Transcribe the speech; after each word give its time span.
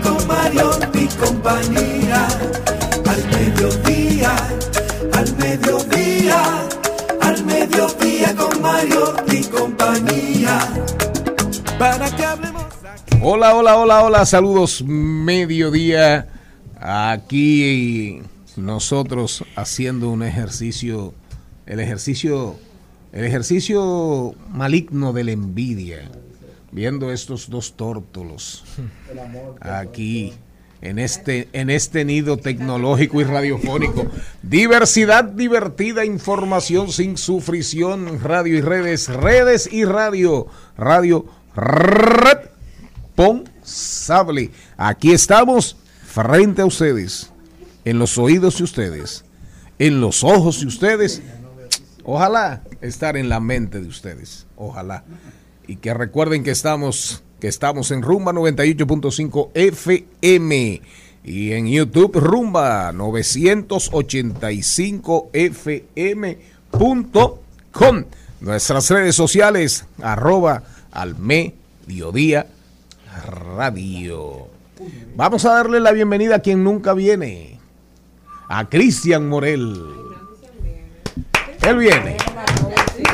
con 0.00 0.26
Mario 0.26 0.70
y 0.94 1.06
compañía. 1.06 2.28
Al 3.06 3.24
mediodía, 3.30 4.36
al 5.12 5.36
mediodía, 5.36 6.42
al 7.20 7.44
mediodía 7.44 8.36
con 8.36 8.62
Mario 8.62 9.14
y 9.30 9.44
compañía. 9.44 10.58
Para 11.78 12.10
que 12.14 12.24
hablemos. 12.24 12.64
Hola, 13.20 13.54
hola, 13.54 13.76
hola, 13.76 14.04
hola, 14.04 14.26
saludos, 14.26 14.84
mediodía. 14.84 16.28
Aquí 16.80 18.22
nosotros 18.56 19.44
haciendo 19.56 20.10
un 20.10 20.22
ejercicio, 20.22 21.14
el 21.66 21.80
ejercicio, 21.80 22.56
el 23.12 23.24
ejercicio 23.24 24.34
maligno 24.52 25.12
de 25.12 25.24
la 25.24 25.32
envidia, 25.32 26.10
viendo 26.70 27.12
estos 27.12 27.48
dos 27.48 27.76
tórtolos 27.76 28.64
aquí 29.60 30.34
en 30.80 30.98
este, 30.98 31.48
en 31.52 31.70
este 31.70 32.04
nido 32.04 32.36
tecnológico 32.36 33.20
y 33.20 33.24
radiofónico. 33.24 34.06
Diversidad 34.42 35.24
divertida, 35.24 36.04
información 36.04 36.92
sin 36.92 37.16
sufrición, 37.16 38.20
radio 38.22 38.56
y 38.56 38.60
redes, 38.60 39.08
redes 39.08 39.68
y 39.72 39.84
radio, 39.84 40.46
radio 40.76 41.26
responsable. 43.16 44.50
Aquí 44.76 45.12
estamos 45.12 45.76
frente 46.04 46.62
a 46.62 46.66
ustedes, 46.66 47.32
en 47.84 47.98
los 47.98 48.16
oídos 48.18 48.58
de 48.58 48.64
ustedes, 48.64 49.24
en 49.78 50.00
los 50.00 50.22
ojos 50.22 50.60
de 50.60 50.66
ustedes. 50.66 51.22
Ojalá 52.04 52.62
estar 52.80 53.16
en 53.16 53.28
la 53.28 53.40
mente 53.40 53.80
de 53.80 53.88
ustedes. 53.88 54.46
Ojalá. 54.56 55.04
Y 55.68 55.76
que 55.76 55.94
recuerden 55.94 56.42
que 56.42 56.50
estamos, 56.50 57.22
que 57.40 57.46
estamos 57.46 57.92
en 57.92 58.02
Rumba 58.02 58.32
98.5 58.32 59.50
FM 59.54 60.82
y 61.24 61.52
en 61.52 61.68
YouTube 61.68 62.18
Rumba 62.18 62.90
985 62.92 65.30
FM.com. 65.32 66.34
Nuestras 68.40 68.90
redes 68.90 69.14
sociales, 69.14 69.84
arroba 70.00 70.64
al 70.90 71.16
mediodía 71.18 72.46
radio. 73.26 74.48
Vamos 75.16 75.44
a 75.44 75.54
darle 75.54 75.80
la 75.80 75.90
bienvenida 75.92 76.36
a 76.36 76.38
quien 76.38 76.62
nunca 76.64 76.94
viene, 76.94 77.58
a 78.48 78.66
Cristian 78.68 79.28
Morel. 79.28 79.84
Él 81.62 81.76
viene. 81.76 82.16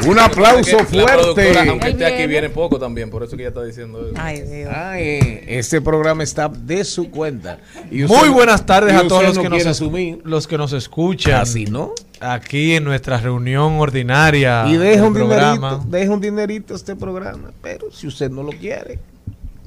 Un 0.06 0.18
aplauso 0.18 0.78
fuerte. 0.84 1.58
aunque 1.68 1.88
esté 1.90 2.06
aquí, 2.06 2.26
viene 2.26 2.50
poco 2.50 2.78
también, 2.78 3.10
por 3.10 3.22
eso 3.22 3.36
que 3.36 3.42
ella 3.42 3.48
está 3.48 3.64
diciendo 3.64 4.06
eso. 4.06 4.14
Ay, 4.18 4.40
Dios. 4.42 4.72
Ay, 4.74 5.40
este 5.46 5.80
programa 5.80 6.22
está 6.22 6.48
de 6.48 6.84
su 6.84 7.10
cuenta. 7.10 7.58
Y 7.90 8.02
Muy 8.04 8.28
buenas 8.28 8.64
tardes 8.64 8.92
y 8.92 8.96
a 8.96 9.08
todos 9.08 9.22
los 9.24 9.36
no 9.36 9.42
que, 9.42 9.48
nos, 9.48 9.66
asumir. 9.66 10.20
los 10.24 10.46
que 10.46 10.58
nos 10.58 10.72
escuchan 10.72 11.40
Así, 11.40 11.66
¿no? 11.66 11.92
aquí 12.20 12.74
en 12.74 12.84
nuestra 12.84 13.18
reunión 13.18 13.74
ordinaria. 13.74 14.66
Y 14.68 14.76
deja 14.76 15.04
un 15.04 15.14
programa. 15.14 15.70
dinerito, 15.70 15.96
deja 15.96 16.12
un 16.12 16.20
dinerito 16.20 16.74
a 16.74 16.76
este 16.76 16.96
programa. 16.96 17.52
Pero 17.62 17.90
si 17.90 18.06
usted 18.06 18.30
no 18.30 18.42
lo 18.42 18.52
quiere, 18.52 18.98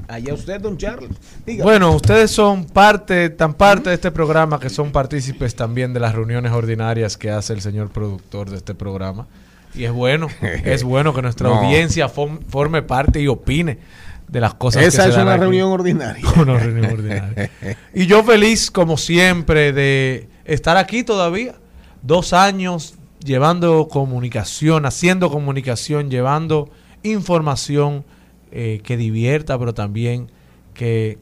allá 0.08 0.34
usted, 0.34 0.60
don 0.62 0.78
Charles. 0.78 1.12
Diga. 1.46 1.64
Bueno, 1.64 1.92
ustedes 1.96 2.32
son 2.32 2.66
parte, 2.66 3.30
tan 3.30 3.54
parte 3.54 3.90
de 3.90 3.96
este 3.96 4.12
programa 4.12 4.60
que 4.60 4.70
son 4.70 4.92
partícipes 4.92 5.56
también 5.56 5.94
de 5.94 6.00
las 6.00 6.16
reuniones 6.16 6.52
ordinarias 6.52 7.18
que 7.18 7.30
hace 7.30 7.54
el 7.54 7.62
señor 7.62 7.90
productor 7.90 8.50
de 8.50 8.58
este 8.58 8.74
programa. 8.74 9.28
Y 9.78 9.86
es 9.86 9.92
bueno, 9.92 10.28
es 10.64 10.84
bueno 10.84 11.14
que 11.14 11.22
nuestra 11.22 11.50
No. 11.50 11.56
audiencia 11.56 12.10
forme 12.10 12.82
parte 12.82 13.22
y 13.22 13.28
opine 13.28 13.80
de 14.28 14.42
las 14.42 14.56
cosas 14.56 14.82
que 14.82 14.88
esa 14.88 15.08
es 15.08 15.16
una 15.16 15.38
reunión 15.38 15.72
ordinaria. 15.72 16.24
Una 16.36 16.58
reunión 16.58 16.92
ordinaria. 16.92 17.50
Y 17.94 18.08
yo 18.08 18.24
feliz, 18.24 18.72
como 18.72 18.98
siempre, 18.98 19.72
de 19.72 20.28
estar 20.44 20.76
aquí 20.76 21.04
todavía. 21.04 21.56
Dos 22.02 22.34
años 22.34 22.96
llevando 23.24 23.88
comunicación, 23.90 24.86
haciendo 24.86 25.30
comunicación, 25.30 26.10
llevando 26.10 26.70
información 27.04 28.04
eh, 28.52 28.82
que 28.84 28.98
divierta, 28.98 29.58
pero 29.58 29.74
también 29.74 30.30
que, 30.74 31.18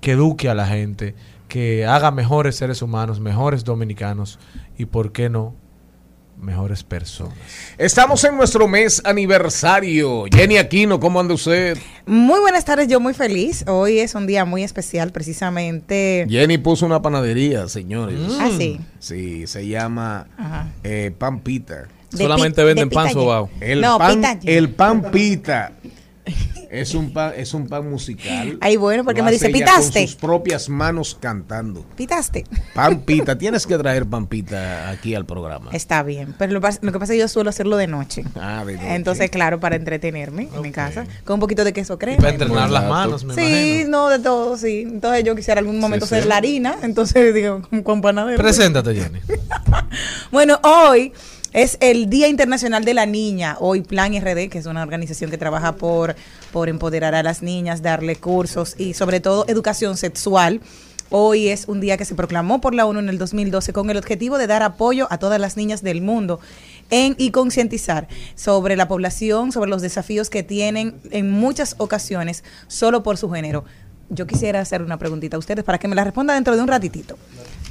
que 0.00 0.12
eduque 0.12 0.48
a 0.48 0.54
la 0.54 0.66
gente, 0.66 1.14
que 1.48 1.86
haga 1.86 2.10
mejores 2.10 2.56
seres 2.56 2.80
humanos, 2.82 3.20
mejores 3.20 3.64
dominicanos 3.64 4.38
y, 4.78 4.86
¿por 4.86 5.12
qué 5.12 5.28
no?, 5.28 5.54
mejores 6.40 6.82
personas. 6.82 7.34
Estamos 7.78 8.22
en 8.24 8.36
nuestro 8.36 8.66
mes 8.68 9.00
aniversario. 9.04 10.24
Jenny 10.32 10.56
Aquino, 10.58 10.98
¿cómo 11.00 11.20
anda 11.20 11.34
usted? 11.34 11.76
Muy 12.06 12.40
buenas 12.40 12.64
tardes, 12.64 12.88
yo 12.88 13.00
muy 13.00 13.14
feliz. 13.14 13.64
Hoy 13.68 13.98
es 14.00 14.14
un 14.14 14.26
día 14.26 14.44
muy 14.44 14.62
especial, 14.62 15.12
precisamente. 15.12 16.26
Jenny 16.28 16.58
puso 16.58 16.86
una 16.86 17.02
panadería, 17.02 17.68
señores. 17.68 18.18
Ah, 18.40 18.48
sí. 18.56 18.80
Sí, 18.98 19.46
se 19.46 19.66
llama 19.66 20.26
eh, 20.84 21.12
Pan 21.16 21.40
Pita. 21.40 21.88
De 22.10 22.24
Solamente 22.24 22.60
pi- 22.62 22.66
venden 22.66 22.88
de 22.88 22.94
pan 22.94 23.12
sobao. 23.12 23.48
El 23.60 23.80
no, 23.80 23.96
pan, 23.98 24.16
pita 24.16 24.38
el 24.44 24.70
pan 24.70 25.10
pita. 25.12 25.72
Es 26.70 26.94
un 26.94 27.12
pan, 27.12 27.32
es 27.36 27.52
un 27.52 27.66
pan 27.66 27.90
musical. 27.90 28.56
Ay, 28.60 28.76
bueno, 28.76 29.02
porque 29.04 29.20
Lo 29.20 29.24
me 29.24 29.32
dice, 29.32 29.46
hace 29.48 29.56
ella 29.56 29.66
"Pitaste". 29.66 29.98
Con 30.00 30.06
sus 30.08 30.16
propias 30.16 30.68
manos 30.68 31.16
cantando. 31.20 31.84
Pitaste. 31.96 32.44
Pan 32.74 33.00
pita, 33.00 33.36
tienes 33.38 33.66
que 33.66 33.76
traer 33.76 34.06
pan 34.06 34.26
pita 34.28 34.88
aquí 34.88 35.14
al 35.16 35.26
programa. 35.26 35.70
Está 35.72 36.02
bien, 36.04 36.34
pero 36.38 36.52
lo, 36.52 36.60
que 36.60 36.68
pasa 36.68 36.88
es 37.02 37.08
que 37.10 37.18
yo 37.18 37.26
suelo 37.28 37.50
hacerlo 37.50 37.76
de 37.76 37.88
noche. 37.88 38.24
Ah, 38.36 38.62
de 38.64 38.74
noche. 38.74 38.94
Entonces, 38.94 39.30
claro, 39.30 39.58
para 39.58 39.74
entretenerme 39.74 40.48
en 40.54 40.62
mi 40.62 40.70
casa, 40.70 41.06
con 41.24 41.34
un 41.34 41.40
poquito 41.40 41.64
de 41.64 41.72
queso 41.72 41.94
Y 41.94 41.98
crema. 41.98 42.18
para 42.18 42.30
entrenar 42.30 42.70
las 42.70 42.88
manos, 42.88 43.24
me 43.24 43.34
Sí, 43.34 43.40
imagino. 43.80 43.90
no, 43.90 44.08
de 44.08 44.18
todo, 44.20 44.56
sí. 44.56 44.82
Entonces 44.82 45.24
yo 45.24 45.34
quisiera 45.34 45.58
algún 45.58 45.80
momento 45.80 46.06
sí. 46.06 46.14
ser 46.14 46.26
la 46.26 46.36
harina, 46.36 46.76
entonces 46.82 47.34
digo, 47.34 47.62
con, 47.68 47.82
con 47.82 48.00
panadero. 48.00 48.38
Preséntate, 48.40 48.94
Jenny. 48.94 49.18
Bueno, 50.30 50.60
hoy 50.62 51.12
es 51.52 51.78
el 51.80 52.08
Día 52.08 52.28
Internacional 52.28 52.84
de 52.84 52.94
la 52.94 53.06
Niña. 53.06 53.56
Hoy 53.58 53.80
Plan 53.80 54.12
RD, 54.14 54.48
que 54.48 54.58
es 54.58 54.66
una 54.66 54.82
organización 54.82 55.30
que 55.30 55.38
trabaja 55.38 55.74
por, 55.74 56.14
por 56.52 56.68
empoderar 56.68 57.14
a 57.14 57.22
las 57.22 57.42
niñas, 57.42 57.82
darle 57.82 58.16
cursos 58.16 58.74
y 58.78 58.94
sobre 58.94 59.20
todo 59.20 59.44
educación 59.48 59.96
sexual. 59.96 60.60
Hoy 61.12 61.48
es 61.48 61.66
un 61.66 61.80
día 61.80 61.96
que 61.96 62.04
se 62.04 62.14
proclamó 62.14 62.60
por 62.60 62.72
la 62.72 62.86
ONU 62.86 63.00
en 63.00 63.08
el 63.08 63.18
2012 63.18 63.72
con 63.72 63.90
el 63.90 63.96
objetivo 63.96 64.38
de 64.38 64.46
dar 64.46 64.62
apoyo 64.62 65.08
a 65.10 65.18
todas 65.18 65.40
las 65.40 65.56
niñas 65.56 65.82
del 65.82 66.02
mundo 66.02 66.38
en, 66.88 67.16
y 67.18 67.32
concientizar 67.32 68.06
sobre 68.36 68.76
la 68.76 68.86
población, 68.86 69.50
sobre 69.50 69.70
los 69.70 69.82
desafíos 69.82 70.30
que 70.30 70.44
tienen 70.44 70.94
en 71.10 71.32
muchas 71.32 71.74
ocasiones 71.78 72.44
solo 72.68 73.02
por 73.02 73.16
su 73.16 73.28
género. 73.28 73.64
Yo 74.08 74.28
quisiera 74.28 74.60
hacer 74.60 74.82
una 74.82 74.98
preguntita 74.98 75.34
a 75.34 75.40
ustedes 75.40 75.64
para 75.64 75.78
que 75.78 75.88
me 75.88 75.96
la 75.96 76.04
responda 76.04 76.34
dentro 76.34 76.54
de 76.54 76.62
un 76.62 76.68
ratitito. 76.68 77.18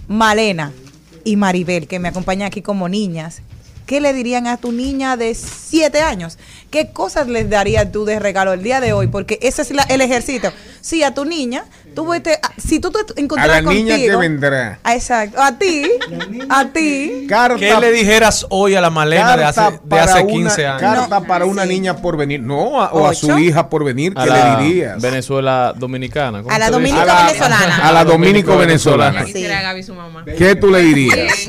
Malena 0.10 0.74
y 1.24 1.38
Maribel, 1.38 1.88
que 1.88 2.00
me 2.00 2.10
acompañan 2.10 2.48
aquí 2.48 2.62
como 2.62 2.90
niñas, 2.90 3.42
¿qué 3.90 4.00
le 4.00 4.14
dirían 4.14 4.46
a 4.46 4.58
tu 4.58 4.72
niña 4.72 5.18
de 5.18 5.34
7 5.34 6.00
años? 6.04 6.38
¿Qué 6.70 6.92
cosas 6.92 7.28
les 7.28 7.50
darías 7.50 7.92
tú 7.92 8.06
de 8.06 8.20
regalo 8.20 8.54
el 8.54 8.62
día 8.62 8.80
de 8.82 8.94
hoy? 8.94 9.08
Porque 9.08 9.40
ese 9.42 9.64
es 9.64 9.72
la- 9.72 9.82
el 9.90 10.02
ejercicio. 10.02 10.54
Sí, 10.80 11.02
a 11.02 11.16
tu 11.16 11.26
niña, 11.26 11.66
tú 11.96 12.06
vete, 12.06 12.34
a- 12.36 12.52
si 12.62 12.80
tú 12.80 12.92
te 12.92 13.00
A 13.00 13.04
encontraras 13.20 13.64
la 13.64 13.72
niña 13.74 13.96
que 13.98 14.16
vendrá. 14.16 14.78
Exacto. 14.94 15.42
A 15.42 15.58
ti, 15.58 15.90
a 16.50 16.66
ti. 16.68 17.26
Carta, 17.28 17.58
¿Qué 17.58 17.76
le 17.82 17.92
dijeras 17.92 18.46
hoy 18.52 18.76
a 18.76 18.82
la 18.82 18.92
Malena 18.92 19.36
de 19.36 19.44
hace, 19.44 19.60
de 19.62 20.00
hace 20.00 20.14
para 20.14 20.28
15 20.28 20.62
una, 20.62 20.70
años? 20.76 20.82
Carta 20.82 21.20
No, 21.22 21.26
para 21.26 21.46
una 21.46 21.64
sí. 21.64 21.70
niña 21.70 21.98
por 21.98 22.16
venir. 22.16 22.42
No, 22.42 22.80
a- 22.84 22.92
o 22.92 23.08
a 23.08 23.16
su 23.16 23.40
hija 23.40 23.70
por 23.70 23.84
venir. 23.84 24.14
A 24.16 24.24
¿Qué 24.26 24.30
le 24.30 24.64
dirías? 24.68 25.02
Venezuela 25.02 25.74
dominicana. 25.76 26.44
¿cómo 26.44 26.54
A 26.54 26.60
la 26.60 26.70
dominico 26.70 27.02
A 27.02 27.06
la- 27.06 27.26
venezolana. 27.26 27.90
a 27.90 27.92
la 27.92 28.06
dominico 28.06 28.56
venezolana. 28.56 29.26
Sí. 29.26 29.44
A. 29.48 29.74
¿Qué 30.38 30.56
tú 30.56 30.70
le 30.70 30.82
dirías? 30.84 31.48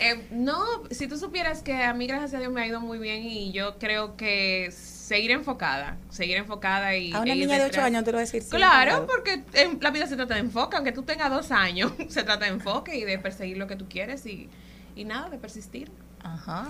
Eh, 0.00 0.26
no, 0.30 0.62
si 0.90 1.08
tú 1.08 1.18
supieras 1.18 1.62
que 1.62 1.74
a 1.82 1.92
mí, 1.92 2.06
gracias 2.06 2.34
a 2.34 2.38
Dios, 2.38 2.52
me 2.52 2.62
ha 2.62 2.66
ido 2.66 2.80
muy 2.80 2.98
bien 2.98 3.22
y 3.24 3.52
yo 3.52 3.78
creo 3.78 4.16
que 4.16 4.70
seguir 4.70 5.30
enfocada, 5.32 5.96
seguir 6.10 6.36
enfocada 6.36 6.94
y... 6.96 7.12
A 7.12 7.20
una 7.20 7.34
niña 7.34 7.56
de 7.56 7.62
8 7.62 7.64
detrás. 7.64 7.86
años 7.86 8.04
te 8.04 8.12
lo 8.12 8.16
voy 8.16 8.22
a 8.22 8.26
decir. 8.26 8.42
sí, 8.42 8.50
Claro, 8.50 9.06
porque 9.06 9.42
en 9.54 9.78
la 9.80 9.90
vida 9.90 10.06
se 10.06 10.16
trata 10.16 10.34
de 10.34 10.40
enfoque, 10.40 10.76
aunque 10.76 10.92
tú 10.92 11.02
tengas 11.02 11.30
dos 11.30 11.50
años, 11.50 11.92
se 12.08 12.22
trata 12.22 12.44
de 12.44 12.52
enfoque 12.52 12.96
y 12.96 13.04
de 13.04 13.18
perseguir 13.18 13.56
lo 13.56 13.66
que 13.66 13.76
tú 13.76 13.86
quieres 13.88 14.24
y, 14.26 14.48
y 14.94 15.04
nada, 15.04 15.30
de 15.30 15.38
persistir. 15.38 15.90
Ajá. 16.22 16.68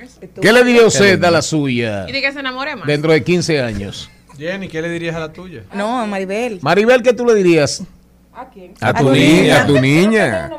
Eso. 0.00 0.20
¿Qué 0.40 0.52
le 0.52 0.62
diría 0.64 0.86
usted 0.86 1.22
a 1.24 1.30
la 1.32 1.42
suya 1.42 2.06
Y 2.08 2.12
de 2.12 2.22
que 2.22 2.32
se 2.32 2.38
enamore 2.40 2.76
más. 2.76 2.86
dentro 2.86 3.12
de 3.12 3.22
15 3.24 3.60
años? 3.60 4.08
Jenny, 4.38 4.68
¿qué 4.68 4.80
le 4.80 4.88
dirías 4.88 5.16
a 5.16 5.20
la 5.20 5.32
tuya? 5.32 5.64
No, 5.74 6.06
Maribel. 6.06 6.60
Maribel, 6.62 7.02
¿qué 7.02 7.12
tú 7.12 7.26
le 7.26 7.34
dirías? 7.34 7.82
¿A 8.32 8.48
quién? 8.48 8.74
A 8.80 8.94
tu 8.94 9.10
niña, 9.10 9.62
a 9.62 9.66
tu 9.66 9.80
niña. 9.80 10.50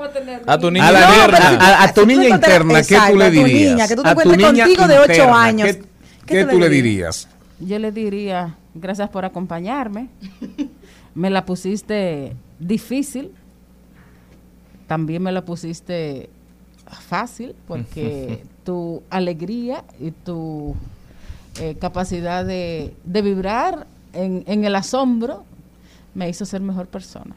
A 0.45 0.57
tu 0.59 0.71
niña 0.71 0.88
A, 1.83 1.94
tu 1.94 2.06
niña 2.06 2.27
interna, 2.29 2.83
¿qué 2.83 2.97
tú 3.09 3.18
le 3.18 3.25
a 3.25 3.27
tu 3.29 3.33
dirías? 3.33 3.71
niña, 3.71 3.88
que 3.88 3.95
tú 3.95 4.03
te 4.03 4.09
A 4.09 4.15
tu 4.15 4.21
encuentres 4.21 4.51
niña 4.51 4.65
contigo 4.65 4.88
de 4.88 5.00
ocho 5.00 5.12
interna, 5.13 5.44
años. 5.44 5.68
¿Qué, 5.68 5.79
¿Qué 5.79 5.85
qué 6.25 6.45
tú 6.45 6.59
le 6.59 6.69
le 6.69 6.69
dirías? 6.69 7.27
dirías? 7.27 7.27
Yo 7.59 7.79
le 7.79 7.91
diría, 7.91 8.56
gracias 8.73 9.09
por 9.09 9.23
acompañarme. 9.25 10.09
Me 11.15 11.29
la 11.29 11.45
pusiste 11.45 12.35
difícil. 12.59 13.31
También 14.88 15.24
me 15.24 15.31
la 15.31 15.44
pusiste 15.45 16.29
fácil 17.07 17.56
porque 17.67 18.44
tu 18.65 19.01
alegría 19.09 19.83
y 20.00 20.12
tu 20.12 20.75
eh, 21.59 21.75
capacidad 21.79 22.44
de, 22.45 22.94
de 23.06 23.21
vibrar 23.21 23.88
en, 24.13 24.44
en 24.47 24.65
el 24.65 24.75
asombro 24.75 25.45
me 26.13 26.27
hizo 26.27 26.45
ser 26.45 26.59
mejor 26.62 26.88
persona. 26.88 27.35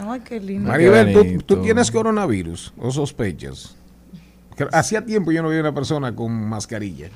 Ay, 0.00 0.20
qué 0.20 0.40
lindo. 0.40 0.68
Maribel, 0.70 1.12
¿tú, 1.12 1.18
bonito. 1.18 1.44
tú 1.44 1.62
tienes 1.62 1.90
coronavirus 1.90 2.72
o 2.78 2.90
sospechas? 2.90 3.74
Hacía 4.72 5.04
tiempo 5.04 5.30
yo 5.32 5.42
no 5.42 5.50
vi 5.50 5.56
una 5.58 5.72
persona 5.74 6.14
con 6.14 6.32
mascarilla. 6.48 7.10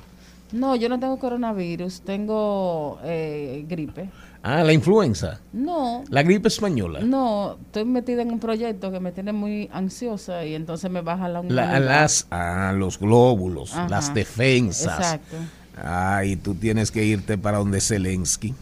No, 0.51 0.75
yo 0.75 0.87
no 0.87 0.99
tengo 0.99 1.17
coronavirus, 1.17 2.01
tengo 2.01 2.99
eh, 3.03 3.65
gripe. 3.67 4.09
Ah, 4.43 4.63
la 4.63 4.71
influenza. 4.73 5.39
No, 5.51 6.03
La 6.09 6.21
gripe 6.21 6.47
española. 6.49 6.99
no, 7.01 7.57
estoy 7.65 7.85
metida 7.85 8.21
en 8.21 8.31
un 8.31 8.39
proyecto 8.39 8.91
que 8.91 8.99
me 8.99 9.11
tiene 9.11 9.31
muy 9.33 9.69
ansiosa 9.73 10.45
y 10.45 10.53
entonces 10.53 10.91
me 10.91 11.01
baja 11.01 11.27
la 11.29 11.41
La- 11.43 11.79
las, 11.79 12.27
ah, 12.29 12.73
los 12.75 12.99
glóbulos, 12.99 13.73
Ajá. 13.73 13.89
las 13.89 14.13
defensas. 14.13 14.97
Exacto. 14.99 15.37
Ay, 15.81 16.35
tú 16.35 16.53
tienes 16.55 16.91
que 16.91 17.03
irte 17.03 17.37
para 17.37 17.57
donde 17.57 17.81
Zelensky. 17.81 18.53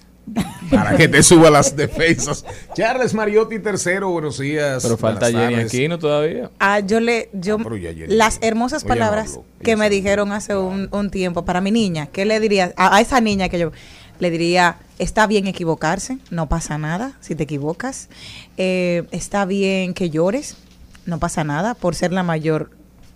Para 0.69 0.95
que 0.95 1.07
te 1.07 1.23
suba 1.23 1.50
las 1.50 1.75
defensas. 1.75 2.45
Charles 2.73 3.13
Mariotti 3.13 3.59
tercero, 3.59 4.09
buenos 4.12 4.39
días. 4.39 4.81
Pero 4.83 4.97
falta 4.97 5.29
Jenny. 5.31 5.56
Aquino 5.56 6.00
todavía. 6.00 6.50
Ah, 6.59 6.79
yo 6.79 7.00
le, 7.00 7.29
yo, 7.33 7.57
Ah, 7.59 7.69
las 8.07 8.39
hermosas 8.41 8.83
no 8.83 8.89
palabras 8.89 9.39
que 9.63 9.75
me 9.75 9.89
dijeron 9.89 10.31
hace 10.31 10.56
un, 10.56 10.88
un 10.91 11.09
tiempo 11.09 11.44
para 11.44 11.59
mi 11.59 11.71
niña, 11.71 12.07
¿qué 12.07 12.25
le 12.25 12.39
diría 12.39 12.73
a, 12.77 12.95
a 12.95 13.01
esa 13.01 13.19
niña 13.19 13.50
que 13.50 13.59
yo 13.59 13.71
le 14.19 14.29
diría? 14.31 14.77
Está 15.00 15.25
bien 15.27 15.47
equivocarse, 15.47 16.19
no 16.29 16.47
pasa 16.47 16.77
nada 16.77 17.18
si 17.21 17.35
te 17.35 17.44
equivocas. 17.44 18.07
Eh, 18.57 19.03
está 19.12 19.45
bien 19.45 19.94
que 19.94 20.09
llores, 20.12 20.56
no 21.06 21.18
pasa 21.19 21.44
nada. 21.44 21.73
Por 21.73 21.95
ser 21.95 22.13
la 22.13 22.23
mayor, 22.23 22.69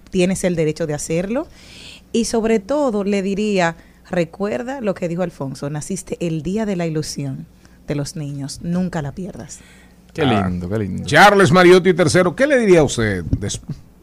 tienes 0.09 0.43
el 0.43 0.55
derecho 0.55 0.87
de 0.87 0.95
hacerlo. 0.95 1.47
Y 2.11 2.25
sobre 2.25 2.59
todo 2.59 3.03
le 3.03 3.21
diría, 3.21 3.75
recuerda 4.09 4.81
lo 4.81 4.93
que 4.93 5.07
dijo 5.07 5.23
Alfonso, 5.23 5.69
naciste 5.69 6.17
el 6.25 6.41
día 6.43 6.65
de 6.65 6.75
la 6.75 6.85
ilusión 6.87 7.45
de 7.87 7.95
los 7.95 8.15
niños, 8.15 8.59
nunca 8.61 9.01
la 9.01 9.11
pierdas. 9.13 9.59
Qué 10.13 10.21
Ah. 10.21 10.47
lindo, 10.47 10.69
qué 10.69 10.79
lindo. 10.79 11.03
Charles 11.05 11.51
Mariotti 11.51 11.93
tercero, 11.93 12.35
¿qué 12.35 12.47
le 12.47 12.57
diría 12.57 12.79
a 12.79 12.83
usted? 12.83 13.23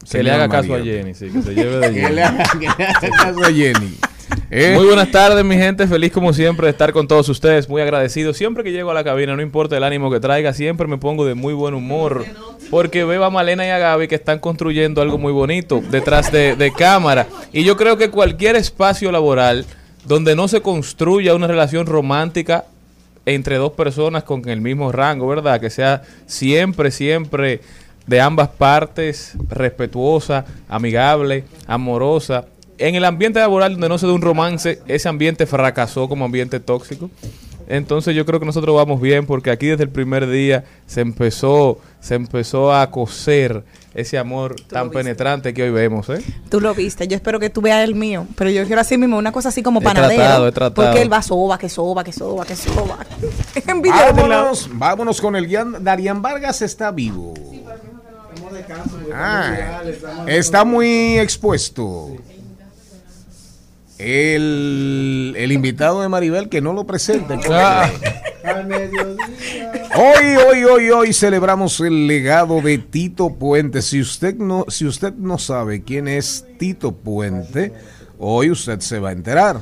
Que 0.09 0.21
le 0.21 0.31
haga 0.31 0.49
caso 0.49 0.75
a? 0.75 0.79
Jenny, 0.79 1.13
sí, 1.13 1.29
que 1.29 1.41
se 1.41 1.55
lleve 1.55 1.77
de 1.79 1.87
Que 1.93 2.01
Jenny. 2.01 2.15
le 2.15 2.23
haga, 2.23 2.43
que 2.51 2.59
le 2.59 2.67
haga 2.85 2.99
caso 3.09 3.43
a 3.43 3.51
Jenny. 3.51 3.93
¿Eh? 4.51 4.73
Muy 4.75 4.85
buenas 4.85 5.09
tardes, 5.11 5.43
mi 5.43 5.55
gente. 5.55 5.87
Feliz 5.87 6.11
como 6.11 6.33
siempre 6.33 6.67
de 6.67 6.71
estar 6.71 6.91
con 6.93 7.07
todos 7.07 7.27
ustedes. 7.29 7.67
Muy 7.69 7.81
agradecido. 7.81 8.33
Siempre 8.33 8.63
que 8.63 8.71
llego 8.71 8.91
a 8.91 8.93
la 8.93 9.03
cabina, 9.03 9.35
no 9.35 9.41
importa 9.41 9.75
el 9.77 9.83
ánimo 9.83 10.11
que 10.11 10.19
traiga, 10.19 10.53
siempre 10.53 10.87
me 10.87 10.97
pongo 10.97 11.25
de 11.25 11.33
muy 11.35 11.53
buen 11.53 11.73
humor. 11.73 12.25
Porque 12.69 13.03
veo 13.03 13.23
a 13.23 13.29
Malena 13.29 13.65
y 13.65 13.69
a 13.69 13.77
Gaby 13.77 14.07
que 14.07 14.15
están 14.15 14.39
construyendo 14.39 15.01
algo 15.01 15.17
muy 15.17 15.31
bonito 15.31 15.81
detrás 15.91 16.31
de, 16.31 16.55
de 16.55 16.71
cámara. 16.71 17.27
Y 17.51 17.63
yo 17.63 17.75
creo 17.77 17.97
que 17.97 18.09
cualquier 18.09 18.55
espacio 18.55 19.11
laboral 19.11 19.65
donde 20.05 20.35
no 20.35 20.47
se 20.47 20.61
construya 20.61 21.35
una 21.35 21.47
relación 21.47 21.85
romántica 21.85 22.65
entre 23.25 23.55
dos 23.55 23.71
personas 23.71 24.23
con 24.23 24.47
el 24.49 24.61
mismo 24.61 24.91
rango, 24.91 25.27
¿verdad? 25.27 25.61
Que 25.61 25.69
sea 25.69 26.03
siempre, 26.25 26.91
siempre 26.91 27.61
de 28.05 28.19
ambas 28.19 28.49
partes, 28.49 29.33
respetuosa, 29.49 30.45
amigable, 30.67 31.45
amorosa. 31.67 32.45
En 32.77 32.95
el 32.95 33.05
ambiente 33.05 33.39
laboral 33.39 33.73
donde 33.73 33.87
no 33.87 33.97
se 33.97 34.07
da 34.07 34.13
un 34.13 34.21
romance, 34.21 34.81
ese 34.87 35.07
ambiente 35.07 35.45
fracasó 35.45 36.09
como 36.09 36.25
ambiente 36.25 36.59
tóxico. 36.59 37.09
Entonces 37.67 38.15
yo 38.15 38.25
creo 38.25 38.39
que 38.39 38.45
nosotros 38.45 38.75
vamos 38.75 38.99
bien 39.01 39.25
porque 39.25 39.51
aquí 39.51 39.67
desde 39.67 39.83
el 39.83 39.89
primer 39.89 40.29
día 40.29 40.63
se 40.85 41.01
empezó, 41.01 41.79
se 41.99 42.15
empezó 42.15 42.73
a 42.73 42.89
coser 42.91 43.63
ese 43.93 44.17
amor 44.17 44.55
tan 44.67 44.89
penetrante 44.89 45.53
que 45.53 45.63
hoy 45.63 45.69
vemos, 45.69 46.09
¿eh? 46.09 46.21
Tú 46.49 46.59
lo 46.59 46.73
viste, 46.73 47.07
yo 47.07 47.15
espero 47.15 47.39
que 47.39 47.49
tú 47.49 47.61
veas 47.61 47.83
el 47.83 47.93
mío, 47.95 48.25
pero 48.35 48.49
yo 48.49 48.65
quiero 48.65 48.81
así 48.81 48.97
mismo 48.97 49.17
una 49.17 49.31
cosa 49.31 49.49
así 49.49 49.61
como 49.61 49.81
He 49.81 49.83
panadero. 49.83 50.15
tratado, 50.21 50.47
he 50.47 50.51
tratado. 50.51 50.87
Porque 50.87 51.01
él 51.03 51.11
va 51.13 51.21
soba, 51.21 51.57
que 51.57 51.69
soba, 51.69 52.03
que 52.03 52.11
soba, 52.11 52.45
que 52.45 52.55
soba. 52.55 52.97
Vámonos, 53.83 54.69
vámonos 54.73 55.21
con 55.21 55.35
el 55.35 55.47
guion. 55.47 55.83
Darían 55.83 56.21
Vargas 56.21 56.61
está 56.61 56.91
vivo. 56.91 57.33
Ah, 59.13 59.81
está 60.27 60.65
muy 60.65 61.19
expuesto. 61.19 62.09
El, 64.03 65.33
el 65.37 65.51
invitado 65.53 66.01
de 66.01 66.09
Maribel 66.09 66.49
que 66.49 66.59
no 66.61 66.73
lo 66.73 66.85
presente. 66.85 67.39
Ah. 67.49 67.89
Hoy, 69.95 70.35
hoy, 70.35 70.63
hoy, 70.65 70.89
hoy 70.89 71.13
celebramos 71.13 71.79
el 71.79 72.07
legado 72.07 72.61
de 72.61 72.77
Tito 72.77 73.29
Puente. 73.35 73.81
Si 73.81 74.01
usted 74.01 74.35
no, 74.35 74.65
si 74.67 74.85
usted 74.85 75.13
no 75.13 75.37
sabe 75.37 75.83
quién 75.83 76.09
es 76.09 76.45
Tito 76.59 76.91
Puente, 76.91 77.73
hoy 78.19 78.51
usted 78.51 78.81
se 78.81 78.99
va 78.99 79.09
a 79.09 79.13
enterar. 79.13 79.61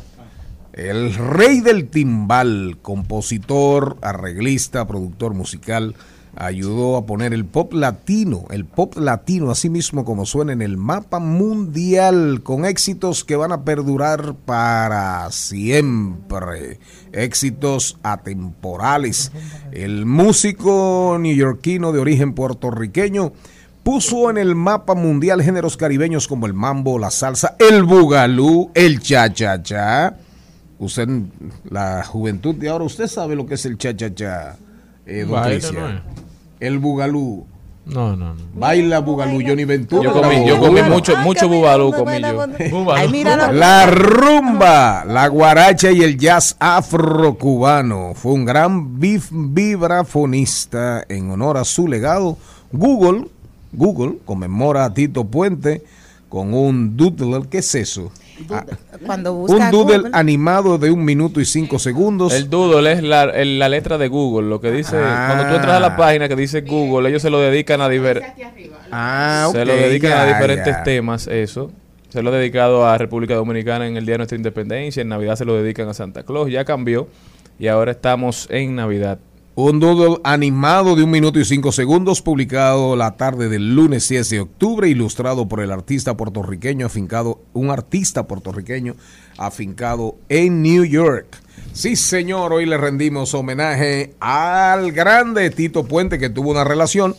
El 0.74 1.14
rey 1.14 1.60
del 1.60 1.90
timbal, 1.90 2.80
compositor, 2.82 3.98
arreglista, 4.02 4.88
productor 4.88 5.36
musical, 5.36 5.96
ayudó 6.36 6.98
a 6.98 7.06
poner 7.06 7.34
el 7.34 7.46
pop 7.46 7.74
latino, 7.74 8.46
el 8.52 8.66
pop 8.66 8.96
latino, 8.98 9.52
así 9.52 9.70
mismo 9.70 10.06
como 10.06 10.26
suena 10.26 10.54
en 10.54 10.62
el 10.62 10.78
mapa 10.78 11.20
mundial, 11.20 12.42
con 12.44 12.66
éxitos 12.66 13.24
que 13.24 13.36
van 13.36 13.52
a 13.52 13.64
perdurar 13.64 14.36
para 14.46 15.30
siempre, 15.32 16.80
éxitos 17.12 17.98
atemporales. 18.04 19.32
El 19.72 20.06
músico 20.06 21.18
neoyorquino 21.20 21.92
de 21.92 22.00
origen 22.00 22.34
puertorriqueño 22.34 23.34
puso 23.84 24.30
en 24.30 24.38
el 24.38 24.56
mapa 24.56 24.96
mundial 24.96 25.42
géneros 25.42 25.76
caribeños 25.78 26.28
como 26.28 26.46
el 26.46 26.54
mambo, 26.54 27.00
la 27.00 27.12
salsa, 27.12 27.56
el 27.60 27.84
bugalú, 27.84 28.72
el 28.74 29.00
cha-cha-cha. 29.00 30.16
Usted, 30.80 31.08
la 31.70 32.04
juventud 32.04 32.56
de 32.56 32.70
ahora, 32.70 32.86
usted 32.86 33.08
sabe 33.08 33.36
lo 33.36 33.46
que 33.46 33.56
es 33.56 33.66
el 33.66 33.78
cha-cha-cha, 33.78 34.58
eh, 35.06 35.22
don 35.22 35.32
Baile, 35.32 35.60
Cristian. 35.60 36.02
El 36.62 36.80
bugalú. 36.80 37.46
No, 37.86 38.16
no, 38.16 38.36
no. 38.36 38.42
Baila 38.54 39.00
Bugalú, 39.00 39.42
Johnny 39.46 39.66
Ventura. 39.66 40.04
Yo 40.04 40.14
comí, 40.14 40.48
yo 40.48 40.58
comí 40.60 40.82
mucho, 40.84 41.18
mucho 41.18 41.50
bubalú 41.50 41.92
comí 41.92 42.22
yo. 42.22 42.46
La 43.52 43.88
rumba, 43.88 45.04
la 45.06 45.28
guaracha 45.28 45.92
y 45.92 46.02
el 46.02 46.18
jazz 46.18 46.56
afro-cubano. 46.60 48.14
Fue 48.14 48.34
un 48.34 48.46
gran 48.46 49.00
vibrafonista 49.00 51.04
en 51.10 51.32
honor 51.32 51.58
a 51.58 51.66
su 51.66 51.88
legado. 51.88 52.38
Google, 52.72 53.28
Google 53.74 54.20
conmemora 54.26 54.86
a 54.86 54.94
Tito 54.94 55.24
Puente 55.26 55.84
con 56.30 56.54
un 56.54 56.96
doodle. 56.96 57.48
¿Qué 57.50 57.58
es 57.58 57.74
eso? 57.74 58.12
Ah, 58.50 58.66
cuando 59.06 59.34
busca 59.34 59.66
un 59.66 59.72
doodle 59.72 59.98
Google, 59.98 60.10
animado 60.14 60.78
de 60.78 60.92
un 60.92 61.04
minuto 61.06 61.40
y 61.40 61.46
cinco 61.46 61.80
segundos. 61.80 62.34
El 62.34 62.50
doodle 62.50 62.92
es 62.94 63.04
la, 63.04 63.24
el- 63.24 63.60
la 63.60 63.70
letra 63.70 63.98
de 63.98 64.08
Google, 64.08 64.50
lo 64.50 64.60
que 64.62 64.72
dice, 64.72 64.98
Ah. 65.00 65.28
cuando 65.34 65.50
tú 65.50 65.56
entras 65.56 65.76
a 65.78 65.80
la 65.80 65.96
página 65.98 66.28
que 66.28 66.36
dice 66.36 66.62
Google, 66.62 67.10
ellos 67.10 67.22
se 67.22 67.30
lo 67.30 67.40
dedican 67.40 67.82
a 67.82 67.88
diver- 67.90 68.22
Ah, 68.92 69.48
se 69.52 69.66
lo 69.66 69.74
dedican 69.74 70.14
a 70.14 70.26
diferentes 70.26 70.66
ya. 70.76 70.84
temas, 70.84 71.28
eso. 71.28 71.72
Se 72.10 72.22
lo 72.22 72.30
ha 72.30 72.34
dedicado 72.38 72.86
a 72.86 72.98
República 72.98 73.36
Dominicana 73.36 73.88
en 73.88 73.96
el 73.96 74.06
Día 74.06 74.16
de 74.16 74.18
Nuestra 74.20 74.36
Independencia, 74.36 75.02
en 75.02 75.08
Navidad 75.08 75.36
se 75.38 75.46
lo 75.46 75.56
dedican 75.56 75.88
a 75.88 75.94
Santa 75.94 76.24
Claus, 76.24 76.52
ya 76.52 76.66
cambió 76.66 77.08
y 77.58 77.68
ahora 77.68 77.92
estamos 77.92 78.48
en 78.52 78.76
Navidad. 78.76 79.20
Un 79.54 79.82
doodle 79.82 80.22
animado 80.24 80.96
de 80.96 81.04
un 81.04 81.12
minuto 81.12 81.38
y 81.38 81.44
cinco 81.44 81.74
segundos, 81.74 82.22
publicado 82.22 82.96
la 82.96 83.18
tarde 83.18 83.50
del 83.50 83.76
lunes 83.76 84.08
10 84.08 84.30
de 84.30 84.40
octubre, 84.40 84.88
ilustrado 84.88 85.50
por 85.50 85.60
el 85.60 85.74
artista 85.74 86.16
puertorriqueño 86.16 86.86
afincado, 86.86 87.42
un 87.52 87.70
artista 87.70 88.28
puertorriqueño 88.28 88.96
afincado 89.38 90.16
en 90.30 90.62
New 90.62 90.86
York. 90.86 91.38
Sí, 91.74 91.98
señor, 91.98 92.54
hoy 92.54 92.66
le 92.66 92.78
rendimos 92.78 93.34
homenaje 93.34 94.14
al 94.22 94.94
grande 94.94 95.50
Tito 95.50 95.84
Puente, 95.84 96.18
que 96.18 96.30
tuvo 96.30 96.52
una 96.52 96.64
relación, 96.64 97.18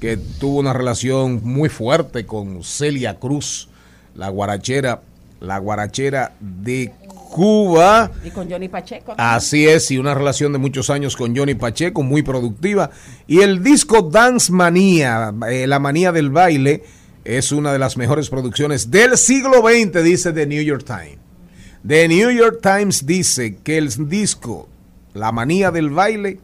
que 0.00 0.18
tuvo 0.18 0.58
una 0.58 0.74
relación 0.74 1.40
muy 1.42 1.70
fuerte 1.70 2.26
con 2.26 2.62
Celia 2.62 3.18
Cruz, 3.18 3.70
la 4.14 4.28
guarachera, 4.28 5.00
la 5.40 5.56
guarachera 5.56 6.34
de 6.40 6.92
Cuba. 7.30 8.10
Y 8.24 8.30
con 8.30 8.50
Johnny 8.50 8.68
Pacheco. 8.68 9.14
Así 9.16 9.66
es, 9.66 9.90
y 9.90 9.98
una 9.98 10.14
relación 10.14 10.52
de 10.52 10.58
muchos 10.58 10.90
años 10.90 11.16
con 11.16 11.36
Johnny 11.36 11.54
Pacheco, 11.54 12.02
muy 12.02 12.22
productiva. 12.22 12.90
Y 13.26 13.40
el 13.40 13.62
disco 13.62 14.02
Dance 14.02 14.52
Manía, 14.52 15.32
eh, 15.50 15.66
la 15.66 15.78
manía 15.78 16.12
del 16.12 16.30
baile, 16.30 16.82
es 17.24 17.52
una 17.52 17.72
de 17.72 17.78
las 17.78 17.96
mejores 17.96 18.30
producciones 18.30 18.90
del 18.90 19.16
siglo 19.16 19.62
XX, 19.62 20.02
dice 20.02 20.32
The 20.32 20.46
New 20.46 20.62
York 20.62 20.84
Times. 20.84 21.18
The 21.86 22.08
New 22.08 22.30
York 22.30 22.58
Times 22.62 23.06
dice 23.06 23.56
que 23.62 23.78
el 23.78 23.90
disco 24.08 24.68
La 25.14 25.32
manía 25.32 25.70
del 25.70 25.90
baile 25.90 26.38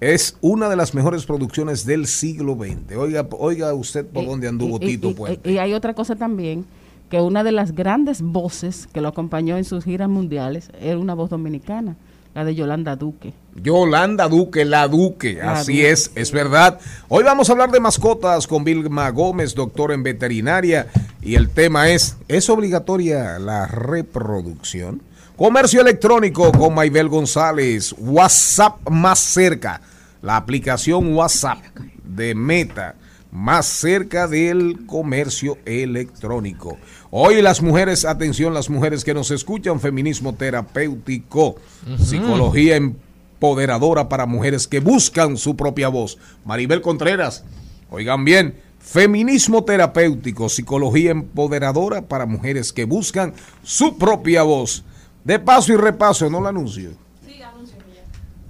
es 0.00 0.36
una 0.40 0.68
de 0.70 0.76
las 0.76 0.94
mejores 0.94 1.26
producciones 1.26 1.84
del 1.84 2.06
siglo 2.06 2.54
XX. 2.56 2.96
Oiga, 2.96 3.26
oiga 3.32 3.74
usted 3.74 4.06
por 4.06 4.22
Y- 4.22 4.26
dónde 4.26 4.48
anduvo 4.48 4.76
y- 4.80 4.86
Tito 4.86 5.10
y- 5.10 5.14
Puente. 5.14 5.50
Y, 5.52 5.58
hay 5.58 5.74
otra 5.74 5.92
cosa 5.92 6.16
también, 6.16 6.64
que 7.10 7.20
una 7.20 7.42
de 7.42 7.52
las 7.52 7.72
grandes 7.72 8.22
voces 8.22 8.88
que 8.92 9.00
lo 9.00 9.08
acompañó 9.08 9.58
en 9.58 9.64
sus 9.64 9.84
giras 9.84 10.08
mundiales 10.08 10.70
era 10.80 10.96
una 10.96 11.14
voz 11.14 11.28
dominicana, 11.28 11.96
la 12.34 12.44
de 12.44 12.54
Yolanda 12.54 12.94
Duque. 12.94 13.34
Yolanda 13.56 14.28
Duque, 14.28 14.64
la 14.64 14.86
Duque, 14.86 15.34
La 15.34 15.54
así 15.54 15.78
Duque. 15.78 15.90
es, 15.90 16.12
es 16.14 16.30
verdad. 16.30 16.78
Hoy 17.08 17.24
vamos 17.24 17.48
a 17.48 17.52
hablar 17.52 17.72
de 17.72 17.80
mascotas 17.80 18.46
con 18.46 18.62
Vilma 18.62 19.10
Gómez, 19.10 19.56
doctor 19.56 19.90
en 19.90 20.04
veterinaria, 20.04 20.86
y 21.20 21.34
el 21.34 21.50
tema 21.50 21.88
es, 21.88 22.16
¿es 22.28 22.48
obligatoria 22.48 23.40
la 23.40 23.66
reproducción? 23.66 25.02
Comercio 25.36 25.80
electrónico 25.80 26.52
con 26.52 26.74
Maybel 26.74 27.08
González, 27.08 27.92
WhatsApp 27.98 28.88
más 28.88 29.18
cerca, 29.18 29.80
la 30.22 30.36
aplicación 30.36 31.12
WhatsApp 31.14 31.58
de 32.04 32.36
Meta, 32.36 32.94
más 33.30 33.66
cerca 33.66 34.26
del 34.26 34.86
comercio 34.86 35.58
electrónico. 35.64 36.78
Hoy 37.10 37.40
las 37.42 37.62
mujeres, 37.62 38.04
atención, 38.04 38.54
las 38.54 38.70
mujeres 38.70 39.04
que 39.04 39.14
nos 39.14 39.30
escuchan, 39.30 39.80
feminismo 39.80 40.34
terapéutico, 40.34 41.56
psicología 41.98 42.76
empoderadora 42.76 44.08
para 44.08 44.26
mujeres 44.26 44.66
que 44.66 44.80
buscan 44.80 45.36
su 45.36 45.56
propia 45.56 45.88
voz. 45.88 46.18
Maribel 46.44 46.82
Contreras, 46.82 47.44
oigan 47.90 48.24
bien, 48.24 48.56
feminismo 48.80 49.64
terapéutico, 49.64 50.48
psicología 50.48 51.12
empoderadora 51.12 52.02
para 52.02 52.26
mujeres 52.26 52.72
que 52.72 52.84
buscan 52.84 53.34
su 53.62 53.96
propia 53.96 54.42
voz. 54.42 54.84
De 55.24 55.38
paso 55.38 55.72
y 55.72 55.76
repaso, 55.76 56.30
no 56.30 56.40
la 56.40 56.48
anuncio. 56.48 56.90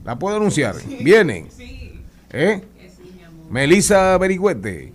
¿La 0.04 0.18
puedo 0.18 0.36
anunciar? 0.36 0.76
Vienen. 1.02 1.48
¿Eh? 2.32 2.62
Melissa 3.50 4.16
Berigüete, 4.16 4.92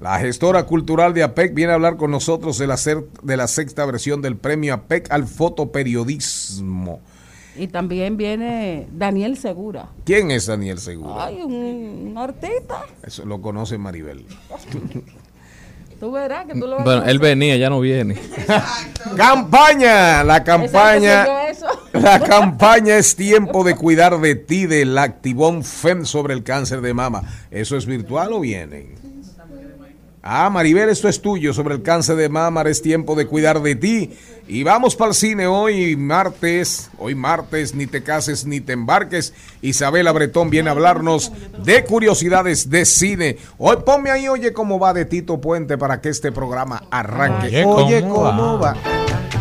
la 0.00 0.18
gestora 0.18 0.64
cultural 0.64 1.12
de 1.12 1.22
APEC, 1.22 1.52
viene 1.54 1.72
a 1.72 1.74
hablar 1.74 1.98
con 1.98 2.10
nosotros 2.10 2.56
de 2.58 2.66
la, 2.66 2.76
de 3.22 3.36
la 3.36 3.46
sexta 3.46 3.84
versión 3.84 4.22
del 4.22 4.36
premio 4.36 4.72
APEC 4.72 5.10
al 5.12 5.26
fotoperiodismo. 5.26 7.00
Y 7.54 7.68
también 7.68 8.16
viene 8.16 8.86
Daniel 8.92 9.36
Segura. 9.36 9.88
¿Quién 10.04 10.30
es 10.30 10.46
Daniel 10.46 10.78
Segura? 10.78 11.26
Ay, 11.26 11.42
un, 11.42 11.52
un 12.10 12.18
artista. 12.18 12.82
Eso 13.02 13.24
lo 13.26 13.40
conoce 13.42 13.76
Maribel. 13.78 14.24
Tú 16.00 16.12
verás 16.12 16.44
que 16.44 16.52
tú 16.52 16.66
lo 16.66 16.76
vas 16.76 16.84
Bueno, 16.84 17.02
a 17.02 17.10
él 17.10 17.18
venía, 17.18 17.56
ya 17.56 17.70
no 17.70 17.80
viene. 17.80 18.18
Campaña, 19.16 20.22
la 20.24 20.44
campaña. 20.44 21.26
La 22.06 22.20
campaña 22.20 22.98
es 22.98 23.16
tiempo 23.16 23.64
de 23.64 23.74
cuidar 23.74 24.20
de 24.20 24.36
ti 24.36 24.66
del 24.66 24.96
Activón 24.96 25.64
FEM 25.64 26.04
sobre 26.04 26.34
el 26.34 26.44
cáncer 26.44 26.80
de 26.80 26.94
mama. 26.94 27.24
¿Eso 27.50 27.76
es 27.76 27.84
virtual 27.84 28.32
o 28.32 28.38
viene? 28.38 28.94
Ah, 30.22 30.48
Maribel, 30.48 30.88
esto 30.88 31.08
es 31.08 31.20
tuyo 31.20 31.52
sobre 31.52 31.74
el 31.74 31.82
cáncer 31.82 32.14
de 32.14 32.28
mama, 32.28 32.62
es 32.62 32.80
tiempo 32.80 33.16
de 33.16 33.26
cuidar 33.26 33.60
de 33.60 33.74
ti. 33.74 34.16
Y 34.46 34.62
vamos 34.62 34.94
para 34.94 35.08
el 35.08 35.14
cine 35.16 35.48
hoy, 35.48 35.96
martes, 35.96 36.90
hoy 36.98 37.16
martes, 37.16 37.74
ni 37.74 37.88
te 37.88 38.04
cases 38.04 38.46
ni 38.46 38.60
te 38.60 38.72
embarques. 38.72 39.34
Isabela 39.60 40.12
Bretón 40.12 40.48
viene 40.48 40.68
a 40.68 40.72
hablarnos 40.72 41.32
de 41.64 41.84
curiosidades 41.84 42.70
de 42.70 42.84
cine. 42.84 43.36
Hoy 43.58 43.78
ponme 43.84 44.12
ahí, 44.12 44.28
oye, 44.28 44.52
cómo 44.52 44.78
va 44.78 44.94
de 44.94 45.06
Tito 45.06 45.40
Puente 45.40 45.76
para 45.76 46.00
que 46.00 46.10
este 46.10 46.30
programa 46.30 46.84
arranque. 46.88 47.64
Oye, 47.64 47.64
Oye, 47.64 48.00
¿cómo 48.02 48.14
cómo 48.14 48.58
va? 48.60 48.74
va. 48.74 49.35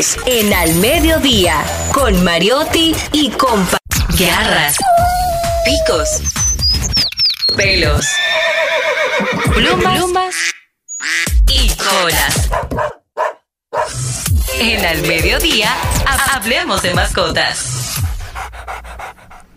Estamos 0.00 0.16
en 0.26 0.54
Al 0.54 0.74
Mediodía 0.76 1.62
con 1.92 2.24
Mariotti 2.24 2.94
y 3.12 3.28
compa. 3.30 3.76
Garras, 4.18 4.76
picos, 5.66 6.08
pelos, 7.54 8.06
plumas, 9.54 9.94
plumas 9.98 10.34
y 11.48 11.68
colas. 11.74 12.48
En 14.58 14.82
Al 14.86 15.02
Mediodía, 15.02 15.74
ha- 16.06 16.36
hablemos 16.36 16.80
de 16.82 16.94
mascotas. 16.94 17.92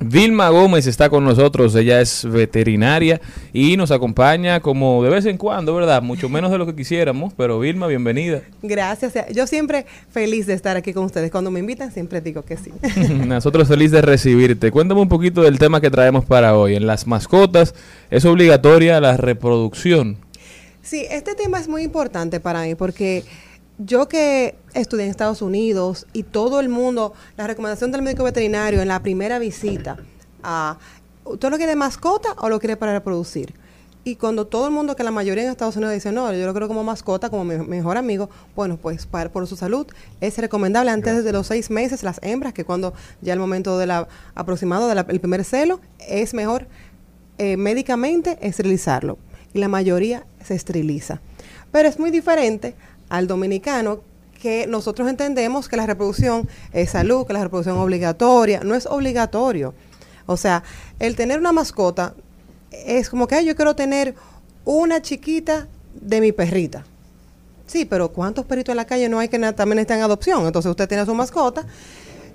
Vilma 0.08 0.50
Gómez 0.50 0.86
está 0.86 1.10
con 1.10 1.26
nosotros, 1.26 1.74
ella 1.76 2.00
es 2.00 2.26
veterinaria 2.26 3.20
y 3.54 3.76
nos 3.76 3.90
acompaña 3.90 4.60
como 4.60 5.04
de 5.04 5.10
vez 5.10 5.26
en 5.26 5.38
cuando, 5.38 5.74
¿verdad? 5.74 6.02
Mucho 6.04 6.30
menos 6.30 6.52
de 6.52 6.60
lo 6.60 6.66
que 6.68 6.76
quisiéramos, 6.76 7.34
pero 7.34 7.60
Vilma, 7.60 7.88
bienvenida. 7.88 8.42
Gracias. 8.62 9.14
Yo 9.34 9.48
siempre 9.48 9.86
feliz 10.12 10.46
de 10.46 10.54
estar 10.54 10.78
aquí 10.78 10.94
con 10.94 11.06
ustedes. 11.06 11.32
Cuando 11.32 11.50
me 11.50 11.60
invitan 11.60 11.92
siempre 11.92 12.22
digo 12.22 12.44
que 12.44 12.56
sí. 12.56 12.72
Nosotros 13.26 13.68
feliz 13.68 13.90
de 13.90 14.02
recibirte. 14.04 14.70
Cuéntame 14.70 15.02
un 15.02 15.10
poquito 15.10 15.42
del 15.42 15.58
tema 15.58 15.82
que 15.82 15.90
traemos 15.90 16.24
para 16.24 16.56
hoy. 16.56 16.76
En 16.76 16.86
las 16.86 17.08
mascotas 17.08 17.74
es 18.12 18.26
obligatoria 18.26 19.02
la 19.02 19.18
reproducción. 19.18 20.18
Sí, 20.84 21.06
este 21.10 21.34
tema 21.34 21.60
es 21.60 21.68
muy 21.68 21.82
importante 21.82 22.40
para 22.40 22.62
mí 22.62 22.76
porque 22.76 23.24
yo 23.78 24.08
que 24.08 24.56
estudié 24.74 25.06
en 25.06 25.12
Estados 25.12 25.42
Unidos 25.42 26.08
y 26.14 26.24
todo 26.24 26.60
el 26.60 26.70
mundo, 26.70 27.14
la 27.38 27.48
recomendación 27.48 27.92
del 27.92 28.02
médico 28.02 28.24
veterinario 28.24 28.82
en 28.82 28.88
la 28.88 29.02
primera 29.02 29.40
visita 29.40 29.98
a, 30.44 30.78
¿usted 31.26 31.50
lo 31.50 31.58
quiere 31.58 31.72
de 31.72 31.76
mascota 31.76 32.34
o 32.38 32.50
lo 32.50 32.60
quiere 32.60 32.78
para 32.78 32.94
reproducir? 32.94 33.54
Y 34.08 34.18
cuando 34.18 34.46
todo 34.46 34.68
el 34.68 34.72
mundo, 34.72 34.96
que 34.96 35.04
la 35.04 35.10
mayoría 35.10 35.44
en 35.44 35.50
Estados 35.50 35.76
Unidos 35.78 35.96
dice, 35.96 36.12
no, 36.12 36.32
yo 36.32 36.46
lo 36.46 36.54
quiero 36.54 36.68
como 36.68 36.84
mascota, 36.84 37.32
como 37.32 37.44
mi 37.44 37.58
mejor 37.58 37.98
amigo, 37.98 38.30
bueno, 38.56 38.78
pues 38.78 39.08
para, 39.08 39.32
por 39.32 39.48
su 39.48 39.56
salud 39.56 39.88
es 40.22 40.38
recomendable 40.38 40.92
antes 40.92 41.24
de 41.24 41.32
los 41.32 41.48
seis 41.48 41.72
meses 41.72 42.04
las 42.04 42.20
hembras, 42.22 42.54
que 42.54 42.66
cuando 42.66 42.94
ya 43.22 43.34
el 43.34 43.40
momento 43.40 43.80
de 43.80 43.88
la 43.88 44.08
aproximado 44.36 44.88
del 44.88 45.20
primer 45.20 45.44
celo, 45.44 45.82
es 45.98 46.36
mejor 46.36 46.68
eh, 47.40 47.58
médicamente 47.58 48.38
esterilizarlo. 48.42 49.18
Y 49.56 49.60
la 49.60 49.70
mayoría 49.70 50.28
se 50.44 50.54
esteriliza. 50.54 51.20
Pero 51.72 51.90
es 51.90 51.98
muy 51.98 52.12
diferente 52.12 52.76
al 53.18 53.28
dominicano 53.28 54.02
que 54.42 54.68
nosotros 54.68 55.10
entendemos 55.10 55.68
que 55.70 55.78
la 55.78 55.86
reproducción 55.86 56.48
es 56.74 56.92
salud, 56.92 57.26
que 57.26 57.34
la 57.34 57.44
reproducción 57.44 57.78
es 57.78 57.82
obligatoria. 57.82 58.62
No 58.64 58.76
es 58.76 58.86
obligatorio. 58.86 59.74
O 60.26 60.38
sea, 60.38 60.64
el 61.00 61.16
tener 61.16 61.40
una 61.40 61.52
mascota 61.52 62.14
es 62.72 63.10
como 63.10 63.28
que 63.28 63.36
"Ay, 63.36 63.46
yo 63.46 63.56
quiero 63.56 63.76
tener 63.76 64.16
una 64.66 65.02
chiquita 65.02 65.68
de 65.94 66.22
mi 66.22 66.32
perrita. 66.32 66.84
Sí, 67.68 67.86
pero 67.86 68.10
¿cuántos 68.10 68.46
perritos 68.46 68.74
en 68.74 68.78
la 68.78 68.86
calle 68.86 69.10
no 69.10 69.20
hay 69.20 69.30
que 69.30 69.40
también 69.54 69.80
están 69.80 69.98
en 70.00 70.04
adopción? 70.04 70.46
Entonces 70.46 70.70
usted 70.70 70.88
tiene 70.88 71.06
su 71.06 71.16
mascota. 71.16 71.66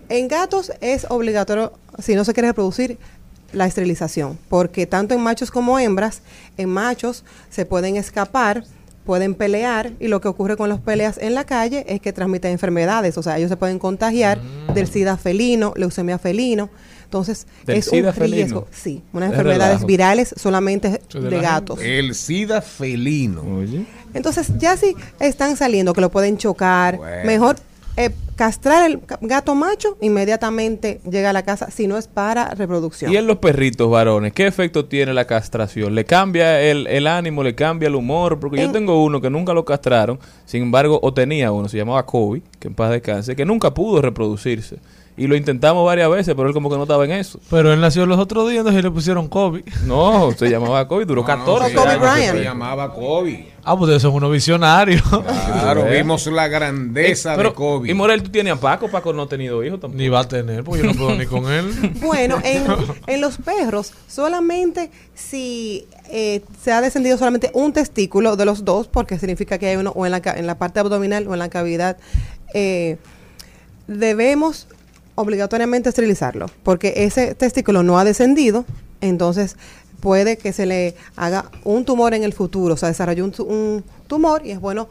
En 0.09 0.27
gatos 0.27 0.73
es 0.81 1.07
obligatorio, 1.09 1.73
si 1.99 2.15
no 2.15 2.25
se 2.25 2.33
quiere 2.33 2.49
reproducir, 2.49 2.99
la 3.53 3.67
esterilización, 3.67 4.39
porque 4.49 4.87
tanto 4.87 5.15
en 5.15 5.21
machos 5.21 5.51
como 5.51 5.79
hembras, 5.79 6.23
en 6.57 6.69
machos 6.69 7.25
se 7.51 7.67
pueden 7.67 7.97
escapar, 7.97 8.65
pueden 9.05 9.35
pelear 9.35 9.93
y 9.99 10.09
lo 10.09 10.21
que 10.21 10.29
ocurre 10.29 10.57
con 10.57 10.69
las 10.69 10.79
peleas 10.81 11.19
en 11.19 11.35
la 11.35 11.45
calle 11.45 11.85
es 11.89 12.01
que 12.01 12.13
transmiten 12.13 12.53
enfermedades, 12.53 13.17
o 13.19 13.23
sea, 13.23 13.39
ellos 13.39 13.49
se 13.51 13.57
pueden 13.57 13.79
contagiar 13.79 14.39
del 14.75 14.87
sida 14.87 15.17
felino, 15.17 15.73
leucemia 15.77 16.19
felino. 16.19 16.69
Entonces, 17.05 17.47
¿Del 17.67 17.79
es 17.79 17.87
sida 17.87 18.11
un 18.11 18.15
riesgo, 18.15 18.61
felino? 18.61 18.67
sí, 18.71 19.03
unas 19.13 19.31
Es 19.31 19.33
enfermedades 19.39 19.73
relajo. 19.75 19.87
virales 19.87 20.35
solamente 20.37 21.01
de 21.13 21.41
gatos. 21.41 21.81
El 21.83 22.15
SIDA 22.15 22.63
felino. 22.63 23.43
Oye. 23.43 23.85
Entonces, 24.15 24.53
ya 24.59 24.77
si 24.77 24.95
están 25.19 25.57
saliendo, 25.57 25.93
que 25.93 26.01
lo 26.03 26.11
pueden 26.11 26.37
chocar, 26.39 26.99
Bueno. 26.99 27.25
mejor 27.25 27.57
eh, 28.05 28.11
castrar 28.37 28.91
el 28.91 29.01
gato 29.21 29.55
macho, 29.55 29.99
inmediatamente 30.01 31.01
llega 31.11 31.31
a 31.31 31.33
la 31.33 31.43
casa, 31.43 31.71
si 31.71 31.87
no 31.87 31.99
es 31.99 32.09
para 32.09 32.55
reproducción. 32.55 33.13
Y 33.13 33.17
en 33.17 33.27
los 33.27 33.37
perritos 33.37 33.91
varones, 33.91 34.33
¿qué 34.33 34.47
efecto 34.47 34.87
tiene 34.87 35.13
la 35.13 35.27
castración? 35.27 35.95
¿Le 35.95 36.05
cambia 36.05 36.61
el, 36.63 36.87
el 36.87 37.07
ánimo, 37.07 37.43
le 37.43 37.55
cambia 37.55 37.89
el 37.89 37.95
humor? 37.95 38.41
Porque 38.41 38.59
yo 38.59 38.65
En- 38.65 38.73
tengo 38.73 39.03
uno 39.05 39.21
que 39.21 39.29
nunca 39.29 39.53
lo 39.53 39.65
castraron, 39.65 40.19
sin 40.47 40.63
embargo, 40.63 40.99
o 41.03 41.13
tenía 41.13 41.53
uno, 41.53 41.69
se 41.69 41.77
llamaba 41.77 42.07
Kobe, 42.07 42.43
que 42.59 42.69
en 42.69 42.75
paz 42.75 42.91
descanse, 42.91 43.37
que 43.37 43.45
nunca 43.45 43.75
pudo 43.75 44.01
reproducirse. 44.01 44.79
Y 45.17 45.27
lo 45.27 45.37
intentamos 45.37 45.85
varias 45.85 46.09
veces, 46.09 46.35
pero 46.35 46.49
él 46.49 46.55
como 46.55 46.71
que 46.71 46.77
no 46.77 46.85
estaba 46.85 47.05
en 47.05 47.11
eso. 47.11 47.41
Pero 47.51 47.73
él 47.73 47.81
nació 47.81 48.07
los 48.07 48.19
otros 48.19 48.49
días 48.49 48.61
entonces 48.61 48.83
le 48.83 48.91
pusieron 48.91 49.29
COVID. 49.29 49.63
No, 49.85 50.31
se 50.33 50.49
llamaba 50.49 50.89
Kobe, 50.89 51.05
duró 51.05 51.25
14 51.25 51.75
Kobe 51.75 51.89
años. 51.91 52.01
Bryant. 52.01 52.39
Se 52.39 52.45
llamaba 52.45 52.95
Kobe. 52.95 53.53
Ah, 53.63 53.73
pues 53.77 53.83
ustedes 53.83 54.03
son 54.03 54.15
unos 54.15 54.33
visionarios. 54.33 55.03
Claro, 55.61 55.87
¿Eh? 55.87 55.99
vimos 55.99 56.27
la 56.27 56.49
grandeza 56.49 57.37
Pero, 57.37 57.51
de 57.51 57.55
Kobe. 57.55 57.91
Y 57.91 57.95
Morel, 57.95 58.23
¿tú 58.23 58.31
tienes 58.31 58.55
a 58.55 58.57
Paco? 58.57 58.89
Paco 58.89 59.13
no 59.13 59.23
ha 59.23 59.29
tenido 59.29 59.63
hijos 59.63 59.79
tampoco. 59.79 59.99
Ni 59.99 60.09
va 60.09 60.21
a 60.21 60.29
tener, 60.29 60.65
porque 60.65 60.83
yo 60.83 60.93
no 60.93 60.95
puedo 60.95 61.15
ni 61.17 61.27
con 61.27 61.51
él. 61.53 61.71
Bueno, 62.01 62.39
en, 62.43 62.65
en 63.07 63.21
los 63.21 63.37
perros, 63.37 63.93
solamente 64.09 64.91
si 65.15 65.87
eh, 66.11 66.43
se 66.63 66.73
ha 66.73 66.81
descendido 66.81 67.19
solamente 67.19 67.51
un 67.53 67.73
testículo 67.73 68.37
de 68.37 68.45
los 68.47 68.65
dos, 68.65 68.89
porque 68.89 69.19
significa 69.19 69.59
que 69.59 69.69
hay 69.69 69.77
uno 69.77 69.93
o 69.95 70.07
en 70.07 70.13
la, 70.13 70.23
en 70.25 70.47
la 70.47 70.57
parte 70.59 70.81
abdominal 70.81 71.27
o 71.29 71.35
en 71.35 71.39
la 71.41 71.51
cavidad, 71.51 71.99
eh, 72.55 72.97
debemos 73.87 74.67
obligatoriamente 75.21 75.89
esterilizarlo, 75.89 76.47
porque 76.63 76.93
ese 76.97 77.35
testículo 77.35 77.83
no 77.83 77.99
ha 77.99 78.05
descendido, 78.05 78.65
entonces 79.01 79.57
puede 80.01 80.37
que 80.39 80.53
se 80.53 80.67
le 80.67 80.95
haga 81.17 81.51
un 81.65 81.85
tumor 81.85 82.15
en 82.15 82.25
el 82.25 82.33
futuro, 82.33 82.75
o 82.75 82.77
sea, 82.77 82.89
desarrolló 82.89 83.25
un, 83.25 83.33
tu- 83.33 83.45
un 83.45 83.85
tumor 84.07 84.43
y 84.47 84.51
es 84.51 84.61
bueno 84.61 84.89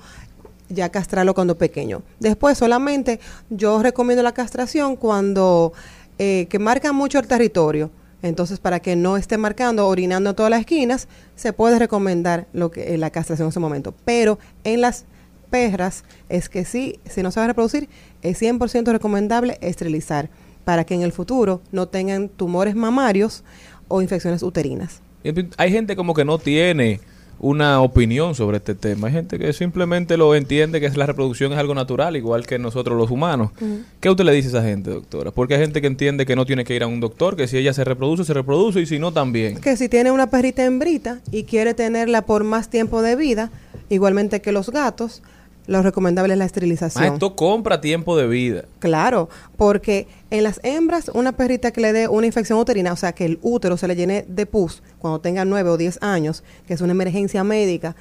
ya 0.70 0.90
castrarlo 0.90 1.34
cuando 1.34 1.58
pequeño. 1.58 2.04
Después 2.20 2.58
solamente 2.58 3.20
yo 3.50 3.82
recomiendo 3.82 4.22
la 4.22 4.34
castración 4.34 4.96
cuando 4.96 5.74
eh, 6.20 6.46
que 6.50 6.60
marca 6.60 6.92
mucho 6.94 7.18
el 7.20 7.28
territorio. 7.28 7.90
Entonces, 8.22 8.60
para 8.60 8.82
que 8.82 8.98
no 8.98 9.16
esté 9.16 9.38
marcando, 9.38 9.88
orinando 9.88 10.36
todas 10.36 10.50
las 10.50 10.60
esquinas, 10.60 11.08
se 11.38 11.54
puede 11.54 11.80
recomendar 11.80 12.48
lo 12.52 12.70
que, 12.70 12.94
eh, 12.94 12.98
la 12.98 13.10
castración 13.12 13.46
en 13.46 13.50
ese 13.50 13.62
momento. 13.62 13.96
Pero 14.04 14.38
en 14.66 14.82
las 14.82 15.06
perras 15.50 16.04
es 16.28 16.50
que 16.50 16.66
sí, 16.66 17.00
si 17.10 17.24
no 17.24 17.32
se 17.32 17.40
va 17.40 17.46
a 17.46 17.48
reproducir, 17.48 17.88
es 18.22 18.42
100% 18.42 18.92
recomendable 18.92 19.58
esterilizar 19.62 20.30
para 20.66 20.84
que 20.84 20.94
en 20.94 21.02
el 21.02 21.12
futuro 21.12 21.62
no 21.72 21.88
tengan 21.88 22.30
tumores 22.30 22.76
mamarios 22.76 23.44
o 23.88 24.02
infecciones 24.02 24.44
uterinas. 24.44 25.02
Hay 25.58 25.72
gente 25.72 25.96
como 25.96 26.14
que 26.14 26.24
no 26.24 26.38
tiene 26.38 27.00
una 27.40 27.82
opinión 27.82 28.36
sobre 28.36 28.58
este 28.58 28.76
tema. 28.76 29.08
Hay 29.08 29.14
gente 29.14 29.40
que 29.40 29.54
simplemente 29.54 30.18
lo 30.18 30.36
entiende 30.36 30.82
que 30.82 30.90
la 30.90 31.06
reproducción 31.06 31.54
es 31.54 31.58
algo 31.58 31.74
natural, 31.74 32.16
igual 32.16 32.46
que 32.46 32.60
nosotros 32.60 32.98
los 32.98 33.10
humanos. 33.10 33.52
¿Qué 34.00 34.10
usted 34.10 34.26
le 34.26 34.34
dice 34.34 34.48
a 34.50 34.52
esa 34.52 34.64
gente, 34.64 34.92
doctora? 34.92 35.32
Porque 35.32 35.56
hay 35.56 35.62
gente 35.62 35.82
que 35.82 35.88
entiende 35.88 36.26
que 36.26 36.36
no 36.36 36.46
tiene 36.46 36.66
que 36.66 36.76
ir 36.76 36.84
a 36.84 36.88
un 36.88 37.00
doctor, 37.00 37.36
que 37.36 37.48
si 37.48 37.58
ella 37.58 37.74
se 37.74 37.84
reproduce, 37.84 38.26
se 38.26 38.34
reproduce 38.34 38.82
y 38.82 38.86
si 38.86 39.00
no, 39.00 39.14
también. 39.14 39.60
que 39.60 39.78
si 39.78 39.90
tiene 39.90 40.12
una 40.12 40.30
perrita 40.30 40.66
hembrita 40.66 41.22
y 41.32 41.44
quiere 41.44 41.74
tenerla 41.74 42.24
por 42.26 42.44
más 42.44 42.70
tiempo 42.70 43.02
de 43.02 43.16
vida, 43.16 43.52
igualmente 43.90 44.42
que 44.42 44.52
los 44.52 44.70
gatos, 44.70 45.22
lo 45.68 45.82
recomendable 45.84 46.34
es 46.34 46.38
la 46.40 46.46
Ah, 46.46 46.48
esterilización. 46.48 47.04
esto 47.14 47.36
compra 47.36 47.80
tiempo 47.82 48.18
de 48.18 48.28
vida. 48.28 48.66
Claro, 48.80 49.30
porque 49.58 50.08
en 50.32 50.44
las 50.44 50.60
hembras, 50.64 51.12
una 51.14 51.34
perrita 51.34 51.72
que 51.72 51.82
le 51.82 51.94
dé 51.94 52.08
una 52.08 52.26
infección 52.26 52.58
uterina, 52.60 52.92
o 52.94 52.96
sea, 52.96 53.14
que 53.14 53.26
el 53.26 53.40
útero 53.42 53.78
se 53.78 53.88
le 53.88 53.96
llene 53.96 54.26
de 54.28 54.46
pus 54.46 54.82
cuando 54.98 55.20
tenga 55.22 55.46
9 55.46 55.70
o 55.70 55.78
10 55.78 56.00
años, 56.02 56.44
que 56.68 56.74
es 56.74 56.82
una 56.82 56.92
emergencia 56.94 57.44
médica, 57.44 57.96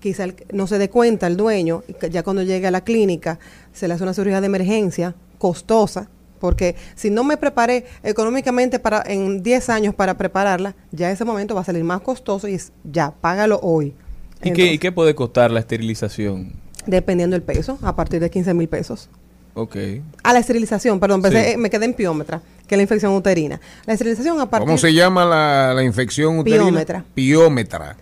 quizá 0.00 0.24
el- 0.24 0.34
no 0.52 0.66
se 0.66 0.78
dé 0.78 0.88
cuenta 0.90 1.26
el 1.26 1.36
dueño, 1.36 1.82
ya 2.10 2.22
cuando 2.22 2.42
llegue 2.42 2.66
a 2.66 2.70
la 2.70 2.82
clínica 2.82 3.38
se 3.72 3.86
le 3.88 3.94
hace 3.94 4.02
una 4.02 4.14
cirugía 4.14 4.40
de 4.40 4.46
emergencia 4.46 5.14
costosa, 5.38 6.08
porque 6.40 6.74
si 6.96 7.10
no 7.10 7.22
me 7.24 7.36
preparé 7.36 7.84
económicamente 8.02 8.78
para 8.80 9.02
en 9.06 9.42
10 9.42 9.68
años 9.68 9.94
para 9.94 10.16
prepararla, 10.18 10.74
ya 10.90 11.10
ese 11.10 11.24
momento 11.24 11.54
va 11.54 11.60
a 11.60 11.64
salir 11.64 11.84
más 11.84 12.00
costoso 12.00 12.48
y 12.48 12.54
es 12.54 12.72
ya, 12.84 13.12
págalo 13.20 13.60
hoy. 13.62 13.94
¿Y 14.42 14.52
qué, 14.52 14.72
¿Y 14.72 14.78
qué 14.78 14.90
puede 14.90 15.14
costar 15.14 15.52
la 15.52 15.60
esterilización? 15.60 16.54
Dependiendo 16.86 17.34
del 17.34 17.42
peso, 17.42 17.78
a 17.82 17.94
partir 17.94 18.20
de 18.20 18.30
15 18.30 18.54
mil 18.54 18.68
pesos. 18.68 19.08
Ok. 19.54 19.76
A 20.22 20.32
la 20.32 20.38
esterilización, 20.38 20.98
perdón, 20.98 21.22
pensé- 21.22 21.44
Sí. 21.44 21.50
eh, 21.52 21.56
me 21.56 21.68
quedé 21.70 21.84
en 21.84 21.94
piómetra, 21.94 22.40
que 22.66 22.74
es 22.74 22.78
la 22.78 22.82
infección 22.82 23.12
uterina. 23.14 23.60
La 23.86 23.92
esterilización 23.92 24.40
a 24.40 24.48
partir 24.48 24.66
¿Cómo 24.66 24.78
se 24.78 24.92
llama 24.94 25.24
la, 25.24 25.72
la 25.74 25.82
infección 25.82 26.38
uterina? 26.38 26.62
Piómetra. 26.64 27.04
Piómetra. 27.14 27.96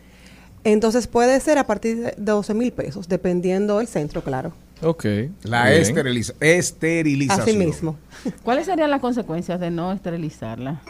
Entonces 0.63 1.07
puede 1.07 1.41
ser 1.41 1.59
a 1.59 1.67
partir 1.67 1.99
de 2.03 2.15
12 2.19 2.55
mil 2.55 2.73
pesos, 2.73 3.09
dependiendo 3.09 3.79
del 3.79 3.89
centro, 3.89 4.23
claro. 4.23 4.53
Ok. 4.83 5.05
La 5.43 5.73
esteriliza- 5.75 6.35
esterilización. 6.41 7.43
Así 7.49 7.57
mismo. 7.57 7.97
¿Cuáles 8.45 8.67
serían 8.67 8.91
las 8.91 9.01
consecuencias 9.01 9.59
de 9.61 9.71
no 9.71 9.93
esterilizarla? 9.93 10.81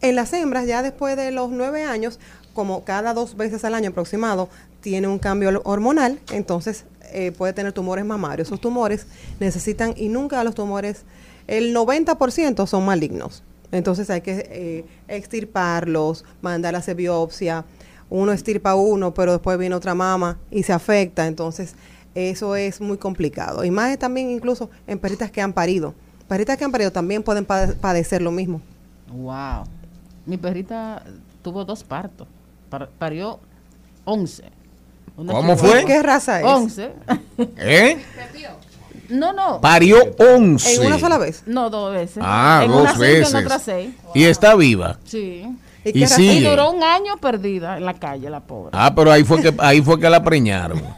En 0.00 0.14
las 0.14 0.32
hembras, 0.32 0.66
ya 0.66 0.82
después 0.82 1.16
de 1.16 1.30
los 1.32 1.50
nueve 1.50 1.82
años, 1.84 2.18
como 2.54 2.84
cada 2.84 3.14
dos 3.14 3.36
veces 3.36 3.64
al 3.64 3.74
año 3.74 3.90
aproximado, 3.90 4.48
tiene 4.80 5.08
un 5.08 5.18
cambio 5.18 5.60
hormonal, 5.64 6.20
entonces 6.32 6.84
eh, 7.12 7.32
puede 7.32 7.52
tener 7.52 7.72
tumores 7.72 8.04
mamarios. 8.04 8.48
Esos 8.48 8.60
tumores 8.60 9.06
necesitan, 9.40 9.94
y 9.96 10.08
nunca 10.08 10.42
los 10.44 10.54
tumores, 10.54 11.02
el 11.46 11.74
90% 11.74 12.66
son 12.66 12.84
malignos. 12.84 13.42
Entonces 13.72 14.08
hay 14.10 14.20
que 14.22 14.46
eh, 14.50 14.84
extirparlos, 15.08 16.24
mandar 16.42 16.74
a 16.74 16.78
hacer 16.78 16.96
biopsia. 16.96 17.64
Uno 18.10 18.32
extirpa 18.32 18.74
uno, 18.74 19.12
pero 19.12 19.32
después 19.32 19.58
viene 19.58 19.74
otra 19.74 19.94
mama 19.94 20.38
y 20.50 20.62
se 20.62 20.72
afecta. 20.72 21.26
Entonces 21.26 21.74
eso 22.14 22.56
es 22.56 22.80
muy 22.80 22.96
complicado. 22.96 23.64
Y 23.64 23.70
más 23.70 23.98
también 23.98 24.30
incluso 24.30 24.70
en 24.86 24.98
perritas 24.98 25.30
que 25.30 25.42
han 25.42 25.52
parido. 25.52 25.94
Perritas 26.28 26.56
que 26.56 26.64
han 26.64 26.72
parido 26.72 26.90
también 26.92 27.22
pueden 27.22 27.46
pade- 27.46 27.74
padecer 27.74 28.22
lo 28.22 28.30
mismo. 28.30 28.60
Wow. 29.12 29.64
Mi 30.26 30.36
perrita 30.38 31.02
tuvo 31.42 31.64
dos 31.64 31.84
partos. 31.84 32.26
Par- 32.70 32.88
parió 32.98 33.40
11. 34.04 34.44
¿Cómo 35.26 35.54
chihuahua. 35.54 35.56
fue? 35.56 35.84
¿Qué 35.84 36.02
raza 36.02 36.40
es? 36.40 36.46
11. 36.46 36.92
¿Eh? 37.58 37.98
No, 39.08 39.32
no. 39.32 39.60
Parió 39.60 39.98
11. 40.18 40.74
¿En 40.74 40.86
una 40.86 40.98
sola 40.98 41.18
vez? 41.18 41.42
No, 41.46 41.70
dos 41.70 41.92
veces. 41.92 42.18
Ah, 42.20 42.60
en 42.64 42.70
dos 42.70 42.82
una 42.82 42.92
veces. 42.94 43.34
en 43.34 43.44
otra 43.44 43.58
seis. 43.58 43.90
Y 44.14 44.24
está 44.24 44.54
viva. 44.54 44.98
Sí. 45.04 45.44
¿Y 45.84 45.88
Y 45.88 45.92
qué 45.92 46.00
raza 46.00 46.16
sigue. 46.16 46.34
Y 46.34 46.44
duró 46.44 46.70
un 46.70 46.82
año 46.82 47.16
perdida 47.16 47.78
en 47.78 47.84
la 47.86 47.94
calle, 47.94 48.28
la 48.28 48.40
pobre. 48.40 48.70
Ah, 48.74 48.94
pero 48.94 49.10
ahí 49.10 49.24
fue 49.24 49.40
que 49.40 49.54
ahí 49.58 49.80
fue 49.80 49.98
que 49.98 50.08
la 50.10 50.22
preñaron. 50.22 50.82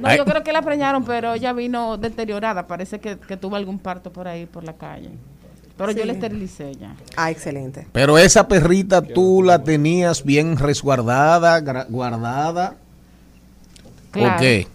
No, 0.00 0.16
yo 0.16 0.24
creo 0.24 0.42
que 0.42 0.52
la 0.52 0.62
preñaron, 0.62 1.04
pero 1.04 1.34
ella 1.34 1.52
vino 1.52 1.96
deteriorada. 1.96 2.66
Parece 2.66 2.98
que, 2.98 3.18
que 3.20 3.36
tuvo 3.36 3.54
algún 3.54 3.78
parto 3.78 4.12
por 4.12 4.26
ahí, 4.26 4.46
por 4.46 4.64
la 4.64 4.72
calle. 4.72 5.10
Pero 5.76 5.92
yo 5.92 6.04
la 6.04 6.12
esterilicé 6.14 6.74
ya. 6.74 6.96
Ah, 7.16 7.30
excelente. 7.30 7.86
Pero 7.92 8.18
esa 8.18 8.48
perrita 8.48 9.00
tú 9.02 9.44
la 9.44 9.62
tenías 9.62 10.24
bien 10.24 10.56
resguardada, 10.58 11.60
guardada. 11.88 12.78
Claro. 14.12 14.36
¿O 14.36 14.40
qué? 14.40 14.68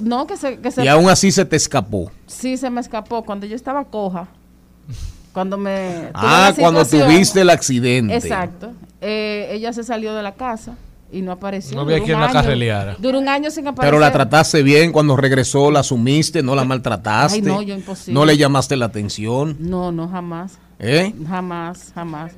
No, 0.00 0.26
que 0.26 0.36
se... 0.36 0.58
Que 0.58 0.70
se 0.70 0.84
Y 0.84 0.88
aún 0.88 1.08
así 1.10 1.32
se 1.32 1.44
te 1.44 1.56
escapó. 1.56 2.10
Sí, 2.26 2.56
se 2.56 2.70
me 2.70 2.80
escapó. 2.80 3.24
Cuando 3.24 3.44
yo 3.46 3.56
estaba 3.56 3.84
coja, 3.84 4.28
cuando 5.32 5.56
me... 5.58 6.08
Ah, 6.14 6.52
cuando 6.58 6.84
tuviste 6.84 7.40
el 7.40 7.50
accidente. 7.50 8.14
Exacto. 8.14 8.72
Eh, 9.00 9.48
ella 9.52 9.72
se 9.72 9.82
salió 9.84 10.14
de 10.14 10.22
la 10.22 10.32
casa 10.32 10.76
y 11.10 11.20
no 11.20 11.32
apareció. 11.32 11.74
No 11.76 11.82
había 11.82 11.96
Duró 11.96 12.04
quien 12.06 12.16
un 12.16 12.20
la 12.22 12.28
año- 12.28 12.34
carreleara. 12.34 12.96
Duró 12.98 13.18
un 13.18 13.28
año 13.28 13.50
sin 13.50 13.66
aparecer. 13.66 13.90
Pero 13.90 13.98
la 14.00 14.12
trataste 14.12 14.62
bien 14.62 14.92
cuando 14.92 15.16
regresó, 15.16 15.70
la 15.70 15.80
asumiste, 15.80 16.42
no 16.42 16.54
la 16.54 16.64
maltrataste. 16.64 17.36
Ay, 17.36 17.42
no, 17.42 17.60
yo 17.60 17.74
imposible. 17.74 18.14
No 18.14 18.24
le 18.24 18.36
llamaste 18.38 18.76
la 18.76 18.86
atención. 18.86 19.56
No, 19.58 19.92
no, 19.92 20.08
jamás. 20.08 20.58
¿Eh? 20.84 21.14
Jamás, 21.28 21.92
jamás. 21.94 22.32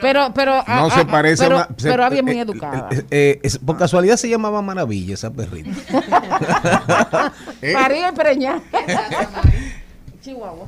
Pero, 0.00 0.32
pero. 0.34 0.56
No 0.56 0.64
ah, 0.66 0.90
se 0.92 1.00
ah, 1.00 1.06
parece 1.06 1.42
pero, 1.44 1.56
a 1.56 1.66
una- 1.66 1.76
se- 1.76 1.90
pero 1.90 2.04
había 2.04 2.22
muy 2.22 2.38
eh, 2.38 2.40
educada. 2.40 2.88
eh, 2.90 3.04
eh, 3.10 3.40
es- 3.42 3.58
por 3.58 3.76
casualidad 3.76 4.16
se 4.16 4.28
llamaba 4.28 4.62
Maravilla 4.62 5.12
esa 5.14 5.30
perrita. 5.30 5.70
¿Eh? 7.62 7.72
Paría 7.74 8.08
y 8.08 8.12
preñada. 8.12 8.62
Chihuahua. 10.22 10.66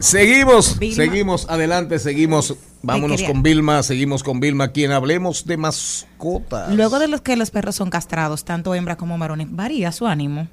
Seguimos, 0.00 0.78
Vilma. 0.78 0.94
seguimos 0.96 1.48
adelante, 1.50 1.98
seguimos. 1.98 2.56
Vámonos 2.82 3.22
con 3.24 3.42
Vilma, 3.42 3.82
seguimos 3.82 4.22
con 4.22 4.38
Vilma, 4.38 4.68
quien 4.68 4.92
hablemos 4.92 5.44
de 5.46 5.56
mascotas. 5.56 6.72
Luego 6.74 6.98
de 7.00 7.08
los 7.08 7.20
que 7.20 7.36
los 7.36 7.50
perros 7.50 7.74
son 7.74 7.90
castrados, 7.90 8.44
tanto 8.44 8.74
hembras 8.74 8.96
como 8.96 9.18
varones, 9.18 9.48
varía 9.50 9.90
su 9.90 10.06
ánimo. 10.06 10.46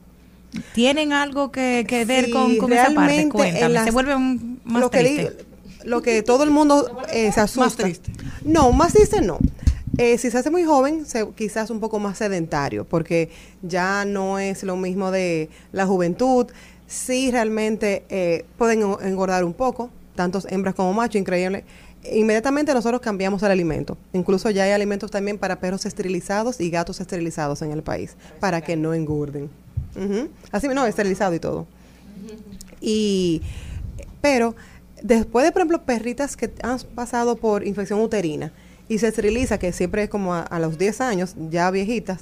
¿Tienen 0.73 1.13
algo 1.13 1.51
que, 1.51 1.85
que 1.87 2.05
ver 2.05 2.25
Sí, 2.25 2.31
con, 2.31 2.57
con 2.57 2.73
esa 2.73 2.89
parte? 2.95 3.29
Cuéntame. 3.29 3.69
las- 3.73 3.83
¿Se 3.85 3.91
vuelven 3.91 4.59
más 4.63 4.81
lo 4.81 4.89
que, 4.89 4.99
tristes? 4.99 5.33
Lo 5.85 6.01
que 6.01 6.21
todo 6.23 6.43
el 6.43 6.51
mundo 6.51 6.97
eh, 7.11 7.31
se 7.31 7.39
asusta. 7.41 7.83
triste. 7.83 8.11
No, 8.43 8.71
más 8.71 8.93
triste 8.93 9.21
no. 9.21 9.37
Eh, 9.97 10.17
si 10.17 10.29
se 10.29 10.37
hace 10.37 10.49
muy 10.49 10.65
joven, 10.65 11.05
se- 11.05 11.29
quizás 11.35 11.69
un 11.69 11.79
poco 11.79 11.99
más 11.99 12.17
sedentario, 12.17 12.83
porque 12.83 13.29
ya 13.61 14.03
no 14.03 14.39
es 14.39 14.63
lo 14.63 14.75
mismo 14.75 15.09
de 15.11 15.49
la 15.71 15.85
juventud. 15.85 16.47
Sí, 16.87 17.31
realmente 17.31 18.03
eh, 18.09 18.45
pueden 18.57 18.81
en- 18.81 19.07
engordar 19.07 19.45
un 19.45 19.53
poco, 19.53 19.89
tantos 20.15 20.45
hembras 20.49 20.75
como 20.75 20.91
machos, 20.93 21.21
increíble. 21.21 21.63
Inmediatamente 22.11 22.73
nosotros 22.73 23.01
cambiamos 23.01 23.41
el 23.43 23.51
alimento. 23.51 23.97
Incluso 24.13 24.49
ya 24.51 24.63
hay 24.65 24.71
alimentos 24.71 25.09
también 25.09 25.37
para 25.39 25.59
perros 25.59 25.85
esterilizados 25.85 26.59
y 26.61 26.69
gatos 26.69 26.99
esterilizados 26.99 27.61
en 27.61 27.71
el 27.71 27.81
país, 27.81 28.15
para 28.39 28.61
que 28.61 28.75
no 28.75 28.93
engorden. 28.93 29.49
Ujú. 29.95 30.29
Así, 30.51 30.67
no, 30.67 30.85
esterilizado 30.85 31.33
y 31.33 31.39
todo. 31.39 31.65
Y, 32.81 33.41
pero 34.21 34.55
después 35.01 35.45
de, 35.45 35.51
por 35.51 35.61
ejemplo, 35.61 35.83
perritas 35.83 36.35
que 36.37 36.51
han 36.63 36.79
pasado 36.95 37.35
por 37.37 37.65
infección 37.65 37.99
uterina 38.01 38.51
y 38.87 38.99
se 38.99 39.07
esteriliza, 39.07 39.57
que 39.57 39.71
siempre 39.73 40.03
es 40.03 40.09
como 40.09 40.33
a, 40.33 40.41
a 40.41 40.59
los 40.59 40.77
10 40.77 41.01
años, 41.01 41.35
ya 41.49 41.69
viejitas, 41.71 42.21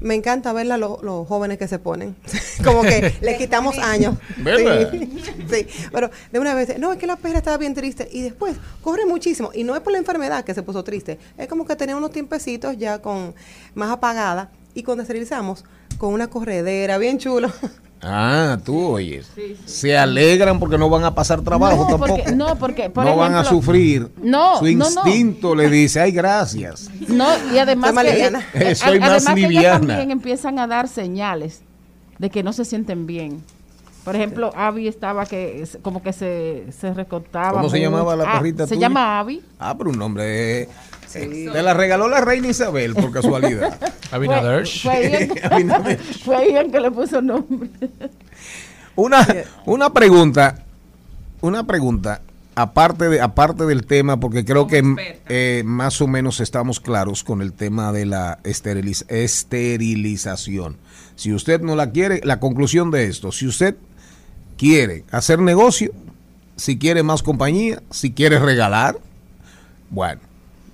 me 0.00 0.14
encanta 0.14 0.54
verla 0.54 0.78
lo- 0.78 0.98
los 1.02 1.28
jóvenes 1.28 1.58
que 1.58 1.68
se 1.68 1.78
ponen. 1.78 2.16
como 2.64 2.80
que 2.82 3.12
le 3.20 3.36
quitamos 3.36 3.76
años. 3.78 4.16
¿Verdad? 4.38 4.90
Sí, 4.90 5.10
sí. 5.50 5.66
pero 5.92 6.10
de 6.32 6.38
una 6.38 6.54
vez, 6.54 6.78
no, 6.78 6.90
es 6.92 6.98
que 6.98 7.06
la 7.06 7.16
perra 7.16 7.36
estaba 7.38 7.58
bien 7.58 7.74
triste 7.74 8.08
y 8.10 8.22
después 8.22 8.56
corre 8.82 9.04
muchísimo. 9.04 9.50
Y 9.52 9.62
no 9.62 9.74
es 9.76 9.82
por 9.82 9.92
la 9.92 9.98
enfermedad 9.98 10.42
que 10.44 10.54
se 10.54 10.62
puso 10.62 10.82
triste, 10.84 11.18
es 11.36 11.48
como 11.48 11.66
que 11.66 11.76
tenía 11.76 11.96
unos 11.96 12.12
tiempecitos 12.12 12.78
ya 12.78 13.02
con 13.02 13.34
más 13.74 13.90
apagada 13.90 14.50
y 14.72 14.82
cuando 14.84 15.02
esterilizamos, 15.02 15.64
con 15.98 16.14
una 16.14 16.28
corredera 16.28 16.96
bien 16.96 17.18
chulo. 17.18 17.52
Ah, 18.02 18.58
tú 18.64 18.92
oyes. 18.94 19.30
Se 19.66 19.96
alegran 19.96 20.58
porque 20.58 20.78
no 20.78 20.88
van 20.88 21.04
a 21.04 21.14
pasar 21.14 21.42
trabajo 21.42 21.82
No, 21.84 21.86
tampoco. 21.88 22.16
porque- 22.16 22.32
no, 22.32 22.56
porque, 22.56 22.88
por 22.90 23.04
no 23.04 23.16
van 23.16 23.34
a 23.34 23.44
sufrir. 23.44 24.08
No, 24.22 24.58
Su 24.58 24.64
no, 24.66 24.88
no. 24.90 25.06
instinto 25.06 25.54
le 25.54 25.68
dice, 25.68 26.00
ay, 26.00 26.12
gracias. 26.12 26.88
No, 27.08 27.26
y 27.52 27.58
además 27.58 27.88
Soy 27.88 27.94
más 27.96 28.04
que, 28.04 28.12
liviana. 28.12 28.46
eh, 28.54 28.74
Soy 28.74 28.96
a- 28.96 29.00
más 29.00 29.10
además 29.10 29.34
que 29.34 29.40
ellas 29.40 29.50
liviana. 29.50 29.78
también 29.86 30.10
empiezan 30.10 30.58
a 30.58 30.66
dar 30.66 30.88
señales 30.88 31.60
de 32.18 32.30
que 32.30 32.42
no 32.42 32.52
se 32.54 32.64
sienten 32.64 33.06
bien. 33.06 33.42
Por 34.04 34.16
ejemplo, 34.16 34.50
Abby 34.56 34.88
estaba 34.88 35.26
que 35.26 35.62
como 35.82 36.02
que 36.02 36.14
se, 36.14 36.64
se 36.72 36.94
recortaba. 36.94 37.52
¿Cómo 37.52 37.68
se 37.68 37.78
llamaba 37.80 38.16
la 38.16 38.24
Ah, 38.24 38.32
perrita 38.38 38.66
Se 38.66 38.74
tuya? 38.76 38.88
llama 38.88 39.20
Abby. 39.20 39.42
Ah, 39.58 39.74
pero 39.76 39.90
un 39.90 39.98
nombre. 39.98 40.68
Eh, 41.14 41.48
te 41.52 41.62
la 41.62 41.74
regaló 41.74 42.08
la 42.08 42.20
reina 42.20 42.48
Isabel, 42.48 42.94
por 42.94 43.10
casualidad. 43.12 43.78
Abinader. 44.10 44.66
Fue, 44.66 45.28
fue 45.28 45.98
fue 46.24 46.52
Ian 46.52 46.70
que 46.70 46.80
le 46.80 46.90
puso 46.90 47.20
nombre. 47.22 47.68
Una, 48.96 49.26
una 49.66 49.92
pregunta, 49.92 50.64
una 51.40 51.66
pregunta, 51.66 52.22
aparte, 52.54 53.08
de, 53.08 53.20
aparte 53.20 53.64
del 53.64 53.86
tema, 53.86 54.18
porque 54.20 54.44
creo 54.44 54.66
que 54.66 54.82
eh, 55.28 55.62
más 55.64 56.00
o 56.00 56.06
menos 56.06 56.40
estamos 56.40 56.80
claros 56.80 57.24
con 57.24 57.40
el 57.40 57.52
tema 57.52 57.92
de 57.92 58.06
la 58.06 58.38
esteriliz- 58.42 59.06
esterilización. 59.08 60.76
Si 61.16 61.32
usted 61.32 61.60
no 61.60 61.76
la 61.76 61.90
quiere, 61.90 62.20
la 62.24 62.40
conclusión 62.40 62.90
de 62.90 63.04
esto, 63.04 63.32
si 63.32 63.46
usted 63.46 63.76
quiere 64.58 65.04
hacer 65.10 65.38
negocio, 65.38 65.92
si 66.56 66.78
quiere 66.78 67.02
más 67.02 67.22
compañía, 67.22 67.82
si 67.90 68.12
quiere 68.12 68.38
regalar, 68.38 68.98
bueno, 69.88 70.20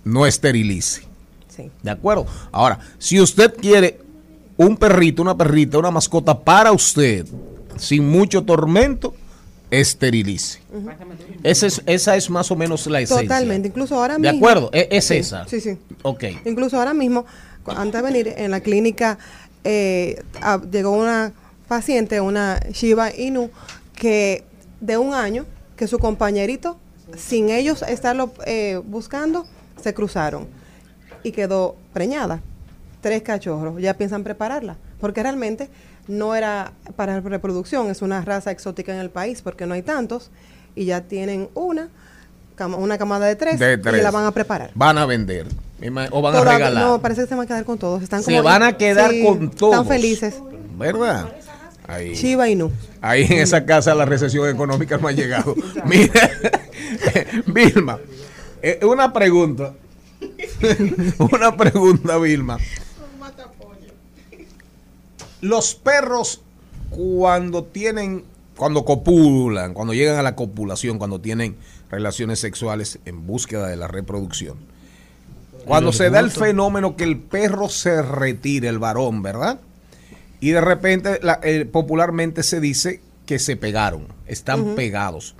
no 0.06 0.24
esterilice. 0.24 1.02
Sí. 1.48 1.70
¿De 1.82 1.90
acuerdo? 1.90 2.26
Ahora, 2.52 2.78
si 2.98 3.20
usted 3.20 3.54
quiere 3.56 3.98
un 4.56 4.76
perrito, 4.76 5.20
una 5.20 5.36
perrita, 5.36 5.78
una 5.78 5.90
mascota 5.90 6.38
para 6.38 6.70
usted, 6.72 7.26
sin 7.76 8.08
mucho 8.08 8.42
tormento, 8.44 9.14
esterilice. 9.70 10.60
Esa 11.42 11.66
es, 11.66 11.82
esa 11.86 12.16
es 12.16 12.30
más 12.30 12.50
o 12.50 12.56
menos 12.56 12.86
la 12.86 13.00
esencia. 13.00 13.24
Totalmente. 13.26 13.68
Incluso 13.68 13.96
ahora 13.96 14.14
¿De 14.14 14.20
mismo. 14.20 14.38
acuerdo? 14.38 14.70
E- 14.72 14.88
Es, 14.92 15.06
Sí, 15.06 15.14
esa. 15.16 15.46
Sí, 15.48 15.60
sí. 15.60 15.76
Ok. 16.02 16.24
Incluso 16.44 16.78
ahora 16.78 16.94
mismo, 16.94 17.26
antes 17.66 18.00
de 18.00 18.02
venir 18.02 18.34
en 18.36 18.52
la 18.52 18.60
clínica, 18.60 19.18
eh, 19.64 20.22
a- 20.40 20.60
llegó 20.70 20.92
una 20.92 21.32
paciente, 21.66 22.20
una 22.20 22.60
Shiba 22.72 23.12
Inu, 23.14 23.50
que 23.96 24.44
de 24.80 24.98
un 24.98 25.14
año, 25.14 25.44
que 25.76 25.88
su 25.88 25.98
compañerito, 25.98 26.78
sin 27.16 27.50
ellos 27.50 27.82
estarlo 27.82 28.32
eh, 28.46 28.80
buscando, 28.84 29.46
se 29.82 29.94
cruzaron 29.94 30.46
y 31.22 31.32
quedó 31.32 31.76
preñada. 31.92 32.40
Tres 33.00 33.22
cachorros, 33.22 33.80
ya 33.80 33.94
piensan 33.94 34.24
prepararla, 34.24 34.76
porque 35.00 35.22
realmente 35.22 35.68
no 36.08 36.34
era 36.34 36.72
para 36.96 37.20
reproducción, 37.20 37.88
es 37.90 38.02
una 38.02 38.22
raza 38.22 38.50
exótica 38.50 38.92
en 38.92 39.00
el 39.00 39.10
país, 39.10 39.42
porque 39.42 39.66
no 39.66 39.74
hay 39.74 39.82
tantos, 39.82 40.30
y 40.74 40.86
ya 40.86 41.02
tienen 41.02 41.48
una, 41.54 41.88
una 42.78 42.98
camada 42.98 43.26
de 43.26 43.36
tres, 43.36 43.58
De 43.60 43.74
y 43.74 44.02
la 44.02 44.10
van 44.10 44.24
a 44.24 44.32
preparar. 44.32 44.70
Van 44.74 44.98
a 44.98 45.06
vender. 45.06 45.46
O 46.10 46.22
van 46.22 46.34
a 46.36 46.40
regalar. 46.44 46.84
No, 46.84 47.00
parece 47.02 47.22
que 47.22 47.26
se 47.28 47.34
van 47.34 47.44
a 47.44 47.46
quedar 47.46 47.64
con 47.64 47.78
todos. 47.78 48.02
Están 48.02 48.22
Se 48.22 48.32
como- 48.32 48.42
van 48.44 48.62
a 48.62 48.76
quedar 48.76 49.10
Sí, 49.10 49.22
con 49.24 49.50
todos. 49.50 49.74
Están 49.74 49.86
felices. 49.86 50.34
¿Verdad? 50.76 51.28
Ahí. 51.86 52.14
Shiba 52.14 52.48
Inu. 52.48 52.70
Ahí 53.00 53.24
en 53.24 53.34
esa 53.38 53.64
casa 53.64 53.94
la 53.94 54.04
recesión 54.06 54.48
económica 54.48 54.96
no 54.98 55.06
ha 55.06 55.12
llegado. 55.12 55.54
Mira, 55.84 56.30
Vilma, 57.46 57.98
eh, 58.70 58.84
una 58.84 59.12
pregunta. 59.12 59.74
una 61.18 61.56
pregunta, 61.56 62.16
Vilma. 62.18 62.58
Los 65.40 65.74
perros 65.74 66.40
cuando 66.90 67.64
tienen, 67.64 68.24
cuando 68.56 68.84
copulan, 68.84 69.74
cuando 69.74 69.92
llegan 69.94 70.16
a 70.18 70.22
la 70.22 70.34
copulación, 70.34 70.98
cuando 70.98 71.20
tienen 71.20 71.56
relaciones 71.90 72.40
sexuales 72.40 72.98
en 73.04 73.26
búsqueda 73.26 73.68
de 73.68 73.76
la 73.76 73.86
reproducción, 73.88 74.56
cuando 75.66 75.92
se 75.92 76.10
da 76.10 76.20
el 76.20 76.30
fenómeno 76.46 76.96
que 76.96 77.04
el 77.04 77.18
perro 77.18 77.68
se 77.68 78.00
retira, 78.02 78.68
el 78.70 78.78
varón, 78.78 79.22
¿verdad? 79.22 79.60
Y 80.40 80.50
de 80.50 80.60
repente, 80.60 81.18
la- 81.22 81.40
eh, 81.42 81.64
popularmente 81.64 82.42
se 82.42 82.60
dice 82.60 83.00
que 83.26 83.38
se 83.38 83.56
pegaron, 83.56 84.06
están 84.26 84.74
pegados. 84.74 85.34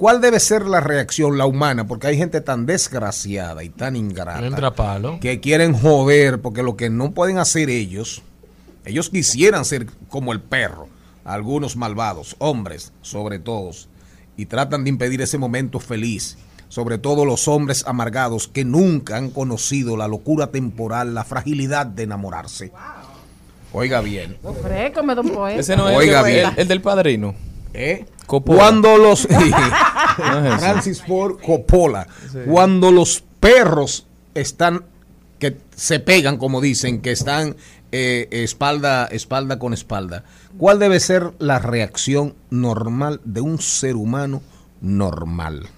¿Cuál 0.00 0.22
debe 0.22 0.40
ser 0.40 0.64
la 0.64 0.80
reacción, 0.80 1.36
la 1.36 1.44
humana? 1.44 1.86
Porque 1.86 2.06
hay 2.06 2.16
gente 2.16 2.40
tan 2.40 2.64
desgraciada 2.64 3.62
y 3.62 3.68
tan 3.68 3.96
ingrata 3.96 4.46
Entra 4.46 4.74
palo. 4.74 5.18
que 5.20 5.40
quieren 5.40 5.74
joder, 5.74 6.40
porque 6.40 6.62
lo 6.62 6.74
que 6.74 6.88
no 6.88 7.10
pueden 7.12 7.36
hacer 7.36 7.68
ellos, 7.68 8.22
ellos 8.86 9.10
quisieran 9.10 9.66
ser 9.66 9.86
como 10.08 10.32
el 10.32 10.40
perro, 10.40 10.88
algunos 11.22 11.76
malvados, 11.76 12.34
hombres 12.38 12.92
sobre 13.02 13.40
todos, 13.40 13.90
y 14.38 14.46
tratan 14.46 14.84
de 14.84 14.88
impedir 14.88 15.20
ese 15.20 15.36
momento 15.36 15.80
feliz, 15.80 16.38
sobre 16.70 16.96
todo 16.96 17.26
los 17.26 17.46
hombres 17.46 17.84
amargados 17.86 18.48
que 18.48 18.64
nunca 18.64 19.18
han 19.18 19.28
conocido 19.28 19.98
la 19.98 20.08
locura 20.08 20.46
temporal, 20.46 21.12
la 21.14 21.24
fragilidad 21.24 21.84
de 21.84 22.04
enamorarse. 22.04 22.72
Oiga 23.74 24.00
bien. 24.00 24.38
Frécome, 24.62 25.14
don 25.14 25.28
poeta. 25.28 25.60
Ese 25.60 25.76
no 25.76 25.90
es 25.90 25.96
Oiga 25.98 26.20
el, 26.20 26.26
bien. 26.26 26.48
el- 26.54 26.58
el 26.58 26.68
del 26.68 26.80
padrino. 26.80 27.34
¿Eh? 27.74 28.06
Coppola. 28.30 28.58
Cuando 28.60 28.96
los. 28.96 29.26
Francis 30.60 31.02
Ford 31.02 31.40
Coppola, 31.44 32.06
cuando 32.46 32.92
los 32.92 33.24
perros 33.40 34.06
están 34.34 34.84
que 35.40 35.56
se 35.74 35.98
pegan, 35.98 36.36
como 36.36 36.60
dicen, 36.60 37.00
que 37.00 37.10
están 37.10 37.56
eh, 37.90 38.28
espalda 38.30 39.06
espalda 39.06 39.58
con 39.58 39.74
espalda, 39.74 40.22
¿cuál 40.58 40.78
debe 40.78 41.00
ser 41.00 41.32
la 41.40 41.58
reacción 41.58 42.36
normal 42.50 43.20
de 43.24 43.40
un 43.40 43.60
ser 43.60 43.96
humano 43.96 44.42
normal? 44.80 45.68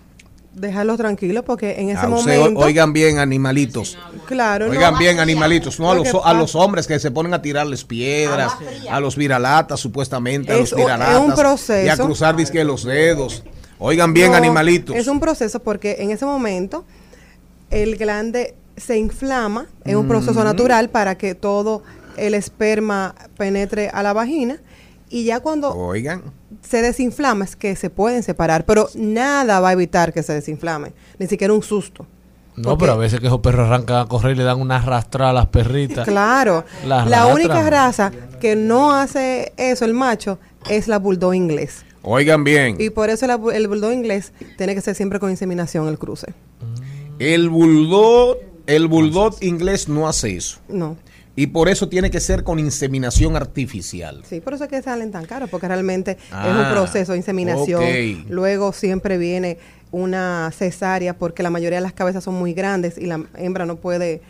Déjalo 0.55 0.99
tranquilo 0.99 1.43
porque 1.45 1.81
en 1.81 1.89
ese 1.89 2.01
Ah, 2.05 2.09
usted- 2.11 2.39
momento. 2.39 2.61
oigan 2.61 2.93
bien, 2.93 3.19
animalitos. 3.19 3.97
claro, 4.27 4.67
no. 4.67 4.73
Oigan 4.73 4.99
bien, 4.99 5.19
animalitos, 5.19 5.81
no 5.81 5.91
a 5.91 5.95
Lo 5.95 6.05
los, 6.05 6.15
a 6.25 6.35
los 6.35 6.55
hombres 6.55 6.87
que 6.87 6.99
se 6.99 7.11
ponen 7.11 7.33
a 7.33 7.41
tirarles 7.41 7.85
piedras, 7.85 8.53
a 8.91 9.01
los 9.01 9.17
viralatas, 9.17 9.81
supuestamente, 9.81 10.53
a 10.53 10.57
Es 10.57 10.73
los 10.73 10.75
viralatas. 10.77 11.15
es 11.15 11.21
un 11.21 11.35
proceso. 11.35 11.87
Y 11.87 11.89
a 11.89 11.97
cruzar 11.97 12.37
disque 12.37 12.63
los 12.65 12.85
dedos. 12.85 13.43
Oigan 13.79 14.13
bien, 14.13 14.33
No, 14.33 14.37
animalitos. 14.37 14.95
Es 14.95 15.09
un 15.09 15.21
proceso 15.21 15.61
porque 15.61 15.97
en 16.01 16.11
ese 16.11 16.27
momento 16.27 16.85
el 17.71 17.97
glande 17.97 18.55
se 18.77 18.99
inflama, 18.99 19.67
es 19.85 19.97
un 19.97 20.07
proceso 20.07 20.45
natural 20.45 20.91
para 20.91 21.17
que 21.17 21.35
todo 21.35 21.83
el 22.19 22.35
esperma 22.35 23.15
penetre 23.39 23.89
a 23.89 24.03
la 24.03 24.13
vagina 24.13 24.59
y 25.13 25.25
ya 25.25 25.41
cuando 25.41 25.73
Oigan. 25.75 26.23
se 26.63 26.83
desinflama 26.83 27.45
es 27.45 27.55
que 27.55 27.77
se 27.77 27.91
pueden 27.91 28.23
separar, 28.23 28.65
pero 28.65 28.89
nada 28.95 29.61
va 29.61 29.69
a 29.69 29.73
evitar 29.73 30.13
que 30.13 30.23
se 30.23 30.33
desinflame, 30.33 30.93
ni 31.19 31.27
siquiera 31.29 31.53
un 31.53 31.63
susto. 31.63 32.07
No, 32.57 32.77
pero 32.77 32.93
a 32.93 32.97
veces 32.97 33.21
que 33.21 33.27
esos 33.29 33.41
perros 33.41 33.67
arrancan 33.67 33.97
a 33.97 34.07
correr 34.09 34.33
y 34.35 34.39
le 34.39 34.45
dan 34.45 34.61
una 34.61 34.77
arrastrada 34.77 35.31
a 35.31 35.33
las 35.33 35.47
perritas. 35.47 36.07
Claro, 36.07 36.65
Las 36.87 37.09
la 37.09 37.23
arrastran. 37.23 37.33
única 37.35 37.71
raza 37.71 38.13
que 38.41 38.57
no 38.57 38.93
hace 38.95 39.53
eso, 39.57 39.85
el 39.85 39.95
macho, 39.95 40.39
es 40.69 40.87
la 40.89 40.99
bulldog 40.99 41.35
inglés. 41.35 41.85
Oigan 42.03 42.43
bien. 42.45 42.77
Y 42.79 42.91
por 42.91 43.09
eso 43.11 43.27
la 43.27 43.39
el 43.55 43.69
bulldog 43.69 43.93
inglés 43.93 44.33
tiene 44.59 44.75
que 44.75 44.81
ser 44.81 44.95
siempre 44.95 45.19
con 45.21 45.31
inseminación 45.31 45.89
el 45.89 45.99
cruce. 45.99 46.35
El 47.19 47.49
bulldog, 47.49 48.37
el 48.67 48.87
bulldog 48.89 49.37
inglés 49.41 49.89
no 49.89 50.09
hace 50.09 50.37
eso. 50.37 50.59
No. 50.69 50.97
Y 51.35 51.47
por 51.47 51.69
eso 51.69 51.89
tiene 51.89 52.11
que 52.11 52.21
ser 52.21 52.45
con 52.45 52.59
inseminación 52.59 53.37
artificial. 53.37 54.23
Sí, 54.29 54.41
por 54.41 54.55
eso 54.55 54.65
es 54.65 54.71
que 54.71 54.83
salen 54.83 55.11
tan 55.11 55.25
caros, 55.25 55.49
porque 55.49 55.67
realmente 55.67 56.13
es 56.13 56.19
Ah, 56.31 56.67
un 56.69 56.75
proceso 56.75 57.13
de 57.13 57.19
inseminación. 57.19 57.83
Luego 58.29 58.73
siempre 58.73 59.17
viene 59.17 59.59
una 59.93 60.51
cesárea, 60.53 61.17
porque 61.17 61.43
la 61.43 61.51
mayoría 61.51 61.79
de 61.79 61.83
las 61.83 61.93
cabezas 61.95 62.25
son 62.25 62.35
muy 62.35 62.53
grandes 62.53 62.99
y 62.99 63.07
la 63.07 63.25
hembra 63.37 63.65
no 63.67 63.77
puede 63.77 64.21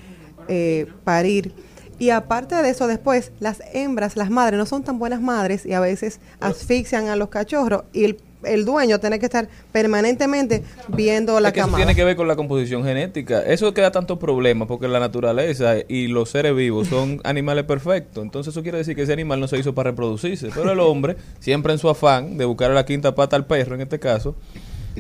eh, 0.49 0.87
parir. 1.05 1.53
Y 1.99 2.11
aparte 2.11 2.55
de 2.57 2.69
eso, 2.71 2.87
después, 2.87 3.33
las 3.38 3.62
hembras, 3.73 4.17
las 4.17 4.31
madres, 4.31 4.59
no 4.59 4.67
son 4.67 4.83
tan 4.83 4.99
buenas 4.99 5.21
madres 5.21 5.65
y 5.67 5.73
a 5.73 5.81
veces 5.81 6.21
asfixian 6.41 7.09
a 7.09 7.17
los 7.17 7.29
cachorros 7.29 7.85
y 7.93 8.05
el, 8.05 8.17
el 8.44 8.64
dueño 8.64 8.98
tiene 9.00 9.18
que 9.18 9.26
estar 9.26 9.48
permanentemente 9.72 10.62
viendo 10.88 11.38
la 11.40 11.48
Es 11.48 11.55
que 11.55 11.61
eso 11.61 11.76
tiene 11.76 11.94
que 11.94 12.05
ver 12.05 12.16
con 12.16 12.28
la 12.28 12.37
composición 12.37 12.85
genética. 12.85 13.42
Eso 13.42 13.72
queda 13.74 13.90
tantos 13.90 14.18
problemas 14.18 14.68
porque 14.68 14.88
la 14.88 15.00
naturaleza 15.00 15.76
y 15.88 16.09
los 16.09 16.31
seres 16.31 16.55
vivos 16.55 16.88
son 16.88 17.20
animales 17.24 17.64
perfectos. 17.64 18.22
Entonces 18.22 18.52
eso 18.52 18.62
quiere 18.62 18.78
decir 18.78 18.96
que 18.96 19.02
ese 19.02 19.12
animal 19.12 19.40
no 19.40 19.48
se 19.48 19.59
hizo 19.59 19.74
para 19.74 19.90
reproducirse. 19.90 20.50
Pero 20.55 20.72
el 20.72 20.81
hombre, 20.81 21.16
siempre 21.40 21.72
en 21.72 21.78
su 21.78 21.88
afán 21.88 22.37
de 22.38 22.44
buscar 22.44 22.70
la 22.70 22.85
quinta 22.85 23.14
pata 23.14 23.37
al 23.37 23.46
perro, 23.46 23.74
en 23.74 23.83
este 23.83 23.98
caso, 23.98 24.35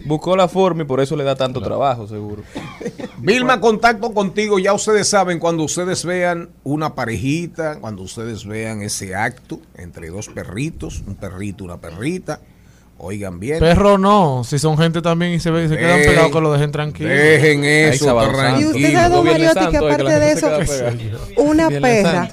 buscó 0.04 0.36
la 0.36 0.48
forma 0.48 0.82
y 0.82 0.86
por 0.86 1.00
eso 1.00 1.16
le 1.16 1.24
da 1.24 1.36
tanto 1.36 1.60
trabajo, 1.60 2.06
seguro. 2.06 2.42
Vilma, 3.18 3.60
contacto 3.60 4.12
contigo. 4.12 4.58
Ya 4.58 4.72
ustedes 4.72 5.08
saben, 5.08 5.38
cuando 5.38 5.64
ustedes 5.64 6.04
vean 6.04 6.50
una 6.64 6.94
parejita, 6.94 7.78
cuando 7.80 8.02
ustedes 8.02 8.46
vean 8.46 8.82
ese 8.82 9.14
acto 9.14 9.60
entre 9.76 10.08
dos 10.08 10.28
perritos, 10.28 11.02
un 11.06 11.14
perrito, 11.14 11.64
una 11.64 11.78
perrita, 11.78 12.40
oigan 13.02 13.38
bien. 13.40 13.58
Perro 13.58 13.98
no, 13.98 14.42
si 14.44 14.58
son 14.58 14.78
gente 14.78 15.02
también 15.02 15.32
y 15.32 15.40
se, 15.40 15.50
ve, 15.50 15.64
y 15.64 15.68
se 15.68 15.76
quedan 15.76 15.98
Ey, 16.00 16.06
pegados 16.06 16.32
que 16.32 16.40
lo 16.40 16.52
dejen 16.52 16.72
tranquilo. 16.72 17.10
Dejen 17.10 17.64
eso, 17.64 18.04
sábado 18.06 18.28
Y 18.28 18.64
usted 18.64 18.80
tranquilo. 18.80 18.90
sabe, 19.00 19.22
Mariotti, 19.22 19.66
que 19.70 19.76
aparte 19.76 20.20
de 20.20 20.32
eso, 20.32 20.50
una 21.36 21.68
perra, 21.68 22.30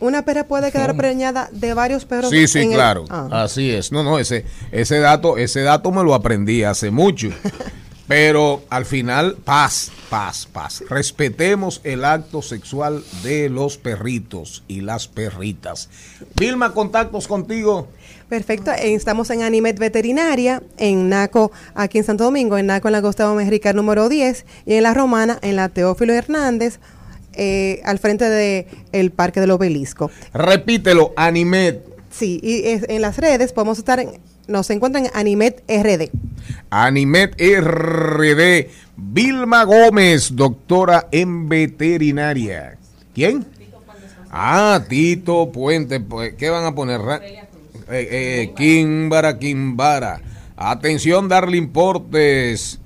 una 0.00 0.24
perra 0.24 0.44
puede 0.44 0.70
quedar 0.70 0.96
preñada 0.96 1.48
de 1.52 1.72
varios 1.72 2.04
perros. 2.04 2.30
Sí, 2.30 2.46
sí, 2.46 2.58
en 2.60 2.68
el- 2.70 2.74
claro. 2.74 3.06
Ah. 3.08 3.28
Así 3.44 3.70
es. 3.70 3.90
No, 3.90 4.02
no, 4.02 4.18
ese, 4.18 4.44
ese 4.70 4.98
dato, 4.98 5.38
ese 5.38 5.62
dato 5.62 5.90
me 5.90 6.04
lo 6.04 6.14
aprendí 6.14 6.62
hace 6.62 6.90
mucho. 6.90 7.28
Pero 8.06 8.62
al 8.68 8.84
final, 8.84 9.36
paz, 9.44 9.90
paz, 10.10 10.46
paz. 10.52 10.84
Respetemos 10.90 11.80
el 11.84 12.04
acto 12.04 12.42
sexual 12.42 13.02
de 13.22 13.48
los 13.48 13.78
perritos 13.78 14.62
y 14.68 14.82
las 14.82 15.08
perritas. 15.08 15.88
Vilma, 16.38 16.74
contactos 16.74 17.26
contigo. 17.26 17.88
Perfecto, 18.28 18.70
eh, 18.72 18.94
estamos 18.94 19.30
en 19.30 19.42
Animet 19.42 19.78
Veterinaria, 19.78 20.62
en 20.78 21.08
NACO, 21.08 21.52
aquí 21.74 21.98
en 21.98 22.04
Santo 22.04 22.24
Domingo, 22.24 22.56
en 22.58 22.66
NACO 22.66 22.88
en 22.88 22.92
la 22.92 23.00
Gustavo 23.00 23.34
Mejrica 23.34 23.72
número 23.72 24.08
10, 24.08 24.46
y 24.66 24.74
en 24.74 24.82
la 24.82 24.94
Romana, 24.94 25.38
en 25.42 25.56
la 25.56 25.68
Teófilo 25.68 26.12
Hernández, 26.14 26.80
eh, 27.34 27.80
al 27.84 27.98
frente 27.98 28.28
del 28.28 28.66
el 28.92 29.10
Parque 29.10 29.40
del 29.40 29.50
Obelisco. 29.50 30.10
Repítelo, 30.32 31.12
Animet. 31.16 31.84
Sí, 32.10 32.40
y 32.42 32.66
es- 32.68 32.86
en 32.88 33.02
las 33.02 33.18
redes 33.18 33.52
podemos 33.52 33.78
estar, 33.78 34.00
en- 34.00 34.20
nos 34.46 34.70
encuentran 34.70 35.06
en 35.06 35.10
Animet 35.14 35.62
RD. 35.68 36.10
Animet 36.70 37.34
RD. 37.38 38.70
Vilma 38.96 39.64
Gómez, 39.64 40.34
doctora 40.36 41.08
en 41.10 41.48
veterinaria. 41.48 42.78
¿Quién? 43.14 43.44
Ah, 44.30 44.80
Tito 44.88 45.50
Puente. 45.52 46.00
Pues, 46.00 46.34
¿Qué 46.34 46.50
van 46.50 46.64
a 46.64 46.74
poner? 46.74 47.00
Eh, 47.90 48.08
eh, 48.10 48.52
Kimbara, 48.56 49.38
Kimbara. 49.38 50.20
Atención, 50.56 51.28
Darling 51.28 51.68
Portes. 51.68 52.80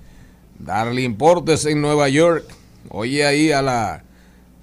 Darling 0.58 1.14
Portes 1.14 1.64
en 1.66 1.80
Nueva 1.80 2.08
York. 2.08 2.44
Oye 2.90 3.24
ahí 3.24 3.52
a 3.52 3.62
la, 3.62 4.04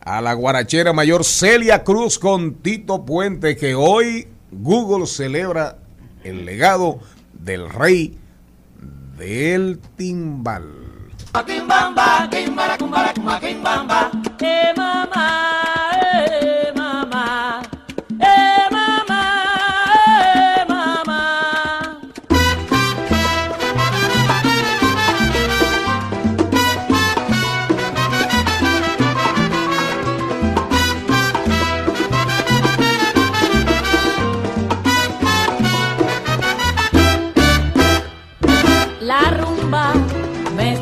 a 0.01 0.21
la 0.21 0.33
guarachera 0.33 0.93
mayor 0.93 1.23
Celia 1.23 1.83
Cruz 1.83 2.19
con 2.19 2.55
Tito 2.55 3.05
Puente, 3.05 3.55
que 3.55 3.75
hoy 3.75 4.27
Google 4.51 5.05
celebra 5.05 5.77
el 6.23 6.45
legado 6.45 6.99
del 7.33 7.69
rey 7.69 8.17
del 9.17 9.79
timbal. 9.95 10.63
Maquimbamba, 11.33 12.29
quimbara, 12.29 12.77
cumbara, 12.77 13.13
maquimbamba. 13.21 14.11
Eh, 14.39 14.73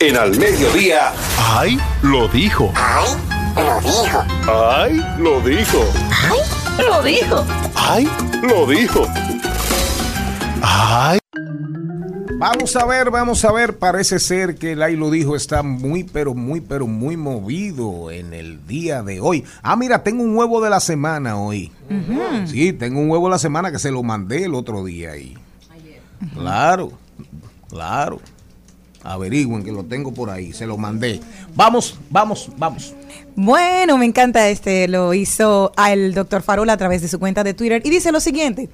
En 0.00 0.16
Al 0.16 0.36
Mediodía. 0.38 1.12
¡Ay! 1.38 1.78
Lo 2.02 2.28
dijo. 2.28 2.72
Ay, 2.74 3.06
lo 3.56 3.80
dijo. 3.80 4.24
¡Ay! 4.48 5.04
Lo 5.18 5.40
dijo. 5.42 5.84
Ay, 6.78 6.86
lo 6.88 7.02
dijo. 7.02 7.44
¡Ay! 7.74 8.08
Lo 8.42 8.66
dijo. 8.66 9.06
¡Ay! 10.62 11.18
Vamos 12.38 12.74
a 12.74 12.84
ver, 12.86 13.10
vamos 13.10 13.44
a 13.44 13.52
ver. 13.52 13.78
Parece 13.78 14.18
ser 14.18 14.56
que 14.56 14.72
el 14.72 14.82
Ay 14.82 14.96
lo 14.96 15.10
dijo 15.10 15.36
está 15.36 15.62
muy, 15.62 16.02
pero 16.02 16.34
muy, 16.34 16.60
pero 16.60 16.86
muy 16.86 17.16
movido 17.16 18.10
en 18.10 18.32
el 18.32 18.66
día 18.66 19.02
de 19.02 19.20
hoy. 19.20 19.44
Ah, 19.62 19.76
mira, 19.76 20.02
tengo 20.02 20.22
un 20.24 20.36
huevo 20.36 20.60
de 20.60 20.70
la 20.70 20.80
semana 20.80 21.36
hoy. 21.36 21.70
Sí, 22.46 22.72
tengo 22.72 23.00
un 23.00 23.10
huevo 23.10 23.26
de 23.26 23.32
la 23.32 23.38
semana 23.38 23.70
que 23.70 23.78
se 23.78 23.90
lo 23.90 24.02
mandé 24.02 24.44
el 24.44 24.54
otro 24.54 24.84
día 24.84 25.12
ahí. 25.12 25.36
Claro, 26.34 26.92
claro. 27.68 28.18
Averigüen 29.04 29.64
que 29.64 29.72
lo 29.72 29.84
tengo 29.84 30.12
por 30.12 30.30
ahí, 30.30 30.52
se 30.52 30.66
lo 30.66 30.76
mandé. 30.76 31.20
Vamos, 31.54 31.98
vamos, 32.10 32.50
vamos. 32.56 32.94
Bueno, 33.34 33.98
me 33.98 34.06
encanta 34.06 34.48
este, 34.48 34.88
lo 34.88 35.14
hizo 35.14 35.72
el 35.88 36.14
doctor 36.14 36.42
Farola 36.42 36.74
a 36.74 36.76
través 36.76 37.02
de 37.02 37.08
su 37.08 37.18
cuenta 37.18 37.42
de 37.44 37.54
Twitter 37.54 37.82
y 37.84 37.90
dice 37.90 38.12
lo 38.12 38.20
siguiente. 38.20 38.68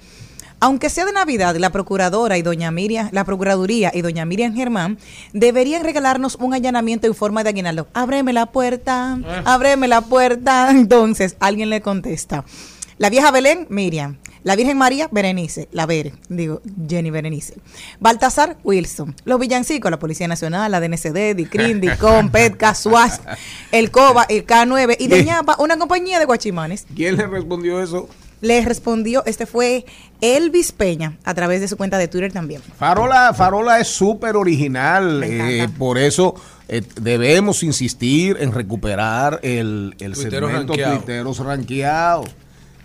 Aunque 0.61 0.91
sea 0.91 1.05
de 1.05 1.12
Navidad, 1.12 1.55
la 1.57 1.71
procuradora 1.71 2.37
y 2.37 2.43
doña 2.43 2.73
Miriam, 2.73 3.09
la 3.12 3.25
procuraduría 3.25 3.93
y 3.95 4.03
doña 4.03 4.25
Miriam 4.25 4.57
Germán 4.57 4.99
deberían 5.33 5.85
regalarnos 5.85 6.35
un 6.35 6.53
allanamiento 6.53 7.07
en 7.07 7.14
forma 7.14 7.45
de 7.45 7.51
aguinaldo. 7.51 7.87
Ábreme 7.95 8.33
la 8.33 8.47
puerta, 8.47 9.21
ábreme 9.45 9.87
la 9.87 10.01
puerta. 10.01 10.71
Entonces, 10.73 11.37
alguien 11.38 11.71
le 11.71 11.81
contesta. 11.81 12.45
La 12.99 13.09
vieja 13.09 13.31
Belén, 13.31 13.69
Miriam. 13.71 14.17
La 14.44 14.57
Virgen 14.57 14.79
María, 14.79 15.09
Berenice, 15.11 15.68
la 15.72 15.87
Bere, 15.87 16.12
digo, 16.29 16.61
Jenny 16.88 17.11
Berenice. 17.11 17.55
Baltasar, 18.01 18.57
Wilson. 18.64 19.14
Los 19.24 19.38
villancicos, 19.40 19.90
la 19.90 19.98
Policía 19.98 20.29
Nacional, 20.29 20.70
la 20.70 20.81
DNCD, 20.81 21.35
DICRIN, 21.35 21.81
DICOM, 21.81 22.31
PETCA, 22.33 22.74
SUAS, 22.74 23.20
el 23.72 23.90
COBA, 23.90 24.24
el 24.29 24.46
K9 24.46 24.96
y 24.98 25.09
de 25.09 25.24
ñapa, 25.24 25.57
una 25.59 25.77
compañía 25.79 26.18
de 26.18 26.24
guachimanes. 26.24 26.87
¿Quién 26.94 27.16
le 27.16 27.27
respondió 27.27 27.83
eso? 27.83 28.09
Le 28.40 28.64
respondió, 28.64 29.24
este 29.27 29.46
fue 29.46 29.85
Elvis 30.20 30.70
Peña, 30.70 31.18
a 31.24 31.35
través 31.35 31.61
de 31.61 31.66
su 31.66 31.77
cuenta 31.77 31.98
de 31.98 32.07
Twitter 32.07 32.33
también. 32.33 32.62
Farola, 32.79 33.35
Farola 33.35 33.81
es 33.81 33.88
súper 33.88 34.37
original, 34.37 35.24
eh, 35.24 35.66
por 35.77 35.98
eso 35.98 36.37
eh, 36.68 36.83
debemos 37.01 37.64
insistir 37.64 38.37
en 38.38 38.53
recuperar 38.53 39.40
el, 39.42 39.96
el 39.98 40.12
Tuiteros 40.12 40.51
segmento 40.51 40.72
ranqueados. 40.74 40.98
tuiteros 41.05 41.38
ranqueados. 41.38 42.31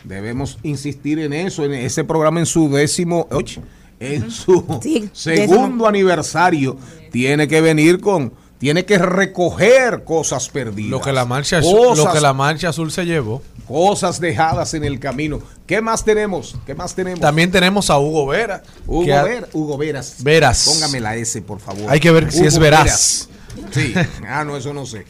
Debemos 0.04 0.58
insistir 0.64 1.20
en 1.20 1.34
eso, 1.34 1.64
en 1.64 1.74
ese 1.74 2.04
programa 2.04 2.40
en 2.40 2.46
su 2.46 2.70
décimo, 2.70 3.28
oye, 3.32 3.62
en 4.00 4.30
su 4.32 4.80
Sí, 4.82 5.10
segundo 5.14 5.58
décimo. 5.62 5.88
aniversario, 5.88 6.78
tiene 7.12 7.48
que 7.48 7.62
venir 7.62 8.02
con, 8.02 8.34
tiene 8.58 8.86
que 8.86 8.98
recoger 8.98 10.04
cosas 10.04 10.50
perdidas. 10.50 10.92
Lo 10.92 11.02
que 11.02 11.14
la 11.14 11.26
marcha 11.26 11.60
azul, 11.60 11.78
cosas, 11.90 12.06
lo 12.06 12.12
que 12.14 12.20
la 12.22 12.34
marcha 12.34 12.70
azul 12.70 12.92
se 12.92 13.06
llevó. 13.06 13.42
cosas 13.68 14.20
dejadas 14.20 14.74
en 14.74 14.84
el 14.84 15.00
camino. 15.00 15.40
¿Qué 15.66 15.80
más 15.80 16.04
tenemos? 16.04 16.56
¿Qué 16.66 16.76
más 16.76 16.94
tenemos? 16.94 17.22
También 17.22 17.50
tenemos 17.50 17.90
a 17.90 17.98
Hugo 17.98 18.26
Vera. 18.28 18.62
Hugo, 18.86 19.06
Vera- 19.06 19.48
Hugo 19.54 19.78
Veras. 19.78 20.16
Veras. 20.20 20.66
Póngame 20.66 21.00
la 21.00 21.16
S, 21.16 21.42
por 21.42 21.60
favor. 21.62 21.86
Hay 21.90 22.02
que 22.02 22.12
ver 22.12 22.30
si 22.30 22.46
es. 22.46 22.58
Veras. 22.60 23.30
Sí. 23.72 23.94
Ah, 24.28 24.44
no, 24.44 24.58
eso 24.58 24.74
no 24.74 24.86
sé. 24.86 25.06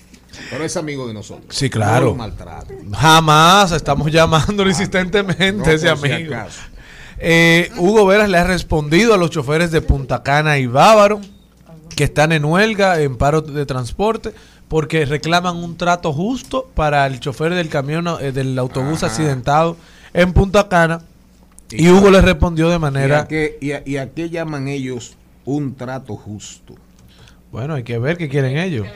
Pero 0.50 0.64
es 0.64 0.76
amigo 0.78 1.08
de 1.08 1.14
nosotros. 1.14 1.56
Sí, 1.56 1.70
claro. 1.70 2.06
No 2.06 2.12
lo 2.12 2.16
maltrate. 2.16 2.78
Jamás 2.94 3.72
estamos 3.72 4.12
llamándolo 4.12 4.70
insistentemente 4.70 5.54
no, 5.54 5.66
ese 5.66 5.80
si 5.80 5.88
amigo. 5.88 6.34
Eh, 7.20 7.70
Hugo 7.78 8.06
Veras 8.06 8.30
le 8.30 8.38
ha 8.38 8.44
respondido 8.44 9.14
a 9.14 9.18
los 9.18 9.30
choferes 9.30 9.72
de 9.72 9.82
Punta 9.82 10.24
Cana 10.24 10.58
y 10.58 10.66
Bávaro 10.68 11.22
que 11.96 12.06
están 12.06 12.32
en 12.32 12.44
huelga, 12.44 13.00
en 13.02 13.18
paro 13.18 13.42
de 13.42 13.66
transporte, 13.68 14.34
porque 14.68 15.06
reclaman 15.06 15.56
un 15.58 15.78
trato 15.78 16.12
justo 16.12 16.70
para 16.74 17.06
el 17.06 17.20
chofer 17.20 17.54
del 17.54 17.70
camión, 17.70 18.08
eh, 18.20 18.32
del 18.32 18.58
autobús 18.58 19.04
Ajá. 19.04 19.08
accidentado 19.08 19.78
en 20.14 20.34
Punta 20.34 20.68
Cana. 20.68 21.02
Y 21.70 21.86
Y 21.86 21.90
Hugo 21.92 22.10
le 22.10 22.22
respondió 22.22 22.70
de 22.70 22.78
¿Y 22.78 22.80
manera, 22.80 23.20
a, 23.22 23.28
qué, 23.28 23.58
y, 23.62 23.72
a, 23.74 23.84
y 23.86 23.98
a 23.98 24.12
qué 24.12 24.30
llaman 24.32 24.68
ellos 24.68 25.16
un 25.46 25.76
trato 25.76 26.16
justo? 26.16 26.76
bueno, 27.52 27.76
hay 27.76 27.84
que 27.84 28.00
ver 28.00 28.18
qué 28.18 28.28
quieren 28.30 28.58
ellos. 28.58 28.88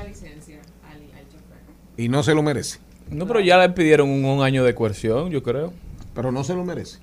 Y 1.98 2.10
no 2.10 2.24
se 2.24 2.34
lo 2.34 2.44
merece. 2.44 2.80
No, 3.10 3.26
pero 3.28 3.40
ya 3.40 3.58
le 3.58 3.70
pidieron 3.70 4.10
un, 4.10 4.24
un 4.26 4.44
año 4.44 4.64
de 4.64 4.76
coerción, 4.76 5.30
yo 5.32 5.42
creo. 5.44 5.74
Pero 6.14 6.32
no 6.32 6.44
se 6.44 6.54
lo 6.54 6.64
merece. 6.64 6.98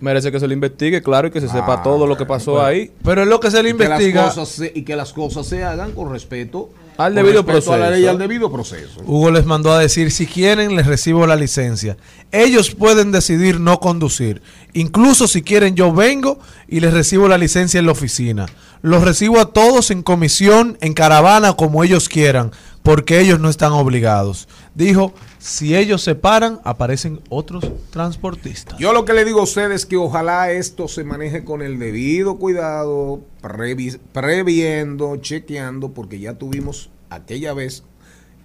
Merece 0.00 0.30
que 0.32 0.40
se 0.40 0.48
le 0.48 0.54
investigue, 0.54 1.02
claro, 1.02 1.28
y 1.28 1.30
que 1.30 1.40
se 1.40 1.48
sepa 1.48 1.74
Ah, 1.74 1.82
todo 1.82 2.06
lo 2.06 2.16
que 2.16 2.26
pasó 2.26 2.62
ahí. 2.62 2.90
Pero 3.04 3.22
es 3.22 3.28
lo 3.28 3.40
que 3.40 3.50
se 3.50 3.62
le 3.62 3.70
Y 3.70 3.72
que, 3.74 3.78
las 3.88 4.00
investiga. 4.00 4.24
cosas 4.28 4.48
se, 4.48 4.72
y 4.74 4.82
que 4.82 4.96
las 4.96 5.12
cosas 5.12 5.46
se 5.46 5.62
hagan 5.64 5.92
con 5.92 6.10
respeto 6.12 6.68
Al 6.98 7.14
con 7.14 7.22
debido 7.24 7.42
respeto 7.42 7.72
a 7.72 7.78
la 7.78 7.90
ley 7.90 8.00
y 8.00 8.02
proceso. 8.02 8.10
al 8.10 8.18
debido 8.18 8.52
proceso. 8.52 9.00
Hugo 9.06 9.30
les 9.30 9.46
mandó 9.46 9.72
a 9.72 9.78
decir, 9.78 10.10
si 10.10 10.26
quieren 10.26 10.76
les 10.76 10.86
recibo 10.86 11.26
la 11.26 11.36
licencia. 11.36 11.96
Ellos 12.32 12.74
pueden 12.74 13.12
decidir 13.12 13.60
no 13.60 13.78
conducir. 13.80 14.42
Incluso 14.74 15.26
si 15.28 15.42
quieren 15.42 15.74
yo 15.76 15.92
vengo 15.92 16.38
y 16.68 16.80
les 16.80 16.92
recibo 16.92 17.28
la 17.28 17.38
licencia 17.38 17.78
en 17.78 17.86
la 17.86 17.92
oficina. 17.92 18.46
Los 18.82 19.02
recibo 19.04 19.38
a 19.40 19.52
todos 19.52 19.90
en 19.90 20.02
comisión, 20.02 20.76
en 20.82 20.92
caravana, 20.92 21.54
como 21.54 21.82
ellos 21.84 22.08
quieran, 22.10 22.50
porque 22.84 23.18
ellos 23.18 23.40
no 23.40 23.48
están 23.48 23.72
obligados. 23.72 24.46
Dijo, 24.74 25.14
si 25.38 25.74
ellos 25.74 26.02
se 26.02 26.14
paran, 26.14 26.60
aparecen 26.64 27.22
otros 27.30 27.64
transportistas. 27.88 28.78
Yo 28.78 28.92
lo 28.92 29.06
que 29.06 29.14
le 29.14 29.24
digo 29.24 29.40
a 29.40 29.44
ustedes 29.44 29.74
es 29.80 29.86
que 29.86 29.96
ojalá 29.96 30.52
esto 30.52 30.86
se 30.86 31.02
maneje 31.02 31.44
con 31.44 31.62
el 31.62 31.78
debido 31.78 32.36
cuidado, 32.36 33.22
previ- 33.42 33.98
previendo, 34.12 35.16
chequeando, 35.16 35.92
porque 35.92 36.20
ya 36.20 36.34
tuvimos 36.34 36.90
aquella 37.08 37.54
vez 37.54 37.84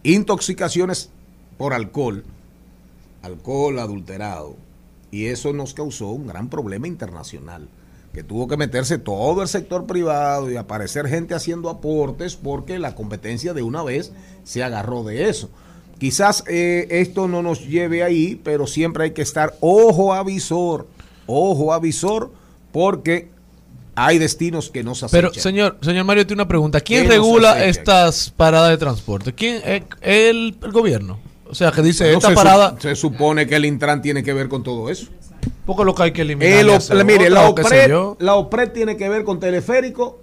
intoxicaciones 0.03 1.09
por 1.57 1.73
alcohol, 1.73 2.23
alcohol 3.21 3.77
adulterado, 3.79 4.55
y 5.11 5.25
eso 5.25 5.51
nos 5.51 5.73
causó 5.73 6.07
un 6.11 6.27
gran 6.27 6.47
problema 6.47 6.87
internacional, 6.87 7.67
que 8.13 8.23
tuvo 8.23 8.47
que 8.47 8.57
meterse 8.57 8.97
todo 8.97 9.41
el 9.41 9.47
sector 9.47 9.85
privado 9.85 10.51
y 10.51 10.57
aparecer 10.57 11.07
gente 11.07 11.35
haciendo 11.35 11.69
aportes 11.69 12.35
porque 12.35 12.79
la 12.79 12.95
competencia 12.95 13.53
de 13.53 13.61
una 13.61 13.83
vez 13.83 14.11
se 14.43 14.63
agarró 14.63 15.03
de 15.03 15.29
eso. 15.29 15.49
Quizás 15.99 16.43
eh, 16.47 16.87
esto 16.89 17.27
no 17.27 17.43
nos 17.43 17.67
lleve 17.67 18.03
ahí, 18.03 18.39
pero 18.43 18.67
siempre 18.67 19.03
hay 19.03 19.11
que 19.11 19.21
estar 19.21 19.55
ojo 19.59 20.13
avisor, 20.13 20.87
ojo 21.27 21.73
avisor, 21.73 22.31
porque 22.71 23.29
hay 23.95 24.17
destinos 24.17 24.69
que 24.69 24.83
nos 24.83 25.03
acechan. 25.03 25.29
Pero, 25.31 25.41
señor, 25.41 25.77
señor 25.81 26.05
Mario, 26.05 26.25
tiene 26.25 26.41
una 26.41 26.47
pregunta. 26.47 26.79
¿Quién 26.79 27.01
¿Qué 27.01 27.07
nos 27.09 27.17
regula 27.17 27.65
estas 27.65 28.31
paradas 28.31 28.69
de 28.69 28.77
transporte? 28.77 29.33
¿Quién? 29.33 29.61
Eh, 29.65 29.83
el, 30.01 30.57
el 30.63 30.71
gobierno. 30.71 31.19
O 31.49 31.55
sea, 31.55 31.71
que 31.71 31.81
dice, 31.81 32.11
No 32.11 32.17
esta 32.19 32.27
se, 32.29 32.33
su- 32.33 32.35
parada... 32.35 32.75
se 32.79 32.95
supone 32.95 33.47
que 33.47 33.55
el 33.55 33.65
Intran 33.65 34.01
tiene 34.01 34.23
que 34.23 34.33
ver 34.33 34.47
con 34.49 34.63
todo 34.63 34.89
eso. 34.89 35.07
Poco 35.65 35.83
lo 35.83 35.93
que 35.95 36.03
hay 36.03 36.11
que 36.11 36.21
eliminar. 36.21 36.59
El 36.59 36.69
op- 36.69 36.75
hacer 36.77 37.05
mire, 37.05 37.25
otra, 37.25 37.29
la 37.29 37.49
OPRED, 37.49 37.91
la 38.19 38.35
OPRED 38.35 38.71
tiene 38.71 38.97
que 38.97 39.09
ver 39.09 39.23
con 39.23 39.39
teleférico, 39.39 40.19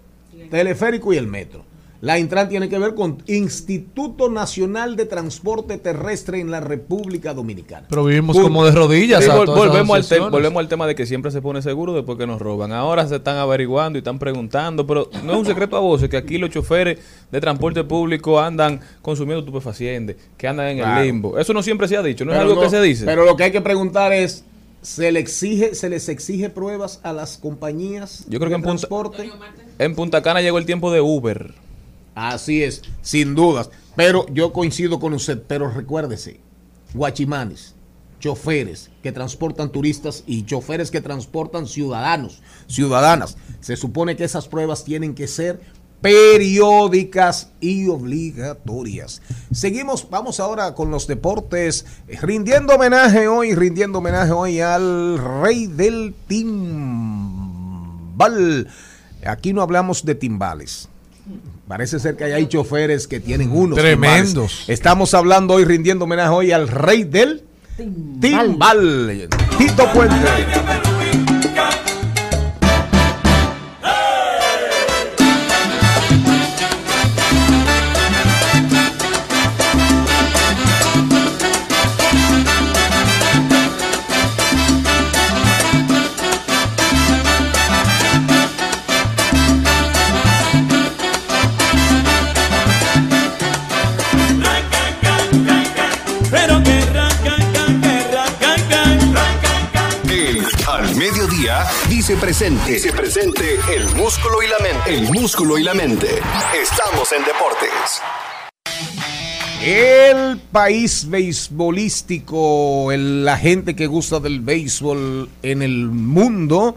teleférico 0.50 1.12
y 1.12 1.16
el 1.16 1.26
metro. 1.26 1.64
La 2.06 2.20
Intran 2.20 2.48
tiene 2.48 2.68
que 2.68 2.78
ver 2.78 2.94
con 2.94 3.18
Instituto 3.26 4.30
Nacional 4.30 4.94
de 4.94 5.06
Transporte 5.06 5.76
Terrestre 5.78 6.38
en 6.40 6.52
la 6.52 6.60
República 6.60 7.34
Dominicana. 7.34 7.86
Pero 7.88 8.04
vivimos 8.04 8.38
como 8.38 8.64
de 8.64 8.70
rodillas. 8.70 9.24
Sí, 9.24 9.28
a 9.30 9.34
vol- 9.34 9.46
todas 9.46 9.58
esas 9.62 9.68
volvemos, 9.72 9.96
al 9.96 10.02
te- 10.02 10.08
sesiones. 10.08 10.30
volvemos 10.30 10.60
al 10.60 10.68
tema 10.68 10.86
de 10.86 10.94
que 10.94 11.04
siempre 11.04 11.32
se 11.32 11.42
pone 11.42 11.62
seguro 11.62 11.94
después 11.94 12.16
que 12.16 12.26
nos 12.28 12.40
roban. 12.40 12.70
Ahora 12.72 13.08
se 13.08 13.16
están 13.16 13.38
averiguando 13.38 13.98
y 13.98 14.00
están 14.00 14.20
preguntando, 14.20 14.86
pero 14.86 15.10
no 15.24 15.32
es 15.32 15.38
un 15.40 15.46
secreto 15.46 15.76
a 15.76 15.80
voces 15.80 16.08
que 16.08 16.16
aquí 16.16 16.38
los 16.38 16.50
choferes 16.50 16.98
de 17.32 17.40
transporte 17.40 17.82
público 17.82 18.38
andan 18.38 18.80
consumiendo 19.02 19.40
estupefacientes, 19.40 20.14
que 20.38 20.46
andan 20.46 20.68
en 20.68 20.78
Claro. 20.78 21.00
el 21.00 21.06
limbo. 21.08 21.38
Eso 21.40 21.52
no 21.52 21.60
siempre 21.62 21.88
se 21.88 21.96
ha 21.96 22.02
dicho, 22.04 22.24
no 22.24 22.32
es 22.32 22.38
algo 22.38 22.54
no- 22.54 22.60
que 22.60 22.70
se 22.70 22.80
dice. 22.80 23.04
Pero 23.04 23.24
lo 23.24 23.36
que 23.36 23.42
hay 23.42 23.50
que 23.50 23.60
preguntar 23.62 24.12
es, 24.12 24.44
¿se, 24.80 25.10
le 25.10 25.18
exige, 25.18 25.74
¿se 25.74 25.88
les 25.90 26.08
exige 26.08 26.50
pruebas 26.50 27.00
a 27.02 27.12
las 27.12 27.36
compañías 27.36 28.24
Yo 28.28 28.38
creo 28.38 28.48
que 28.50 28.54
en 28.54 28.62
Punta- 28.62 28.86
transporte? 28.86 29.28
En 29.80 29.94
Punta 29.96 30.22
Cana 30.22 30.40
llegó 30.40 30.58
el 30.58 30.66
tiempo 30.66 30.92
de 30.92 31.00
Uber. 31.00 31.65
Así 32.16 32.64
es, 32.64 32.82
sin 33.02 33.34
dudas. 33.34 33.68
Pero 33.94 34.26
yo 34.32 34.52
coincido 34.54 34.98
con 34.98 35.12
usted, 35.12 35.42
pero 35.46 35.70
recuérdese, 35.70 36.40
guachimanes, 36.94 37.74
choferes 38.20 38.90
que 39.02 39.12
transportan 39.12 39.70
turistas 39.70 40.24
y 40.26 40.46
choferes 40.46 40.90
que 40.90 41.02
transportan 41.02 41.66
ciudadanos, 41.66 42.40
ciudadanas. 42.68 43.36
Se 43.60 43.76
supone 43.76 44.16
que 44.16 44.24
esas 44.24 44.48
pruebas 44.48 44.82
tienen 44.82 45.14
que 45.14 45.28
ser 45.28 45.60
periódicas 46.00 47.50
y 47.60 47.86
obligatorias. 47.88 49.20
Seguimos, 49.52 50.08
vamos 50.08 50.40
ahora 50.40 50.74
con 50.74 50.90
los 50.90 51.06
deportes, 51.06 51.84
rindiendo 52.08 52.76
homenaje 52.76 53.28
hoy, 53.28 53.54
rindiendo 53.54 53.98
homenaje 53.98 54.32
hoy 54.32 54.60
al 54.60 55.18
rey 55.42 55.66
del 55.66 56.14
timbal. 56.26 56.56
Aquí 59.26 59.52
no 59.52 59.60
hablamos 59.60 60.02
de 60.06 60.14
timbales. 60.14 60.88
Parece 61.68 61.98
ser 61.98 62.16
que 62.16 62.24
hay 62.24 62.46
choferes 62.46 63.08
que 63.08 63.18
tienen 63.18 63.50
unos 63.50 63.76
Tremendos. 63.76 64.24
timbales. 64.50 64.68
Estamos 64.68 65.14
hablando 65.14 65.54
hoy, 65.54 65.64
rindiendo 65.64 66.04
homenaje 66.04 66.30
hoy 66.30 66.52
al 66.52 66.68
rey 66.68 67.02
del 67.02 67.42
timbal, 68.20 69.28
Tito 69.58 69.92
Puente. 69.92 70.14
Dice 102.06 102.20
presente. 102.20 102.72
Dice 102.72 102.92
presente 102.92 103.42
el 103.74 103.84
músculo 103.96 104.40
y 104.40 104.46
la 104.46 104.58
mente. 104.60 104.94
El 104.94 105.12
músculo 105.12 105.58
y 105.58 105.64
la 105.64 105.74
mente. 105.74 106.06
Estamos 106.62 107.10
en 107.10 107.24
deportes. 107.24 108.00
El 109.60 110.38
país 110.52 111.10
beisbolístico, 111.10 112.92
el- 112.92 113.24
la 113.24 113.36
gente 113.36 113.74
que 113.74 113.88
gusta 113.88 114.20
del 114.20 114.38
béisbol 114.38 115.28
en 115.42 115.62
el 115.62 115.86
mundo, 115.88 116.76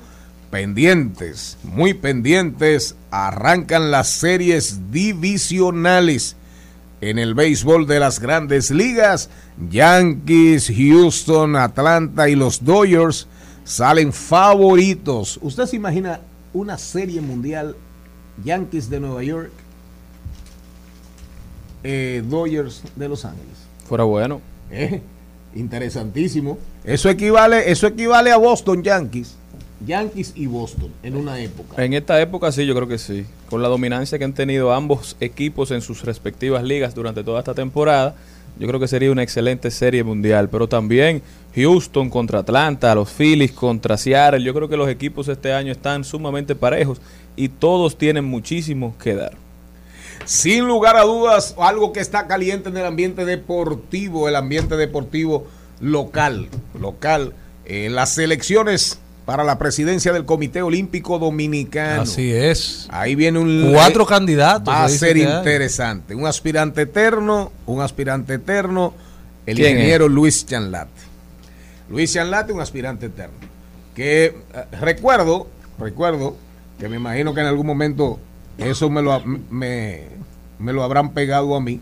pendientes, 0.49 1.59
muy 1.61 1.93
pendientes, 1.93 2.95
arrancan 3.11 3.91
las 3.91 4.09
series 4.09 4.89
divisionales 4.91 6.37
en 7.01 7.19
el 7.19 7.35
béisbol 7.35 7.85
de 7.85 7.99
las 7.99 8.19
grandes 8.19 8.71
ligas. 8.71 9.29
Yankees, 9.69 10.71
Houston, 10.75 11.55
Atlanta 11.55 12.29
y 12.29 12.35
los 12.35 12.65
Dodgers 12.65 13.27
salen 13.69 14.11
favoritos. 14.11 15.37
¿Usted 15.43 15.67
se 15.67 15.75
imagina 15.75 16.19
una 16.53 16.77
serie 16.79 17.21
mundial 17.21 17.75
Yankees 18.43 18.89
de 18.89 18.99
Nueva 18.99 19.23
York? 19.23 19.51
eh, 21.83 22.21
Dodgers 22.25 22.83
de 22.95 23.07
Los 23.07 23.23
Ángeles. 23.23 23.55
Fuera 23.87 24.03
bueno. 24.03 24.41
Eh, 24.71 25.01
Interesantísimo. 25.55 26.57
Eso 26.83 27.09
equivale, 27.09 27.71
eso 27.71 27.87
equivale 27.87 28.31
a 28.31 28.37
Boston 28.37 28.83
Yankees 28.83 29.35
Yankees 29.85 30.33
y 30.35 30.45
Boston 30.45 30.91
en 31.01 31.15
una 31.15 31.39
época. 31.39 31.83
En 31.83 31.93
esta 31.93 32.19
época 32.21 32.51
sí, 32.51 32.65
yo 32.65 32.75
creo 32.75 32.87
que 32.87 32.97
sí. 32.97 33.25
Con 33.49 33.61
la 33.61 33.69
dominancia 33.69 34.17
que 34.19 34.25
han 34.25 34.33
tenido 34.33 34.73
ambos 34.73 35.15
equipos 35.19 35.71
en 35.71 35.81
sus 35.81 36.03
respectivas 36.03 36.63
ligas 36.63 36.93
durante 36.93 37.23
toda 37.23 37.39
esta 37.39 37.53
temporada, 37.53 38.15
yo 38.59 38.67
creo 38.67 38.79
que 38.79 38.87
sería 38.89 39.11
una 39.11 39.23
excelente 39.23 39.71
serie 39.71 40.03
mundial. 40.03 40.49
Pero 40.49 40.67
también 40.67 41.21
Houston 41.55 42.09
contra 42.09 42.39
Atlanta, 42.39 42.93
los 42.95 43.09
Phillies 43.09 43.51
contra 43.51 43.97
Seattle. 43.97 44.43
Yo 44.43 44.53
creo 44.53 44.69
que 44.69 44.77
los 44.77 44.89
equipos 44.89 45.27
este 45.27 45.53
año 45.53 45.71
están 45.71 46.03
sumamente 46.03 46.55
parejos 46.55 47.01
y 47.35 47.49
todos 47.49 47.97
tienen 47.97 48.25
muchísimo 48.25 48.95
que 49.01 49.15
dar. 49.15 49.33
Sin 50.25 50.67
lugar 50.67 50.95
a 50.95 51.03
dudas, 51.03 51.55
algo 51.57 51.91
que 51.91 52.01
está 52.01 52.27
caliente 52.27 52.69
en 52.69 52.77
el 52.77 52.85
ambiente 52.85 53.25
deportivo, 53.25 54.27
el 54.27 54.35
ambiente 54.35 54.75
deportivo 54.75 55.47
local, 55.79 56.49
local, 56.79 57.33
eh, 57.65 57.89
las 57.89 58.17
elecciones 58.17 58.99
para 59.25 59.43
la 59.43 59.57
presidencia 59.57 60.11
del 60.11 60.25
Comité 60.25 60.61
Olímpico 60.61 61.19
Dominicano. 61.19 62.01
Así 62.01 62.31
es. 62.31 62.87
Ahí 62.89 63.15
viene 63.15 63.39
un 63.39 63.71
Cuatro 63.73 64.05
candidatos. 64.05 64.73
Va 64.73 64.85
a 64.85 64.89
ser 64.89 65.17
hay. 65.17 65.23
interesante. 65.23 66.15
Un 66.15 66.25
aspirante 66.25 66.81
eterno, 66.81 67.51
un 67.65 67.81
aspirante 67.81 68.33
eterno, 68.35 68.93
el 69.45 69.57
¿Quién 69.57 69.73
ingeniero 69.73 70.09
Luis 70.09 70.45
Chanlate. 70.45 71.08
Luis 71.89 72.15
un 72.15 72.61
aspirante 72.61 73.07
eterno. 73.07 73.35
Que 73.95 74.25
eh, 74.25 74.35
recuerdo, 74.79 75.47
recuerdo, 75.79 76.35
que 76.79 76.87
me 76.87 76.97
imagino 76.97 77.33
que 77.33 77.41
en 77.41 77.47
algún 77.47 77.67
momento 77.67 78.19
eso 78.57 78.89
me 78.89 79.01
lo, 79.01 79.19
me, 79.25 80.03
me 80.59 80.73
lo 80.73 80.83
habrán 80.83 81.13
pegado 81.13 81.55
a 81.55 81.61
mí, 81.61 81.81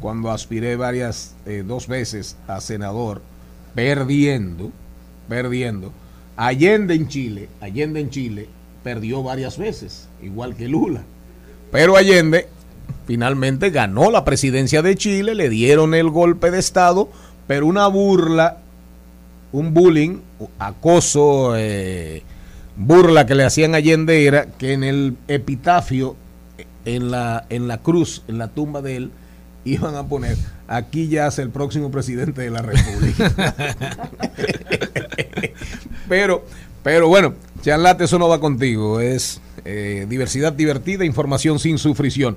cuando 0.00 0.30
aspiré 0.30 0.76
varias, 0.76 1.34
eh, 1.46 1.62
dos 1.66 1.86
veces 1.86 2.36
a 2.48 2.60
senador, 2.60 3.22
perdiendo, 3.74 4.70
perdiendo. 5.28 5.92
Allende 6.36 6.94
en 6.94 7.08
Chile, 7.08 7.48
Allende 7.60 8.00
en 8.00 8.10
Chile 8.10 8.48
perdió 8.82 9.22
varias 9.22 9.58
veces, 9.58 10.08
igual 10.20 10.56
que 10.56 10.68
Lula. 10.68 11.02
Pero 11.70 11.96
Allende 11.96 12.48
finalmente 13.06 13.70
ganó 13.70 14.10
la 14.10 14.24
presidencia 14.24 14.82
de 14.82 14.96
Chile, 14.96 15.34
le 15.34 15.48
dieron 15.48 15.94
el 15.94 16.10
golpe 16.10 16.50
de 16.50 16.58
Estado, 16.58 17.08
pero 17.46 17.66
una 17.66 17.86
burla, 17.86 18.61
un 19.52 19.74
bullying, 19.74 20.18
acoso, 20.58 21.54
eh, 21.56 22.22
burla 22.76 23.26
que 23.26 23.34
le 23.34 23.44
hacían 23.44 23.74
a 23.74 23.78
Allende 23.78 24.26
era 24.26 24.46
que 24.46 24.72
en 24.72 24.82
el 24.84 25.16
epitafio, 25.28 26.16
en 26.84 27.10
la, 27.10 27.44
en 27.50 27.68
la 27.68 27.78
cruz, 27.78 28.22
en 28.28 28.38
la 28.38 28.48
tumba 28.48 28.82
de 28.82 28.96
él, 28.96 29.10
iban 29.64 29.94
a 29.94 30.04
poner, 30.08 30.36
aquí 30.68 31.08
yace 31.08 31.42
el 31.42 31.50
próximo 31.50 31.90
presidente 31.90 32.42
de 32.42 32.50
la 32.50 32.62
República. 32.62 33.54
pero, 36.08 36.44
pero 36.82 37.08
bueno, 37.08 37.34
Charlate, 37.60 38.04
eso 38.04 38.18
no 38.18 38.28
va 38.28 38.40
contigo, 38.40 39.00
es 39.00 39.40
eh, 39.64 40.06
diversidad 40.08 40.52
divertida, 40.52 41.04
información 41.04 41.58
sin 41.58 41.78
sufrición. 41.78 42.36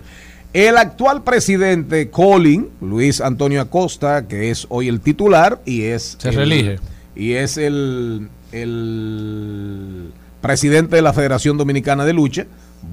El 0.54 0.78
actual 0.78 1.24
presidente 1.24 2.10
Colin, 2.10 2.70
Luis 2.80 3.20
Antonio 3.20 3.60
Acosta, 3.62 4.28
que 4.28 4.52
es 4.52 4.68
hoy 4.70 4.88
el 4.88 5.02
titular 5.02 5.62
y 5.66 5.84
es... 5.84 6.16
Se 6.20 6.30
el- 6.30 6.36
reelige. 6.36 6.80
Y 7.16 7.34
es 7.34 7.58
el, 7.58 8.30
el 8.52 10.12
presidente 10.42 10.98
de 10.98 11.02
la 11.02 11.14
Federación 11.14 11.58
Dominicana 11.58 12.06
de 12.06 12.14
Lucha, 12.14 12.46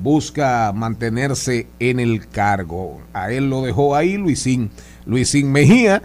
busca 0.02 0.72
mantenerse 0.72 1.66
en 1.78 2.00
el 2.00 2.28
cargo. 2.28 3.00
A 3.12 3.30
él 3.30 3.50
lo 3.50 3.62
dejó 3.62 3.94
ahí 3.94 4.16
Luisín, 4.16 4.70
Mejía. 5.04 6.02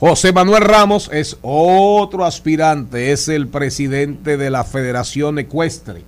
José 0.00 0.32
Manuel 0.32 0.62
Ramos 0.62 1.10
es 1.12 1.38
otro 1.42 2.24
aspirante, 2.24 3.10
es 3.12 3.28
el 3.28 3.48
presidente 3.48 4.36
de 4.36 4.50
la 4.50 4.62
Federación 4.64 5.38
Ecuestre, 5.38 6.04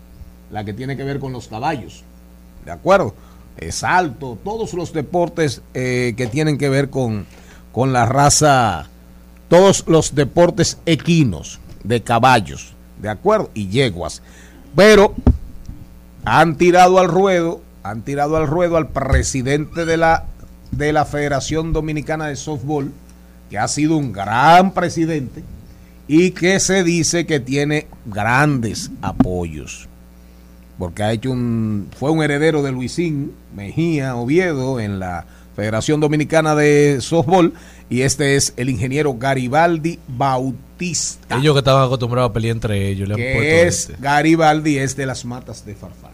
la 0.52 0.64
que 0.64 0.72
tiene 0.72 0.96
que 0.96 1.02
ver 1.02 1.18
con 1.18 1.32
los 1.32 1.48
caballos. 1.48 2.04
¿De 2.64 2.70
acuerdo? 2.70 3.14
Es 3.56 3.82
alto, 3.82 4.38
todos 4.44 4.74
los 4.74 4.92
deportes 4.92 5.62
eh, 5.74 6.14
que 6.16 6.28
tienen 6.28 6.56
que 6.56 6.68
ver 6.68 6.88
con, 6.90 7.26
con 7.72 7.92
la 7.92 8.06
raza, 8.06 8.89
todos 9.50 9.84
los 9.88 10.14
deportes 10.14 10.78
equinos 10.86 11.58
de 11.82 12.00
caballos, 12.02 12.72
¿de 13.02 13.08
acuerdo? 13.08 13.50
Y 13.52 13.66
yeguas. 13.66 14.22
Pero 14.76 15.12
han 16.24 16.56
tirado 16.56 17.00
al 17.00 17.08
ruedo, 17.08 17.60
han 17.82 18.02
tirado 18.02 18.36
al 18.36 18.46
ruedo 18.46 18.76
al 18.76 18.88
presidente 18.90 19.84
de 19.84 19.96
la, 19.96 20.26
de 20.70 20.92
la 20.92 21.04
Federación 21.04 21.72
Dominicana 21.72 22.28
de 22.28 22.36
Softball, 22.36 22.92
que 23.50 23.58
ha 23.58 23.66
sido 23.66 23.96
un 23.96 24.12
gran 24.12 24.72
presidente 24.72 25.42
y 26.06 26.30
que 26.30 26.60
se 26.60 26.84
dice 26.84 27.26
que 27.26 27.40
tiene 27.40 27.88
grandes 28.06 28.92
apoyos. 29.02 29.88
Porque 30.78 31.02
ha 31.02 31.12
hecho 31.12 31.32
un, 31.32 31.88
fue 31.98 32.12
un 32.12 32.22
heredero 32.22 32.62
de 32.62 32.70
Luisín 32.70 33.32
Mejía 33.54 34.14
Oviedo 34.14 34.78
en 34.78 35.00
la 35.00 35.26
Federación 35.56 35.98
Dominicana 35.98 36.54
de 36.54 36.98
Softball 37.00 37.52
y 37.90 38.02
este 38.02 38.36
es 38.36 38.54
el 38.56 38.70
ingeniero 38.70 39.12
Garibaldi 39.18 39.98
Bautista 40.08 41.36
Ellos 41.36 41.52
que 41.54 41.58
estaban 41.58 41.84
acostumbrados 41.84 42.30
a 42.30 42.32
pelear 42.32 42.54
entre 42.56 42.88
ellos. 42.88 43.06
Le 43.08 43.14
han 43.14 43.20
puesto 43.20 43.42
es 43.42 43.90
este. 43.90 43.96
Garibaldi, 44.00 44.78
es 44.78 44.96
de 44.96 45.04
las 45.06 45.24
matas 45.26 45.66
de 45.66 45.74
Farfán. 45.74 46.12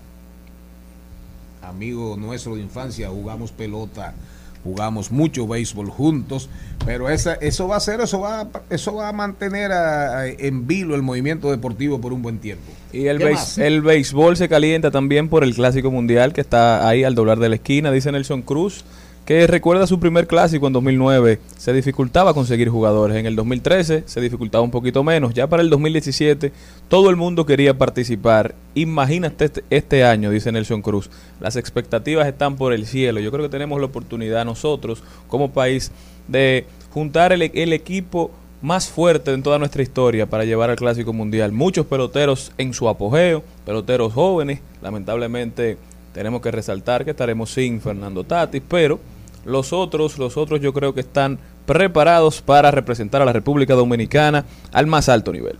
Amigo 1.62 2.16
nuestro 2.16 2.55
de 2.57 2.62
infancia, 2.62 3.09
jugamos 3.09 3.51
pelota, 3.51 4.14
jugamos 4.62 5.11
mucho 5.11 5.47
béisbol 5.49 5.91
juntos, 5.91 6.49
pero 6.85 7.11
esa, 7.11 7.35
eso 7.35 7.66
va 7.68 7.77
a 7.77 7.81
ser, 7.81 8.01
eso 8.01 8.20
va, 8.20 8.43
a- 8.43 8.49
eso 8.70 8.95
va 8.95 9.09
a 9.09 9.12
mantener 9.12 9.72
a- 9.72 10.20
a- 10.20 10.27
en 10.29 10.66
vilo 10.66 10.95
el 10.95 11.03
movimiento 11.03 11.51
deportivo 11.51 12.01
por 12.01 12.12
un 12.12 12.22
buen 12.22 12.39
tiempo. 12.39 12.64
Y 12.93 13.07
el, 13.07 13.18
¿Qué 13.18 13.24
beis- 13.33 13.59
el 13.59 13.83
béisbol 13.83 14.37
se 14.37 14.49
calienta 14.49 14.91
también 14.93 15.29
por 15.29 15.43
el 15.45 15.55
Clásico 15.55 15.91
Mundial 15.91 16.33
que 16.33 16.41
está 16.41 16.89
ahí 16.89 17.03
al 17.05 17.14
doblar 17.16 17.39
de 17.41 17.49
la 17.49 17.57
esquina, 17.57 17.91
dice 17.91 18.12
Nelson 18.12 18.43
Cruz, 18.43 18.85
que 19.27 19.45
recuerda 19.49 19.89
su 19.89 19.99
primer 19.99 20.29
clásico 20.29 20.68
en 20.68 20.72
2009. 20.72 21.41
Se 21.59 21.72
dificultaba 21.72 22.33
conseguir 22.33 22.68
jugadores. 22.68 23.16
En 23.16 23.27
el 23.27 23.35
2013 23.35 24.05
se 24.07 24.20
dificultaba 24.20 24.62
un 24.62 24.70
poquito 24.70 25.03
menos. 25.03 25.35
Ya 25.35 25.49
para 25.49 25.62
el 25.62 25.68
2017 25.68 26.53
todo 26.89 27.11
el 27.11 27.16
mundo 27.16 27.45
quería 27.45 27.77
participar. 27.77 28.55
Imagínate 28.77 29.47
este, 29.47 29.64
este 29.68 30.05
año, 30.05 30.31
dice 30.31 30.53
Nelson 30.53 30.81
Cruz. 30.81 31.11
Las 31.41 31.57
expectativas 31.57 32.29
están 32.29 32.55
por 32.55 32.72
el 32.72 32.87
cielo. 32.87 33.18
Yo 33.18 33.33
creo 33.33 33.45
que 33.45 33.51
tenemos 33.51 33.81
la 33.81 33.87
oportunidad 33.87 34.45
nosotros 34.45 35.03
como 35.27 35.51
país 35.51 35.91
de 36.29 36.64
juntar 36.93 37.33
el, 37.33 37.43
el 37.43 37.72
equipo 37.72 38.31
más 38.62 38.87
fuerte 38.89 39.33
en 39.33 39.43
toda 39.43 39.59
nuestra 39.59 39.83
historia 39.83 40.27
para 40.27 40.45
llevar 40.45 40.70
al 40.70 40.77
Clásico 40.77 41.12
Mundial. 41.12 41.51
Muchos 41.51 41.85
peloteros 41.87 42.53
en 42.59 42.72
su 42.72 42.89
apogeo, 42.89 43.43
peloteros 43.64 44.12
jóvenes. 44.12 44.61
Lamentablemente 44.83 45.79
tenemos 46.12 46.41
que 46.41 46.53
resaltar 46.53 47.05
que 47.05 47.11
estaremos 47.11 47.51
sin 47.51 47.81
Fernando 47.81 48.22
Tatis, 48.22 48.62
pero 48.68 49.01
los 49.47 49.73
otros, 49.73 50.19
los 50.19 50.37
otros 50.37 50.61
yo 50.61 50.73
creo 50.73 50.93
que 50.93 51.01
están 51.01 51.39
preparados 51.65 52.43
para 52.43 52.71
representar 52.71 53.23
a 53.23 53.25
la 53.25 53.33
República 53.33 53.75
Dominicana 53.75 54.45
al 54.73 54.87
más 54.87 55.09
alto 55.09 55.33
nivel. 55.33 55.59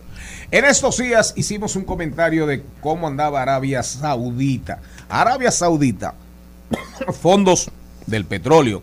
En 0.51 0.65
estos 0.65 0.97
días 0.97 1.33
hicimos 1.35 1.75
un 1.75 1.83
comentario 1.83 2.45
de 2.45 2.63
cómo 2.81 3.07
andaba 3.07 3.41
Arabia 3.41 3.81
Saudita. 3.83 4.79
Arabia 5.09 5.51
Saudita, 5.51 6.15
fondos 7.21 7.71
del 8.05 8.25
petróleo. 8.25 8.81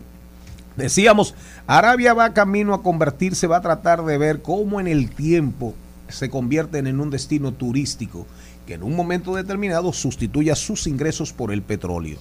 Decíamos, 0.75 1.35
Arabia 1.67 2.13
va 2.13 2.33
camino 2.33 2.73
a 2.73 2.83
convertirse, 2.83 3.47
va 3.47 3.57
a 3.57 3.61
tratar 3.61 4.03
de 4.03 4.17
ver 4.17 4.41
cómo 4.41 4.79
en 4.79 4.87
el 4.87 5.09
tiempo 5.11 5.73
se 6.09 6.29
convierten 6.29 6.87
en 6.87 6.99
un 6.99 7.09
destino 7.09 7.53
turístico 7.53 8.27
que 8.67 8.73
en 8.73 8.83
un 8.83 8.95
momento 8.95 9.35
determinado 9.35 9.93
sustituya 9.93 10.55
sus 10.55 10.87
ingresos 10.87 11.31
por 11.31 11.51
el 11.51 11.61
petróleo. 11.61 12.17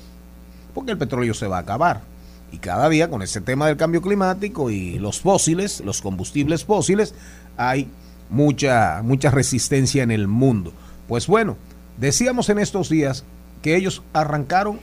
Porque 0.75 0.93
el 0.93 0.99
petróleo 0.99 1.35
se 1.35 1.47
va 1.47 1.57
a 1.57 1.61
acabar. 1.61 2.14
Y 2.55 2.59
cada 2.59 2.89
día 2.89 3.11
con 3.11 3.21
ese 3.21 3.41
tema 3.41 3.67
del 3.67 3.77
cambio 3.77 4.01
climático 4.01 4.71
y 4.71 5.01
los 5.01 5.19
fósiles, 5.19 5.81
los 5.81 6.01
combustibles 6.01 6.65
fósiles, 6.65 7.13
hay 7.57 7.89
mucha, 8.31 9.01
mucha 9.03 9.33
resistencia 9.33 10.05
en 10.05 10.13
el 10.13 10.29
mundo. 10.29 10.73
Pues 11.09 11.27
bueno, 11.27 11.57
decíamos 11.99 12.49
en 12.51 12.61
estos 12.61 12.89
días 12.89 13.25
que 13.61 13.75
ellos 13.75 14.05
arrancaron 14.13 14.79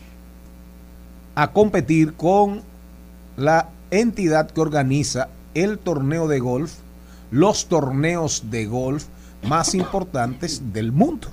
a 1.36 1.53
competir 1.53 2.11
con 2.15 2.61
la 3.38 3.69
entidad 3.89 4.51
que 4.51 4.59
organiza 4.59 5.30
el 5.53 5.80
torneo 5.80 6.28
de 6.28 6.39
golf, 6.39 6.74
los 7.32 7.67
torneos 7.67 8.51
de 8.51 8.65
golf 8.65 9.05
más 9.47 9.76
importantes 9.76 10.74
del 10.74 10.91
mundo, 10.91 11.30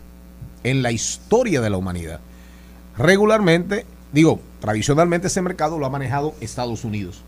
en 0.63 0.85
la 0.85 0.93
historia 0.93 1.61
de 1.61 1.71
la 1.71 1.79
humanidad. 1.79 2.21
Regularmente, 2.97 3.87
digo, 4.13 4.41
tradicionalmente 4.61 5.27
ese 5.29 5.43
mercado 5.43 5.79
lo 5.79 5.87
ha 5.87 5.91
manejado 5.91 6.35
Estados 6.41 6.85
Unidos. 6.85 7.23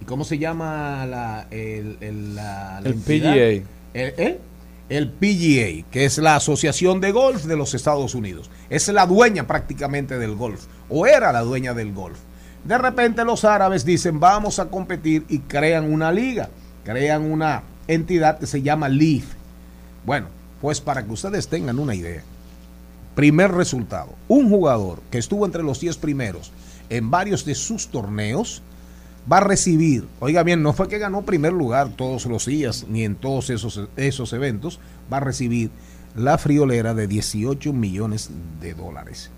¿Y 0.00 0.04
cómo 0.04 0.24
se 0.24 0.38
llama 0.38 1.06
la, 1.06 1.46
el, 1.50 1.96
el- 2.00 2.34
la- 2.36 2.80
la 2.80 2.88
El? 2.88 2.94
PGA. 2.96 3.34
El, 3.44 3.64
¿eh? 3.94 4.40
el 4.88 5.10
PGA, 5.10 5.90
que 5.90 6.04
es 6.04 6.18
la 6.18 6.36
Asociación 6.36 7.00
de 7.00 7.12
Golf 7.12 7.44
de 7.44 7.56
los 7.56 7.74
Estados 7.74 8.14
Unidos. 8.14 8.48
Es 8.70 8.88
la 8.88 9.06
dueña 9.06 9.46
prácticamente 9.46 10.18
del 10.18 10.34
golf, 10.34 10.64
o 10.88 11.06
era 11.06 11.32
la 11.32 11.40
dueña 11.40 11.74
del 11.74 11.92
golf. 11.92 12.18
De 12.64 12.78
repente 12.78 13.24
los 13.24 13.44
árabes 13.44 13.84
dicen, 13.84 14.18
vamos 14.20 14.58
a 14.58 14.66
competir 14.68 15.24
y 15.28 15.40
crean 15.40 15.92
una 15.92 16.10
liga, 16.12 16.48
crean 16.84 17.30
una 17.30 17.62
entidad 17.86 18.38
que 18.38 18.46
se 18.46 18.62
llama 18.62 18.88
LIV. 18.88 19.24
Bueno, 20.06 20.26
Pues 20.60 20.80
para 20.80 21.04
que 21.04 21.12
ustedes 21.12 21.48
tengan 21.48 21.78
una 21.78 21.94
idea, 21.94 22.22
primer 23.18 23.50
resultado, 23.50 24.14
un 24.28 24.48
jugador 24.48 25.00
que 25.10 25.18
estuvo 25.18 25.44
entre 25.44 25.64
los 25.64 25.80
10 25.80 25.96
primeros 25.96 26.52
en 26.88 27.10
varios 27.10 27.44
de 27.44 27.56
sus 27.56 27.88
torneos 27.88 28.62
va 29.30 29.38
a 29.38 29.40
recibir, 29.40 30.06
oiga 30.20 30.44
bien, 30.44 30.62
no 30.62 30.72
fue 30.72 30.86
que 30.86 30.98
ganó 30.98 31.22
primer 31.22 31.52
lugar 31.52 31.88
todos 31.96 32.26
los 32.26 32.46
días 32.46 32.86
ni 32.88 33.02
en 33.02 33.16
todos 33.16 33.50
esos, 33.50 33.88
esos 33.96 34.32
eventos, 34.32 34.78
va 35.12 35.16
a 35.16 35.20
recibir 35.20 35.72
la 36.14 36.38
friolera 36.38 36.94
de 36.94 37.08
18 37.08 37.72
millones 37.72 38.30
de 38.60 38.74
dólares. 38.74 39.32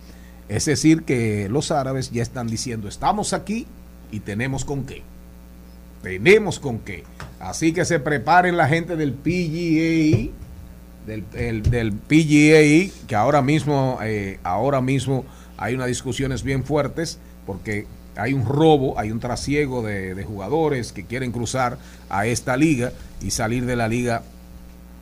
Es 0.51 0.67
decir, 0.67 1.05
que 1.05 1.49
los 1.49 1.71
árabes 1.71 2.11
ya 2.11 2.21
están 2.21 2.49
diciendo, 2.49 2.87
estamos 2.87 3.33
aquí 3.33 3.67
y 4.13 4.21
tenemos 4.21 4.67
con 4.67 4.85
qué. 4.85 5.03
Tenemos 6.03 6.61
con 6.61 6.81
qué. 6.81 7.05
Así 7.39 7.73
que 7.73 7.87
se 7.87 7.99
preparen 7.99 8.59
la 8.59 8.69
gente 8.69 8.97
del 8.97 9.15
PGA, 9.15 10.31
del, 11.07 11.25
el- 11.35 11.63
del 11.63 11.93
PGA, 11.93 12.93
que 13.07 13.17
ahora 13.17 13.43
mismo, 13.43 13.99
eh, 14.03 14.39
ahora 14.43 14.81
mismo 14.81 15.25
hay 15.57 15.75
unas 15.75 15.89
discusiones 15.89 16.43
bien 16.43 16.65
fuertes, 16.65 17.19
porque 17.47 17.87
hay 18.17 18.33
un 18.33 18.45
robo, 18.47 18.99
hay 18.99 19.11
un 19.11 19.21
trasiego 19.21 19.83
de, 19.83 20.15
de 20.15 20.25
jugadores 20.25 20.93
que 20.93 21.05
quieren 21.05 21.33
cruzar 21.33 21.79
a 22.09 22.27
esta 22.27 22.57
liga 22.57 22.93
y 23.23 23.31
salir 23.31 23.67
de 23.67 23.77
la 23.77 23.89
liga 23.89 24.23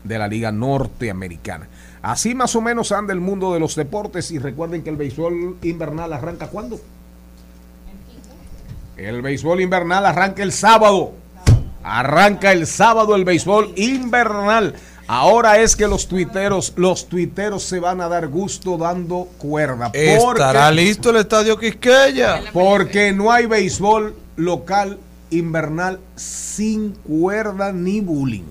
de 0.05 0.19
la 0.19 0.29
liga 0.29 0.53
norteamericana. 0.53 1.67
Así 2.03 2.35
más 2.35 2.55
o 2.55 2.61
menos 2.61 2.93
anda 2.93 3.13
el 3.13 3.21
mundo 3.21 3.53
de 3.53 3.61
los 3.61 3.75
deportes 3.75 4.31
y 4.31 4.39
recuerden 4.39 4.83
que 4.83 4.91
el 4.91 4.97
béisbol 4.97 5.57
invernal 5.63 6.13
arranca 6.13 6.47
cuándo? 6.47 6.81
El 8.97 9.23
béisbol 9.23 9.61
invernal 9.61 10.07
arranca 10.07 10.43
el 10.43 10.53
sábado. 10.53 11.13
Arranca 11.83 12.53
el 12.53 12.67
sábado 12.67 13.15
el 13.17 13.25
béisbol 13.25 13.73
invernal. 13.77 14.75
Ahora 15.11 15.59
es 15.59 15.75
que 15.75 15.89
los 15.89 16.07
tuiteros, 16.07 16.75
los 16.77 17.09
tuiteros 17.09 17.63
se 17.63 17.81
van 17.81 18.03
a 18.03 18.09
dar 18.09 18.29
gusto 18.29 18.77
dando 18.77 19.27
cuerda. 19.39 19.91
Estará 19.95 20.71
listo 20.71 21.09
el 21.09 21.17
estadio 21.17 21.59
Quisqueya. 21.59 22.43
Porque 22.53 23.13
no 23.15 23.33
hay 23.33 23.47
béisbol 23.47 24.15
local 24.37 24.99
invernal 25.31 25.99
sin 26.15 26.93
cuerda 26.93 27.73
ni 27.73 28.03
bullying. 28.03 28.45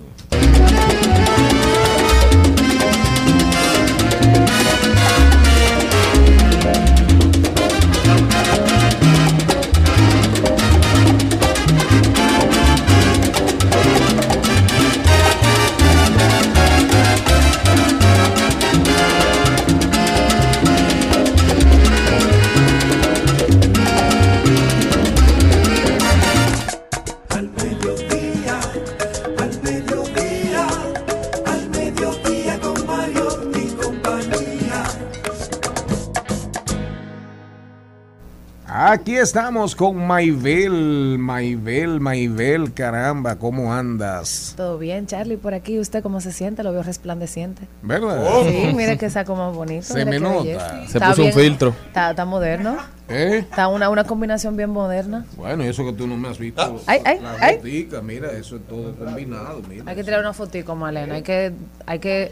Aquí 38.98 39.16
estamos 39.16 39.76
con 39.76 40.08
Maibel, 40.08 41.20
Maibel, 41.20 42.00
Maibel, 42.00 42.74
caramba, 42.74 43.38
¿cómo 43.38 43.72
andas? 43.72 44.56
Todo 44.58 44.80
bien, 44.80 45.06
Charlie, 45.06 45.38
por 45.38 45.54
aquí. 45.54 45.78
¿Usted 45.78 46.02
cómo 46.02 46.20
se 46.20 46.32
siente? 46.32 46.64
Lo 46.64 46.74
veo 46.74 46.82
resplandeciente. 46.82 47.68
¿Verdad? 47.84 48.26
Sí, 48.44 48.74
mire 48.76 48.98
que 48.98 49.12
saco 49.12 49.36
más 49.36 49.56
bonito. 49.56 49.84
Se 49.84 50.04
mire 50.04 50.20
me 50.20 50.20
nota. 50.20 50.42
belleza. 50.42 50.88
Se 50.88 51.00
puso 51.00 51.24
un 51.26 51.32
filtro. 51.32 51.76
Está, 51.86 52.10
está 52.10 52.26
moderno. 52.26 52.76
¿Eh? 53.08 53.38
Está 53.48 53.68
una, 53.68 53.92
una 53.92 54.04
combinación 54.04 54.58
bien 54.58 54.72
moderna. 54.72 55.28
Bueno, 55.36 55.64
y 55.64 55.68
eso 55.68 55.86
que 55.86 55.94
tú 55.94 56.08
no 56.08 56.18
me 56.18 56.30
has 56.30 56.40
visto. 56.40 56.82
Ay, 56.88 57.00
ay, 57.06 57.20
la 57.22 57.38
ay. 57.40 57.58
botica, 57.58 58.02
mira, 58.02 58.32
eso 58.32 58.56
es 58.56 58.64
todo 58.66 58.96
combinado, 58.96 59.62
mira. 59.70 59.84
Hay 59.86 59.96
que 59.96 60.04
tirar 60.04 60.22
una 60.22 60.34
fotico, 60.34 60.76
Malena. 60.76 61.14
Hay 61.14 61.22
que, 61.22 61.54
hay 61.86 62.00
que, 62.00 62.32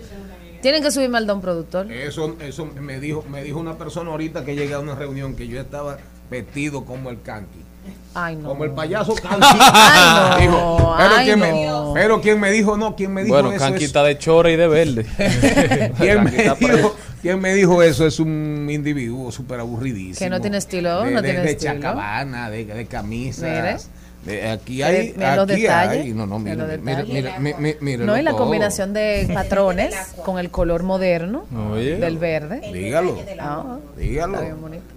tienen 0.64 0.82
que 0.82 0.90
subirme 0.90 1.20
al 1.20 1.28
don 1.28 1.42
productor. 1.42 1.92
Eso, 1.92 2.36
eso 2.42 2.66
me 2.66 3.00
dijo, 3.00 3.24
me 3.30 3.44
dijo 3.44 3.60
una 3.60 3.78
persona 3.78 4.10
ahorita 4.10 4.44
que 4.44 4.56
llegué 4.56 4.74
a 4.74 4.80
una 4.80 4.96
reunión 4.96 5.36
que 5.36 5.48
yo 5.48 5.62
estaba 5.62 6.00
vestido 6.30 6.86
como 6.86 7.10
el 7.10 7.22
canqui. 7.22 7.60
Ay, 8.16 8.36
no. 8.38 8.50
Como 8.50 8.64
el 8.64 8.72
payaso. 8.72 9.14
Ay, 9.30 10.48
no. 10.48 10.96
Pero, 10.98 11.16
Ay, 11.18 11.26
quien 11.26 11.40
me, 11.40 11.66
no. 11.68 11.92
pero 11.94 12.22
quien 12.22 12.40
me 12.40 12.50
dijo, 12.52 12.78
no, 12.78 12.96
quien 12.96 13.14
me 13.14 13.24
dijo 13.24 13.34
Bueno, 13.36 13.52
eso 13.52 13.60
Kanki 13.60 13.84
es- 13.84 13.90
está 13.90 14.04
de 14.04 14.18
chora 14.18 14.50
y 14.50 14.56
de 14.56 14.68
verde. 14.68 15.06
¿Quién 16.00 16.24
me, 16.24 16.32
dijo, 16.32 16.96
quién 17.22 17.40
me 17.42 17.54
dijo 17.54 17.84
eso? 17.84 18.08
Es 18.08 18.20
un 18.20 18.68
individuo 18.72 19.32
súper 19.32 19.60
aburridísimo. 19.60 20.18
Que 20.18 20.30
no 20.30 20.40
tiene 20.42 20.58
estilo, 20.58 21.04
de, 21.04 21.12
no 21.12 21.22
de- 21.22 21.28
tiene 21.28 21.44
de 21.46 21.52
estilo. 21.52 21.74
chacabana, 21.76 22.50
de, 22.50 22.66
de 22.66 22.86
camisas. 22.86 23.44
Mire. 23.44 23.95
De- 24.26 24.50
aquí 24.50 24.82
hay, 24.82 25.14
Mire 25.16 25.36
los 25.36 25.50
aquí 25.50 25.62
detalles, 25.62 26.04
hay. 26.06 26.14
No, 26.14 26.26
no, 26.26 26.40
mira, 26.40 26.66
mira, 26.82 27.04
mira, 27.06 27.36
mira, 27.40 27.78
mira, 27.80 28.06
No, 28.06 28.18
y 28.18 28.24
la 28.24 28.32
todo. 28.32 28.40
combinación 28.42 28.92
de 28.94 29.30
patrones 29.34 29.94
con 30.26 30.40
el 30.40 30.50
color 30.50 30.82
moderno 30.84 31.46
Oye. 31.72 31.98
del 31.98 32.18
verde. 32.18 32.62
Dígalo. 32.74 33.20
Ah, 33.40 33.78
Dígalo. 33.98 34.40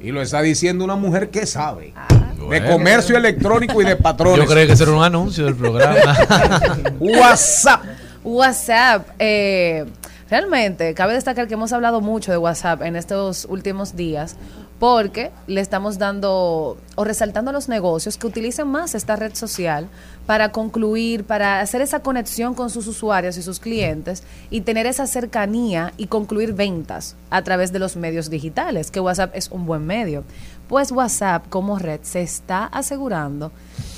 Y 0.00 0.10
lo 0.12 0.22
está 0.22 0.40
diciendo 0.40 0.84
una 0.84 0.96
mujer 0.96 1.28
que 1.28 1.44
sabe. 1.46 1.92
De 2.38 2.44
Bueno. 2.44 2.70
comercio 2.70 3.16
electrónico 3.18 3.82
y 3.82 3.84
de 3.84 3.96
patrones. 4.08 4.46
Yo 4.46 4.50
creí 4.50 4.66
que 4.66 4.72
ese 4.72 4.84
era 4.84 4.92
un 4.92 5.02
anuncio 5.04 5.44
del 5.44 5.56
programa. 5.56 5.96
WhatsApp. 6.98 7.82
WhatsApp. 8.24 9.08
eh, 9.18 9.84
realmente, 10.30 10.94
cabe 10.94 11.14
destacar 11.14 11.48
que 11.48 11.54
hemos 11.54 11.72
hablado 11.72 12.00
mucho 12.00 12.30
de 12.32 12.38
WhatsApp 12.38 12.82
en 12.82 12.96
estos 12.96 13.46
últimos 13.48 13.96
días 13.96 14.36
porque 14.78 15.32
le 15.46 15.60
estamos 15.60 15.98
dando 15.98 16.76
o 16.94 17.04
resaltando 17.04 17.50
a 17.50 17.52
los 17.52 17.68
negocios 17.68 18.16
que 18.16 18.28
utilicen 18.28 18.68
más 18.68 18.94
esta 18.94 19.16
red 19.16 19.34
social 19.34 19.88
para 20.24 20.52
concluir, 20.52 21.24
para 21.24 21.60
hacer 21.60 21.80
esa 21.80 22.00
conexión 22.00 22.54
con 22.54 22.70
sus 22.70 22.86
usuarios 22.86 23.36
y 23.38 23.42
sus 23.42 23.58
clientes 23.58 24.22
y 24.50 24.60
tener 24.60 24.86
esa 24.86 25.06
cercanía 25.06 25.92
y 25.96 26.06
concluir 26.06 26.52
ventas 26.52 27.16
a 27.30 27.42
través 27.42 27.72
de 27.72 27.80
los 27.80 27.96
medios 27.96 28.30
digitales, 28.30 28.90
que 28.90 29.00
WhatsApp 29.00 29.34
es 29.34 29.50
un 29.50 29.66
buen 29.66 29.84
medio. 29.84 30.22
Pues 30.68 30.92
WhatsApp 30.92 31.48
como 31.48 31.78
red 31.78 32.00
se 32.02 32.20
está 32.20 32.64
asegurando 32.64 33.50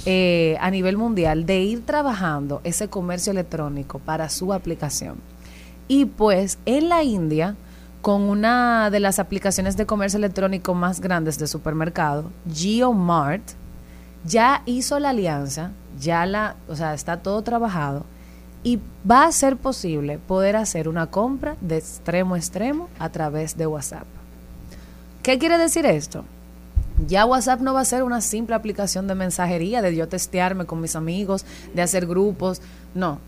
eh, 0.07 0.57
a 0.61 0.70
nivel 0.70 0.97
mundial 0.97 1.45
de 1.45 1.61
ir 1.61 1.85
trabajando 1.85 2.61
ese 2.64 2.89
comercio 2.89 3.33
electrónico 3.33 3.99
para 3.99 4.31
su 4.31 4.53
aplicación. 4.53 5.16
Y 5.89 6.05
pues 6.05 6.59
en 6.64 6.89
la 6.89 7.03
India, 7.03 7.57
con 8.03 8.22
una 8.22 8.90
de 8.90 9.01
las 9.01 9.18
aplicaciones 9.18 9.76
de 9.76 9.86
comercio 9.86 10.18
electrónico 10.18 10.74
más 10.74 11.01
grandes 11.01 11.38
de 11.38 11.46
supermercado, 11.46 12.30
GeoMart, 12.53 13.42
ya 14.24 14.62
hizo 14.66 14.98
la 14.98 15.11
alianza, 15.11 15.72
ya 15.98 16.26
la, 16.26 16.57
o 16.68 16.76
sea, 16.76 16.94
está 16.94 17.18
todo 17.18 17.42
trabajado 17.42 18.05
y 18.62 18.78
va 19.11 19.24
a 19.24 19.32
ser 19.32 19.57
posible 19.57 20.18
poder 20.18 20.57
hacer 20.57 20.88
una 20.88 21.07
compra 21.07 21.57
de 21.61 21.78
extremo 21.78 22.34
a 22.34 22.38
extremo 22.38 22.88
a 22.98 23.09
través 23.09 23.57
de 23.57 23.66
WhatsApp. 23.66 24.07
¿Qué 25.22 25.38
quiere 25.38 25.59
decir 25.59 25.86
esto? 25.86 26.24
Ya 27.07 27.24
WhatsApp 27.24 27.61
no 27.61 27.72
va 27.72 27.80
a 27.80 27.86
ser 27.86 28.03
una 28.03 28.20
simple 28.20 28.55
aplicación 28.55 29.07
de 29.07 29.14
mensajería, 29.14 29.80
de 29.80 29.96
yo 29.96 30.09
testearme 30.09 30.66
con 30.66 30.80
mis 30.80 30.96
amigos, 30.96 31.46
de 31.74 31.82
hacer 31.82 32.07
grupos. 32.07 32.61
No. 32.94 33.18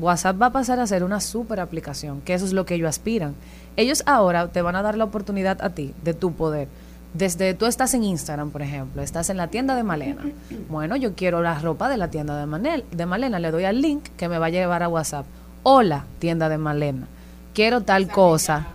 WhatsApp 0.00 0.40
va 0.40 0.46
a 0.46 0.52
pasar 0.52 0.80
a 0.80 0.86
ser 0.86 1.04
una 1.04 1.20
super 1.20 1.60
aplicación, 1.60 2.22
que 2.22 2.34
eso 2.34 2.46
es 2.46 2.52
lo 2.52 2.64
que 2.64 2.74
ellos 2.74 2.88
aspiran. 2.88 3.34
Ellos 3.76 4.02
ahora 4.06 4.48
te 4.48 4.62
van 4.62 4.76
a 4.76 4.82
dar 4.82 4.96
la 4.96 5.04
oportunidad 5.04 5.62
a 5.62 5.70
ti 5.70 5.94
de 6.02 6.14
tu 6.14 6.32
poder. 6.32 6.68
Desde 7.12 7.54
tú 7.54 7.66
estás 7.66 7.94
en 7.94 8.02
Instagram, 8.02 8.50
por 8.50 8.62
ejemplo, 8.62 9.00
estás 9.02 9.30
en 9.30 9.36
la 9.36 9.48
tienda 9.48 9.74
de 9.74 9.82
Malena. 9.82 10.22
Bueno, 10.68 10.96
yo 10.96 11.14
quiero 11.14 11.42
la 11.42 11.58
ropa 11.58 11.88
de 11.88 11.96
la 11.96 12.08
tienda 12.08 12.36
de, 12.38 12.46
Manel, 12.46 12.84
de 12.90 13.06
Malena, 13.06 13.38
le 13.38 13.50
doy 13.50 13.64
al 13.64 13.80
link 13.80 14.04
que 14.16 14.28
me 14.28 14.38
va 14.38 14.46
a 14.46 14.50
llevar 14.50 14.82
a 14.82 14.88
WhatsApp. 14.88 15.26
Hola, 15.62 16.04
tienda 16.18 16.48
de 16.48 16.58
Malena. 16.58 17.06
Quiero 17.52 17.82
tal 17.82 18.08
cosa. 18.08 18.66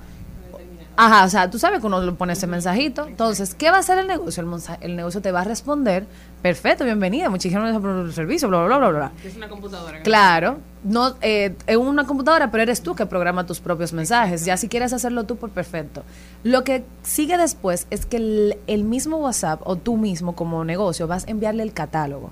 Ajá, 1.02 1.24
o 1.24 1.30
sea, 1.30 1.50
tú 1.50 1.58
sabes 1.58 1.80
que 1.80 1.88
uno 1.88 2.02
le 2.02 2.12
pone 2.12 2.34
ese 2.34 2.45
mensajito. 2.45 3.08
Entonces, 3.08 3.56
¿qué 3.56 3.72
va 3.72 3.78
a 3.78 3.80
hacer 3.80 4.00
el 4.00 4.08
negocio? 4.08 4.43
El, 4.43 4.62
el 4.82 4.95
negocio 4.97 5.22
te 5.22 5.32
va 5.32 5.39
a 5.39 5.43
responder, 5.45 6.06
perfecto, 6.41 6.84
bienvenida, 6.84 7.30
muchísimas 7.30 7.64
gracias 7.64 7.82
por 7.82 8.06
el 8.06 8.12
servicio, 8.12 8.50
bla, 8.50 8.66
bla, 8.66 8.78
bla, 8.80 8.89
bla. 8.89 9.12
Es 9.24 9.38
una 9.38 9.47
computadora. 9.47 10.02
Claro, 10.02 10.58
no 10.84 11.16
eh, 11.22 11.56
es 11.68 11.78
una 11.78 12.06
computadora, 12.06 12.52
pero 12.52 12.64
eres 12.64 12.82
tú 12.82 12.95
que 12.95 13.06
programa 13.06 13.45
tus 13.45 13.62
propios 13.62 13.93
mensajes. 13.93 14.43
Ya 14.43 14.58
si 14.58 14.68
quieres 14.68 14.91
hacerlo 14.91 15.24
tú, 15.24 15.38
por 15.38 15.52
perfecto. 15.52 16.04
Lo 16.43 16.66
que 16.66 16.84
sigue 17.02 17.38
después 17.38 17.88
es 17.91 18.06
que 18.06 18.18
el, 18.18 18.58
el 18.68 18.84
mismo 18.84 19.20
WhatsApp 19.20 19.62
o 19.64 19.78
tú 19.78 19.95
mismo 19.95 20.36
como 20.36 20.66
negocio 20.66 21.08
vas 21.08 21.26
a 21.26 21.32
enviarle 21.32 21.64
el 21.64 21.72
catálogo, 21.72 22.32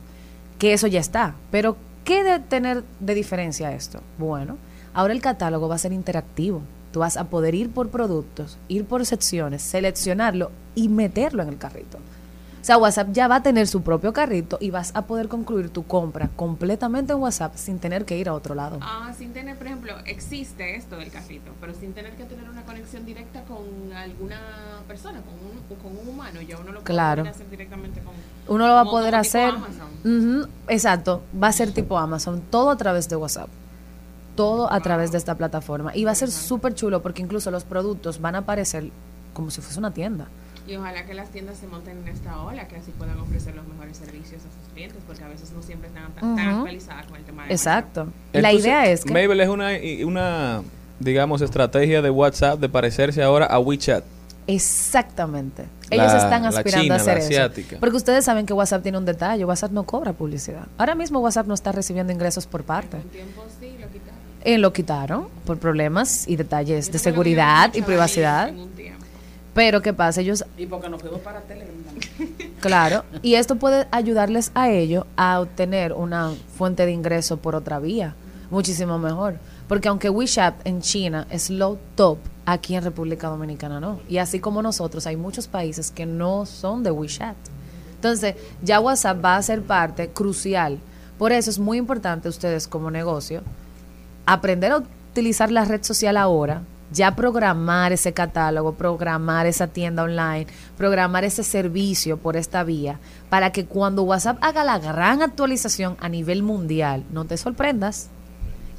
que 0.60 0.74
eso 0.74 0.88
ya 0.88 1.00
está. 1.00 1.36
Pero, 1.52 1.78
¿qué 2.04 2.22
de 2.22 2.40
tener 2.40 2.84
de 3.00 3.14
diferencia 3.14 3.72
esto? 3.72 4.02
Bueno, 4.18 4.58
ahora 4.94 5.14
el 5.14 5.22
catálogo 5.22 5.70
va 5.70 5.76
a 5.76 5.78
ser 5.78 5.94
interactivo. 5.94 6.64
Tú 6.98 7.02
vas 7.02 7.16
a 7.16 7.26
poder 7.26 7.54
ir 7.54 7.70
por 7.70 7.90
productos, 7.90 8.58
ir 8.70 8.84
por 8.86 9.06
secciones, 9.06 9.62
seleccionarlo 9.62 10.50
y 10.74 10.90
meterlo 10.90 11.44
en 11.44 11.50
el 11.50 11.58
carrito. 11.60 12.00
O 12.00 12.66
sea, 12.68 12.80
WhatsApp 12.80 13.10
ya 13.12 13.28
va 13.28 13.36
a 13.36 13.44
tener 13.44 13.68
su 13.68 13.84
propio 13.84 14.14
carrito 14.14 14.58
y 14.60 14.72
vas 14.72 14.90
a 14.96 15.04
poder 15.04 15.28
concluir 15.28 15.70
tu 15.70 15.86
compra 15.86 16.32
completamente 16.36 17.14
en 17.14 17.20
WhatsApp 17.20 17.54
sin 17.56 17.78
tener 17.78 18.04
que 18.04 18.18
ir 18.18 18.28
a 18.30 18.34
otro 18.34 18.56
lado. 18.56 18.80
Ah, 18.82 19.14
sin 19.16 19.32
tener, 19.32 19.56
por 19.60 19.68
ejemplo, 19.68 19.94
existe 20.08 20.76
esto 20.76 20.96
del 20.98 21.12
carrito, 21.12 21.52
pero 21.62 21.76
sin 21.76 21.94
tener 21.94 22.14
que 22.16 22.24
tener 22.24 22.50
una 22.50 22.64
conexión 22.64 23.06
directa 23.06 23.44
con 23.44 23.94
alguna 23.96 24.40
persona, 24.88 25.22
con 25.22 25.36
un, 25.36 25.78
con 25.84 26.02
un 26.02 26.08
humano. 26.16 26.42
Ya 26.42 26.56
uno 26.56 26.72
lo 26.72 26.80
puede 26.80 26.84
Claro. 26.84 27.30
hacer 27.30 27.48
directamente 27.52 28.02
con. 28.02 28.16
Uno 28.48 28.66
lo 28.68 28.74
va 28.74 28.82
a 28.82 28.86
poder 28.86 29.14
hacer. 29.14 29.52
Amazon. 29.52 30.50
Exacto, 30.68 31.22
va 31.42 31.50
a 31.50 31.52
ser 31.54 31.72
tipo 31.74 31.96
Amazon, 32.00 32.42
todo 32.50 32.72
a 32.72 32.76
través 32.76 33.08
de 33.08 33.18
WhatsApp. 33.18 33.50
Todo 34.38 34.72
a 34.72 34.80
través 34.80 35.12
de 35.12 35.18
esta 35.18 35.36
plataforma. 35.36 35.94
Y 35.94 36.06
va 36.06 36.12
a 36.12 36.16
ser 36.16 36.32
súper 36.32 36.74
chulo 36.76 37.02
porque 37.02 37.22
incluso 37.22 37.52
los 37.52 37.66
productos 37.66 38.22
van 38.22 38.36
a 38.36 38.40
aparecer 38.40 38.86
como 39.34 39.52
si 39.52 39.60
fuese 39.60 39.78
una 39.80 39.92
tienda. 39.92 40.28
Y 40.68 40.76
ojalá 40.76 41.06
que 41.06 41.14
las 41.14 41.30
tiendas 41.30 41.58
se 41.58 41.66
monten 41.68 41.98
en 42.00 42.08
esta 42.10 42.42
ola, 42.42 42.68
que 42.68 42.76
así 42.76 42.92
puedan 42.92 43.18
ofrecer 43.20 43.56
los 43.56 43.66
mejores 43.68 43.98
servicios 43.98 44.42
a 44.42 44.64
sus 44.64 44.74
clientes, 44.74 44.98
porque 45.08 45.24
a 45.24 45.28
veces 45.30 45.52
no 45.54 45.62
siempre 45.62 45.88
están 45.90 46.12
tan, 46.14 46.38
actualizadas 46.40 47.06
con 47.08 47.16
el 47.18 47.24
tema 47.24 47.46
de 47.46 47.52
Exacto. 47.54 48.08
la 48.34 48.40
Entonces, 48.40 48.62
idea 48.62 48.86
es 48.88 49.04
que... 49.06 49.14
Mabel 49.14 49.40
es 49.40 49.48
una, 49.50 49.70
una, 50.06 50.62
digamos, 51.00 51.42
estrategia 51.42 52.02
de 52.02 52.10
WhatsApp 52.10 52.60
de 52.60 52.68
parecerse 52.70 53.24
ahora 53.24 53.46
a 53.46 53.60
WeChat. 53.60 54.04
Exactamente. 54.46 55.66
La- 55.90 55.96
Ellos 55.96 56.14
están 56.24 56.44
la 56.44 56.50
aspirando 56.50 56.84
china, 56.84 56.96
a 56.96 56.98
hacer 56.98 57.14
la 57.14 57.20
eso. 57.20 57.28
asiática. 57.30 57.78
Porque 57.80 57.96
ustedes 57.96 58.26
saben 58.26 58.46
que 58.46 58.54
WhatsApp 58.54 58.84
tiene 58.84 58.98
un 58.98 59.06
detalle. 59.06 59.46
WhatsApp 59.46 59.72
no 59.72 59.84
cobra 59.84 60.12
publicidad. 60.14 60.68
Ahora 60.78 60.96
mismo 60.96 61.20
WhatsApp 61.20 61.48
no 61.48 61.54
está 61.54 61.72
recibiendo 61.72 62.12
ingresos 62.12 62.46
por 62.46 62.64
parte. 62.64 62.98
Eh, 64.48 64.58
lo 64.58 64.72
quitaron 64.72 65.28
por 65.46 65.58
problemas 65.58 66.26
y 66.26 66.38
detalles 66.38 66.90
de 66.90 67.00
seguridad 67.00 67.74
y 67.74 67.82
privacidad. 67.82 68.54
Pero 69.54 69.82
¿qué 69.82 69.92
pasa? 69.92 70.22
Ellos 70.22 70.46
Y 70.58 70.66
porque 70.68 70.88
nos 70.88 71.02
fuimos 71.02 71.20
para 71.20 71.42
Telegram. 71.42 71.76
Claro, 72.62 73.04
y 73.22 73.36
esto 73.36 73.58
puede 73.58 73.88
ayudarles 73.92 74.52
a 74.56 74.70
ellos 74.70 75.04
a 75.18 75.42
obtener 75.42 75.92
una 75.92 76.34
fuente 76.58 76.86
de 76.86 76.94
ingreso 76.94 77.36
por 77.36 77.56
otra 77.56 77.80
vía, 77.80 78.16
muchísimo 78.50 78.98
mejor. 78.98 79.38
Porque 79.68 79.90
aunque 79.90 80.10
WeChat 80.10 80.66
en 80.66 80.80
China 80.80 81.28
es 81.30 81.50
low 81.50 81.78
top, 81.96 82.18
aquí 82.46 82.76
en 82.76 82.86
República 82.86 83.28
Dominicana 83.28 83.82
no. 83.82 84.00
Y 84.08 84.18
así 84.20 84.40
como 84.40 84.62
nosotros, 84.62 85.06
hay 85.08 85.18
muchos 85.18 85.50
países 85.50 85.92
que 85.92 86.06
no 86.06 86.46
son 86.46 86.84
de 86.84 86.92
WeChat. 86.92 87.36
Entonces, 87.96 88.36
ya 88.62 88.80
WhatsApp 88.80 89.24
va 89.24 89.36
a 89.36 89.42
ser 89.42 89.62
parte 89.62 90.08
crucial. 90.08 90.80
Por 91.18 91.34
eso 91.34 91.50
es 91.50 91.60
muy 91.60 91.78
importante 91.78 92.30
ustedes 92.30 92.66
como 92.66 92.90
negocio 92.90 93.44
aprender 94.28 94.74
a 94.74 94.78
utilizar 94.78 95.52
la 95.52 95.66
red 95.66 95.84
social 95.84 96.18
ahora, 96.18 96.62
ya 96.92 97.16
programar 97.16 97.92
ese 97.94 98.14
catálogo, 98.14 98.74
programar 98.74 99.48
esa 99.48 99.68
tienda 99.68 100.04
online, 100.04 100.48
programar 100.78 101.24
ese 101.24 101.44
servicio 101.44 102.18
por 102.18 102.38
esta 102.38 102.64
vía, 102.64 103.00
para 103.30 103.52
que 103.52 103.66
cuando 103.66 104.04
WhatsApp 104.04 104.38
haga 104.42 104.64
la 104.64 104.80
gran 104.80 105.22
actualización 105.22 105.98
a 106.00 106.10
nivel 106.10 106.44
mundial, 106.44 107.04
no 107.12 107.26
te 107.26 107.38
sorprendas 107.38 108.10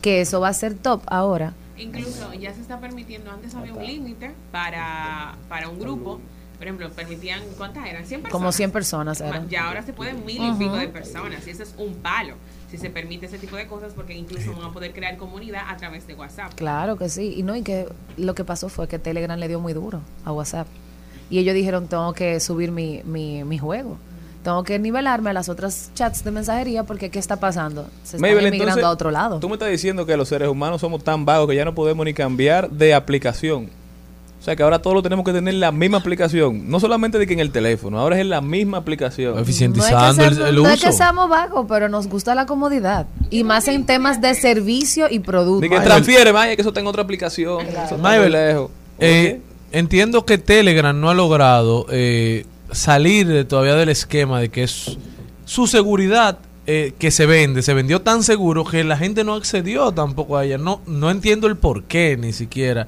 que 0.03 0.20
eso 0.20 0.40
va 0.40 0.49
a 0.49 0.53
ser 0.53 0.74
top 0.74 1.03
ahora. 1.07 1.55
Incluso 1.76 2.32
ya 2.34 2.53
se 2.55 2.61
está 2.61 2.78
permitiendo, 2.78 3.30
antes 3.30 3.55
había 3.55 3.72
un 3.72 3.84
límite 3.84 4.34
para, 4.53 5.34
para 5.49 5.68
un 5.68 5.78
grupo. 5.78 6.20
Por 6.57 6.66
ejemplo, 6.66 6.90
permitían, 6.90 7.40
¿cuántas 7.57 7.86
eran? 7.86 8.05
100 8.05 8.22
personas. 8.22 8.32
Como 8.32 8.53
100 8.53 8.70
personas 8.72 9.20
eran. 9.20 9.49
Ya 9.49 9.68
ahora 9.68 9.82
se 9.82 9.92
pueden 9.92 10.26
mil 10.26 10.42
y 10.42 10.53
pico 10.59 10.76
de 10.76 10.88
personas. 10.88 11.46
Y 11.46 11.51
eso 11.51 11.62
es 11.62 11.72
un 11.78 11.94
palo. 11.94 12.34
Si 12.70 12.76
se 12.76 12.90
permite 12.90 13.26
ese 13.26 13.38
tipo 13.38 13.56
de 13.56 13.66
cosas, 13.66 13.92
porque 13.94 14.14
incluso 14.14 14.52
van 14.54 14.64
a 14.64 14.72
poder 14.72 14.92
crear 14.92 15.16
comunidad 15.16 15.62
a 15.68 15.76
través 15.76 16.06
de 16.06 16.14
WhatsApp. 16.14 16.52
Claro 16.54 16.96
que 16.96 17.08
sí. 17.08 17.34
Y 17.36 17.42
no, 17.42 17.56
y 17.56 17.62
que 17.62 17.86
lo 18.18 18.34
que 18.34 18.44
pasó 18.44 18.68
fue 18.68 18.88
que 18.88 18.98
Telegram 18.98 19.38
le 19.38 19.48
dio 19.48 19.58
muy 19.58 19.72
duro 19.72 20.02
a 20.24 20.32
WhatsApp. 20.32 20.66
Y 21.30 21.38
ellos 21.38 21.54
dijeron, 21.54 21.88
tengo 21.88 22.12
que 22.12 22.40
subir 22.40 22.70
mi, 22.70 23.02
mi, 23.04 23.44
mi 23.44 23.58
juego. 23.58 23.96
Tengo 24.42 24.62
que 24.64 24.78
nivelarme 24.78 25.30
a 25.30 25.32
las 25.32 25.48
otras 25.48 25.90
chats 25.94 26.24
de 26.24 26.30
mensajería 26.30 26.84
porque 26.84 27.10
¿qué 27.10 27.18
está 27.18 27.36
pasando? 27.36 27.88
Se 28.04 28.16
están 28.16 28.30
Mabel, 28.30 28.46
emigrando 28.46 28.64
entonces, 28.64 28.84
a 28.84 28.90
otro 28.90 29.10
lado. 29.10 29.40
Tú 29.40 29.48
me 29.48 29.54
estás 29.54 29.70
diciendo 29.70 30.06
que 30.06 30.16
los 30.16 30.28
seres 30.28 30.48
humanos 30.48 30.80
somos 30.80 31.02
tan 31.02 31.24
vagos 31.24 31.48
que 31.48 31.56
ya 31.56 31.64
no 31.64 31.74
podemos 31.74 32.04
ni 32.06 32.14
cambiar 32.14 32.70
de 32.70 32.94
aplicación. 32.94 33.68
O 34.41 34.43
sea 34.49 34.55
que 34.55 34.62
ahora 34.62 34.78
todos 34.78 34.95
lo 34.95 35.03
tenemos 35.03 35.24
que 35.24 35.32
tener 35.32 35.53
en 35.53 35.61
la 35.61 35.72
misma 35.72 35.99
aplicación. 35.99 36.70
No 36.70 36.78
solamente 36.78 37.18
de 37.18 37.26
que 37.26 37.32
en 37.32 37.41
el 37.41 37.51
teléfono, 37.51 37.99
ahora 37.99 38.14
es 38.16 38.20
en 38.22 38.30
la 38.30 38.41
misma 38.41 38.78
aplicación. 38.78 39.34
No 39.34 39.41
es, 39.41 39.47
que 39.47 39.82
seamos, 39.82 40.16
no 40.16 40.68
es 40.68 40.80
que 40.80 40.93
seamos 40.93 41.28
vagos, 41.28 41.66
pero 41.68 41.89
nos 41.89 42.07
gusta 42.07 42.34
la 42.36 42.47
comodidad. 42.47 43.07
Y 43.30 43.43
más 43.43 43.66
en 43.68 43.84
temas 43.84 44.20
de 44.20 44.34
servicio 44.36 45.09
y 45.11 45.18
producto. 45.18 45.61
De 45.61 45.68
que 45.68 45.80
transfiere, 45.80 46.30
vaya, 46.32 46.55
que 46.55 46.62
eso 46.62 46.72
tenga 46.72 46.89
otra 46.89 47.03
aplicación. 47.03 47.64
Muy 47.91 47.99
Mabel, 48.01 48.32
lejos. 48.32 48.70
eh, 49.01 49.41
entiendo 49.72 50.24
que 50.24 50.39
Telegram 50.39 50.99
no 50.99 51.11
ha 51.11 51.14
logrado 51.14 51.86
eh, 51.91 52.47
salir 52.70 53.26
de- 53.26 53.45
todavía 53.45 53.74
del 53.74 53.89
esquema 53.89 54.41
de 54.41 54.51
que 54.51 54.62
es 54.62 54.97
su 55.47 55.66
seguridad 55.66 56.39
eh, 56.66 56.93
que 56.99 57.11
se 57.11 57.26
vende, 57.26 57.62
se 57.62 57.74
vendió 57.74 58.03
tan 58.03 58.22
seguro 58.22 58.64
que 58.64 58.84
la 58.84 58.97
gente 58.97 59.24
no 59.24 59.34
accedió 59.34 59.91
tampoco 59.93 60.36
a 60.36 60.45
ella. 60.45 60.59
No, 60.59 60.80
no 60.86 61.11
entiendo 61.11 61.49
el 61.49 61.57
por 61.57 61.82
qué 61.84 62.16
ni 62.16 62.32
siquiera. 62.32 62.86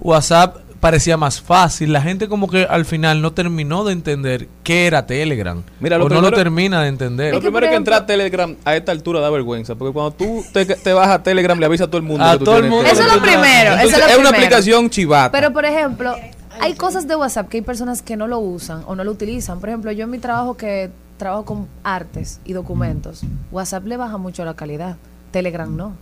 WhatsApp 0.00 0.56
parecía 0.80 1.16
más 1.16 1.40
fácil, 1.40 1.92
la 1.92 2.00
gente 2.02 2.28
como 2.28 2.48
que 2.48 2.64
al 2.64 2.84
final 2.84 3.22
no 3.22 3.32
terminó 3.32 3.84
de 3.84 3.92
entender 3.92 4.48
qué 4.64 4.86
era 4.86 5.06
Telegram. 5.06 5.62
Mira, 5.78 5.98
lo 5.98 6.06
o 6.06 6.08
no 6.08 6.20
lo 6.20 6.32
termina 6.32 6.82
de 6.82 6.88
entender. 6.88 7.34
Lo 7.34 7.40
primero 7.40 7.66
es 7.66 7.70
que 7.70 7.76
entrar 7.76 8.02
a 8.02 8.06
Telegram 8.06 8.56
a 8.64 8.76
esta 8.76 8.92
altura 8.92 9.20
da 9.20 9.30
vergüenza, 9.30 9.74
porque 9.74 9.92
cuando 9.92 10.12
tú 10.12 10.44
te, 10.52 10.64
te 10.64 10.92
vas 10.92 11.08
a 11.08 11.22
Telegram 11.22 11.58
le 11.58 11.66
avisas 11.66 11.86
a 11.86 11.90
todo 11.90 11.98
el 11.98 12.04
mundo. 12.04 12.24
A 12.24 12.32
que 12.32 12.38
tú 12.38 12.44
todo 12.46 12.56
el 12.56 12.62
tienes 12.62 12.76
mundo. 12.76 12.90
Telegram. 12.90 13.06
Eso 13.06 13.16
es 13.16 13.22
lo 13.22 13.40
primero, 13.40 13.74
eso 13.74 13.86
es 13.86 13.92
lo 13.92 13.98
es 13.98 14.02
una 14.04 14.12
primero. 14.14 14.28
aplicación 14.30 14.90
chivata. 14.90 15.32
Pero, 15.32 15.52
por 15.52 15.64
ejemplo, 15.64 16.16
hay 16.60 16.74
cosas 16.74 17.06
de 17.06 17.16
WhatsApp 17.16 17.48
que 17.48 17.58
hay 17.58 17.62
personas 17.62 18.02
que 18.02 18.16
no 18.16 18.26
lo 18.26 18.38
usan 18.38 18.82
o 18.86 18.94
no 18.94 19.04
lo 19.04 19.10
utilizan. 19.12 19.60
Por 19.60 19.68
ejemplo, 19.68 19.92
yo 19.92 20.04
en 20.04 20.10
mi 20.10 20.18
trabajo 20.18 20.56
que 20.56 20.90
trabajo 21.18 21.44
con 21.44 21.68
artes 21.84 22.40
y 22.46 22.54
documentos, 22.54 23.20
WhatsApp 23.52 23.84
le 23.86 23.98
baja 23.98 24.16
mucho 24.16 24.44
la 24.44 24.54
calidad. 24.54 24.96
Telegram 25.30 25.74
no. 25.76 25.96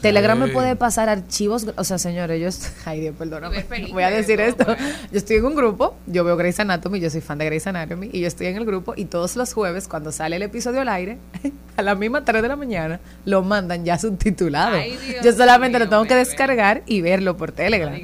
Telegram 0.00 0.38
me 0.38 0.48
puede 0.48 0.76
pasar 0.76 1.08
archivos, 1.08 1.66
o 1.76 1.84
sea, 1.84 1.96
señores, 1.98 2.38
yo, 2.40 2.48
est- 2.48 2.66
ay 2.86 3.00
Dios, 3.00 3.14
perdóname, 3.16 3.64
voy 3.90 4.02
a 4.02 4.10
decir 4.10 4.38
esto. 4.40 4.66
Yo 5.10 5.18
estoy 5.18 5.36
en 5.36 5.46
un 5.46 5.54
grupo, 5.54 5.96
yo 6.06 6.24
veo 6.24 6.36
Grey's 6.36 6.60
Anatomy, 6.60 7.00
yo 7.00 7.08
soy 7.08 7.22
fan 7.22 7.38
de 7.38 7.46
Grey's 7.46 7.66
Anatomy, 7.66 8.10
y 8.12 8.20
yo 8.20 8.26
estoy 8.26 8.48
en 8.48 8.56
el 8.56 8.66
grupo, 8.66 8.92
y 8.96 9.06
todos 9.06 9.36
los 9.36 9.54
jueves, 9.54 9.88
cuando 9.88 10.12
sale 10.12 10.36
el 10.36 10.42
episodio 10.42 10.82
al 10.82 10.88
aire, 10.88 11.16
a 11.76 11.82
la 11.82 11.94
misma 11.94 12.24
3 12.24 12.42
de 12.42 12.48
la 12.48 12.56
mañana, 12.56 13.00
lo 13.24 13.42
mandan 13.42 13.84
ya 13.84 13.98
subtitulado. 13.98 14.76
Ay, 14.76 14.98
Dios 15.06 15.24
yo 15.24 15.32
solamente 15.32 15.78
lo 15.78 15.88
tengo 15.88 16.04
que 16.04 16.16
descargar 16.16 16.82
y 16.86 17.00
verlo 17.00 17.36
por 17.36 17.52
Telegram. 17.52 17.94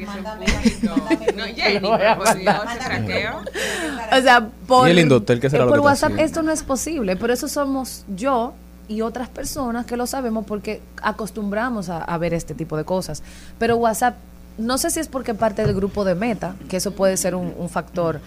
No, 0.83 1.45
Jenny, 1.55 1.81
Lo 1.81 1.91
voy 1.91 2.07
a 2.07 2.17
por 2.17 2.35
Dios, 2.39 2.57
traqueo. 2.79 3.41
O 4.13 4.23
sea, 4.23 4.49
por, 4.67 4.89
Y 4.89 4.93
el 4.93 4.99
Indotel, 5.01 5.41
¿qué 5.41 5.51
será 5.51 5.65
lo 5.65 5.71
por 5.71 5.81
WhatsApp 5.81 6.13
esto 6.19 6.43
no 6.43 6.53
es 6.53 6.63
posible, 6.63 7.17
pero 7.17 7.33
eso 7.33 7.49
somos 7.49 8.05
yo 8.09 8.55
y 8.91 9.03
otras 9.03 9.29
personas 9.29 9.87
que 9.87 9.97
lo 9.97 10.07
sabemos 10.07 10.45
porque 10.45 10.83
acostumbramos 11.01 11.89
a, 11.89 11.99
a 11.99 12.19
ver 12.19 12.35
este 12.35 12.55
tipo 12.55 12.77
de 12.77 12.85
cosas. 12.85 13.23
Pero 13.57 13.77
WhatsApp, 13.77 14.17
no 14.59 14.79
sé 14.79 14.91
si 14.91 14.99
es 14.99 15.07
porque 15.07 15.33
parte 15.33 15.65
del 15.65 15.77
grupo 15.77 16.05
de 16.05 16.17
Meta, 16.17 16.57
que 16.69 16.79
eso 16.79 16.91
puede 16.91 17.17
ser 17.17 17.37
un, 17.37 17.55
un 17.57 17.69
factor 17.69 18.21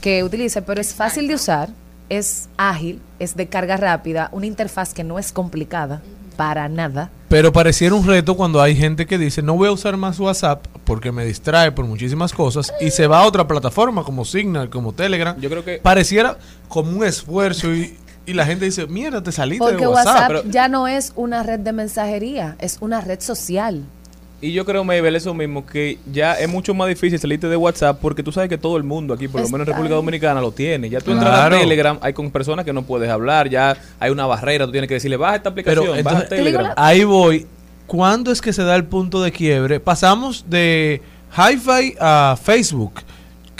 que 0.00 0.24
utilice, 0.24 0.62
pero 0.62 0.80
es 0.80 0.94
fácil 0.94 1.28
de 1.28 1.34
usar, 1.34 1.68
es 2.08 2.48
ágil, 2.56 3.02
es 3.18 3.36
de 3.36 3.48
carga 3.48 3.76
rápida, 3.76 4.30
una 4.32 4.46
interfaz 4.46 4.94
que 4.94 5.04
no 5.04 5.18
es 5.18 5.32
complicada 5.32 6.00
para 6.36 6.66
nada. 6.70 7.10
Pero 7.28 7.52
pareciera 7.52 7.94
un 7.94 8.06
reto 8.06 8.36
cuando 8.36 8.62
hay 8.62 8.74
gente 8.74 9.04
que 9.06 9.18
dice, 9.18 9.42
no 9.42 9.54
voy 9.54 9.68
a 9.68 9.72
usar 9.72 9.98
más 9.98 10.18
WhatsApp 10.18 10.64
porque 10.84 11.12
me 11.12 11.26
distrae 11.26 11.72
por 11.72 11.84
muchísimas 11.84 12.32
cosas 12.32 12.72
y 12.80 12.90
se 12.90 13.06
va 13.06 13.20
a 13.20 13.26
otra 13.26 13.46
plataforma 13.46 14.02
como 14.02 14.24
Signal, 14.24 14.70
como 14.70 14.94
Telegram. 14.94 15.38
Yo 15.38 15.50
creo 15.50 15.62
que... 15.62 15.78
Pareciera 15.78 16.38
como 16.68 16.92
un 16.92 17.04
esfuerzo 17.04 17.74
y, 17.74 17.98
y 18.26 18.32
la 18.34 18.44
gente 18.44 18.64
dice, 18.64 18.86
mierda, 18.86 19.22
te 19.22 19.32
saliste 19.32 19.64
Porque 19.64 19.82
de 19.82 19.86
WhatsApp, 19.88 20.30
WhatsApp. 20.30 20.50
ya 20.50 20.68
no 20.68 20.88
es 20.88 21.12
una 21.16 21.42
red 21.42 21.60
de 21.60 21.72
mensajería, 21.72 22.56
es 22.58 22.78
una 22.80 23.00
red 23.00 23.20
social. 23.20 23.84
Y 24.40 24.52
yo 24.52 24.66
creo, 24.66 24.84
Mabel, 24.84 25.16
eso 25.16 25.32
mismo, 25.32 25.64
que 25.64 25.98
ya 26.12 26.34
es 26.34 26.46
mucho 26.48 26.74
más 26.74 26.88
difícil 26.88 27.18
salirte 27.18 27.48
de 27.48 27.56
WhatsApp 27.56 27.98
porque 28.02 28.22
tú 28.22 28.32
sabes 28.32 28.50
que 28.50 28.58
todo 28.58 28.76
el 28.76 28.82
mundo 28.82 29.14
aquí, 29.14 29.28
por 29.28 29.40
lo 29.40 29.48
menos 29.48 29.60
en 29.66 29.72
República. 29.72 29.94
Dominicana, 29.94 30.40
lo 30.42 30.52
tiene. 30.52 30.90
Ya 30.90 31.00
tú 31.00 31.12
entras 31.12 31.40
a 31.40 31.48
Telegram, 31.48 31.98
hay 32.02 32.12
con 32.12 32.30
personas 32.30 32.64
que 32.66 32.72
no 32.74 32.82
puedes 32.82 33.08
hablar, 33.08 33.48
ya 33.48 33.76
hay 33.98 34.10
una 34.10 34.26
barrera, 34.26 34.66
tú 34.66 34.72
tienes 34.72 34.88
que 34.88 34.94
decirle, 34.94 35.16
baja 35.16 35.36
esta 35.36 35.48
aplicación, 35.48 35.84
Pero 35.86 36.04
baja 36.04 36.16
entonces, 36.18 36.28
Telegram. 36.28 36.72
ahí 36.76 37.04
voy. 37.04 37.46
¿Cuándo 37.86 38.30
es 38.30 38.42
que 38.42 38.52
se 38.52 38.62
da 38.62 38.76
el 38.76 38.84
punto 38.84 39.22
de 39.22 39.32
quiebre? 39.32 39.80
Pasamos 39.80 40.44
de 40.50 41.00
Hi-Fi 41.34 41.94
a 41.98 42.36
Facebook. 42.42 42.92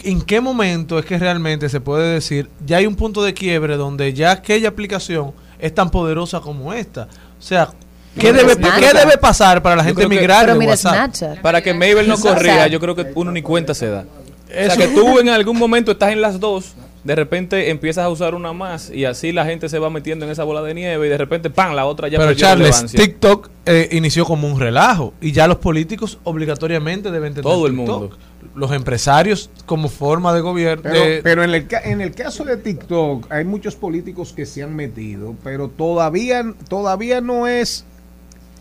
¿En 0.04 0.22
qué 0.22 0.40
momento 0.40 0.98
es 0.98 1.04
que 1.04 1.18
realmente 1.18 1.68
se 1.68 1.80
puede 1.80 2.14
decir 2.14 2.48
ya 2.64 2.78
hay 2.78 2.86
un 2.86 2.96
punto 2.96 3.22
de 3.22 3.34
quiebre 3.34 3.76
donde 3.76 4.12
ya 4.12 4.32
aquella 4.32 4.68
aplicación 4.68 5.32
es 5.58 5.74
tan 5.74 5.90
poderosa 5.90 6.40
como 6.40 6.72
esta? 6.72 7.08
O 7.38 7.42
sea, 7.42 7.70
¿qué, 8.18 8.32
debe, 8.32 8.54
Snapchat. 8.54 8.80
¿qué 8.80 8.98
debe 8.98 9.18
pasar 9.18 9.62
para 9.62 9.76
la 9.76 9.84
gente 9.84 10.06
migrar 10.08 10.42
Pero 10.42 10.52
de 10.54 10.58
mira 10.58 10.72
WhatsApp? 10.72 10.94
Snapchat. 10.94 11.40
Para 11.40 11.62
que 11.62 11.72
Mabel 11.74 12.08
no 12.08 12.14
O 12.14 12.20
corrija, 12.20 12.66
yo 12.66 12.80
creo 12.80 12.94
que 12.94 13.12
uno 13.14 13.32
ni 13.32 13.42
cuenta 13.42 13.74
se 13.74 13.88
da. 13.88 14.04
O 14.48 14.52
Eso- 14.52 14.74
sea, 14.76 14.86
que 14.86 14.94
tú 14.94 15.18
en 15.20 15.28
algún 15.28 15.58
momento 15.58 15.92
estás 15.92 16.12
en 16.12 16.20
las 16.20 16.38
dos 16.40 16.74
de 17.06 17.14
repente 17.14 17.70
empiezas 17.70 18.04
a 18.04 18.08
usar 18.08 18.34
una 18.34 18.52
más 18.52 18.90
y 18.90 19.04
así 19.04 19.30
la 19.30 19.44
gente 19.44 19.68
se 19.68 19.78
va 19.78 19.88
metiendo 19.90 20.24
en 20.24 20.32
esa 20.32 20.42
bola 20.42 20.60
de 20.62 20.74
nieve 20.74 21.06
y 21.06 21.08
de 21.08 21.16
repente, 21.16 21.50
¡pam!, 21.50 21.72
la 21.76 21.86
otra 21.86 22.08
ya 22.08 22.18
Pero 22.18 22.34
Charles, 22.34 22.66
relevancia. 22.66 23.00
TikTok 23.00 23.48
eh, 23.64 23.88
inició 23.92 24.24
como 24.24 24.48
un 24.48 24.58
relajo 24.58 25.14
y 25.20 25.30
ya 25.30 25.46
los 25.46 25.58
políticos 25.58 26.18
obligatoriamente 26.24 27.12
deben 27.12 27.32
tener 27.32 27.44
Todo 27.44 27.68
el 27.68 27.76
TikTok. 27.76 28.00
mundo. 28.00 28.18
Los 28.54 28.72
empresarios 28.72 29.50
como 29.66 29.88
forma 29.88 30.32
de 30.32 30.40
gobierno. 30.40 30.82
Pero, 30.84 31.00
de- 31.00 31.20
pero 31.22 31.42
en, 31.44 31.50
el, 31.54 31.66
ca- 31.66 31.80
en 31.82 32.00
el 32.00 32.12
caso 32.14 32.44
de 32.44 32.56
TikTok 32.56 33.30
hay 33.32 33.44
muchos 33.44 33.74
políticos 33.76 34.32
que 34.34 34.46
se 34.46 34.62
han 34.62 34.74
metido, 34.76 35.34
pero 35.42 35.68
todavía, 35.68 36.44
todavía 36.68 37.20
no 37.20 37.46
es 37.46 37.84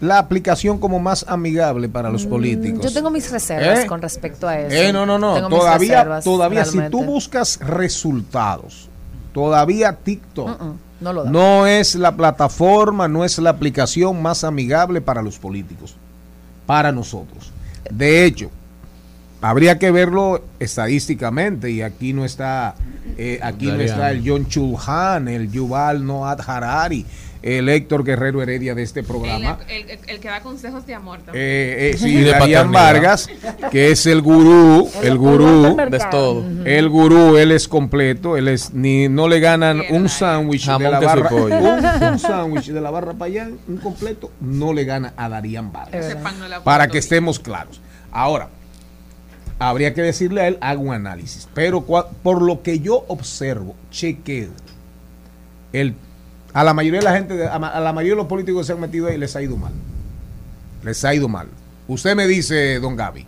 la 0.02 0.18
aplicación 0.18 0.78
como 0.78 1.00
más 1.00 1.26
amigable 1.28 1.88
para 1.88 2.10
los 2.10 2.26
políticos. 2.26 2.80
Mm, 2.80 2.88
Yo 2.88 2.94
tengo 2.94 3.10
mis 3.10 3.32
reservas 3.32 3.86
¿Eh? 3.86 3.88
con 3.88 4.02
respecto 4.02 4.48
a 4.48 4.60
eso. 4.60 4.76
Eh, 4.76 4.92
no, 4.92 5.06
no, 5.06 5.18
no. 5.18 5.36
Tengo 5.36 5.50
mis 5.50 5.60
Todavía, 5.60 5.96
reservas, 5.98 6.24
todavía 6.24 6.66
si 6.66 6.80
tú 6.90 7.04
buscas 7.04 7.60
resultados, 7.62 8.90
todavía 9.34 9.94
TikTok 9.94 10.60
no 11.02 11.14
lo 11.14 11.24
da. 11.24 11.30
no 11.32 11.66
es 11.68 11.96
la 11.96 12.16
plataforma, 12.16 13.08
no 13.08 13.24
es 13.26 13.38
la 13.40 13.52
aplicación 13.52 14.22
más 14.22 14.44
amigable 14.44 15.02
para 15.02 15.22
los 15.22 15.38
políticos, 15.40 15.96
para 16.66 16.92
nosotros. 16.92 17.52
De 17.90 18.26
hecho, 18.26 18.50
habría 19.50 19.78
que 19.80 19.92
verlo 19.92 20.44
estadísticamente 20.60 21.72
y 21.72 21.82
aquí 21.82 22.14
no 22.14 22.26
está, 22.26 22.76
eh, 23.18 23.40
aquí 23.42 23.68
no 23.68 23.80
está 23.82 24.12
el 24.12 24.24
John 24.28 24.48
Chulhan, 24.48 25.28
el 25.28 25.52
Yuval 25.52 26.06
Noah 26.06 26.38
Harari, 26.46 27.06
el 27.42 27.70
Héctor 27.70 28.04
Guerrero 28.04 28.42
Heredia 28.42 28.74
de 28.74 28.82
este 28.82 29.04
programa. 29.04 29.60
el- 29.70 29.88
el- 29.92 30.00
el 30.08 30.20
que 30.20 30.28
da 30.30 30.42
consejos 30.42 30.88
de 30.88 30.96
amor 30.96 31.20
también. 31.20 31.44
Eh, 31.46 31.92
eh, 31.92 31.98
sí, 32.00 32.10
Y 32.10 32.22
de 32.22 32.32
Darían. 32.32 32.72
Vargas, 32.72 33.30
que 33.72 33.92
es 33.92 34.08
el 34.08 34.22
gurú, 34.24 34.90
el 35.04 35.18
gurú, 35.18 35.78
de 35.78 36.00
todo. 36.10 36.44
el 36.66 36.90
gurú, 36.90 37.38
él 37.38 37.52
es 37.52 37.68
completo, 37.68 38.36
él 38.38 38.48
es 38.48 38.74
ni 38.74 39.10
no 39.10 39.28
le 39.28 39.40
ganan 39.40 39.82
un 39.92 40.10
sándwich 40.10 40.66
de 40.68 40.90
la 40.90 41.00
barra, 41.00 41.30
un, 41.36 42.12
un 42.14 42.20
sándwich 42.20 42.70
de 42.72 42.82
la 42.82 42.90
barra 42.90 43.14
para 43.14 43.26
allá, 43.32 43.50
un 43.68 43.78
completo, 43.78 44.32
no 44.42 44.74
le 44.74 44.84
gana 44.86 45.14
a 45.16 45.30
Darían 45.30 45.72
Vargas. 45.72 46.18
Para 46.64 46.88
que 46.88 46.98
estemos 46.98 47.40
claros. 47.40 47.80
Ahora, 48.12 48.48
habría 49.60 49.94
que 49.94 50.02
decirle 50.02 50.42
a 50.42 50.48
él, 50.48 50.58
hago 50.62 50.82
un 50.82 50.94
análisis, 50.94 51.48
pero 51.54 51.82
por 51.86 52.42
lo 52.42 52.62
que 52.62 52.80
yo 52.80 53.06
observo, 53.08 53.76
chequeo, 53.92 54.50
el, 55.74 55.96
a 56.54 56.64
la 56.64 56.74
mayoría 56.74 57.00
de 57.00 57.06
la 57.06 57.14
gente, 57.14 57.48
a 57.48 57.60
la 57.60 57.94
mayoría 57.94 58.14
de 58.14 58.18
los 58.18 58.28
políticos 58.28 58.62
que 58.62 58.68
se 58.68 58.74
han 58.74 58.80
metido 58.80 59.08
ahí 59.08 59.18
les 59.18 59.36
ha 59.36 59.42
ido 59.42 59.58
mal. 59.58 59.74
Les 60.84 61.04
ha 61.04 61.14
ido 61.14 61.28
mal. 61.28 61.48
Usted 61.88 62.16
me 62.16 62.28
dice, 62.28 62.80
don 62.80 62.96
Gaby. 62.96 63.26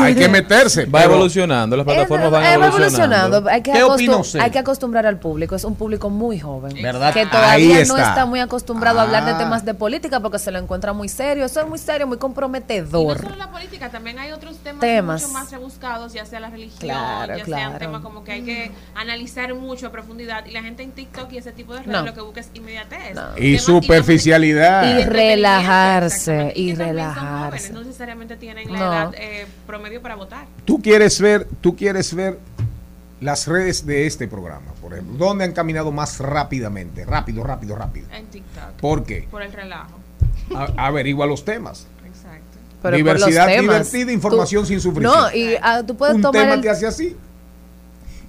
Hay 0.00 0.14
que 0.14 0.28
meterse. 0.28 0.86
Va 0.86 1.04
evolucionando, 1.04 1.76
las 1.76 1.84
plataformas 1.86 2.30
van 2.30 2.42
va 2.42 2.52
evolucionando. 2.54 2.96
evolucionando. 3.36 3.50
Hay 3.50 3.62
que, 3.62 3.72
¿Qué 3.72 3.82
opina 3.82 4.14
acostum- 4.14 4.20
usted? 4.20 4.40
hay 4.40 4.50
que 4.50 4.58
acostumbrar 4.58 5.06
al 5.06 5.18
público. 5.18 5.54
Es 5.54 5.64
un 5.64 5.74
público 5.76 6.10
muy 6.10 6.38
joven. 6.40 6.74
¿Verdad? 6.82 7.12
Que 7.12 7.20
Ahí 7.20 7.26
todavía 7.26 7.84
no 7.84 7.96
está. 7.96 8.26
muy 8.26 8.40
acostumbrado 8.40 8.98
a 9.00 9.02
hablar 9.02 9.24
de 9.24 9.32
Ah. 9.32 9.38
temas 9.38 9.64
de 9.64 9.74
política 9.74 10.20
porque 10.20 10.38
se 10.38 10.50
lo 10.50 10.58
encuentra 10.58 10.92
muy 10.92 11.08
serio. 11.08 11.44
Eso 11.44 11.60
es 11.60 11.68
muy 11.68 11.78
serio, 11.78 12.06
muy 12.06 12.14
Y 12.14 12.18
no 12.18 12.20
comprometedor. 12.20 13.20
solo 13.20 13.36
la 13.36 13.50
política, 13.50 13.90
también 13.90 14.18
hay 14.18 14.32
otros 14.32 14.56
temas, 14.58 14.80
Temas. 14.80 15.22
mucho 15.22 15.32
más 15.34 15.50
rebuscados, 15.50 16.12
ya 16.12 16.24
sea 16.26 16.40
la 16.40 16.50
religión, 16.50 16.78
Claro, 16.80 17.28
ya 17.36 17.36
sea 17.36 17.44
claro. 17.44 17.72
un 17.72 17.78
tema 17.78 18.02
como 18.02 18.24
que 18.24 18.32
hay 18.32 18.42
que 18.42 18.70
analizar 18.94 19.54
mucho 19.54 19.86
a 19.86 19.90
profundidad. 19.92 20.44
Y 20.46 20.50
la 20.52 20.62
gente 20.62 20.82
en 20.82 20.92
TikTok 20.92 21.32
y 21.32 21.38
ese 21.38 21.52
tipo 21.52 21.72
de 21.74 21.80
redes 21.80 21.92
No. 21.92 22.04
lo 22.04 22.14
que 22.14 22.20
busca 22.20 22.40
es 22.40 22.50
inmediatez. 22.54 23.14
No. 23.14 23.22
Y 23.36 23.52
Temas- 23.56 23.62
superficialidad. 23.62 24.98
Y 24.98 25.04
relajarse, 25.04 26.52
y 26.56 26.74
relajarse. 26.74 27.20
jóvenes, 27.20 27.70
no 27.72 27.80
necesariamente 27.82 28.36
tienen 28.36 28.72
la 28.72 28.78
edad 28.78 29.14
eh, 29.16 29.46
promedio 29.66 30.02
para 30.02 30.14
votar. 30.16 30.46
Tú 30.64 30.80
quieres 30.82 31.20
ver, 31.20 31.46
tú 31.60 31.76
quieres 31.76 32.14
ver 32.14 32.38
las 33.20 33.46
redes 33.46 33.86
de 33.86 34.06
este 34.06 34.26
programa, 34.26 34.72
por 34.80 34.92
ejemplo, 34.94 35.16
¿dónde 35.16 35.44
han 35.44 35.52
caminado 35.52 35.92
más 35.92 36.18
rápidamente? 36.18 37.04
Rápido, 37.04 37.44
rápido, 37.44 37.76
rápido. 37.76 38.08
En 38.12 38.26
TikTok. 38.26 38.70
¿Por 38.80 39.04
qué? 39.04 39.28
Por 39.30 39.42
el 39.42 39.52
relajo. 39.52 39.98
A- 40.56 40.86
averigua 40.88 41.26
los 41.26 41.44
temas. 41.44 41.86
Exacto. 42.04 42.58
Pero 42.82 42.90
por 42.90 42.96
Diversidad 42.96 43.46
los 43.46 43.56
temas. 43.56 43.92
divertida, 43.92 44.12
información 44.12 44.62
Tú- 44.64 44.68
sin 44.68 44.80
sufrimiento. 44.80 45.16
No, 45.30 45.32
y 45.36 45.54
ah, 45.62 45.82
tú 45.86 45.96
puedes 45.96 46.16
Un 46.16 46.22
tomar 46.22 46.42
tema 46.42 46.54
el- 46.54 46.60
te 46.60 46.68
hace 46.70 46.86
así 46.86 47.16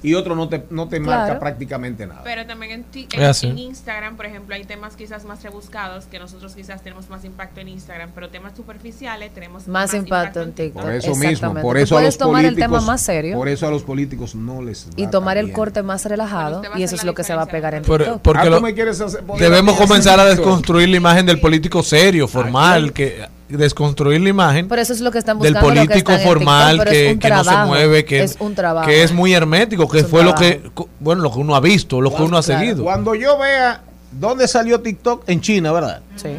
y 0.03 0.13
otro 0.13 0.35
no 0.35 0.49
te, 0.49 0.63
no 0.69 0.87
te 0.87 0.99
marca 0.99 1.23
Claro. 1.25 1.39
prácticamente 1.39 2.05
nada. 2.05 2.21
Pero 2.23 2.45
también 2.45 2.71
en, 2.73 2.83
ti- 2.83 3.07
en, 3.13 3.23
así. 3.23 3.47
en 3.47 3.57
Instagram, 3.57 4.15
por 4.17 4.25
ejemplo, 4.25 4.53
hay 4.53 4.63
temas 4.65 4.95
quizás 4.95 5.23
más 5.25 5.41
rebuscados 5.41 6.05
que 6.05 6.19
nosotros 6.19 6.53
quizás 6.55 6.81
tenemos 6.83 7.09
más 7.09 7.23
impacto 7.25 7.61
en 7.61 7.69
Instagram, 7.69 8.11
pero 8.13 8.29
temas 8.29 8.53
superficiales 8.55 9.33
tenemos 9.33 9.67
Más 9.67 9.93
impacto 9.93 10.41
en 10.41 10.51
TikTok. 10.53 10.81
Por 10.83 10.91
eso 10.93 11.15
mismo, 11.15 11.53
por 11.61 11.77
eso 11.77 11.97
a 11.97 12.01
los 12.03 12.17
tomar 12.17 12.43
el 12.45 12.51
políticos, 12.53 12.71
tema 12.79 12.85
más 12.91 13.01
serio. 13.01 13.35
por 13.37 13.47
eso 13.47 13.67
a 13.67 13.71
los 13.71 13.83
políticos 13.83 14.35
no 14.35 14.61
les 14.61 14.87
y 14.95 15.05
va 15.05 15.11
tomar 15.11 15.35
tan 15.35 15.39
el 15.39 15.45
bien. 15.45 15.55
corte 15.55 15.83
más 15.83 16.05
relajado 16.05 16.61
y 16.75 16.83
eso 16.83 16.95
es 16.95 17.03
lo 17.03 17.13
que 17.13 17.23
se 17.23 17.33
va 17.33 17.43
a 17.43 17.45
pegar 17.47 17.73
en 17.73 17.83
Por- 17.83 18.01
TikTok. 18.03 18.21
porque 18.21 18.41
Ah, 18.41 18.49
lo- 18.49 18.57
¿tú 18.57 18.63
me 18.63 18.73
quieres 18.73 18.99
hacer 18.99 19.23
poner 19.23 19.41
debemos 19.41 19.77
comenzar 19.77 20.19
a 20.19 20.25
desconstruir 20.25 20.89
la 20.89 20.97
imagen 20.97 21.25
del 21.25 21.39
político 21.39 21.81
serio, 21.81 22.27
formal, 22.27 22.91
que 22.91 23.25
desconstruir 23.49 24.21
la 24.21 24.29
imagen 24.29 24.67
Por 24.67 24.79
eso 24.79 24.93
es 24.93 25.01
lo 25.01 25.11
que 25.11 25.19
están 25.19 25.37
del 25.39 25.53
buscando. 25.53 25.69
lo 25.69 25.81
que 25.81 25.87
político 25.87 26.11
en 26.13 26.19
formal 26.21 26.77
TikTok, 26.79 26.85
pero 26.85 26.91
es 26.91 27.03
que, 27.07 27.13
un 27.13 27.19
que 27.19 27.29
no 27.29 27.43
se 27.43 27.57
mueve, 27.65 28.05
que 28.05 28.23
es 28.23 28.35
un 28.39 28.55
trabajo. 28.55 28.87
que 28.87 29.03
es 29.03 29.11
muy 29.11 29.33
hermético, 29.33 29.87
que 29.87 30.03
fue 30.03 30.23
lo 30.23 30.33
que 30.35 30.61
bueno, 30.99 31.21
lo 31.21 31.31
que 31.31 31.39
uno 31.39 31.55
ha 31.55 31.59
visto, 31.59 32.01
lo 32.01 32.09
que 32.15 32.21
uno 32.23 32.37
ha 32.37 32.41
Claro. 32.43 32.61
seguido. 32.61 32.83
Cuando 32.83 33.15
yo 33.15 33.37
vea 33.37 33.81
dónde 34.11 34.47
salió 34.47 34.79
TikTok 34.81 35.23
en 35.29 35.41
China, 35.41 35.71
¿verdad? 35.71 36.01
Sí. 36.15 36.29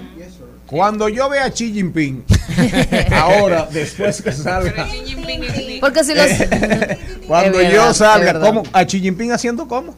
Cuando 0.66 1.09
yo 1.09 1.28
vea 1.28 1.44
a 1.44 1.50
Xi 1.50 1.72
Jinping, 1.72 2.24
ahora, 3.12 3.68
después 3.70 4.22
que 4.22 4.32
salga, 4.32 4.86
Pero 4.88 5.80
Porque 5.80 6.02
si 6.05 6.14
los. 6.14 6.26
cuando 7.28 7.61
yo 7.62 7.92
salga. 7.94 8.40
¿cómo? 8.40 8.62
¿A 8.72 8.84
Xi 8.84 9.00
Jinping 9.00 9.30
haciendo 9.30 9.68
cómo? 9.68 9.94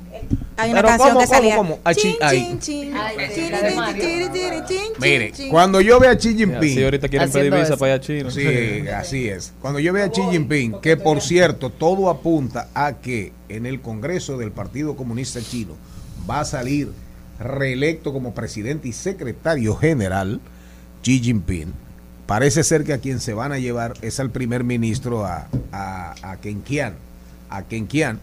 Hay 0.59 0.70
una 0.70 0.78
Pero 0.80 0.88
canción 0.88 1.09
¿cómo, 1.11 1.20
que 1.20 1.26
cómo, 1.26 1.36
salía. 1.38 1.57
cómo? 1.57 1.78
A 1.84 1.92
Chi- 1.94 2.00
Chin, 2.02 2.16
ahí. 2.22 2.38
chin, 2.40 2.59
chin. 2.61 2.94
Ay, 2.96 3.16
Chin, 3.34 3.50
la 3.52 3.61
de 3.62 3.68
chin, 3.68 3.76
Mario. 3.76 4.02
chin, 4.04 4.32
chin, 4.32 4.64
chin, 4.66 4.92
Mire, 5.00 5.32
chin. 5.32 5.50
cuando 5.50 5.80
yo 5.82 6.00
vea 6.00 6.11
a 6.12 6.16
Xi 6.16 6.30
Sí, 6.30 6.36
Jinping, 6.38 6.84
ahorita 6.84 7.09
quieren 7.09 7.30
pedir 7.30 7.52
visa 7.52 7.62
eso. 7.64 7.78
para 7.78 7.92
allá 7.94 8.02
a 8.02 8.07
China. 8.07 8.30
Sí, 8.30 8.88
así 8.88 9.28
es. 9.28 9.52
Cuando 9.61 9.78
yo 9.80 9.92
vea 9.92 10.07
a 10.07 10.11
Xi 10.11 10.22
Jinping, 10.30 10.80
que 10.80 10.96
por 10.96 11.20
cierto, 11.20 11.70
todo 11.70 12.09
apunta 12.09 12.68
a 12.74 12.94
que 12.94 13.32
en 13.48 13.66
el 13.66 13.80
Congreso 13.82 14.38
del 14.38 14.50
Partido 14.50 14.96
Comunista 14.96 15.40
Chino 15.42 15.74
va 16.28 16.40
a 16.40 16.44
salir 16.46 16.90
reelecto 17.38 18.12
como 18.14 18.32
presidente 18.34 18.88
y 18.88 18.92
secretario 18.92 19.76
general 19.76 20.40
Xi 21.02 21.20
Jinping. 21.20 21.72
Parece 22.26 22.64
ser 22.64 22.82
que 22.84 22.92
a 22.94 22.98
quien 22.98 23.20
se 23.20 23.34
van 23.34 23.52
a 23.52 23.59
llevar 23.59 23.92
es 24.02 24.18
al 24.20 24.30
primer 24.30 24.64
ministro 24.64 25.24
a, 25.26 25.46
a, 25.70 26.14
a 26.22 26.36
Kenkian, 26.38 26.94
a 27.50 27.62
Kenkian. 27.62 28.18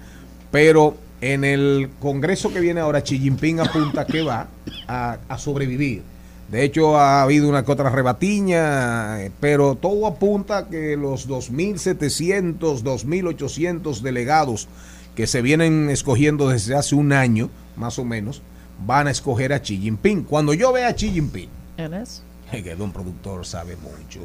Pero 0.51 0.97
en 1.31 1.45
el 1.45 1.89
Congreso 2.01 2.51
que 2.51 2.59
viene 2.59 2.81
ahora, 2.81 3.01
Xi 3.01 3.17
Jinping 3.17 3.61
apunta 3.61 4.05
que 4.05 4.23
va 4.23 4.47
a, 4.87 5.17
a 5.29 5.37
sobrevivir. 5.37 6.03
De 6.51 6.63
hecho, 6.63 6.97
ha 6.97 7.23
habido 7.23 7.47
una 7.47 7.63
que 7.63 7.71
otra 7.71 7.89
rebatiña, 7.89 9.31
pero 9.39 9.75
todo 9.75 10.05
apunta 10.05 10.57
a 10.57 10.67
que 10.67 10.97
los 10.97 11.29
2.700, 11.29 12.59
2.800 12.83 14.01
delegados 14.01 14.67
que 15.15 15.25
se 15.25 15.41
vienen 15.41 15.89
escogiendo 15.89 16.49
desde 16.49 16.75
hace 16.75 16.95
un 16.95 17.13
año, 17.13 17.49
más 17.77 17.97
o 17.99 18.05
menos, 18.05 18.41
van 18.85 19.07
a 19.07 19.11
escoger 19.11 19.53
a 19.53 19.61
Xi 19.61 19.77
Jinping. 19.77 20.23
Cuando 20.23 20.53
yo 20.53 20.73
vea 20.73 20.89
a 20.89 20.93
Xi 20.93 21.09
Jinping, 21.11 21.49
¿Eres? 21.77 22.23
que 22.51 22.75
don 22.75 22.91
productor 22.91 23.45
sabe 23.45 23.77
mucho. 23.77 24.19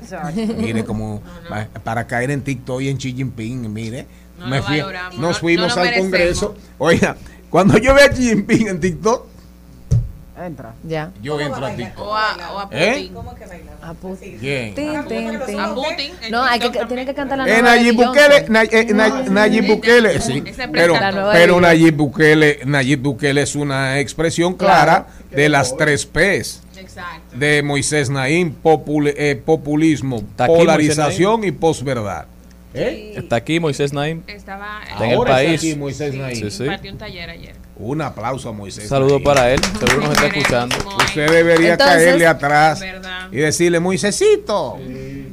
Mire 0.58 0.84
como 0.84 1.22
para 1.84 2.06
caer 2.06 2.30
en 2.30 2.42
TikTok 2.42 2.82
y 2.82 2.88
en 2.88 2.98
Xi 2.98 3.14
Jinping, 3.14 3.72
mire, 3.72 4.06
No 4.38 4.46
me 4.46 4.56
lo 4.58 4.62
fui- 4.62 4.82
nos 5.18 5.38
fuimos 5.38 5.74
no 5.76 5.82
al 5.82 5.88
merecemos. 5.88 6.10
Congreso. 6.10 6.54
Oiga, 6.78 7.16
cuando 7.50 7.76
yo 7.78 7.94
vea 7.94 8.06
a 8.06 8.10
Xi 8.10 8.22
Jinping 8.28 8.68
en 8.68 8.80
TikTok, 8.80 9.26
Entra. 10.40 10.72
Ya. 10.84 11.10
yo 11.20 11.40
entro 11.40 11.66
a 11.66 11.74
TikTok. 11.74 12.06
O 12.06 12.14
a, 12.14 12.36
o 12.54 12.58
a 12.60 12.68
¿Eh? 12.70 13.10
Putin. 13.12 13.68
A 13.82 13.92
Putin. 13.94 14.40
Bien. 14.40 14.72
Tin, 14.72 15.04
tin, 15.08 15.40
tin. 15.44 15.58
A 15.58 15.74
Putin. 15.74 16.12
No, 16.30 16.44
hay 16.44 16.60
que, 16.60 16.68
TikTok 16.70 16.86
tiene 16.86 17.06
que 17.06 17.14
cantar 17.14 17.38
la 17.38 17.44
Eh, 17.48 17.60
nueva 17.60 17.74
Nayib. 17.76 17.94
Bukele, 17.96 18.46
Nay- 18.48 18.68
eh, 18.70 18.86
Nay- 18.94 19.24
Nayib 19.30 19.66
Bukele, 19.66 20.20
sí, 20.20 20.44
Ese 20.46 20.68
pero, 20.68 20.94
pero 21.32 21.60
Nayib 21.60 21.96
Bukele, 21.96 22.60
Nayib 22.66 23.00
Bukele 23.02 23.42
es 23.42 23.56
una 23.56 23.98
expresión 23.98 24.54
clara 24.54 25.08
de 25.32 25.48
las 25.48 25.76
tres 25.76 26.06
P's 26.06 26.62
Exacto. 26.76 27.36
de 27.36 27.62
Moisés 27.64 28.08
Naim, 28.08 28.54
popul- 28.62 29.12
eh, 29.16 29.34
populismo, 29.44 30.22
polarización 30.36 31.42
y 31.42 31.50
posverdad. 31.50 32.26
Está 32.74 33.36
aquí 33.36 33.60
Moisés 33.60 33.92
Naim. 33.92 34.22
Estaba 34.26 34.80
Está 34.90 35.04
en 35.04 35.10
el 35.10 35.16
Ahora 35.16 35.30
está 35.40 35.48
país. 35.48 35.60
aquí 35.60 35.74
Moisés 35.76 36.14
Naim. 36.14 36.36
Sí, 36.36 36.50
sí. 36.50 36.62
impartió 36.64 36.92
un 36.92 36.98
taller 36.98 37.30
ayer. 37.30 37.54
Un 37.76 38.02
aplauso 38.02 38.48
a 38.48 38.52
Moisés. 38.52 38.84
Un 38.84 38.90
saludo 38.90 39.14
Naim. 39.14 39.24
para 39.24 39.50
él. 39.52 39.60
Seguro 39.78 40.00
nos 40.06 40.10
está 40.10 40.26
escuchando. 40.26 40.76
Usted 40.98 41.30
debería 41.30 41.72
Entonces- 41.72 41.96
caerle 41.96 42.26
atrás 42.26 42.80
Verdad. 42.80 43.28
y 43.32 43.36
decirle, 43.36 43.80
Moisésito, 43.80 44.76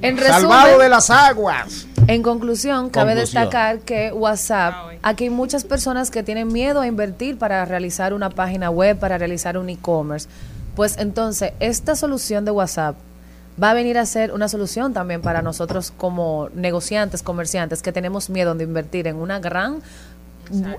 En 0.01 0.17
salvado 0.19 0.65
resumen, 0.67 0.79
de 0.79 0.89
las 0.89 1.09
aguas. 1.09 1.87
En 2.07 2.21
conclusión, 2.21 2.89
cabe 2.91 3.11
Conclusión. 3.13 3.43
destacar 3.43 3.79
que 3.79 4.11
WhatsApp, 4.11 4.73
Ah, 4.75 4.89
aquí 5.01 5.23
hay 5.25 5.29
muchas 5.31 5.63
personas 5.63 6.11
que 6.11 6.21
tienen 6.21 6.47
miedo 6.53 6.79
a 6.81 6.87
invertir 6.87 7.37
para 7.39 7.65
realizar 7.65 8.13
una 8.13 8.29
página 8.29 8.69
web, 8.69 8.97
para 8.99 9.17
realizar 9.17 9.57
un 9.57 9.69
e-commerce. 9.69 10.27
Pues 10.75 10.97
entonces, 10.99 11.53
esta 11.59 11.95
solución 11.95 12.45
de 12.45 12.51
WhatsApp 12.51 12.95
va 13.61 13.71
a 13.71 13.73
venir 13.73 13.97
a 13.97 14.05
ser 14.05 14.31
una 14.33 14.47
solución 14.49 14.93
también 14.93 15.21
para 15.21 15.41
nosotros 15.41 15.91
como 15.95 16.49
negociantes, 16.53 17.23
comerciantes, 17.23 17.81
que 17.81 17.91
tenemos 17.91 18.29
miedo 18.29 18.53
de 18.55 18.63
invertir 18.63 19.07
en 19.07 19.15
una 19.15 19.39
gran 19.39 19.81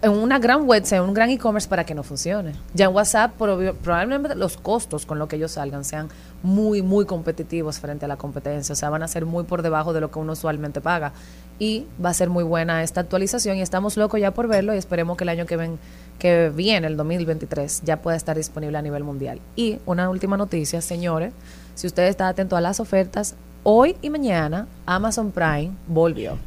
en 0.01 0.13
una 0.13 0.39
gran 0.39 0.69
website, 0.69 1.01
un 1.03 1.13
gran 1.13 1.29
e-commerce 1.29 1.69
para 1.69 1.83
que 1.85 1.93
no 1.93 2.05
funcione. 2.05 2.53
Ya 2.73 2.85
en 2.85 2.95
WhatsApp 2.95 3.33
prob- 3.37 3.75
probablemente 3.75 4.37
los 4.37 4.57
costos 4.57 5.07
con 5.07 5.19
lo 5.19 5.27
que 5.27 5.35
ellos 5.35 5.51
salgan 5.51 5.85
sean 5.85 6.09
muy, 6.45 6.83
muy 6.83 7.05
competitivos 7.05 7.81
frente 7.81 8.05
a 8.05 8.09
la 8.09 8.17
competencia. 8.17 8.75
O 8.75 8.77
sea, 8.77 8.91
van 8.91 9.03
a 9.03 9.09
ser 9.09 9.27
muy 9.27 9.43
por 9.43 9.63
debajo 9.63 9.93
de 9.93 10.01
lo 10.01 10.13
que 10.13 10.21
uno 10.21 10.35
usualmente 10.35 10.81
paga. 10.81 11.13
Y 11.59 11.85
va 12.05 12.11
a 12.11 12.15
ser 12.15 12.31
muy 12.31 12.45
buena 12.45 12.85
esta 12.85 13.01
actualización 13.01 13.57
y 13.57 13.63
estamos 13.63 13.97
locos 13.97 14.21
ya 14.21 14.31
por 14.33 14.47
verlo 14.47 14.73
y 14.73 14.79
esperemos 14.79 15.17
que 15.17 15.25
el 15.25 15.31
año 15.31 15.47
que, 15.47 15.57
ven, 15.57 15.81
que 16.21 16.53
viene, 16.55 16.87
el 16.87 16.97
2023, 16.97 17.83
ya 17.85 17.97
pueda 18.03 18.17
estar 18.17 18.37
disponible 18.37 18.79
a 18.79 18.83
nivel 18.83 19.03
mundial. 19.03 19.41
Y 19.57 19.81
una 19.85 20.09
última 20.11 20.37
noticia, 20.37 20.81
señores, 20.81 21.33
si 21.77 21.87
usted 21.87 22.09
está 22.09 22.27
atento 22.27 22.57
a 22.57 22.61
las 22.61 22.81
ofertas, 22.81 23.37
hoy 23.63 23.97
y 24.03 24.11
mañana 24.11 24.67
Amazon 24.87 25.31
Prime 25.31 25.73
volvió. 25.87 26.39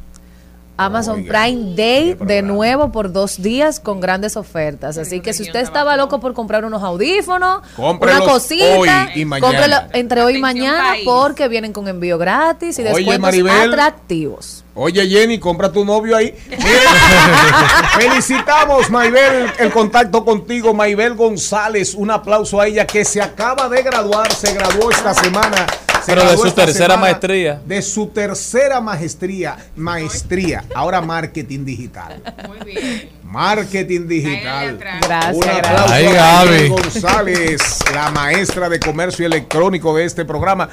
Amazon 0.80 1.20
Oiga, 1.20 1.42
Prime 1.44 1.74
Day 1.76 2.16
de 2.18 2.42
nuevo 2.42 2.90
por 2.90 3.12
dos 3.12 3.42
días 3.42 3.80
con 3.80 4.00
grandes 4.00 4.36
ofertas. 4.36 4.96
Así 4.98 5.20
que 5.20 5.32
si 5.32 5.42
usted 5.42 5.60
estaba 5.60 5.96
loco 5.96 6.20
por 6.20 6.32
comprar 6.32 6.64
unos 6.64 6.82
audífonos, 6.82 7.60
Cómprelos 7.76 8.22
una 8.22 8.32
cosita, 8.32 9.08
hoy 9.12 9.20
y 9.20 9.24
mañana. 9.24 9.46
cómprelo 9.46 9.76
entre 9.92 10.22
hoy 10.22 10.36
y 10.36 10.40
mañana 10.40 10.94
porque 11.04 11.48
vienen 11.48 11.72
con 11.72 11.86
envío 11.86 12.16
gratis 12.18 12.78
y 12.78 12.82
Oye, 12.82 12.90
descuentos 12.90 13.20
Maribel. 13.20 13.72
atractivos. 13.72 14.64
Oye, 14.74 15.06
Jenny, 15.06 15.38
compra 15.38 15.70
tu 15.70 15.84
novio 15.84 16.16
ahí. 16.16 16.32
Felicitamos, 17.98 18.88
Maybel, 18.88 19.52
el 19.58 19.70
contacto 19.70 20.24
contigo, 20.24 20.72
Maybel 20.72 21.14
González. 21.14 21.94
Un 21.94 22.10
aplauso 22.10 22.60
a 22.60 22.66
ella 22.66 22.86
que 22.86 23.04
se 23.04 23.20
acaba 23.20 23.68
de 23.68 23.82
graduar, 23.82 24.32
se 24.32 24.54
graduó 24.54 24.90
esta 24.90 25.12
semana. 25.12 25.66
Pero 26.06 26.24
de 26.24 26.36
su 26.36 26.50
tercera 26.52 26.96
maestría. 26.96 27.60
De 27.64 27.82
su 27.82 28.06
tercera 28.08 28.80
maestría, 28.80 29.56
maestría. 29.76 30.64
Ahora 30.74 31.00
marketing 31.00 31.64
digital. 31.64 32.22
Muy 32.48 32.58
bien. 32.64 33.10
Marketing 33.22 34.06
digital. 34.08 34.78
Gracias, 34.78 35.36
Un 35.36 35.48
aplauso 35.48 35.94
a 35.94 36.00
Gaby. 36.00 36.68
González, 36.68 37.78
la 37.94 38.10
maestra 38.10 38.68
de 38.68 38.80
comercio 38.80 39.26
electrónico 39.26 39.96
de 39.96 40.04
este 40.04 40.24
programa. 40.24 40.68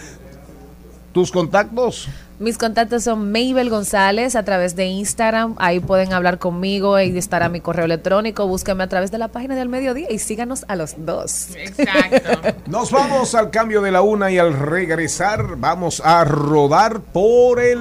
¿Tus 1.11 1.31
contactos? 1.31 2.07
Mis 2.39 2.59
contactos 2.59 3.03
son 3.03 3.31
Mabel 3.31 3.71
González 3.71 4.35
a 4.35 4.43
través 4.43 4.75
de 4.75 4.85
Instagram. 4.85 5.55
Ahí 5.57 5.79
pueden 5.79 6.13
hablar 6.13 6.37
conmigo 6.37 6.99
y 6.99 7.17
estará 7.17 7.49
mi 7.49 7.61
correo 7.61 7.85
electrónico. 7.85 8.45
Búsquenme 8.45 8.83
a 8.83 8.87
través 8.87 9.09
de 9.09 9.17
la 9.17 9.29
página 9.29 9.55
del 9.55 9.69
mediodía 9.69 10.11
y 10.11 10.19
síganos 10.19 10.63
a 10.67 10.75
los 10.75 10.93
dos. 10.99 11.55
Exacto. 11.55 12.59
Nos 12.67 12.91
vamos 12.91 13.33
al 13.33 13.49
cambio 13.49 13.81
de 13.81 13.91
la 13.91 14.01
una 14.01 14.29
y 14.29 14.37
al 14.37 14.53
regresar 14.53 15.55
vamos 15.57 15.99
a 16.05 16.23
rodar 16.25 17.01
por 17.01 17.59
el 17.59 17.79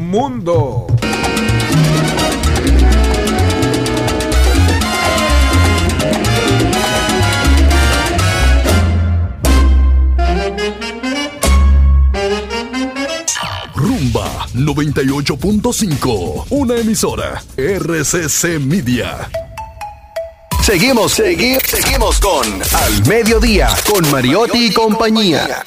mundo. 0.00 0.88
98.5. 14.64 16.46
Una 16.50 16.76
emisora. 16.76 17.42
RCC 17.56 18.58
Media. 18.60 19.28
Seguimos, 20.62 21.12
seguimos, 21.12 21.62
seguimos 21.64 22.18
con 22.18 22.44
Al 22.44 23.06
Mediodía, 23.06 23.68
con 23.88 24.10
Mariotti 24.10 24.66
y 24.66 24.72
compañía. 24.72 25.64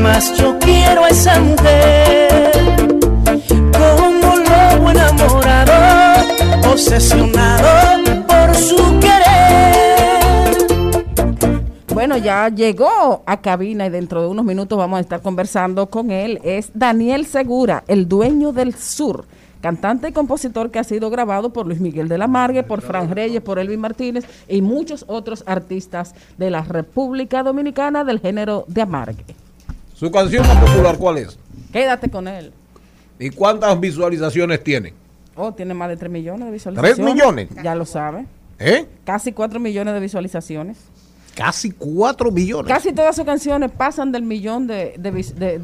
Mas 0.00 0.36
yo 0.38 0.58
quiero 0.58 1.04
a 1.04 1.08
esa 1.08 1.38
mujer 1.40 2.62
como 3.72 4.36
lobo 4.36 4.90
enamorado, 4.90 6.24
obsesionado 6.70 7.75
Bueno, 12.16 12.24
ya 12.24 12.48
llegó 12.48 13.22
a 13.26 13.42
cabina 13.42 13.84
y 13.84 13.90
dentro 13.90 14.22
de 14.22 14.28
unos 14.28 14.42
minutos 14.42 14.78
vamos 14.78 14.96
a 14.96 15.00
estar 15.00 15.20
conversando 15.20 15.88
con 15.88 16.10
él. 16.10 16.40
Es 16.44 16.70
Daniel 16.72 17.26
Segura, 17.26 17.84
el 17.88 18.08
dueño 18.08 18.52
del 18.52 18.74
sur, 18.74 19.26
cantante 19.60 20.08
y 20.08 20.12
compositor 20.12 20.70
que 20.70 20.78
ha 20.78 20.84
sido 20.84 21.10
grabado 21.10 21.52
por 21.52 21.66
Luis 21.66 21.78
Miguel 21.78 22.08
de 22.08 22.16
la 22.16 22.26
Margue, 22.26 22.62
por 22.62 22.80
Fran 22.80 23.14
Reyes, 23.14 23.42
por 23.42 23.58
Elvin 23.58 23.80
Martínez 23.80 24.24
y 24.48 24.62
muchos 24.62 25.04
otros 25.08 25.44
artistas 25.46 26.14
de 26.38 26.48
la 26.48 26.62
República 26.62 27.42
Dominicana 27.42 28.02
del 28.02 28.20
género 28.20 28.64
de 28.66 28.80
Amargue. 28.80 29.24
¿Su 29.92 30.10
canción 30.10 30.46
más 30.46 30.56
popular 30.56 30.96
cuál 30.96 31.18
es? 31.18 31.38
Quédate 31.70 32.08
con 32.08 32.28
él. 32.28 32.50
¿Y 33.18 33.28
cuántas 33.28 33.78
visualizaciones 33.78 34.64
tiene? 34.64 34.94
Oh, 35.34 35.52
tiene 35.52 35.74
más 35.74 35.90
de 35.90 35.98
3 35.98 36.10
millones 36.10 36.46
de 36.46 36.52
visualizaciones. 36.52 36.96
¿Tres 36.96 37.14
millones? 37.14 37.48
Ya 37.62 37.74
lo 37.74 37.84
sabe. 37.84 38.24
¿Eh? 38.58 38.86
Casi 39.04 39.32
4 39.32 39.60
millones 39.60 39.92
de 39.92 40.00
visualizaciones. 40.00 40.78
Casi 41.36 41.70
4 41.70 42.30
millones. 42.32 42.72
Casi 42.72 42.92
todas 42.92 43.14
sus 43.14 43.24
canciones 43.24 43.70
pasan 43.70 44.10
del 44.10 44.22
millón 44.22 44.66
de, 44.66 44.94
de 44.96 45.08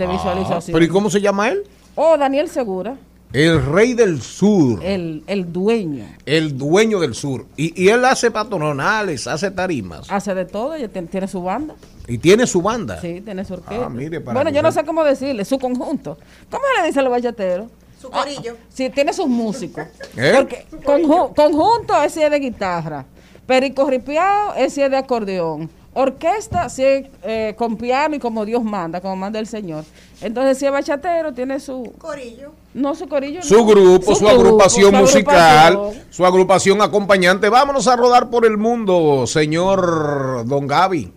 Ah, 0.05 0.13
visualizaciones. 0.13 0.71
¿Pero 0.71 0.85
y 0.85 0.89
cómo 0.89 1.09
se 1.11 1.21
llama 1.21 1.49
él? 1.49 1.63
Oh, 1.95 2.17
Daniel 2.19 2.49
Segura, 2.49 2.97
El 3.33 3.65
rey 3.65 3.95
del 3.95 4.21
sur. 4.21 4.81
el, 4.85 5.25
el 5.27 5.51
dueño. 5.53 6.05
El 6.27 6.59
dueño 6.59 7.01
del 7.01 7.15
sur. 7.15 7.47
Y, 7.57 7.83
y 7.83 7.89
él 7.89 8.05
hace 8.05 8.31
patronales, 8.31 9.27
hace 9.27 9.51
tarimas. 9.51 10.11
Hace 10.11 10.35
de 10.35 10.45
todo, 10.45 10.75
ella 10.75 10.89
tiene, 10.89 11.27
su 11.27 11.43
banda. 11.43 11.75
Y 12.07 12.19
tiene 12.19 12.47
su 12.47 12.61
banda. 12.61 13.01
Sí, 13.01 13.23
tiene 13.23 13.43
su 13.45 13.55
orquesta. 13.55 13.87
Ah, 13.87 13.89
mire, 13.89 14.21
para 14.21 14.35
bueno, 14.35 14.51
yo 14.55 14.63
no 14.63 14.71
sé 14.73 14.85
cómo 14.85 15.03
decirle, 15.05 15.45
su 15.47 15.59
conjunto. 15.59 16.19
¿Cómo 16.51 16.63
le 16.81 16.87
dice 16.87 17.01
a 17.01 17.03
los 17.03 17.11
bachateros? 17.11 17.69
Su 18.01 18.11
corillo. 18.11 18.57
Sí, 18.69 18.91
tiene 18.91 19.13
sus 19.15 19.27
músicos. 19.29 19.85
¿Eh? 20.17 20.33
Porque 20.37 20.67
conju- 20.85 21.35
conjunto 21.35 22.03
es 22.03 22.13
si 22.13 22.21
es 22.23 22.31
de 22.31 22.39
guitarra. 22.41 23.07
Perico 23.47 23.89
ripiado 23.89 24.55
es 24.55 24.75
si 24.75 24.83
es 24.83 24.91
de 24.91 24.97
acordeón. 24.97 25.69
Orquesta 25.95 26.71
si 26.71 26.85
es 26.85 27.07
eh, 27.23 27.55
con 27.59 27.77
piano 27.77 28.17
y 28.17 28.19
como 28.19 28.47
Dios 28.47 28.65
manda, 28.65 29.01
como 29.01 29.15
manda 29.17 29.39
el 29.39 29.47
Señor. 29.47 29.85
Entonces, 30.23 30.57
si 30.59 30.65
es 30.65 30.73
bachatero, 30.73 31.35
tiene 31.35 31.61
su. 31.61 31.93
Corillo. 31.99 32.53
No, 32.73 32.95
su 32.95 33.07
corillo. 33.09 33.43
Su 33.43 33.57
no. 33.57 33.67
grupo, 33.67 34.15
su, 34.15 34.27
agrupación 34.27 34.93
su 34.93 35.01
musical, 35.01 35.75
agrupación. 35.75 36.05
su 36.11 36.25
agrupación 36.25 36.83
acompañante. 36.83 37.51
Vámonos 37.51 37.89
a 37.89 37.97
rodar 37.97 38.31
por 38.31 38.47
el 38.47 38.57
mundo, 38.57 39.27
señor 39.27 40.47
Don 40.47 40.67
Gaby. 40.67 41.13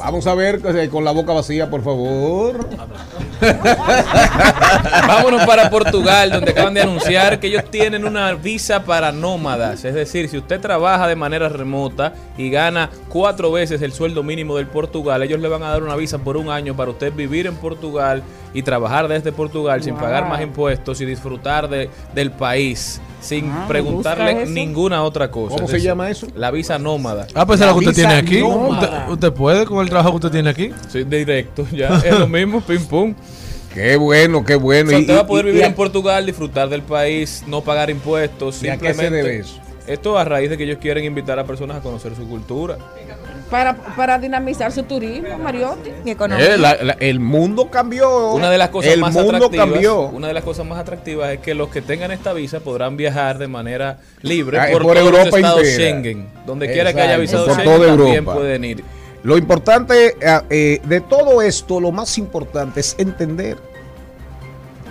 Vamos 0.00 0.26
a 0.26 0.34
ver 0.34 0.60
eh, 0.64 0.88
con 0.90 1.04
la 1.04 1.12
boca 1.12 1.32
vacía, 1.32 1.70
por 1.70 1.82
favor. 1.84 2.68
Vámonos 5.08 5.44
para 5.44 5.68
Portugal, 5.68 6.30
donde 6.30 6.52
acaban 6.52 6.74
de 6.74 6.82
anunciar 6.82 7.40
que 7.40 7.48
ellos 7.48 7.64
tienen 7.70 8.04
una 8.04 8.34
visa 8.34 8.84
para 8.84 9.10
nómadas. 9.10 9.84
Es 9.84 9.94
decir, 9.94 10.28
si 10.28 10.38
usted 10.38 10.60
trabaja 10.60 11.08
de 11.08 11.16
manera 11.16 11.48
remota 11.48 12.14
y 12.38 12.50
gana 12.50 12.90
cuatro 13.08 13.50
veces 13.50 13.82
el 13.82 13.92
sueldo 13.92 14.22
mínimo 14.22 14.56
del 14.56 14.66
Portugal, 14.66 15.22
ellos 15.22 15.40
le 15.40 15.48
van 15.48 15.62
a 15.62 15.70
dar 15.70 15.82
una 15.82 15.96
visa 15.96 16.18
por 16.18 16.36
un 16.36 16.50
año 16.50 16.76
para 16.76 16.90
usted 16.90 17.12
vivir 17.12 17.46
en 17.46 17.56
Portugal 17.56 18.22
y 18.54 18.62
trabajar 18.62 19.08
desde 19.08 19.32
Portugal 19.32 19.82
sin 19.82 19.94
pagar 19.96 20.28
más 20.28 20.40
impuestos 20.42 21.00
y 21.00 21.04
disfrutar 21.04 21.68
de- 21.68 21.88
del 22.14 22.30
país 22.30 23.00
sin 23.20 23.48
Ah, 23.50 23.66
preguntarle 23.68 24.46
ninguna 24.46 25.02
otra 25.04 25.30
cosa. 25.30 25.54
¿Cómo 25.56 25.66
Es 25.66 25.70
se 25.70 25.80
llama 25.80 26.10
eso? 26.10 26.26
La 26.34 26.50
visa 26.50 26.78
nómada. 26.78 27.26
Ah, 27.34 27.46
pues 27.46 27.60
es 27.60 27.66
lo 27.66 27.72
que 27.74 27.88
usted 27.88 27.94
tiene 27.94 28.14
aquí. 28.14 28.42
Usted, 28.42 28.88
usted 29.08 29.32
puede 29.32 29.64
con 29.64 29.78
el 29.82 29.88
trabajo 29.88 30.10
que 30.10 30.16
usted 30.16 30.30
tiene 30.32 30.50
aquí. 30.50 30.70
Sí, 30.88 31.04
directo, 31.04 31.64
ya. 31.72 31.88
Es 32.04 32.18
lo 32.18 32.26
mismo, 32.26 32.60
pim 32.60 32.84
pum. 32.84 33.14
Qué 33.72 33.96
bueno, 33.96 34.44
qué 34.44 34.56
O 34.56 34.60
bueno. 34.60 34.90
sea, 34.90 34.98
Y- 34.98 35.02
usted 35.02 35.16
va 35.16 35.20
a 35.20 35.26
poder 35.26 35.46
y- 35.46 35.48
vivir 35.48 35.62
y- 35.62 35.66
en 35.66 35.74
Portugal, 35.74 36.26
disfrutar 36.26 36.68
del 36.68 36.82
país, 36.82 37.42
no 37.46 37.62
pagar 37.62 37.88
impuestos. 37.90 38.62
¿Y 38.62 38.68
a 38.68 38.76
qué 38.76 38.88
se 38.88 38.92
simplemente- 38.94 39.16
debe 39.28 39.38
eso? 39.40 39.58
Esto 39.86 40.18
a 40.18 40.24
raíz 40.24 40.50
de 40.50 40.56
que 40.58 40.64
ellos 40.64 40.78
quieren 40.80 41.04
invitar 41.04 41.38
a 41.38 41.44
personas 41.44 41.78
a 41.78 41.80
conocer 41.80 42.14
su 42.14 42.28
cultura. 42.28 42.76
Para, 43.52 43.74
para 43.76 44.18
dinamizar 44.18 44.72
su 44.72 44.82
turismo, 44.84 45.36
Mariotti. 45.38 45.90
Y 46.06 46.10
economía. 46.10 46.54
Eh, 46.54 46.56
la- 46.58 46.74
la- 46.82 46.96
el 46.98 47.20
mundo 47.20 47.70
cambió. 47.70 48.32
Una 48.32 48.50
de 48.50 48.56
las 48.56 48.70
cosas 48.70 48.92
el 48.94 49.00
más 49.00 49.12
mundo 49.12 49.36
atractivas, 49.36 49.66
cambió. 49.68 50.00
una 50.06 50.26
de 50.28 50.32
las 50.34 50.42
cosas 50.42 50.64
más 50.66 50.78
atractivas 50.78 51.30
es 51.32 51.38
que 51.40 51.54
los 51.54 51.68
que 51.68 51.82
tengan 51.82 52.10
esta 52.12 52.32
visa 52.32 52.60
podrán 52.60 52.96
viajar 52.96 53.36
de 53.36 53.48
manera 53.48 53.98
libre 54.22 54.58
Ah, 54.58 54.68
por, 54.72 54.82
por 54.82 54.94
todos 54.96 55.06
Europa 55.06 55.24
los 55.28 55.36
estados 55.36 55.58
entera. 55.68 55.74
Schengen. 55.90 56.28
Donde 56.46 56.72
quiera 56.72 56.94
que 56.94 57.00
haya 57.02 57.18
visado 57.18 57.44
por 57.44 57.54
Schengen 57.56 57.72
toda 57.76 57.86
también 57.88 58.14
Europa. 58.16 58.34
pueden 58.34 58.64
ir. 58.64 58.84
Lo 59.22 59.36
importante 59.38 60.16
eh, 60.18 60.40
eh, 60.50 60.80
de 60.84 61.00
todo 61.02 61.42
esto, 61.42 61.78
lo 61.78 61.92
más 61.92 62.16
importante 62.18 62.80
es 62.80 62.96
entender 62.98 63.58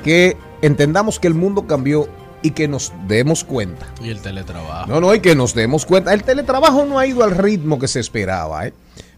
que 0.03 0.38
entendamos 0.62 1.20
que 1.20 1.28
el 1.28 1.34
mundo 1.34 1.66
cambió 1.68 2.07
y 2.41 2.51
que 2.51 2.67
nos 2.67 2.91
demos 3.07 3.43
cuenta. 3.43 3.87
Y 4.01 4.09
el 4.09 4.21
teletrabajo. 4.21 4.87
No, 4.87 5.01
no, 5.01 5.13
y 5.13 5.19
que 5.19 5.35
nos 5.35 5.53
demos 5.53 5.85
cuenta. 5.85 6.13
El 6.13 6.23
teletrabajo 6.23 6.85
no 6.85 6.99
ha 6.99 7.05
ido 7.05 7.23
al 7.23 7.31
ritmo 7.31 7.79
que 7.79 7.87
se 7.87 7.99
esperaba. 7.99 8.67
¿eh? 8.67 8.73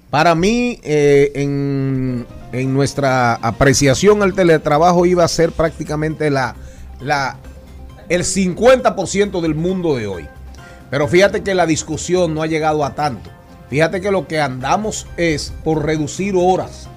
Para 0.09 0.36
mí, 0.36 0.80
eh, 0.84 1.32
en, 1.36 2.26
en 2.51 2.74
nuestra 2.74 3.36
apreciación, 3.36 4.21
el 4.24 4.34
teletrabajo 4.34 5.05
iba 5.05 5.24
a 5.24 5.28
ser 5.28 5.51
prácticamente 5.51 6.30
la, 6.30 6.55
la, 6.99 7.38
el 8.09 8.24
50% 8.24 9.41
del 9.41 9.55
mundo 9.55 9.95
de 9.95 10.07
hoy. 10.07 10.28
Pero 10.89 11.07
fíjate 11.07 11.41
que 11.41 11.55
la 11.55 11.65
discusión 11.65 12.36
no 12.36 12.43
ha 12.43 12.47
llegado 12.47 12.86
a 12.86 12.93
tanto. 12.93 13.32
Fíjate 13.69 14.01
que 14.01 14.11
lo 14.11 14.28
que 14.28 14.39
andamos 14.39 15.07
es 15.17 15.51
por 15.63 15.84
reducir 15.84 16.36
horas. 16.38 16.88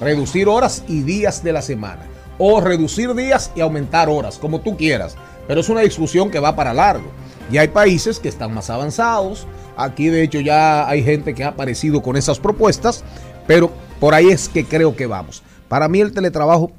Reducir 0.00 0.48
horas 0.48 0.82
y 0.88 1.02
días 1.02 1.44
de 1.44 1.52
la 1.52 1.62
semana. 1.62 2.00
O 2.38 2.60
reducir 2.60 3.14
días 3.14 3.50
y 3.54 3.60
aumentar 3.60 4.08
horas, 4.08 4.38
como 4.38 4.60
tú 4.60 4.76
quieras. 4.76 5.16
Pero 5.46 5.60
es 5.60 5.68
una 5.68 5.80
discusión 5.80 6.30
que 6.30 6.38
va 6.38 6.56
para 6.56 6.72
largo. 6.72 7.10
Y 7.50 7.58
hay 7.58 7.68
países 7.68 8.18
que 8.18 8.28
están 8.28 8.54
más 8.54 8.70
avanzados. 8.70 9.46
Aquí 9.76 10.08
de 10.08 10.22
hecho 10.22 10.40
ya 10.40 10.88
hay 10.88 11.02
gente 11.02 11.34
que 11.34 11.44
ha 11.44 11.48
aparecido 11.48 12.02
con 12.02 12.16
esas 12.16 12.38
propuestas, 12.38 13.04
pero 13.46 13.70
por 14.00 14.14
ahí 14.14 14.28
es 14.28 14.48
que 14.48 14.64
creo 14.64 14.94
que 14.94 15.06
vamos. 15.06 15.42
Para 15.68 15.88
mí 15.88 16.00
el 16.00 16.12
teletrabajo 16.12 16.72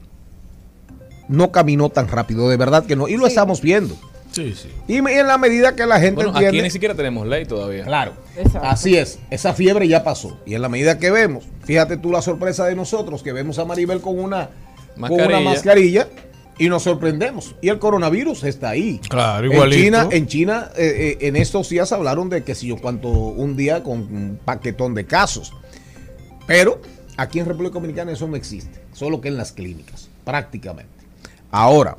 no 1.27 1.51
caminó 1.51 1.89
tan 1.89 2.07
rápido, 2.07 2.49
de 2.49 2.57
verdad 2.57 2.85
que 2.85 2.95
no. 2.95 3.07
Y 3.07 3.17
lo 3.17 3.27
estamos 3.27 3.61
viendo. 3.61 3.95
Sí, 4.31 4.53
sí. 4.53 4.69
Y 4.87 4.97
en 4.97 5.27
la 5.27 5.37
medida 5.37 5.75
que 5.75 5.85
la 5.85 5.99
gente 5.99 6.15
Bueno, 6.15 6.29
entiende... 6.31 6.57
aquí 6.57 6.61
ni 6.61 6.69
siquiera 6.69 6.93
tenemos 6.93 7.25
ley 7.25 7.45
todavía. 7.45 7.83
Claro. 7.83 8.13
Exacto. 8.37 8.67
Así 8.67 8.95
es, 8.95 9.19
esa 9.31 9.53
fiebre 9.53 9.87
ya 9.87 10.03
pasó. 10.03 10.39
Y 10.45 10.53
en 10.53 10.61
la 10.61 10.69
medida 10.69 10.99
que 10.99 11.09
vemos, 11.09 11.45
fíjate 11.63 11.97
tú 11.97 12.11
la 12.11 12.21
sorpresa 12.21 12.65
de 12.65 12.75
nosotros, 12.75 13.23
que 13.23 13.33
vemos 13.33 13.57
a 13.57 13.65
Maribel 13.65 14.01
con 14.01 14.19
una 14.19 14.49
con 14.99 15.21
una 15.21 15.39
Mascarilla. 15.39 16.07
y 16.57 16.67
nos 16.67 16.83
sorprendemos. 16.83 17.55
Y 17.61 17.69
el 17.69 17.79
coronavirus 17.79 18.43
está 18.43 18.69
ahí. 18.69 18.99
Claro, 19.09 19.47
En 19.47 19.53
igualito. 19.53 19.81
China, 19.83 20.07
en 20.11 20.27
China 20.27 20.69
eh, 20.75 21.17
eh, 21.21 21.27
en 21.27 21.35
estos 21.37 21.69
días 21.69 21.91
hablaron 21.91 22.29
de 22.29 22.43
que 22.43 22.53
si 22.53 22.67
yo 22.67 22.77
cuánto 22.77 23.07
un 23.09 23.55
día 23.55 23.81
con 23.83 23.99
un 23.99 24.39
paquetón 24.43 24.93
de 24.93 25.05
casos. 25.05 25.53
Pero 26.45 26.81
aquí 27.15 27.39
en 27.39 27.45
República 27.45 27.75
Dominicana 27.75 28.11
eso 28.11 28.27
no 28.27 28.35
existe, 28.35 28.81
solo 28.93 29.21
que 29.21 29.27
en 29.29 29.37
las 29.37 29.51
clínicas, 29.53 30.09
prácticamente. 30.25 30.91
Ahora, 31.51 31.95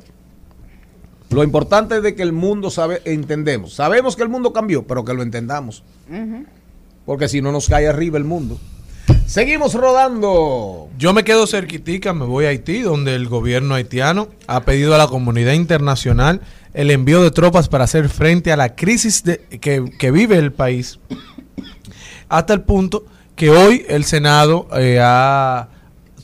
lo 1.29 1.43
importante 1.43 1.97
es 1.97 2.03
de 2.03 2.13
que 2.15 2.21
el 2.23 2.33
mundo 2.33 2.69
sabe, 2.69 3.01
entendemos. 3.05 3.73
Sabemos 3.73 4.15
que 4.15 4.23
el 4.23 4.29
mundo 4.29 4.51
cambió, 4.53 4.83
pero 4.85 5.05
que 5.05 5.13
lo 5.13 5.23
entendamos. 5.23 5.83
Porque 7.05 7.29
si 7.29 7.41
no 7.41 7.51
nos 7.51 7.67
cae 7.69 7.87
arriba 7.87 8.17
el 8.17 8.25
mundo. 8.25 8.59
Seguimos 9.31 9.75
rodando. 9.75 10.89
Yo 10.97 11.13
me 11.13 11.23
quedo 11.23 11.47
cerquitica, 11.47 12.11
me 12.11 12.25
voy 12.25 12.43
a 12.43 12.49
Haití, 12.49 12.81
donde 12.81 13.15
el 13.15 13.29
gobierno 13.29 13.75
haitiano 13.75 14.27
ha 14.45 14.63
pedido 14.63 14.93
a 14.93 14.97
la 14.97 15.07
comunidad 15.07 15.53
internacional 15.53 16.41
el 16.73 16.91
envío 16.91 17.23
de 17.23 17.31
tropas 17.31 17.69
para 17.69 17.85
hacer 17.85 18.09
frente 18.09 18.51
a 18.51 18.57
la 18.57 18.75
crisis 18.75 19.23
que 19.61 20.11
vive 20.11 20.35
el 20.35 20.51
país. 20.51 20.99
Hasta 22.27 22.53
el 22.53 22.63
punto 22.63 23.05
que 23.37 23.51
hoy 23.51 23.85
el 23.87 24.03
Senado 24.03 24.67
eh, 24.75 24.99
ha 25.01 25.69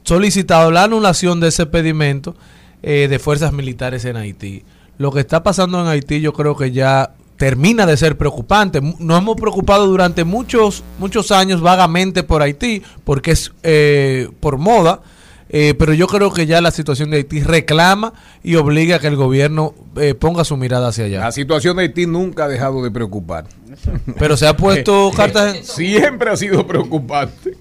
solicitado 0.03 0.69
la 0.69 0.83
anulación 0.83 1.39
de 1.39 1.47
ese 1.47 1.65
pedimento 1.65 2.35
eh, 2.83 3.07
de 3.09 3.19
fuerzas 3.19 3.53
militares 3.53 4.03
en 4.03 4.17
Haití. 4.17 4.65
Lo 4.97 5.13
que 5.13 5.21
está 5.21 5.43
pasando 5.43 5.79
en 5.79 5.87
Haití 5.87 6.19
yo 6.19 6.33
creo 6.33 6.57
que 6.57 6.71
ya 6.71 7.13
termina 7.37 7.85
de 7.85 7.95
ser 7.97 8.17
preocupante. 8.17 8.81
Nos 8.81 9.17
hemos 9.19 9.35
preocupado 9.35 9.87
durante 9.87 10.23
muchos, 10.23 10.83
muchos 10.99 11.31
años 11.31 11.61
vagamente 11.61 12.23
por 12.23 12.41
Haití, 12.41 12.81
porque 13.03 13.31
es 13.31 13.53
eh, 13.63 14.29
por 14.39 14.57
moda, 14.57 15.01
eh, 15.49 15.75
pero 15.79 15.93
yo 15.93 16.07
creo 16.07 16.33
que 16.33 16.45
ya 16.45 16.59
la 16.61 16.71
situación 16.71 17.09
de 17.09 17.17
Haití 17.17 17.41
reclama 17.41 18.13
y 18.43 18.55
obliga 18.55 18.97
a 18.97 18.99
que 18.99 19.07
el 19.07 19.15
gobierno 19.15 19.73
eh, 19.95 20.13
ponga 20.13 20.43
su 20.43 20.57
mirada 20.57 20.89
hacia 20.89 21.05
allá. 21.05 21.19
La 21.21 21.31
situación 21.31 21.77
de 21.77 21.83
Haití 21.83 22.05
nunca 22.05 22.45
ha 22.45 22.47
dejado 22.47 22.83
de 22.83 22.91
preocupar. 22.91 23.45
Pero 24.19 24.35
se 24.35 24.47
ha 24.47 24.57
puesto 24.57 25.11
cartas... 25.15 25.57
Siempre 25.65 26.31
ha 26.31 26.35
sido 26.37 26.67
preocupante. 26.67 27.55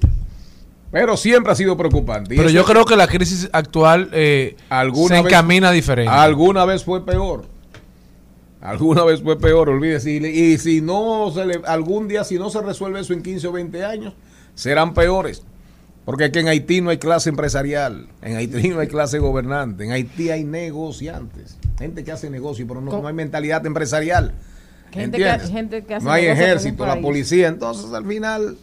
Pero 0.91 1.17
siempre 1.17 1.53
ha 1.53 1.55
sido 1.55 1.77
preocupante. 1.77 2.35
Y 2.35 2.39
Pero 2.39 2.49
yo 2.49 2.65
creo 2.65 2.85
que 2.85 2.97
la 2.97 3.07
crisis 3.07 3.51
actual 3.53 4.09
eh, 4.13 4.57
se 4.71 4.75
vez- 4.75 5.27
encamina 5.27 5.71
diferente. 5.71 6.11
Alguna 6.11 6.65
vez 6.65 6.85
fue 6.85 7.05
peor. 7.05 7.45
Alguna 8.61 9.05
vez 9.05 9.23
fue 9.23 9.39
peor, 9.39 9.69
olvídese. 9.69 10.11
Y, 10.13 10.25
y 10.27 10.59
si 10.59 10.81
no 10.81 11.31
se 11.33 11.45
le, 11.47 11.61
algún 11.67 12.09
día, 12.09 12.25
si 12.25 12.39
no 12.39 12.51
se 12.51 12.61
resuelve 12.63 13.01
eso 13.01 13.13
en 13.13 13.23
15 13.23 13.47
o 13.49 13.53
20 13.53 13.85
años, 13.85 14.15
serán 14.55 14.95
peores. 14.95 15.43
Porque 16.05 16.27
es 16.27 16.31
que 16.31 16.39
en 16.41 16.49
Haití 16.49 16.81
no 16.81 16.91
hay 16.91 16.99
clase 16.99 17.29
empresarial, 17.31 18.07
en 18.23 18.37
Haití 18.37 18.69
no 18.69 18.79
hay 18.79 18.87
clase 18.87 19.19
gobernante, 19.19 19.85
en 19.85 19.91
Haití 19.91 20.31
hay 20.31 20.45
negociantes, 20.45 21.59
gente 21.79 22.05
que 22.05 22.13
hace 22.13 22.31
negocio, 22.31 22.65
pero 22.69 22.81
no, 22.81 23.07
hay 23.09 23.13
mentalidad 23.15 23.67
empresarial. 23.67 24.33
Gente 24.93 25.19
que- 25.19 25.49
gente 25.49 25.85
que 25.85 25.95
hace 25.97 26.05
no 26.07 26.13
hay 26.13 26.27
ejército, 26.27 26.87
la 26.87 26.95
policía. 27.03 27.49
Entonces, 27.49 27.93
al 27.93 28.07
final, 28.07 28.57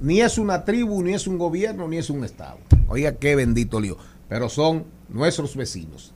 ni 0.00 0.22
es 0.22 0.38
una 0.38 0.64
tribu, 0.64 1.02
ni 1.02 1.12
es 1.12 1.26
un 1.26 1.36
gobierno, 1.38 1.86
ni 1.88 1.98
es 1.98 2.08
un 2.10 2.24
Estado. 2.24 2.56
Oiga, 2.88 3.12
qué 3.12 3.36
bendito 3.36 3.78
lío. 3.80 3.98
Pero 4.28 4.48
son 4.48 4.84
nuestros 5.10 5.54
vecinos. 5.56 6.12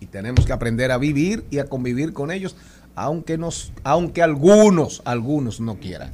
Y 0.00 0.06
tenemos 0.06 0.46
que 0.46 0.52
aprender 0.52 0.92
a 0.92 0.98
vivir 0.98 1.44
y 1.50 1.58
a 1.58 1.64
convivir 1.64 2.12
con 2.12 2.30
ellos, 2.30 2.56
aunque, 2.94 3.38
nos, 3.38 3.72
aunque 3.84 4.22
algunos, 4.22 5.02
algunos 5.04 5.60
no 5.60 5.78
quieran. 5.78 6.12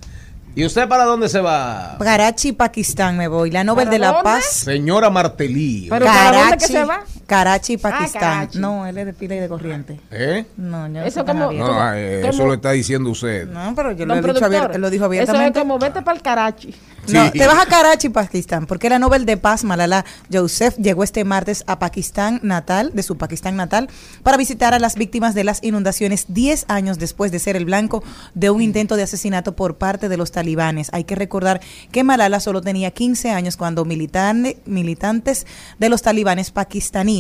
¿Y 0.56 0.64
usted 0.64 0.88
para 0.88 1.04
dónde 1.04 1.28
se 1.28 1.40
va? 1.40 1.96
Karachi, 1.98 2.52
Pakistán 2.52 3.16
me 3.16 3.26
voy. 3.26 3.50
La 3.50 3.64
Nobel 3.64 3.86
¿Para 3.86 3.90
de 3.90 3.98
la 3.98 4.08
dónde? 4.08 4.22
Paz. 4.22 4.44
Señora 4.44 5.10
Martelí. 5.10 5.88
Pero 5.90 6.06
¿para 6.06 6.38
dónde 6.38 6.58
que 6.58 6.66
se 6.66 6.84
va? 6.84 7.02
Karachi, 7.26 7.76
Pakistán. 7.78 8.20
Karachi. 8.20 8.58
No, 8.58 8.86
él 8.86 8.98
es 8.98 9.06
de 9.06 9.12
pila 9.12 9.34
y 9.36 9.40
de 9.40 9.48
corriente. 9.48 10.00
¿Eh? 10.10 10.44
No, 10.56 10.86
yo 10.88 11.02
Eso 11.02 11.24
como-. 11.24 11.50
No, 11.52 11.92
eh, 11.94 12.28
eso 12.28 12.46
lo 12.46 12.54
está 12.54 12.72
diciendo 12.72 13.10
usted. 13.10 13.48
No, 13.48 13.74
pero 13.74 13.92
yo 13.92 14.06
lo 14.06 14.14
he 14.14 14.22
dicho 14.22 14.44
abierto, 14.44 14.78
lo 14.78 14.90
dijo 14.90 15.04
Eso 15.06 15.12
es 15.22 15.28
abiertamente. 15.28 15.58
como 15.60 15.78
vete 15.78 16.02
para 16.02 16.16
el 16.16 16.22
Karachi. 16.22 16.74
No, 17.08 17.26
Sí. 17.26 17.38
te 17.38 17.46
vas 17.46 17.58
a 17.62 17.66
Karachi, 17.66 18.08
Pakistán, 18.08 18.66
porque 18.66 18.88
la 18.88 18.98
Nobel 18.98 19.26
de 19.26 19.36
Paz, 19.36 19.62
Malala 19.62 20.06
Yousef, 20.30 20.76
llegó 20.78 21.04
este 21.04 21.22
martes 21.24 21.62
a 21.66 21.78
Pakistán 21.78 22.40
natal, 22.42 22.92
de 22.94 23.02
su 23.02 23.18
Pakistán 23.18 23.56
natal, 23.56 23.90
para 24.22 24.38
visitar 24.38 24.72
a 24.72 24.78
las 24.78 24.94
víctimas 24.94 25.34
de 25.34 25.44
las 25.44 25.62
inundaciones 25.62 26.26
10 26.28 26.64
años 26.68 26.98
después 26.98 27.30
de 27.30 27.40
ser 27.40 27.56
el 27.56 27.66
blanco 27.66 28.02
de 28.34 28.48
un 28.48 28.62
intento 28.62 28.96
de 28.96 29.02
asesinato 29.02 29.54
por 29.54 29.76
parte 29.76 30.08
de 30.08 30.16
los 30.16 30.32
talibanes. 30.32 30.88
Hay 30.94 31.04
que 31.04 31.14
recordar 31.14 31.60
que 31.92 32.04
Malala 32.04 32.40
solo 32.40 32.62
tenía 32.62 32.90
15 32.90 33.32
años 33.32 33.58
cuando 33.58 33.84
militante- 33.84 34.56
militantes 34.64 35.46
de 35.78 35.88
los 35.90 36.00
talibanes 36.00 36.52
pakistaníes, 36.52 37.13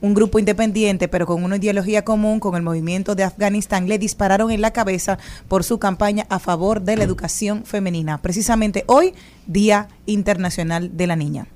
un 0.00 0.14
grupo 0.14 0.38
independiente 0.38 1.08
pero 1.08 1.26
con 1.26 1.42
una 1.44 1.56
ideología 1.56 2.04
común 2.04 2.38
con 2.40 2.54
el 2.56 2.62
movimiento 2.62 3.14
de 3.14 3.24
Afganistán, 3.24 3.88
le 3.88 3.98
dispararon 3.98 4.50
en 4.50 4.60
la 4.60 4.72
cabeza 4.72 5.18
por 5.48 5.64
su 5.64 5.78
campaña 5.78 6.26
a 6.28 6.38
favor 6.38 6.82
de 6.82 6.96
la 6.96 7.04
educación 7.04 7.64
femenina. 7.64 8.18
Precisamente 8.22 8.84
hoy, 8.86 9.14
Día 9.46 9.88
Internacional 10.06 10.96
de 10.96 11.06
la 11.06 11.16
Niña. 11.16 11.46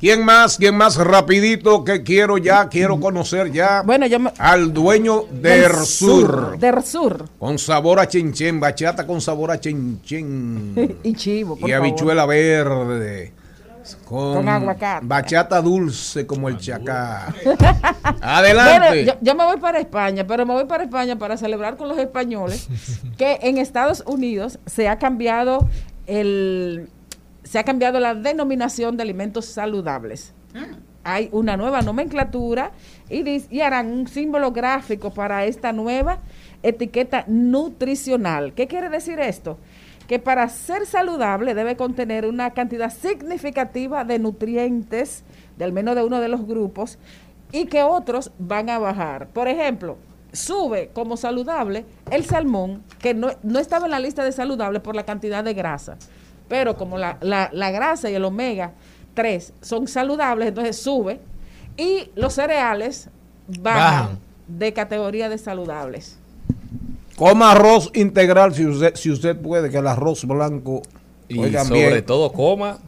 ¿Quién 0.00 0.24
más? 0.24 0.56
¿Quién 0.56 0.74
más? 0.76 0.96
Rapidito 0.96 1.84
que 1.84 2.02
quiero 2.02 2.38
ya, 2.38 2.68
quiero 2.70 2.98
conocer 2.98 3.52
ya 3.52 3.82
Bueno, 3.82 4.06
yo 4.06 4.18
me... 4.18 4.32
al 4.38 4.72
dueño 4.72 5.24
del 5.30 5.74
sur. 5.84 6.58
Del 6.58 6.82
sur. 6.82 7.28
Con 7.38 7.58
sabor 7.58 8.00
a 8.00 8.08
chenchen, 8.08 8.58
bachata 8.60 9.06
con 9.06 9.20
sabor 9.20 9.50
a 9.50 9.60
chenchen. 9.60 10.96
Y 11.02 11.12
chivo, 11.14 11.56
por 11.56 11.68
y 11.68 11.72
favor. 11.72 11.86
habichuela 11.86 12.24
verde. 12.24 13.32
Con, 14.06 14.34
Con 14.34 14.48
aguacate. 14.48 15.06
Bachata 15.06 15.60
dulce 15.60 16.26
como 16.26 16.48
el 16.48 16.56
chacá. 16.58 17.34
Adelante. 18.20 18.78
Bueno, 18.78 18.94
yo, 19.12 19.12
yo 19.20 19.34
me 19.34 19.44
voy 19.44 19.58
para 19.58 19.78
España, 19.78 20.26
pero 20.26 20.46
me 20.46 20.54
voy 20.54 20.64
para 20.64 20.84
España 20.84 21.16
para 21.16 21.36
celebrar 21.36 21.76
con 21.76 21.88
los 21.88 21.98
españoles 21.98 22.68
que 23.18 23.38
en 23.42 23.58
Estados 23.58 24.02
Unidos 24.06 24.58
se 24.66 24.88
ha 24.88 24.98
cambiado 24.98 25.68
el 26.06 26.88
se 27.42 27.58
ha 27.58 27.64
cambiado 27.64 28.00
la 28.00 28.14
denominación 28.14 28.96
de 28.96 29.02
alimentos 29.02 29.44
saludables. 29.46 30.32
Hay 31.06 31.28
una 31.32 31.58
nueva 31.58 31.82
nomenclatura 31.82 32.72
y, 33.10 33.22
dis- 33.22 33.46
y 33.50 33.60
harán 33.60 33.92
un 33.92 34.08
símbolo 34.08 34.50
gráfico 34.52 35.12
para 35.12 35.44
esta 35.44 35.70
nueva 35.72 36.20
etiqueta 36.62 37.24
nutricional. 37.28 38.54
¿Qué 38.54 38.66
quiere 38.66 38.88
decir 38.88 39.20
esto? 39.20 39.58
Que 40.08 40.18
para 40.18 40.48
ser 40.48 40.86
saludable 40.86 41.54
debe 41.54 41.76
contener 41.76 42.26
una 42.26 42.50
cantidad 42.50 42.92
significativa 42.92 44.04
de 44.04 44.18
nutrientes, 44.18 45.24
de 45.56 45.64
al 45.64 45.72
menos 45.72 45.94
de 45.94 46.04
uno 46.04 46.20
de 46.20 46.28
los 46.28 46.46
grupos, 46.46 46.98
y 47.52 47.66
que 47.66 47.82
otros 47.82 48.30
van 48.38 48.68
a 48.70 48.78
bajar. 48.78 49.28
Por 49.28 49.48
ejemplo, 49.48 49.96
sube 50.32 50.90
como 50.92 51.16
saludable 51.16 51.84
el 52.10 52.24
salmón, 52.24 52.82
que 53.00 53.14
no, 53.14 53.28
no 53.42 53.58
estaba 53.58 53.86
en 53.86 53.92
la 53.92 54.00
lista 54.00 54.24
de 54.24 54.32
saludable 54.32 54.80
por 54.80 54.94
la 54.96 55.04
cantidad 55.04 55.42
de 55.44 55.54
grasa, 55.54 55.96
pero 56.48 56.76
como 56.76 56.98
la, 56.98 57.16
la- 57.20 57.48
la 57.52 57.70
grasa 57.70 58.10
y 58.10 58.14
el 58.14 58.24
omega 58.24 58.72
3 59.14 59.52
son 59.60 59.86
saludables, 59.86 60.48
entonces 60.48 60.76
sube, 60.76 61.20
y 61.76 62.10
los 62.16 62.34
cereales 62.34 63.08
bajan, 63.46 64.02
Bajan. 64.06 64.18
de 64.48 64.72
categoría 64.72 65.28
de 65.28 65.38
saludables. 65.38 66.18
Coma 67.16 67.52
arroz 67.52 67.90
integral 67.94 68.54
si 68.54 68.66
usted, 68.66 68.94
si 68.96 69.10
usted 69.10 69.36
puede, 69.36 69.70
que 69.70 69.78
el 69.78 69.86
arroz 69.86 70.24
blanco. 70.24 70.82
Y 71.28 71.38
oigan 71.38 71.66
sobre 71.66 71.88
bien, 71.88 72.06
todo 72.06 72.32
coma 72.32 72.78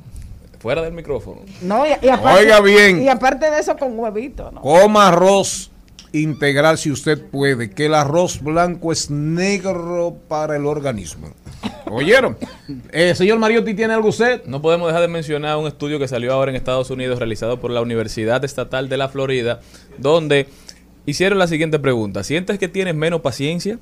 fuera 0.58 0.82
del 0.82 0.92
micrófono. 0.92 1.42
No, 1.62 1.86
y, 1.86 1.90
y 2.02 2.08
aparte, 2.08 2.40
Oiga 2.40 2.60
bien. 2.60 3.02
Y 3.02 3.08
aparte 3.08 3.50
de 3.50 3.60
eso 3.60 3.76
con 3.76 3.98
huevito, 3.98 4.50
¿no? 4.50 4.60
Coma 4.60 5.08
arroz 5.08 5.70
integral 6.12 6.78
si 6.78 6.90
usted 6.90 7.22
puede, 7.30 7.70
que 7.70 7.86
el 7.86 7.94
arroz 7.94 8.42
blanco 8.42 8.92
es 8.92 9.10
negro 9.10 10.16
para 10.28 10.56
el 10.56 10.66
organismo. 10.66 11.28
¿Oyeron? 11.90 12.36
Eh, 12.90 13.14
señor 13.14 13.38
Mariotti, 13.38 13.74
¿tiene 13.74 13.94
algo 13.94 14.08
usted? 14.08 14.44
No 14.46 14.60
podemos 14.60 14.88
dejar 14.88 15.02
de 15.02 15.08
mencionar 15.08 15.56
un 15.56 15.66
estudio 15.66 15.98
que 15.98 16.08
salió 16.08 16.32
ahora 16.32 16.50
en 16.50 16.56
Estados 16.56 16.90
Unidos 16.90 17.18
realizado 17.18 17.60
por 17.60 17.70
la 17.70 17.80
Universidad 17.80 18.44
Estatal 18.44 18.88
de 18.88 18.96
la 18.96 19.08
Florida, 19.08 19.60
donde 19.98 20.48
hicieron 21.04 21.38
la 21.38 21.46
siguiente 21.46 21.78
pregunta. 21.78 22.24
¿Sientes 22.24 22.58
que 22.58 22.68
tienes 22.68 22.94
menos 22.94 23.20
paciencia? 23.20 23.78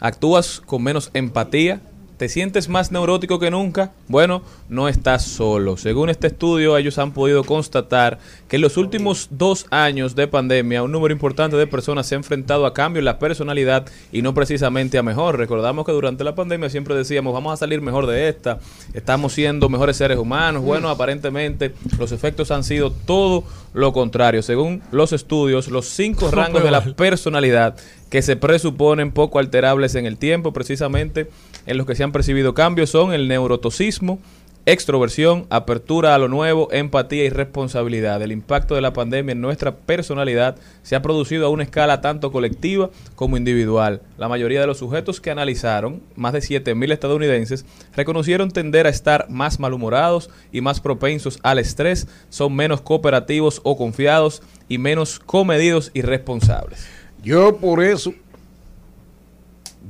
¿Actúas 0.00 0.60
con 0.64 0.82
menos 0.82 1.10
empatía? 1.14 1.80
¿Te 2.18 2.28
sientes 2.28 2.68
más 2.68 2.90
neurótico 2.90 3.38
que 3.38 3.48
nunca? 3.48 3.92
Bueno, 4.08 4.42
no 4.68 4.88
estás 4.88 5.22
solo. 5.22 5.76
Según 5.76 6.10
este 6.10 6.26
estudio, 6.26 6.76
ellos 6.76 6.98
han 6.98 7.12
podido 7.12 7.44
constatar 7.44 8.18
que 8.48 8.56
en 8.56 8.62
los 8.62 8.76
últimos 8.76 9.28
dos 9.30 9.66
años 9.70 10.16
de 10.16 10.26
pandemia, 10.26 10.82
un 10.82 10.90
número 10.90 11.12
importante 11.14 11.56
de 11.56 11.68
personas 11.68 12.08
se 12.08 12.16
ha 12.16 12.18
enfrentado 12.18 12.66
a 12.66 12.74
cambios 12.74 13.02
en 13.02 13.04
la 13.04 13.20
personalidad 13.20 13.86
y 14.10 14.22
no 14.22 14.34
precisamente 14.34 14.98
a 14.98 15.04
mejor. 15.04 15.38
Recordamos 15.38 15.86
que 15.86 15.92
durante 15.92 16.24
la 16.24 16.34
pandemia 16.34 16.68
siempre 16.70 16.96
decíamos, 16.96 17.32
vamos 17.32 17.52
a 17.52 17.56
salir 17.56 17.80
mejor 17.80 18.08
de 18.08 18.28
esta, 18.28 18.58
estamos 18.94 19.32
siendo 19.32 19.68
mejores 19.68 19.96
seres 19.96 20.18
humanos. 20.18 20.64
Bueno, 20.64 20.88
aparentemente 20.88 21.72
los 22.00 22.10
efectos 22.10 22.50
han 22.50 22.64
sido 22.64 22.90
todo 22.90 23.44
lo 23.74 23.92
contrario. 23.92 24.42
Según 24.42 24.82
los 24.90 25.12
estudios, 25.12 25.68
los 25.68 25.86
cinco 25.86 26.32
rangos 26.32 26.64
de 26.64 26.72
la 26.72 26.82
personalidad 26.82 27.76
que 28.10 28.22
se 28.22 28.36
presuponen 28.36 29.12
poco 29.12 29.38
alterables 29.38 29.94
en 29.94 30.06
el 30.06 30.16
tiempo, 30.16 30.52
precisamente 30.52 31.28
en 31.68 31.76
los 31.76 31.86
que 31.86 31.94
se 31.94 32.02
han 32.02 32.12
percibido 32.12 32.54
cambios 32.54 32.88
son 32.88 33.12
el 33.12 33.28
neurotosismo, 33.28 34.18
extroversión, 34.64 35.46
apertura 35.50 36.14
a 36.14 36.18
lo 36.18 36.28
nuevo, 36.28 36.68
empatía 36.72 37.24
y 37.24 37.28
responsabilidad. 37.28 38.22
El 38.22 38.32
impacto 38.32 38.74
de 38.74 38.80
la 38.80 38.94
pandemia 38.94 39.32
en 39.32 39.42
nuestra 39.42 39.76
personalidad 39.76 40.56
se 40.82 40.96
ha 40.96 41.02
producido 41.02 41.46
a 41.46 41.50
una 41.50 41.62
escala 41.62 42.00
tanto 42.00 42.32
colectiva 42.32 42.88
como 43.14 43.36
individual. 43.36 44.00
La 44.16 44.28
mayoría 44.28 44.62
de 44.62 44.66
los 44.66 44.78
sujetos 44.78 45.20
que 45.20 45.30
analizaron, 45.30 46.02
más 46.16 46.32
de 46.32 46.40
7.000 46.40 46.90
estadounidenses, 46.90 47.66
reconocieron 47.94 48.50
tender 48.50 48.86
a 48.86 48.90
estar 48.90 49.28
más 49.28 49.60
malhumorados 49.60 50.30
y 50.52 50.62
más 50.62 50.80
propensos 50.80 51.38
al 51.42 51.58
estrés, 51.58 52.08
son 52.30 52.56
menos 52.56 52.80
cooperativos 52.80 53.60
o 53.62 53.76
confiados 53.76 54.42
y 54.70 54.78
menos 54.78 55.18
comedidos 55.18 55.90
y 55.92 56.00
responsables. 56.00 56.86
Yo 57.22 57.56
por 57.56 57.82
eso, 57.82 58.14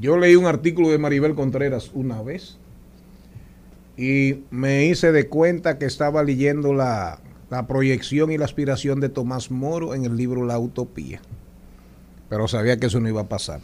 yo 0.00 0.16
leí 0.16 0.36
un 0.36 0.46
artículo 0.46 0.88
de 0.90 0.98
Maribel 0.98 1.34
Contreras 1.34 1.90
una 1.94 2.22
vez 2.22 2.56
y 3.96 4.40
me 4.50 4.86
hice 4.86 5.12
de 5.12 5.28
cuenta 5.28 5.78
que 5.78 5.86
estaba 5.86 6.22
leyendo 6.22 6.72
la, 6.72 7.20
la 7.50 7.66
proyección 7.66 8.30
y 8.30 8.38
la 8.38 8.44
aspiración 8.44 9.00
de 9.00 9.08
Tomás 9.08 9.50
Moro 9.50 9.94
en 9.94 10.04
el 10.04 10.16
libro 10.16 10.44
La 10.44 10.58
Utopía. 10.58 11.20
Pero 12.28 12.46
sabía 12.46 12.76
que 12.78 12.86
eso 12.86 13.00
no 13.00 13.08
iba 13.08 13.22
a 13.22 13.28
pasar. 13.28 13.60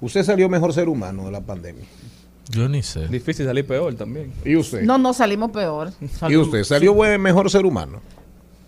Usted 0.00 0.24
salió 0.24 0.48
mejor 0.48 0.72
ser 0.74 0.88
humano 0.88 1.24
de 1.26 1.30
la 1.30 1.40
pandemia. 1.40 1.84
Yo 2.50 2.68
ni 2.68 2.82
sé. 2.82 3.06
Difícil 3.08 3.46
salir 3.46 3.64
peor 3.66 3.94
también. 3.94 4.32
¿Y 4.44 4.56
usted? 4.56 4.82
No, 4.82 4.98
no 4.98 5.14
salimos 5.14 5.52
peor. 5.52 5.92
¿Y 6.28 6.36
usted 6.36 6.64
salió 6.64 6.92
buen- 6.92 7.20
mejor 7.20 7.48
ser 7.50 7.64
humano? 7.64 8.00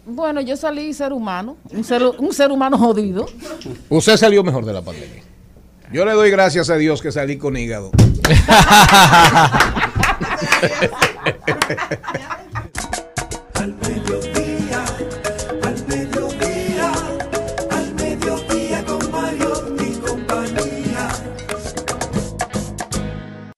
Bueno, 0.07 0.41
yo 0.43 0.57
salí 0.57 0.93
ser 0.95 1.13
humano, 1.13 1.57
un 1.71 1.83
ser, 1.83 2.03
un 2.05 2.33
ser 2.33 2.53
humano 2.53 2.79
jodido. 2.79 3.27
Usted 3.89 4.17
salió 4.17 4.45
mejor 4.45 4.65
de 4.65 4.73
la 4.75 4.83
pandemia. 4.83 5.23
Yo 5.95 6.05
le 6.05 6.11
doy 6.11 6.29
gracias 6.29 6.71
a 6.71 6.75
Dios 6.75 7.01
que 7.01 7.13
salí 7.13 7.39
con 7.39 7.57
hígado. 7.57 7.93
Al 13.55 13.75
mediodía, 13.77 14.85
al 15.63 15.87
mediodía, 15.87 16.93
al 17.71 17.95
mediodía 17.95 18.85
con 18.85 19.09
Mario 19.13 19.77
y 19.79 19.93
compañía. 20.01 21.09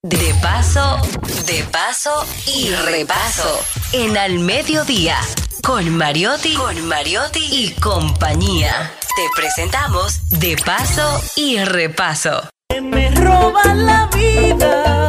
De 0.03 0.35
paso, 0.43 1.01
de 1.47 1.65
paso 1.73 2.27
y 2.45 2.69
repaso. 2.85 3.65
En 3.93 4.19
Al 4.19 4.41
Mediodía, 4.41 5.17
con 5.63 5.89
Mariotti, 5.97 6.53
con 6.53 6.87
Mariotti 6.87 7.49
y 7.51 7.71
compañía. 7.81 8.93
Te 9.17 9.23
presentamos 9.35 10.29
De 10.41 10.59
paso 10.63 11.23
y 11.37 11.57
repaso. 11.65 12.51
me 12.83 13.11
roban 13.13 13.87
la 13.87 14.11
vida. 14.15 15.07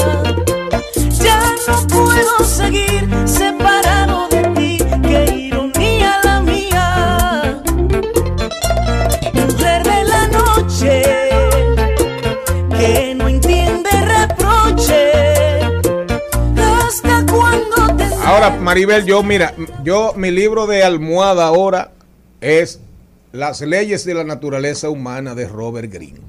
Ya 1.21 1.53
no 1.67 1.87
puedo 1.87 2.45
seguir 2.45 3.05
separado 3.25 4.29
de 4.29 4.43
ti. 4.55 4.77
Qué 5.03 5.35
ironía 5.35 6.21
la 6.23 6.39
mía. 6.39 7.61
Mujer 9.33 9.83
de 9.83 10.03
la 10.05 10.27
noche 10.29 11.03
que 12.79 13.13
no 13.13 13.27
entiende 13.27 13.89
reproche. 13.91 15.11
¿Hasta 16.55 17.25
cuándo 17.29 17.97
te 17.97 18.05
Ahora, 18.25 18.51
Maribel, 18.51 19.05
yo, 19.05 19.21
mira, 19.21 19.53
yo, 19.83 20.13
mi 20.15 20.31
libro 20.31 20.65
de 20.65 20.85
almohada 20.85 21.47
ahora 21.47 21.91
es 22.39 22.79
Las 23.37 23.61
leyes 23.61 24.03
de 24.03 24.15
la 24.15 24.23
naturaleza 24.23 24.89
humana 24.89 25.35
de 25.35 25.47
Robert 25.47 25.93
Greene. 25.93 26.21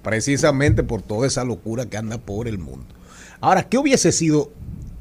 Precisamente 0.00 0.84
por 0.84 1.02
toda 1.02 1.26
esa 1.26 1.42
locura 1.42 1.86
que 1.86 1.96
anda 1.96 2.18
por 2.18 2.46
el 2.46 2.56
mundo. 2.56 2.86
Ahora, 3.40 3.64
¿qué 3.64 3.78
hubiese 3.78 4.12
sido 4.12 4.52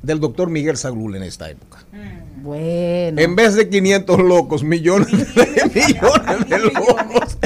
del 0.02 0.20
doctor 0.20 0.50
Miguel 0.50 0.76
Saglul 0.76 1.16
en 1.18 1.22
esta 1.22 1.48
época? 1.52 1.86
Bueno. 2.38 3.22
En 3.22 3.36
vez 3.36 3.54
de 3.54 3.70
500 3.70 4.20
locos, 4.22 4.64
millones 4.64 5.36
de 5.36 5.66
millones 5.76 6.50
de 6.50 6.58
locos. 6.58 7.38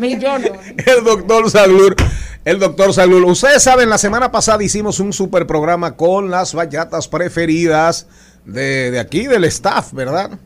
Millones. 0.00 0.52
El 0.86 1.04
doctor 1.04 1.50
Saglur. 1.50 1.94
El 2.42 2.58
doctor 2.58 2.94
Saglur. 2.94 3.22
Ustedes 3.26 3.62
saben, 3.62 3.90
la 3.90 3.98
semana 3.98 4.32
pasada 4.32 4.64
hicimos 4.64 4.98
un 4.98 5.12
super 5.12 5.46
programa 5.46 5.94
con 5.94 6.30
las 6.30 6.54
bachatas 6.54 7.06
preferidas 7.06 8.06
de, 8.46 8.90
de 8.92 8.98
aquí, 8.98 9.26
del 9.26 9.44
staff, 9.44 9.92
¿verdad? 9.92 10.38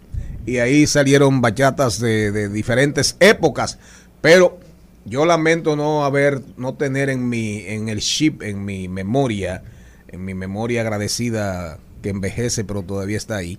Y 0.46 0.58
ahí 0.58 0.86
salieron 0.86 1.40
bachatas 1.40 2.00
de, 2.00 2.32
de 2.32 2.48
diferentes 2.48 3.16
épocas. 3.20 3.78
Pero 4.20 4.58
yo 5.04 5.24
lamento 5.24 5.76
no 5.76 6.04
haber, 6.04 6.42
no 6.56 6.74
tener 6.74 7.08
en 7.08 7.28
mi, 7.28 7.60
en 7.66 7.88
el 7.88 8.00
chip, 8.00 8.42
en 8.42 8.64
mi 8.64 8.88
memoria, 8.88 9.62
en 10.08 10.24
mi 10.24 10.34
memoria 10.34 10.82
agradecida 10.82 11.78
que 12.02 12.10
envejece, 12.10 12.64
pero 12.64 12.82
todavía 12.82 13.16
está 13.16 13.36
ahí, 13.36 13.58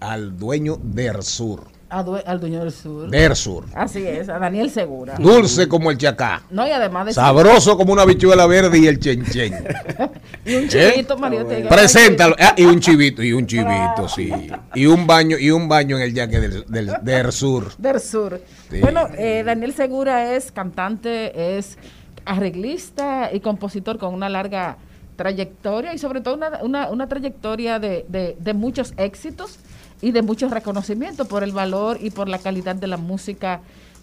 al 0.00 0.38
dueño 0.38 0.78
del 0.82 1.22
sur. 1.22 1.77
Al 1.90 2.38
dueño 2.38 2.60
del 2.60 2.70
sur. 2.70 3.08
Del 3.08 3.34
sur. 3.34 3.64
Así 3.74 4.06
es, 4.06 4.28
a 4.28 4.38
Daniel 4.38 4.70
Segura. 4.70 5.14
Dulce 5.18 5.66
como 5.68 5.90
el 5.90 5.96
chacá. 5.96 6.42
No, 6.50 6.66
y 6.68 6.70
además 6.70 7.06
de 7.06 7.12
Sabroso 7.14 7.78
como 7.78 7.94
una 7.94 8.04
bichuela 8.04 8.46
verde 8.46 8.78
y 8.78 8.86
el 8.86 8.98
chenchen. 9.00 9.54
Y 10.44 10.54
un 10.54 10.64
¿Eh? 10.64 10.68
chivito, 10.68 11.18
Mario. 11.18 11.44
te- 11.46 11.62
Preséntalo. 11.64 12.34
Ah, 12.38 12.54
y 12.56 12.64
un 12.64 12.80
chivito, 12.80 13.22
y 13.22 13.32
un 13.34 13.46
chivito, 13.46 14.08
sí. 14.08 14.30
Y 14.74 14.86
un 14.86 15.06
baño, 15.06 15.36
y 15.38 15.50
un 15.50 15.68
baño 15.68 15.96
en 15.96 16.02
el 16.02 16.14
yaque 16.14 16.40
del, 16.40 16.64
del, 16.66 16.92
del 17.02 17.32
sur. 17.32 17.72
Del 17.76 18.00
sur. 18.00 18.40
Sí. 18.70 18.80
Bueno, 18.80 19.08
eh, 19.18 19.42
Daniel 19.44 19.74
Segura 19.74 20.34
es 20.34 20.50
cantante, 20.52 21.58
es 21.58 21.76
arreglista 22.24 23.30
y 23.32 23.40
compositor 23.40 23.98
con 23.98 24.14
una 24.14 24.28
larga 24.28 24.76
trayectoria 25.16 25.92
y 25.94 25.98
sobre 25.98 26.20
todo 26.20 26.34
una, 26.34 26.62
una, 26.62 26.88
una 26.90 27.08
trayectoria 27.08 27.78
de, 27.78 28.06
de, 28.08 28.36
de 28.38 28.54
muchos 28.54 28.94
éxitos 28.96 29.58
y 30.00 30.12
de 30.12 30.22
muchos 30.22 30.50
reconocimientos 30.50 31.26
por 31.26 31.42
el 31.42 31.52
valor 31.52 31.98
y 32.00 32.10
por 32.10 32.28
la 32.28 32.38
calidad 32.38 32.76
de 32.76 32.86
la 32.86 32.96
música 32.96 33.60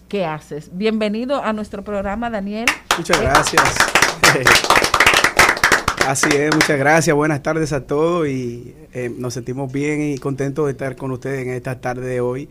que 0.08 0.24
haces. 0.24 0.70
Bienvenido 0.72 1.42
a 1.42 1.52
nuestro 1.52 1.82
programa, 1.82 2.30
Daniel. 2.30 2.66
Muchas 2.96 3.18
Eh, 3.18 3.22
gracias. 3.22 3.76
Así 6.06 6.28
es, 6.36 6.54
muchas 6.54 6.78
gracias. 6.78 7.16
Buenas 7.16 7.42
tardes 7.42 7.72
a 7.72 7.84
todos 7.84 8.28
y 8.28 8.74
eh, 8.92 9.12
nos 9.16 9.34
sentimos 9.34 9.72
bien 9.72 10.00
y 10.00 10.18
contentos 10.18 10.66
de 10.66 10.72
estar 10.72 10.94
con 10.94 11.10
ustedes 11.10 11.44
en 11.44 11.52
esta 11.52 11.80
tarde 11.80 12.06
de 12.06 12.20
hoy, 12.20 12.48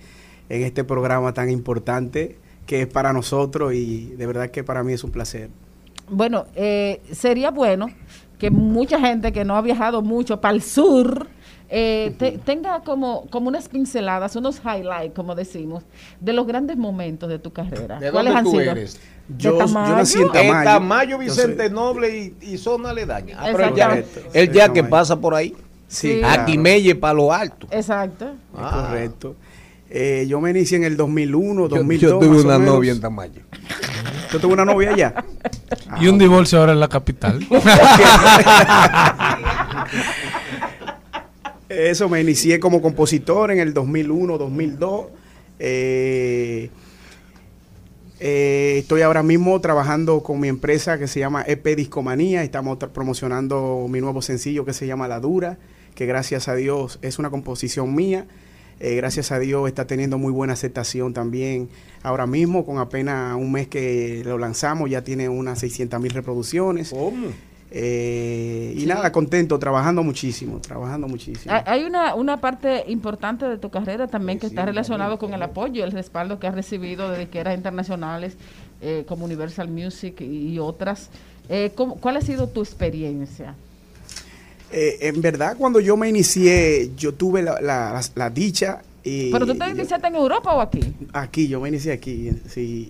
en 0.49 0.63
este 0.63 0.83
programa 0.83 1.33
tan 1.33 1.49
importante 1.49 2.37
que 2.65 2.81
es 2.81 2.87
para 2.87 3.13
nosotros 3.13 3.73
y 3.73 4.07
de 4.17 4.25
verdad 4.27 4.49
que 4.49 4.63
para 4.63 4.83
mí 4.83 4.91
es 4.93 5.03
un 5.05 5.11
placer. 5.11 5.49
Bueno, 6.09 6.47
eh, 6.55 7.01
sería 7.13 7.49
bueno 7.51 7.87
que 8.39 8.51
mucha 8.51 8.99
gente 8.99 9.31
que 9.31 9.45
no 9.45 9.55
ha 9.55 9.61
viajado 9.61 10.01
mucho 10.01 10.41
para 10.41 10.53
el 10.53 10.61
sur 10.61 11.27
eh, 11.69 12.13
te- 12.19 12.37
tenga 12.37 12.81
como, 12.81 13.27
como 13.29 13.47
unas 13.47 13.69
pinceladas, 13.69 14.35
unos 14.35 14.59
highlights, 14.63 15.15
como 15.15 15.35
decimos, 15.35 15.83
de 16.19 16.33
los 16.33 16.45
grandes 16.47 16.77
momentos 16.77 17.29
de 17.29 17.39
tu 17.39 17.51
carrera. 17.53 17.99
¿De 17.99 18.11
¿Cuáles 18.11 18.33
dónde 18.33 18.37
han 18.37 18.43
tú 18.43 18.51
sido? 18.59 18.71
eres? 18.71 18.99
De 19.27 19.43
Yo- 19.43 19.51
yo 19.51 19.57
Tamayo. 19.65 19.95
nací 19.95 20.17
en 20.19 20.23
En 20.25 20.31
Tamayo. 20.31 20.63
Tamayo, 20.69 21.09
Yo 21.11 21.17
Vicente 21.17 21.69
Noble 21.69 22.17
y, 22.17 22.35
y 22.53 22.57
zona 22.57 22.89
aledaña. 22.91 23.37
Ah, 23.39 23.47
pero 23.51 23.65
el 23.69 23.75
ya, 23.75 23.89
Correcto, 23.89 24.19
el 24.33 24.47
soy 24.47 24.55
ya 24.55 24.67
que 24.67 24.79
Tamayo. 24.81 24.89
pasa 24.89 25.19
por 25.19 25.33
ahí. 25.33 25.55
Sí, 25.87 26.13
Sí. 26.13 26.19
claro. 26.19 26.41
Aquí 26.43 26.57
Melle, 26.57 26.95
Palo 26.95 27.31
Alto. 27.33 27.67
Exacto. 27.71 28.33
Ah. 28.55 28.85
correcto. 28.87 29.35
Eh, 29.89 30.25
yo 30.27 30.41
me 30.41 30.49
inicié 30.49 30.77
en 30.77 30.83
el 30.83 30.97
2001, 30.97 31.63
Yo, 31.69 31.77
2002. 31.77 32.11
yo 32.11 32.19
tuve 32.19 32.35
más 32.37 32.43
o 32.43 32.47
una 32.47 32.57
novia 32.59 32.91
en 32.91 32.99
Tamayo. 33.01 33.41
¿Tú 34.31 34.39
tuve 34.39 34.53
una 34.53 34.65
novia 34.65 34.91
allá? 34.91 35.13
Y 36.01 36.07
un 36.07 36.17
divorcio 36.17 36.59
ahora 36.59 36.73
en 36.73 36.79
la 36.79 36.87
capital. 36.87 37.39
Eso 41.75 42.07
me 42.07 42.21
inicié 42.21 42.59
como 42.59 42.81
compositor 42.81 43.51
en 43.51 43.59
el 43.59 43.73
2001, 43.73 44.37
2002. 44.37 45.07
Eh, 45.59 46.69
eh, 48.19 48.75
estoy 48.79 49.01
ahora 49.01 49.23
mismo 49.23 49.59
trabajando 49.59 50.23
con 50.23 50.39
mi 50.39 50.47
empresa 50.47 50.97
que 50.97 51.07
se 51.07 51.19
llama 51.19 51.43
EP 51.45 51.75
Discomanía. 51.75 52.43
Estamos 52.43 52.77
promocionando 52.77 53.87
mi 53.89 53.99
nuevo 53.99 54.21
sencillo 54.21 54.63
que 54.63 54.71
se 54.71 54.87
llama 54.87 55.09
La 55.09 55.19
Dura, 55.19 55.57
que 55.95 56.05
gracias 56.05 56.47
a 56.47 56.55
Dios 56.55 56.97
es 57.01 57.19
una 57.19 57.29
composición 57.29 57.93
mía. 57.93 58.25
Eh, 58.79 58.95
gracias 58.95 59.31
a 59.31 59.39
Dios 59.39 59.67
está 59.67 59.85
teniendo 59.85 60.17
muy 60.17 60.31
buena 60.31 60.53
aceptación 60.53 61.13
también. 61.13 61.69
Ahora 62.03 62.25
mismo, 62.25 62.65
con 62.65 62.77
apenas 62.77 63.35
un 63.35 63.51
mes 63.51 63.67
que 63.67 64.21
lo 64.25 64.37
lanzamos, 64.37 64.89
ya 64.89 65.03
tiene 65.03 65.27
unas 65.27 65.59
600 65.59 65.99
mil 65.99 66.11
reproducciones. 66.11 66.93
Eh, 67.77 68.73
y 68.77 68.85
nada, 68.85 69.11
contento, 69.11 69.59
trabajando 69.59 70.01
muchísimo, 70.01 70.59
trabajando 70.61 71.09
muchísimo. 71.09 71.53
Hay- 71.65 71.83
una, 71.83 72.15
una 72.15 72.39
parte 72.39 72.85
importante 72.87 73.45
de 73.49 73.57
tu 73.57 73.69
carrera 73.69 74.07
también 74.07 74.39
que 74.39 74.47
está 74.47 74.65
relacionado 74.65 75.19
con 75.19 75.33
el 75.33 75.43
apoyo, 75.43 75.83
el 75.83 75.91
respaldo 75.91 76.39
que 76.39 76.47
has 76.47 76.55
recibido 76.55 77.11
de 77.11 77.19
disqueras 77.19 77.53
internacionales 77.53 78.37
eh, 78.81 79.03
como 79.05 79.25
Universal 79.25 79.67
Music 79.67 80.21
y 80.21 80.57
otras. 80.57 81.09
Eh, 81.49 81.73
¿cómo- 81.75 81.95
¿Cuál 81.97 82.15
ha 82.15 82.21
sido 82.21 82.47
tu 82.47 82.61
experiencia? 82.61 83.55
Eh, 84.71 84.97
en 85.01 85.21
verdad, 85.21 85.57
cuando 85.57 85.81
yo 85.81 85.97
me 85.97 86.07
inicié, 86.07 86.91
yo 86.95 87.13
tuve 87.13 87.41
la, 87.43 87.59
la- 87.59 88.01
la 88.15 88.29
dicha. 88.29 88.81
Y 89.03 89.31
¿Pero 89.33 89.45
tú 89.45 89.53
te 89.55 89.69
iniciaste 89.69 90.07
en 90.07 90.15
Europa 90.15 90.53
o 90.55 90.61
aquí? 90.61 90.79
Aquí, 91.11 91.49
yo 91.49 91.59
me 91.59 91.67
inicié 91.67 91.91
aquí. 91.91 92.31
Sí. 92.47 92.89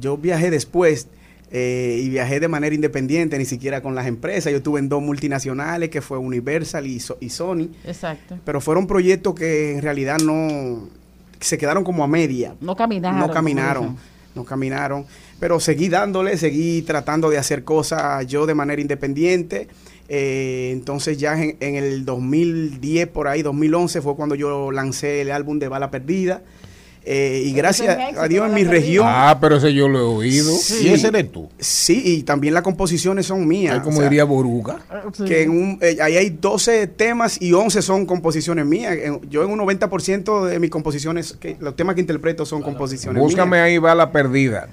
Yo 0.00 0.16
viajé 0.18 0.50
después 0.50 1.06
eh, 1.50 2.00
y 2.02 2.08
viajé 2.10 2.40
de 2.40 2.48
manera 2.48 2.74
independiente, 2.74 3.38
ni 3.38 3.44
siquiera 3.44 3.80
con 3.82 3.94
las 3.94 4.06
empresas. 4.06 4.50
Yo 4.52 4.58
estuve 4.58 4.80
en 4.80 4.88
dos 4.88 5.02
multinacionales, 5.02 5.88
que 5.88 6.00
fue 6.02 6.18
Universal 6.18 6.86
y, 6.86 7.00
So- 7.00 7.16
y 7.20 7.30
Sony. 7.30 7.68
Exacto. 7.84 8.38
Pero 8.44 8.60
fueron 8.60 8.86
proyectos 8.86 9.34
que 9.34 9.72
en 9.76 9.82
realidad 9.82 10.18
no 10.22 10.88
se 11.40 11.56
quedaron 11.58 11.84
como 11.84 12.04
a 12.04 12.08
media. 12.08 12.54
No 12.60 12.76
caminaron. 12.76 13.18
No 13.20 13.30
caminaron, 13.30 13.96
no 14.34 14.44
caminaron. 14.44 15.06
Pero 15.40 15.60
seguí 15.60 15.88
dándole, 15.88 16.36
seguí 16.36 16.82
tratando 16.82 17.30
de 17.30 17.38
hacer 17.38 17.64
cosas 17.64 18.26
yo 18.26 18.44
de 18.44 18.54
manera 18.54 18.82
independiente. 18.82 19.68
Eh, 20.10 20.70
entonces 20.72 21.18
ya 21.18 21.40
en, 21.40 21.56
en 21.60 21.76
el 21.76 22.04
2010, 22.04 23.08
por 23.08 23.28
ahí, 23.28 23.42
2011, 23.42 24.00
fue 24.00 24.16
cuando 24.16 24.34
yo 24.34 24.70
lancé 24.72 25.20
el 25.20 25.30
álbum 25.30 25.58
de 25.58 25.68
Bala 25.68 25.90
Perdida. 25.90 26.42
Eh, 27.10 27.42
y 27.46 27.52
gracias 27.54 27.96
a 28.18 28.28
Dios 28.28 28.46
en 28.48 28.54
mi 28.54 28.64
región... 28.64 29.06
Ah, 29.08 29.38
pero 29.40 29.56
ese 29.56 29.72
yo 29.72 29.88
lo 29.88 29.98
he 29.98 30.02
oído. 30.02 30.52
Y 30.82 30.88
ese 30.88 31.06
eres 31.08 31.32
tú. 31.32 31.48
Sí, 31.58 32.02
y 32.04 32.22
también 32.22 32.52
las 32.52 32.62
composiciones 32.62 33.24
son 33.24 33.48
mías. 33.48 33.76
Ay, 33.76 33.80
como 33.80 33.96
o 33.96 34.00
sea, 34.00 34.10
diría 34.10 34.24
Boruga. 34.24 34.80
que 35.26 35.44
en 35.44 35.50
un, 35.50 35.78
eh, 35.80 35.96
ahí 36.02 36.18
hay 36.18 36.28
12 36.28 36.86
temas 36.86 37.40
y 37.40 37.54
11 37.54 37.80
son 37.80 38.04
composiciones 38.04 38.66
mías. 38.66 38.94
En- 39.02 39.22
yo 39.30 39.42
en 39.42 39.50
un 39.50 39.58
90% 39.58 40.44
de 40.44 40.58
mis 40.58 40.68
composiciones, 40.68 41.32
que, 41.32 41.56
los 41.60 41.74
temas 41.76 41.94
que 41.94 42.02
interpreto 42.02 42.44
son 42.44 42.60
composiciones 42.60 43.22
Búscame 43.22 43.56
mías. 43.56 43.64
ahí, 43.64 43.78
va 43.78 43.94
la 43.94 44.12
perdida. 44.12 44.68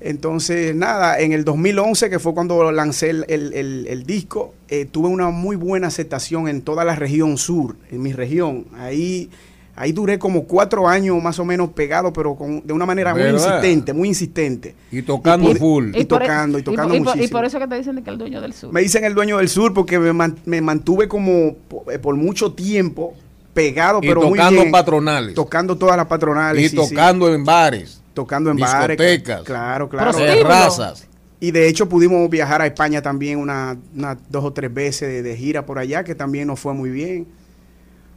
Entonces, 0.00 0.74
nada, 0.74 1.20
en 1.20 1.32
el 1.32 1.44
2011, 1.44 2.08
que 2.08 2.18
fue 2.18 2.32
cuando 2.34 2.72
lancé 2.72 3.10
el, 3.10 3.26
el- 3.28 3.52
el- 3.52 3.86
el 3.86 4.04
disco, 4.06 4.54
eh, 4.68 4.86
tuve 4.90 5.08
una 5.08 5.28
muy 5.30 5.56
buena 5.56 5.88
aceptación 5.88 6.48
en 6.48 6.62
toda 6.62 6.84
la 6.84 6.96
región 6.96 7.36
sur, 7.36 7.76
en 7.92 8.00
mi 8.02 8.12
región. 8.12 8.64
Ahí, 8.78 9.28
ahí 9.76 9.92
duré 9.92 10.18
como 10.18 10.44
cuatro 10.44 10.86
años 10.88 11.22
más 11.22 11.38
o 11.38 11.44
menos 11.44 11.70
pegado, 11.70 12.12
pero 12.12 12.34
con, 12.34 12.66
de 12.66 12.72
una 12.72 12.86
manera 12.86 13.14
muy 13.14 13.24
insistente, 13.28 13.92
muy 13.92 14.08
insistente. 14.08 14.74
Y 14.90 15.02
tocando 15.02 15.50
pude- 15.50 15.58
full. 15.58 15.88
Y, 15.96 16.04
por- 16.04 16.20
tocando, 16.20 16.58
y 16.58 16.62
tocando 16.62 16.94
y 16.94 16.98
por, 16.98 17.06
muchísimo. 17.08 17.24
y 17.24 17.28
por 17.28 17.44
eso 17.44 17.58
que 17.58 17.66
te 17.68 17.74
dicen 17.76 18.02
que 18.04 18.10
el 18.10 18.18
dueño 18.18 18.40
del 18.40 18.52
sur. 18.52 18.72
Me 18.72 18.80
dicen 18.82 19.04
el 19.04 19.14
dueño 19.14 19.38
del 19.38 19.48
sur 19.48 19.72
porque 19.74 19.98
me, 19.98 20.12
man- 20.12 20.38
me 20.44 20.60
mantuve 20.60 21.08
como 21.08 21.56
eh, 21.90 21.98
por 22.00 22.14
mucho 22.16 22.52
tiempo 22.52 23.14
pegado, 23.54 24.00
Y 24.02 24.06
pero 24.08 24.22
muy 24.22 24.38
tocando 24.38 24.60
bien. 24.60 24.72
patronales. 24.72 25.34
Tocando 25.34 25.76
todas 25.76 25.96
las 25.96 26.06
patronales. 26.06 26.62
Y 26.64 26.68
sí, 26.68 26.76
sí. 26.76 26.88
tocando 26.94 27.32
en 27.34 27.44
bares. 27.44 28.00
Tocando 28.14 28.50
en 28.50 28.56
bares. 28.58 28.96
discotecas, 28.98 29.42
Claro, 29.44 29.88
claro. 29.88 30.12
terrazas. 30.16 31.06
Y 31.42 31.52
de 31.52 31.68
hecho 31.68 31.88
pudimos 31.88 32.28
viajar 32.28 32.60
a 32.60 32.66
España 32.66 33.00
también 33.00 33.38
una, 33.38 33.76
una- 33.96 34.18
dos 34.28 34.44
o 34.44 34.52
tres 34.52 34.72
veces 34.72 35.08
de, 35.08 35.22
de 35.22 35.36
gira 35.36 35.64
por 35.64 35.78
allá, 35.78 36.04
que 36.04 36.14
también 36.14 36.46
nos 36.48 36.60
fue 36.60 36.74
muy 36.74 36.90
bien. 36.90 37.26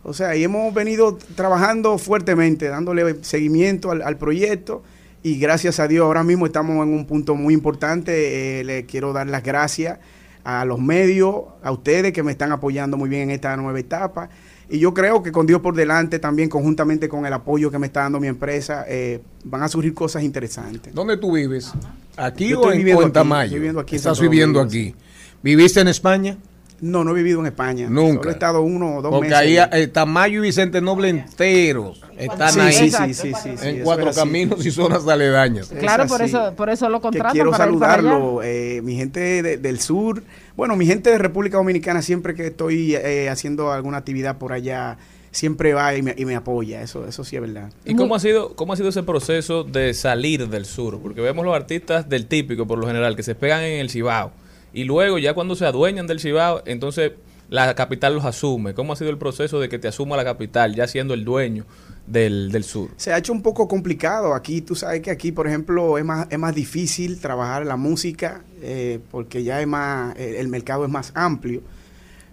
O 0.04 0.14
sea, 0.14 0.36
y 0.36 0.44
hemos 0.44 0.74
venido 0.74 1.18
trabajando 1.36 1.98
fuertemente, 1.98 2.68
dándole 2.68 3.24
seguimiento 3.24 3.92
al, 3.92 4.02
al 4.02 4.18
proyecto. 4.18 4.84
Y 5.24 5.40
gracias 5.40 5.80
a 5.80 5.88
Dios, 5.88 6.04
ahora 6.04 6.24
mismo 6.24 6.46
estamos 6.46 6.86
en 6.86 6.94
un 6.94 7.06
punto 7.06 7.36
muy 7.36 7.54
importante. 7.54 8.60
Eh, 8.60 8.64
le 8.66 8.86
quiero 8.86 9.14
dar 9.14 9.28
las 9.28 9.42
gracias 9.42 10.00
a 10.44 10.66
los 10.66 10.80
medios, 10.80 11.36
a 11.64 11.72
ustedes 11.72 12.12
que 12.12 12.24
me 12.24 12.34
están 12.34 12.52
apoyando 12.52 12.98
muy 12.98 13.08
bien 13.08 13.24
en 13.24 13.32
esta 13.32 13.56
nueva 13.56 13.80
etapa. 13.80 14.30
Y 14.70 14.80
yo 14.80 14.94
creo 14.94 15.24
que 15.24 15.32
con 15.32 15.46
Dios 15.46 15.62
por 15.62 15.76
delante, 15.76 16.20
también 16.20 16.50
conjuntamente 16.50 17.08
con 17.08 17.26
el 17.26 17.32
apoyo 17.32 17.72
que 17.72 17.80
me 17.80 17.88
está 17.88 18.02
dando 18.02 18.20
mi 18.20 18.28
empresa, 18.28 18.86
eh, 18.88 19.22
van 19.46 19.64
a 19.64 19.70
surgir 19.70 19.94
cosas 19.94 20.24
interesantes. 20.24 20.94
¿Dónde 20.94 21.16
tú 21.16 21.34
vives? 21.34 21.72
¿Aquí 22.18 22.50
Yo 22.50 22.62
o 22.62 22.72
en, 22.72 22.80
viviendo 22.80 23.00
o 23.00 23.04
en 23.04 23.08
aquí, 23.10 23.14
Tamayo? 23.14 23.44
estoy 23.46 23.60
viviendo 23.60 23.80
aquí 23.80 23.96
en 23.96 23.98
Estás 23.98 24.20
viviendo 24.20 24.60
aquí. 24.60 24.96
¿Viviste 25.42 25.80
en 25.80 25.88
España? 25.88 26.38
No, 26.82 27.04
no 27.04 27.12
he 27.12 27.14
vivido 27.14 27.40
en 27.40 27.46
España. 27.46 27.88
Nunca. 27.90 28.18
Solo 28.20 28.30
he 28.30 28.34
estado 28.34 28.62
uno 28.62 28.98
o 28.98 29.02
dos 29.02 29.12
Porque 29.12 29.30
meses. 29.30 29.38
ahí 29.38 29.58
allá. 29.58 29.70
eh, 29.78 29.88
Tamayo 29.88 30.40
y 30.40 30.42
Vicente 30.42 30.82
Noble 30.82 31.10
enteros 31.10 32.02
están 32.18 32.52
Sí, 32.54 32.60
ahí. 32.60 32.74
sí, 32.74 32.92
sí, 32.92 33.14
sí, 33.14 33.34
sí, 33.42 33.52
sí, 33.58 33.68
en 33.68 33.84
cuatro 33.84 34.12
caminos 34.14 34.66
y 34.66 34.72
zonas 34.72 35.08
aledañas. 35.08 35.68
Claro, 35.80 36.04
Es 36.04 36.12
por 36.12 36.22
eso, 36.22 36.54
por 36.56 36.70
eso 36.70 36.90
lo 36.90 37.00
que 37.00 37.04
contratan 37.04 37.32
quiero 37.32 37.52
para 37.52 37.72
ir 37.72 37.80
para 37.80 37.94
allá. 37.94 38.02
saludarlo, 38.04 38.44
eh, 38.44 38.82
mi 38.84 38.96
gente 38.96 39.20
de- 39.42 39.58
del 39.58 39.80
sur, 39.80 40.24
bueno, 40.58 40.76
mi 40.76 40.86
gente 40.86 41.10
de 41.10 41.18
República 41.18 41.58
Dominicana, 41.58 42.02
siempre 42.02 42.36
que 42.36 42.48
estoy 42.48 42.96
eh, 42.96 43.30
haciendo 43.30 43.72
alguna 43.72 43.98
actividad 43.98 44.38
por 44.38 44.52
allá, 44.54 44.98
siempre 45.32 45.74
va 45.74 45.96
y 45.96 46.02
me, 46.04 46.14
y 46.18 46.26
me 46.26 46.36
apoya, 46.36 46.82
eso 46.84 47.08
eso 47.08 47.24
sí 47.24 47.36
es 47.38 47.42
verdad. 47.42 47.72
¿Y 47.86 47.96
cómo 47.96 48.14
ha 48.16 48.20
sido 48.20 48.56
cómo 48.56 48.74
ha 48.74 48.76
sido 48.76 48.90
ese 48.90 49.02
proceso 49.04 49.64
de 49.64 49.94
salir 49.94 50.48
del 50.50 50.66
sur? 50.66 51.00
Porque 51.02 51.22
vemos 51.22 51.44
los 51.46 51.56
artistas 51.56 52.08
del 52.10 52.28
típico, 52.28 52.68
por 52.68 52.78
lo 52.78 52.86
general, 52.88 53.16
que 53.16 53.24
se 53.24 53.34
pegan 53.36 53.62
en 53.64 53.80
el 53.80 53.90
Cibao. 53.90 54.32
Y 54.74 54.84
luego, 54.86 55.20
ya 55.20 55.34
cuando 55.34 55.56
se 55.56 55.66
adueñan 55.66 56.08
del 56.08 56.20
Cibao, 56.20 56.64
entonces 56.66 57.14
la 57.50 57.76
capital 57.76 58.16
los 58.16 58.26
asume. 58.26 58.74
¿Cómo 58.74 58.94
ha 58.94 58.96
sido 58.96 59.12
el 59.12 59.18
proceso 59.18 59.60
de 59.60 59.70
que 59.70 59.78
te 59.78 59.88
asuma 59.88 60.18
la 60.18 60.24
capital, 60.24 60.74
ya 60.76 60.88
siendo 60.88 61.14
el 61.14 61.24
dueño 61.24 61.66
del, 62.08 62.52
del 62.52 62.64
sur? 62.64 62.90
Se 62.98 63.14
ha 63.14 63.18
hecho 63.20 63.32
un 63.34 63.44
poco 63.44 63.68
complicado 63.68 64.34
aquí, 64.34 64.62
tú 64.62 64.74
sabes 64.76 65.02
que 65.02 65.12
aquí, 65.12 65.32
por 65.32 65.48
ejemplo, 65.48 65.98
es 66.00 66.06
más, 66.06 66.28
es 66.32 66.40
más 66.40 66.56
difícil 66.56 67.20
trabajar 67.20 67.66
la 67.66 67.78
música 67.78 68.44
eh, 68.62 69.00
porque 69.12 69.44
ya 69.44 69.62
es 69.62 69.68
más, 69.68 70.16
eh, 70.18 70.38
el 70.40 70.48
mercado 70.48 70.86
es 70.86 70.90
más 70.92 71.12
amplio. 71.16 71.62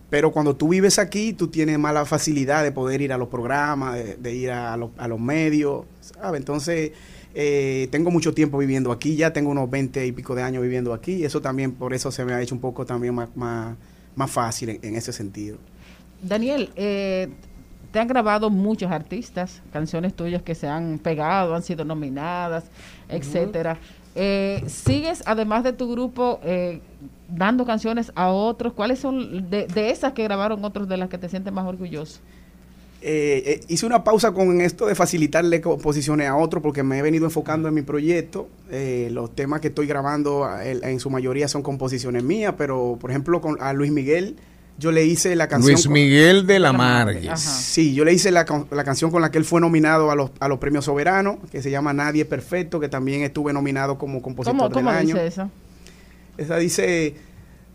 Pero 0.09 0.33
cuando 0.33 0.57
tú 0.57 0.69
vives 0.69 0.99
aquí, 0.99 1.35
tú 1.35 1.49
tienes 1.49 1.79
más 1.79 1.95
la 1.95 2.05
facilidad 2.05 2.65
de 2.65 2.73
poder 2.73 3.01
ir 3.01 3.13
a 3.13 3.19
los 3.19 3.29
programas, 3.29 3.97
de, 4.19 4.35
ir 4.35 4.51
a, 4.51 4.77
los- 4.77 4.91
a 4.99 5.07
los 5.07 5.21
medios, 5.21 5.85
¿sabes? 6.01 6.41
Entonces, 6.41 6.91
eh, 7.35 7.89
tengo 7.91 8.11
mucho 8.11 8.35
tiempo 8.35 8.59
viviendo 8.59 8.93
aquí, 8.93 9.17
ya 9.17 9.33
tengo 9.33 9.51
unos 9.51 9.71
20 9.71 10.07
y 10.07 10.13
pico 10.13 10.35
de 10.35 10.43
años 10.43 10.63
viviendo 10.63 10.93
aquí, 10.93 11.15
y 11.15 11.25
eso 11.25 11.41
también, 11.41 11.73
por 11.73 11.95
eso 11.95 12.11
se 12.11 12.25
me 12.25 12.33
ha 12.33 12.41
hecho 12.43 12.55
un 12.55 12.61
poco 12.61 12.85
también 12.85 13.15
más, 13.15 13.29
más, 13.37 13.77
más 14.15 14.31
fácil 14.31 14.71
en, 14.71 14.79
en 14.83 14.97
ese 14.97 15.13
sentido. 15.13 15.59
Daniel, 16.23 16.71
eh, 16.77 17.29
te 17.93 17.99
han 17.99 18.09
grabado 18.09 18.51
muchos 18.51 18.91
artistas, 18.91 19.63
canciones 19.73 20.15
tuyas 20.15 20.43
que 20.43 20.55
se 20.55 20.69
han 20.69 20.99
pegado, 20.99 21.55
han 21.55 21.63
sido 21.63 21.85
nominadas, 21.85 22.65
etcétera. 23.09 23.79
Eh, 24.15 24.63
¿Sigues, 24.67 25.23
además 25.27 25.65
de 25.65 25.73
tu 25.73 25.91
grupo, 25.91 26.41
eh, 26.45 26.81
dando 27.29 27.65
canciones 27.65 28.13
a 28.15 28.29
otros? 28.31 28.73
¿Cuáles 28.75 28.99
son 28.99 29.51
de, 29.51 29.67
de 29.67 29.91
esas 29.91 30.13
que 30.13 30.23
grabaron 30.23 30.65
otros 30.65 30.89
de 30.89 30.97
las 30.97 31.09
que 31.09 31.19
te 31.19 31.29
sientes 31.29 31.53
más 31.53 31.67
orgulloso? 31.67 32.21
Eh, 33.03 33.43
eh, 33.47 33.61
hice 33.69 33.87
una 33.87 34.05
pausa 34.05 34.33
con 34.33 34.61
esto 34.61 34.87
de 34.87 34.95
facilitarle 34.95 35.63
composiciones 35.63 36.29
a 36.29 36.37
otros 36.37 36.63
porque 36.63 36.83
me 36.83 36.99
he 36.99 37.03
venido 37.03 37.25
enfocando 37.25 37.67
en 37.69 37.75
mi 37.75 37.83
proyecto. 37.83 38.49
Eh, 38.71 39.09
los 39.11 39.35
temas 39.35 39.61
que 39.61 39.69
estoy 39.69 39.87
grabando 39.87 40.47
en 40.63 41.01
su 41.01 41.09
mayoría 41.09 41.49
son 41.49 41.63
composiciones 41.63 42.23
mías, 42.23 42.55
pero 42.59 42.99
por 43.01 43.11
ejemplo 43.11 43.41
con, 43.41 43.57
a 43.63 43.73
Luis 43.73 43.91
Miguel 43.91 44.37
yo 44.79 44.93
le 44.93 45.05
hice 45.05 45.35
la 45.37 45.47
canción... 45.49 45.73
Luis 45.75 45.85
con- 45.85 45.93
Miguel 45.95 46.47
de 46.47 46.59
la 46.59 46.73
Margue. 46.73 47.31
Sí, 47.37 47.95
yo 47.95 48.05
le 48.05 48.13
hice 48.15 48.31
la, 48.31 48.47
la 48.71 48.85
canción 48.85 49.11
con 49.11 49.21
la 49.23 49.31
que 49.31 49.37
él 49.39 49.45
fue 49.45 49.61
nominado 49.61 50.11
a 50.11 50.15
los, 50.15 50.31
a 50.41 50.49
los 50.49 50.59
premios 50.59 50.87
soberanos, 50.87 51.37
que 51.51 51.61
se 51.63 51.71
llama 51.71 51.93
Nadie 51.93 52.23
es 52.23 52.29
Perfecto, 52.29 52.81
que 52.81 52.89
también 52.89 53.23
estuve 53.23 53.53
nominado 53.53 53.99
como 53.99 54.23
compositor 54.23 54.57
¿Cómo, 54.57 54.69
del 54.69 54.75
cómo 54.75 54.91
año. 54.91 55.15
dice 55.15 55.27
eso? 55.27 55.51
Esa 56.39 56.57
dice, 56.57 57.15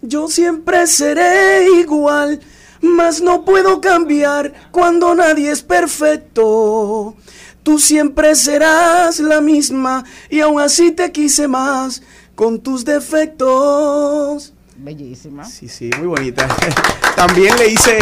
yo 0.01 0.27
siempre 0.27 0.87
seré 0.87 1.67
igual, 1.79 2.39
mas 2.85 3.21
no 3.21 3.43
puedo 3.45 3.81
cambiar 3.81 4.53
cuando 4.71 5.13
nadie 5.15 5.51
es 5.51 5.61
perfecto. 5.61 7.15
Tú 7.63 7.79
siempre 7.79 8.35
serás 8.35 9.19
la 9.19 9.41
misma 9.41 10.05
y 10.29 10.39
aún 10.39 10.61
así 10.61 10.91
te 10.91 11.11
quise 11.11 11.47
más 11.47 12.03
con 12.35 12.59
tus 12.59 12.85
defectos. 12.85 14.53
Bellísima. 14.77 15.45
Sí, 15.45 15.67
sí, 15.67 15.89
muy 15.97 16.07
bonita. 16.07 16.47
también 17.15 17.57
le 17.57 17.69
hice, 17.69 17.97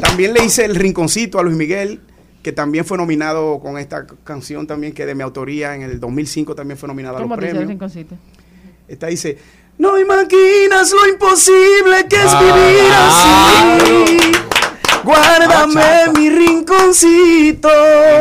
también 0.00 0.34
le 0.34 0.44
hice 0.44 0.64
el 0.64 0.74
rinconcito 0.74 1.38
a 1.38 1.42
Luis 1.42 1.56
Miguel, 1.56 2.00
que 2.42 2.52
también 2.52 2.84
fue 2.84 2.98
nominado 2.98 3.60
con 3.60 3.78
esta 3.78 4.06
canción 4.24 4.66
también 4.66 4.92
que 4.92 5.06
de 5.06 5.14
mi 5.14 5.22
autoría 5.22 5.74
en 5.74 5.82
el 5.82 6.00
2005 6.00 6.54
también 6.54 6.76
fue 6.76 6.88
nominado 6.88 7.16
a 7.16 7.20
los 7.20 7.24
¿Cómo 7.28 7.36
dice 7.36 7.48
el 7.48 7.52
premios. 7.52 7.70
rinconcito? 7.70 8.16
Esta 8.88 9.06
dice, 9.06 9.38
no 9.80 9.98
imaginas 9.98 10.92
lo 10.92 11.08
imposible 11.08 12.06
que 12.08 12.16
es 12.16 12.22
Ah, 12.32 12.40
vivir 13.76 14.16
así. 14.20 14.32
Guárdame 15.02 16.12
mi 16.18 16.30
rinconcito. 16.30 17.68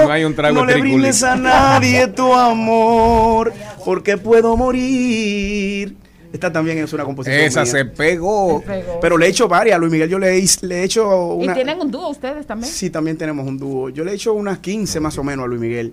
no 0.05 0.11
hay 0.11 0.23
un 0.23 0.33
trago 0.35 0.55
No 0.55 0.65
le 0.65 0.79
brindes 0.79 1.21
a 1.23 1.35
nadie 1.35 2.07
tu 2.07 2.33
amor, 2.33 3.51
porque 3.85 4.17
puedo 4.17 4.55
morir. 4.55 5.95
Esta 6.31 6.51
también 6.53 6.77
es 6.77 6.93
una 6.93 7.03
composición. 7.05 7.41
Esa 7.41 7.63
mía. 7.63 7.71
se 7.71 7.85
pegó. 7.85 8.61
Se 8.61 8.67
pegó. 8.67 8.99
Pero 9.01 9.17
le 9.17 9.25
he 9.25 9.29
hecho 9.29 9.47
varias. 9.47 9.75
A 9.75 9.79
Luis 9.79 9.91
Miguel 9.91 10.09
yo 10.09 10.19
le 10.19 10.37
he, 10.37 10.45
le 10.61 10.75
he 10.81 10.83
hecho 10.83 11.37
¿Y 11.39 11.43
una. 11.45 11.53
tienen 11.55 11.79
un 11.81 11.89
dúo 11.89 12.09
ustedes 12.09 12.45
también? 12.45 12.71
Sí, 12.71 12.89
también 12.91 13.17
tenemos 13.17 13.47
un 13.47 13.57
dúo. 13.57 13.89
Yo 13.89 14.03
le 14.03 14.11
he 14.11 14.15
hecho 14.15 14.33
unas 14.33 14.59
15 14.59 14.99
más 14.99 15.17
o 15.17 15.23
menos 15.23 15.45
a 15.45 15.47
Luis 15.47 15.59
Miguel. 15.59 15.91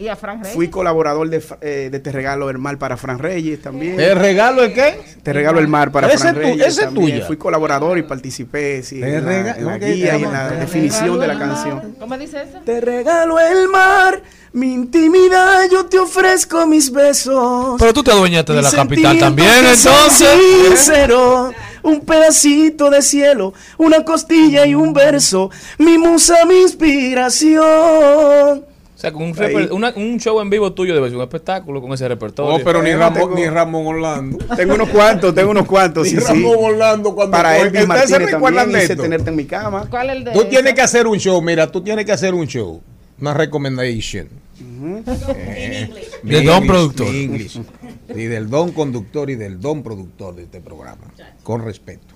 Y 0.00 0.06
a 0.06 0.14
Fran 0.14 0.38
Reyes. 0.40 0.54
Fui 0.54 0.68
colaborador 0.68 1.28
de, 1.28 1.42
eh, 1.60 1.88
de 1.90 1.98
Te 1.98 2.12
Regalo 2.12 2.50
el 2.50 2.58
Mar 2.58 2.78
para 2.78 2.96
Fran 2.96 3.18
Reyes 3.18 3.60
también. 3.60 3.96
¿Te 3.96 4.14
regalo 4.14 4.62
el 4.62 4.72
qué? 4.72 5.00
Te 5.24 5.32
regalo 5.32 5.58
el 5.58 5.66
mar 5.66 5.90
para 5.90 6.08
Fran 6.10 6.34
tu- 6.34 6.40
Reyes. 6.40 6.60
ese 6.68 6.82
es 6.82 6.86
también. 6.86 7.14
tuya. 7.16 7.26
Fui 7.26 7.36
colaborador 7.36 7.98
y 7.98 8.02
participé 8.04 8.84
sí, 8.84 9.00
Te 9.00 9.16
en, 9.16 9.24
la, 9.26 9.50
en 9.56 9.80
guía 9.80 10.16
y 10.16 10.22
en 10.22 10.32
la 10.32 10.44
regalo 10.50 10.60
definición 10.60 11.18
de 11.18 11.26
la 11.26 11.32
el 11.32 11.38
mar. 11.40 11.48
canción. 11.48 11.96
¿Cómo 11.98 12.16
dice 12.16 12.42
eso? 12.42 12.60
Te 12.64 12.80
regalo 12.80 13.40
el 13.40 13.66
mar, 13.68 14.22
mi 14.52 14.72
intimidad, 14.72 15.68
yo 15.68 15.86
te 15.86 15.98
ofrezco 15.98 16.64
mis 16.66 16.92
besos. 16.92 17.74
Pero 17.80 17.92
tú 17.92 18.04
te 18.04 18.12
adueñaste 18.12 18.52
de 18.52 18.62
la 18.62 18.70
capital 18.70 19.18
también, 19.18 19.66
entonces. 19.66 20.28
Sincero, 20.68 21.50
un 21.82 22.00
pedacito 22.02 22.88
de 22.88 23.02
cielo, 23.02 23.52
una 23.78 24.04
costilla 24.04 24.64
y 24.64 24.76
un 24.76 24.92
verso, 24.92 25.50
mi 25.78 25.98
musa, 25.98 26.36
mi 26.46 26.60
inspiración. 26.62 28.64
O 28.98 29.00
sea, 29.00 29.12
con 29.12 29.22
un, 29.22 29.28
Ahí. 29.28 29.54
reper- 29.54 29.70
una- 29.70 29.92
un 29.94 30.18
show 30.18 30.40
en 30.40 30.50
vivo 30.50 30.72
tuyo 30.72 30.92
debe 30.92 31.06
ser 31.06 31.16
un 31.18 31.22
espectáculo 31.22 31.80
con 31.80 31.92
ese 31.92 32.08
repertorio. 32.08 32.56
Oh, 32.56 32.60
pero 32.64 32.82
ni 32.82 32.90
Ramón, 32.92 33.14
tengo- 33.14 33.34
ni 33.36 33.46
Ramón 33.48 33.86
Orlando. 33.86 34.38
Tengo 34.56 34.74
unos 34.74 34.88
cuantos, 34.88 35.32
tengo 35.36 35.52
unos 35.52 35.66
cuantos, 35.68 36.02
Ni 36.02 36.10
sí, 36.10 36.16
sí. 36.20 36.24
Ramón 36.26 36.56
Orlando 36.58 37.14
cuando 37.14 37.30
Para 37.30 37.58
Elvis 37.58 37.82
¿Ustedes 37.84 38.10
se 38.10 38.18
recuerdan 38.18 38.72
de 38.72 38.82
esto? 38.82 39.00
tenerte 39.00 39.30
en 39.30 39.36
mi 39.36 39.44
cama. 39.44 39.86
¿Cuál 39.88 40.10
es 40.10 40.16
el 40.16 40.24
de 40.24 40.32
Tú 40.32 40.40
tienes 40.46 40.66
esa? 40.66 40.74
que 40.74 40.80
hacer 40.82 41.06
un 41.06 41.16
show, 41.18 41.40
mira, 41.40 41.70
tú 41.70 41.80
tienes 41.80 42.04
que 42.04 42.10
hacer 42.10 42.34
un 42.34 42.48
show. 42.48 42.82
Una 43.20 43.34
recommendation. 43.34 44.28
Eh, 44.60 45.90
mi 46.24 46.30
De 46.32 46.42
don 46.42 46.66
productor. 46.66 47.06
English. 47.06 47.60
Y 48.08 48.24
del 48.24 48.50
don 48.50 48.72
conductor 48.72 49.30
y 49.30 49.36
del 49.36 49.60
don 49.60 49.84
productor 49.84 50.34
de 50.34 50.42
este 50.42 50.60
programa. 50.60 51.04
Con 51.44 51.64
respeto. 51.64 52.14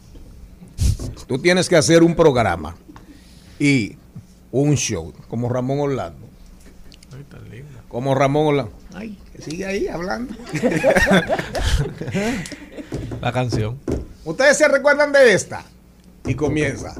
Tú 1.28 1.38
tienes 1.38 1.68
que 1.68 1.76
hacer 1.76 2.02
un 2.02 2.16
programa 2.16 2.74
y 3.60 3.94
un 4.50 4.74
show, 4.76 5.12
como 5.28 5.48
Ramón 5.48 5.78
Orlando. 5.78 6.26
Como 7.88 8.14
Ramón 8.14 8.46
Orlando. 8.48 8.72
Ay, 8.94 9.18
que 9.34 9.42
sigue 9.42 9.66
ahí 9.66 9.88
hablando. 9.88 10.34
La 13.20 13.32
canción. 13.32 13.78
¿Ustedes 14.24 14.56
se 14.58 14.68
recuerdan 14.68 15.12
de 15.12 15.32
esta? 15.32 15.64
Y 16.24 16.34
comienza. 16.34 16.94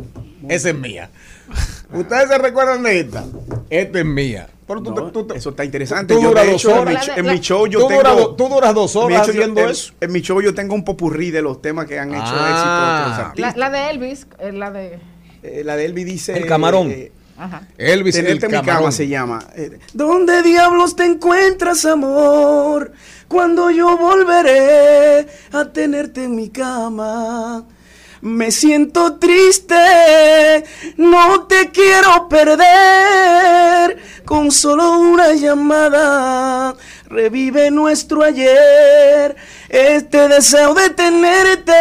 Esa 0.49 0.71
es 0.71 0.75
mía. 0.77 1.11
¿Ustedes 1.93 2.29
se 2.29 2.39
recuerdan 2.39 2.83
de 2.83 3.01
esta? 3.01 3.25
Esta 3.71 3.99
es 4.01 4.05
mía. 4.05 4.49
Pero 4.67 4.83
tú, 4.83 4.91
No, 4.95 5.11
tú- 5.13 5.27
tú- 5.27 5.35
eso 5.35 5.51
está 5.51 5.65
interesante. 5.65 6.15
tú 6.15 6.23
Yo, 6.23 6.29
duras 6.29 6.47
dos 6.47 6.55
hecho, 6.55 6.71
en 6.71 6.85
mi, 6.87 6.93
horas. 6.93 7.11
en 7.17 7.27
mi 7.27 7.39
show 7.41 7.67
yo 7.67 7.87
tengo... 7.87 8.35
tú 8.35 8.49
duras 8.49 8.75
dos 8.75 8.97
horas 8.97 9.29
haciendo 9.29 9.61
eso. 9.69 9.93
En 10.01 10.13
mi 10.13 10.21
show 10.23 10.41
yo 10.41 10.55
tengo 10.55 10.75
un 10.75 10.85
popurrí 10.85 11.31
de 11.31 11.43
los 11.43 11.61
temas 11.61 11.87
que 11.87 11.99
han 11.99 12.11
hecho 12.11 12.23
Ah. 12.25 13.33
éxito 13.35 13.45
otros 13.45 13.57
La, 13.57 13.71
de 13.71 13.91
Elvis, 13.91 14.27
eh, 14.39 14.53
la 14.53 14.71
de... 14.71 14.99
Eh, 15.43 15.63
la 15.65 15.77
de 15.77 15.85
Elvis 15.85 16.07
dice... 16.07 16.37
El 16.37 16.47
camarón. 16.47 16.91
eh, 16.91 17.13
Ajá. 17.43 17.63
Elvis 17.77 18.15
el 18.17 18.25
Tenerte 18.25 18.47
en 18.47 18.53
mi 18.53 18.59
camarón. 18.59 18.77
cama 18.83 18.93
se 18.93 19.09
llama. 19.09 19.45
Eh, 19.57 19.79
¿Dónde 19.93 20.43
diablos 20.43 20.95
te 20.95 21.05
encuentras, 21.05 21.85
amor? 21.85 22.93
Cuando 23.27 23.71
yo 23.71 23.97
volveré 23.97 25.27
a 25.53 25.65
tenerte 25.73 26.25
en 26.25 26.37
mi 26.37 26.51
cama. 26.51 27.65
Me 28.21 28.53
siento 28.53 29.19
triste, 29.19 29.75
no 30.97 31.49
te 31.49 31.71
quiero 31.73 32.29
perder. 32.29 33.99
Con 34.25 34.53
solo 34.53 34.99
una 35.01 35.33
llamada 35.33 36.77
revive 37.13 37.71
nuestro 37.71 38.25
ayer. 38.25 39.37
Este 39.69 40.29
deseo 40.29 40.75
de 40.75 40.91
tenerte 40.91 41.73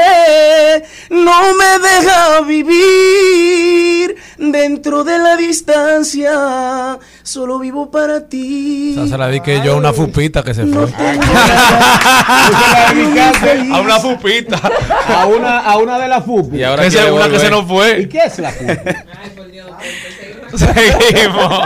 no 1.09 1.55
me 1.55 1.79
deja 1.79 2.41
vivir 2.41 4.15
dentro 4.37 5.03
de 5.03 5.17
la 5.17 5.35
distancia. 5.37 6.99
Solo 7.23 7.59
vivo 7.59 7.89
para 7.89 8.27
ti. 8.27 8.95
O 8.97 9.01
sea, 9.01 9.07
se 9.07 9.17
la 9.17 9.27
dediqué 9.27 9.61
yo 9.63 9.73
a 9.73 9.75
una 9.75 9.93
fupita 9.93 10.43
que 10.43 10.53
se 10.53 10.65
fue. 10.67 10.83
a 13.71 13.81
una 13.81 13.99
fupita. 13.99 14.61
A 15.07 15.25
una, 15.25 15.59
a 15.59 15.77
una 15.77 15.97
de 15.97 16.07
las 16.07 16.25
FUPI. 16.25 16.57
Y 16.57 16.63
ahora 16.63 16.87
quiere 16.87 17.07
es 17.07 17.11
una 17.11 17.29
que 17.29 17.39
se 17.39 17.49
nos 17.49 17.65
fue. 17.67 18.01
¿Y 18.01 18.07
qué 18.07 18.19
es 18.25 18.39
la 18.39 18.51
FUPI? 18.51 18.73
Seguimos. 20.57 21.63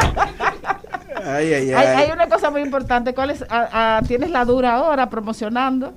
Ay, 1.25 1.53
ay, 1.53 1.71
Hay, 1.71 1.87
ay. 1.87 2.03
hay 2.05 2.11
una 2.11 2.27
cosa 2.29 2.51
muy 2.51 2.61
importante. 2.61 3.13
¿Cuál 3.13 3.31
es? 3.31 3.43
Ah, 3.49 3.69
ah, 3.71 4.01
tienes 4.07 4.29
la 4.29 4.45
dura 4.45 4.75
ahora 4.75 5.09
promocionando. 5.09 5.93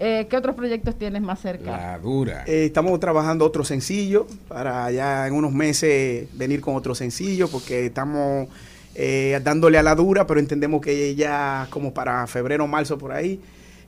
Eh, 0.00 0.26
¿Qué 0.28 0.36
otros 0.36 0.56
proyectos 0.56 0.98
tienes 0.98 1.22
más 1.22 1.40
cerca? 1.40 1.70
La 1.70 1.98
dura. 1.98 2.42
Eh, 2.46 2.64
estamos 2.64 2.98
trabajando 2.98 3.44
otro 3.44 3.62
sencillo 3.64 4.26
para 4.48 4.90
ya 4.90 5.28
en 5.28 5.34
unos 5.34 5.52
meses 5.52 6.26
venir 6.36 6.60
con 6.60 6.74
otro 6.74 6.94
sencillo 6.96 7.46
porque 7.48 7.86
estamos 7.86 8.48
eh, 8.96 9.40
dándole 9.44 9.78
a 9.78 9.82
la 9.82 9.94
dura, 9.94 10.26
pero 10.26 10.40
entendemos 10.40 10.80
que 10.80 11.14
ya 11.14 11.68
como 11.70 11.94
para 11.94 12.26
febrero 12.26 12.64
o 12.64 12.66
marzo 12.66 12.98
por 12.98 13.12
ahí. 13.12 13.40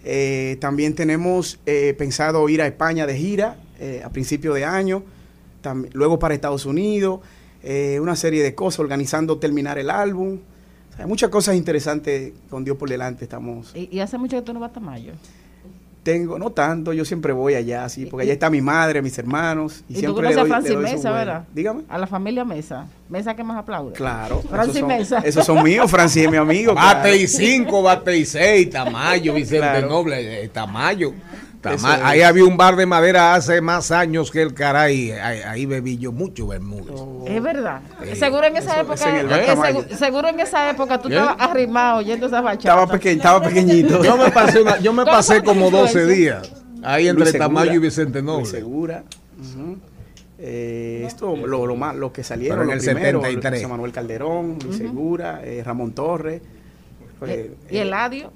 Eh, 0.04 0.56
también 0.60 0.94
tenemos 0.94 1.58
eh, 1.66 1.94
pensado 1.98 2.48
ir 2.48 2.62
a 2.62 2.66
España 2.66 3.06
de 3.06 3.16
gira 3.16 3.56
eh, 3.80 4.02
a 4.04 4.10
principio 4.10 4.54
de 4.54 4.64
año, 4.64 5.02
luego 5.94 6.18
para 6.18 6.34
Estados 6.34 6.66
Unidos, 6.66 7.20
eh, 7.62 7.98
una 8.00 8.14
serie 8.14 8.42
de 8.42 8.54
cosas, 8.54 8.80
organizando 8.80 9.38
terminar 9.38 9.78
el 9.78 9.90
álbum. 9.90 10.38
O 10.94 10.96
sea, 10.96 11.06
muchas 11.08 11.28
cosas 11.28 11.56
interesantes 11.56 12.32
con 12.48 12.64
Dios 12.64 12.76
por 12.76 12.88
delante 12.88 13.24
estamos. 13.24 13.74
Y, 13.74 13.88
y 13.90 14.00
hace 14.00 14.16
mucho 14.16 14.36
que 14.36 14.42
tú 14.42 14.52
no 14.52 14.60
vas 14.60 14.70
a 14.70 14.74
Tamayo. 14.74 15.12
Tengo, 16.04 16.38
no 16.38 16.50
tanto, 16.50 16.92
yo 16.92 17.04
siempre 17.06 17.32
voy 17.32 17.54
allá, 17.54 17.88
sí, 17.88 18.04
porque 18.04 18.24
allá 18.24 18.34
está 18.34 18.50
mi 18.50 18.60
madre, 18.60 19.00
mis 19.00 19.16
hermanos. 19.16 19.82
Y, 19.88 19.92
Y, 19.92 19.94
tú 19.94 20.00
siempre 20.00 20.26
conoces 20.26 20.36
le 20.36 20.42
a 20.42 20.44
Francis 20.44 20.76
Mesa. 20.76 21.10
¿verdad? 21.10 21.44
Dígame. 21.54 21.82
A 21.88 21.96
la 21.96 22.06
familia 22.06 22.44
Mesa. 22.44 22.86
Mesa 23.08 23.34
que 23.34 23.42
más 23.42 23.56
aplaude. 23.56 23.94
Claro. 23.94 24.42
Francis 24.42 24.76
esos 24.76 24.80
son, 24.80 24.88
Mesa. 24.88 25.18
Esos 25.24 25.46
son 25.46 25.62
míos, 25.62 25.90
Francis 25.90 26.24
es 26.24 26.30
mi 26.30 26.36
amigo. 26.36 26.74
Bate 26.74 27.08
claro. 27.08 27.16
y 27.16 27.26
5, 27.26 27.82
bate 27.82 28.16
y 28.18 28.26
6, 28.26 28.70
Tamayo, 28.70 29.32
Vicente 29.34 29.58
Claro. 29.58 29.88
Noble, 29.88 30.44
eh, 30.44 30.48
Tamayo. 30.48 31.14
Ahí 32.02 32.22
había 32.22 32.44
un 32.44 32.56
bar 32.56 32.76
de 32.76 32.86
madera 32.86 33.34
hace 33.34 33.60
más 33.60 33.90
años 33.90 34.30
que 34.30 34.42
el 34.42 34.54
caray. 34.54 35.12
Ahí, 35.12 35.40
ahí 35.46 35.66
bebí 35.66 35.96
yo 35.98 36.12
mucho 36.12 36.46
Bermúdez. 36.48 36.94
Es 37.26 37.42
verdad. 37.42 37.80
Sí. 38.04 38.16
Seguro 38.16 38.44
en 38.46 38.56
esa 38.56 38.72
Eso- 38.72 38.80
época, 38.92 39.20
en 39.20 39.30
eh, 39.92 39.96
seguro 39.96 40.28
en 40.28 40.40
esa 40.40 40.70
época 40.70 40.98
tú 41.00 41.08
¿Qué? 41.08 41.14
estabas 41.16 41.36
arrimado 41.40 41.98
oyendo 41.98 42.26
esa 42.26 42.40
bachata. 42.40 42.68
Estaba, 42.68 42.86
peque- 42.86 43.12
estaba 43.12 43.42
pequeñito. 43.42 44.02
Yo 44.04 44.16
me 44.16 44.30
pasé, 44.30 44.60
una- 44.62 44.78
yo 44.78 44.92
me 44.92 45.04
¿Cómo 45.04 45.16
pasé 45.16 45.34
fue 45.36 45.44
como 45.44 45.70
que 45.70 45.76
12 45.76 45.98
hizo 46.00 46.08
días. 46.08 46.52
Ahí 46.82 47.08
entre 47.08 47.20
Luis 47.24 47.32
Segura. 47.32 47.46
Tamayo 47.48 47.72
y 47.72 47.78
Vicente 47.78 48.20
Luis 48.20 48.24
Noble. 48.32 48.46
Segura. 48.46 49.04
Eh, 50.38 51.04
esto, 51.06 51.36
lo, 51.36 51.64
lo 51.66 51.76
más, 51.76 51.94
lo 51.94 52.12
que 52.12 52.22
salieron, 52.24 52.58
Pero 52.58 52.62
en 52.62 52.68
lo 52.68 52.74
el 52.74 52.80
primero, 52.94 53.20
73. 53.20 53.60
José 53.62 53.68
Manuel 53.68 53.92
Calderón, 53.92 54.58
Luis 54.64 54.76
Segura, 54.76 55.40
eh, 55.44 55.62
Ramón 55.64 55.92
Torres. 55.92 56.42
pues, 57.18 57.30
Eh, 57.30 57.54
y 57.70 57.76
eh, 57.78 57.82
Eladio, 57.82 58.32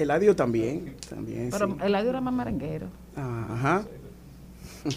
Eladio 0.00 0.34
también, 0.36 0.96
también, 1.08 1.48
pero 1.50 1.66
sí. 1.68 1.76
Eladio 1.82 2.10
era 2.10 2.20
más 2.20 2.34
merenguero. 2.34 2.86
Ajá. 3.16 3.82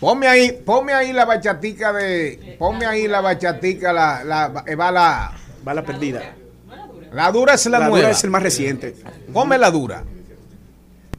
Ponme 0.00 0.28
ahí, 0.28 0.52
ponme 0.64 0.92
ahí 0.92 1.12
la 1.12 1.24
bachatica 1.24 1.92
de. 1.92 2.56
Ponme 2.58 2.86
ahí 2.86 3.08
la 3.08 3.20
bachatica, 3.20 3.92
la, 3.92 4.22
la, 4.22 4.64
eh, 4.66 4.76
va 4.76 4.92
la, 4.92 5.32
Va 5.66 5.74
la 5.74 5.82
perdida. 5.84 6.34
la 7.12 7.32
dura 7.32 7.54
es 7.54 7.66
la, 7.66 7.78
La, 7.80 7.88
nueva. 7.88 7.98
dura 7.98 8.10
es 8.12 8.22
el 8.22 8.30
más 8.30 8.42
reciente. 8.42 8.94
Ponme 9.32 9.58
la 9.58 9.70
dura. 9.72 10.04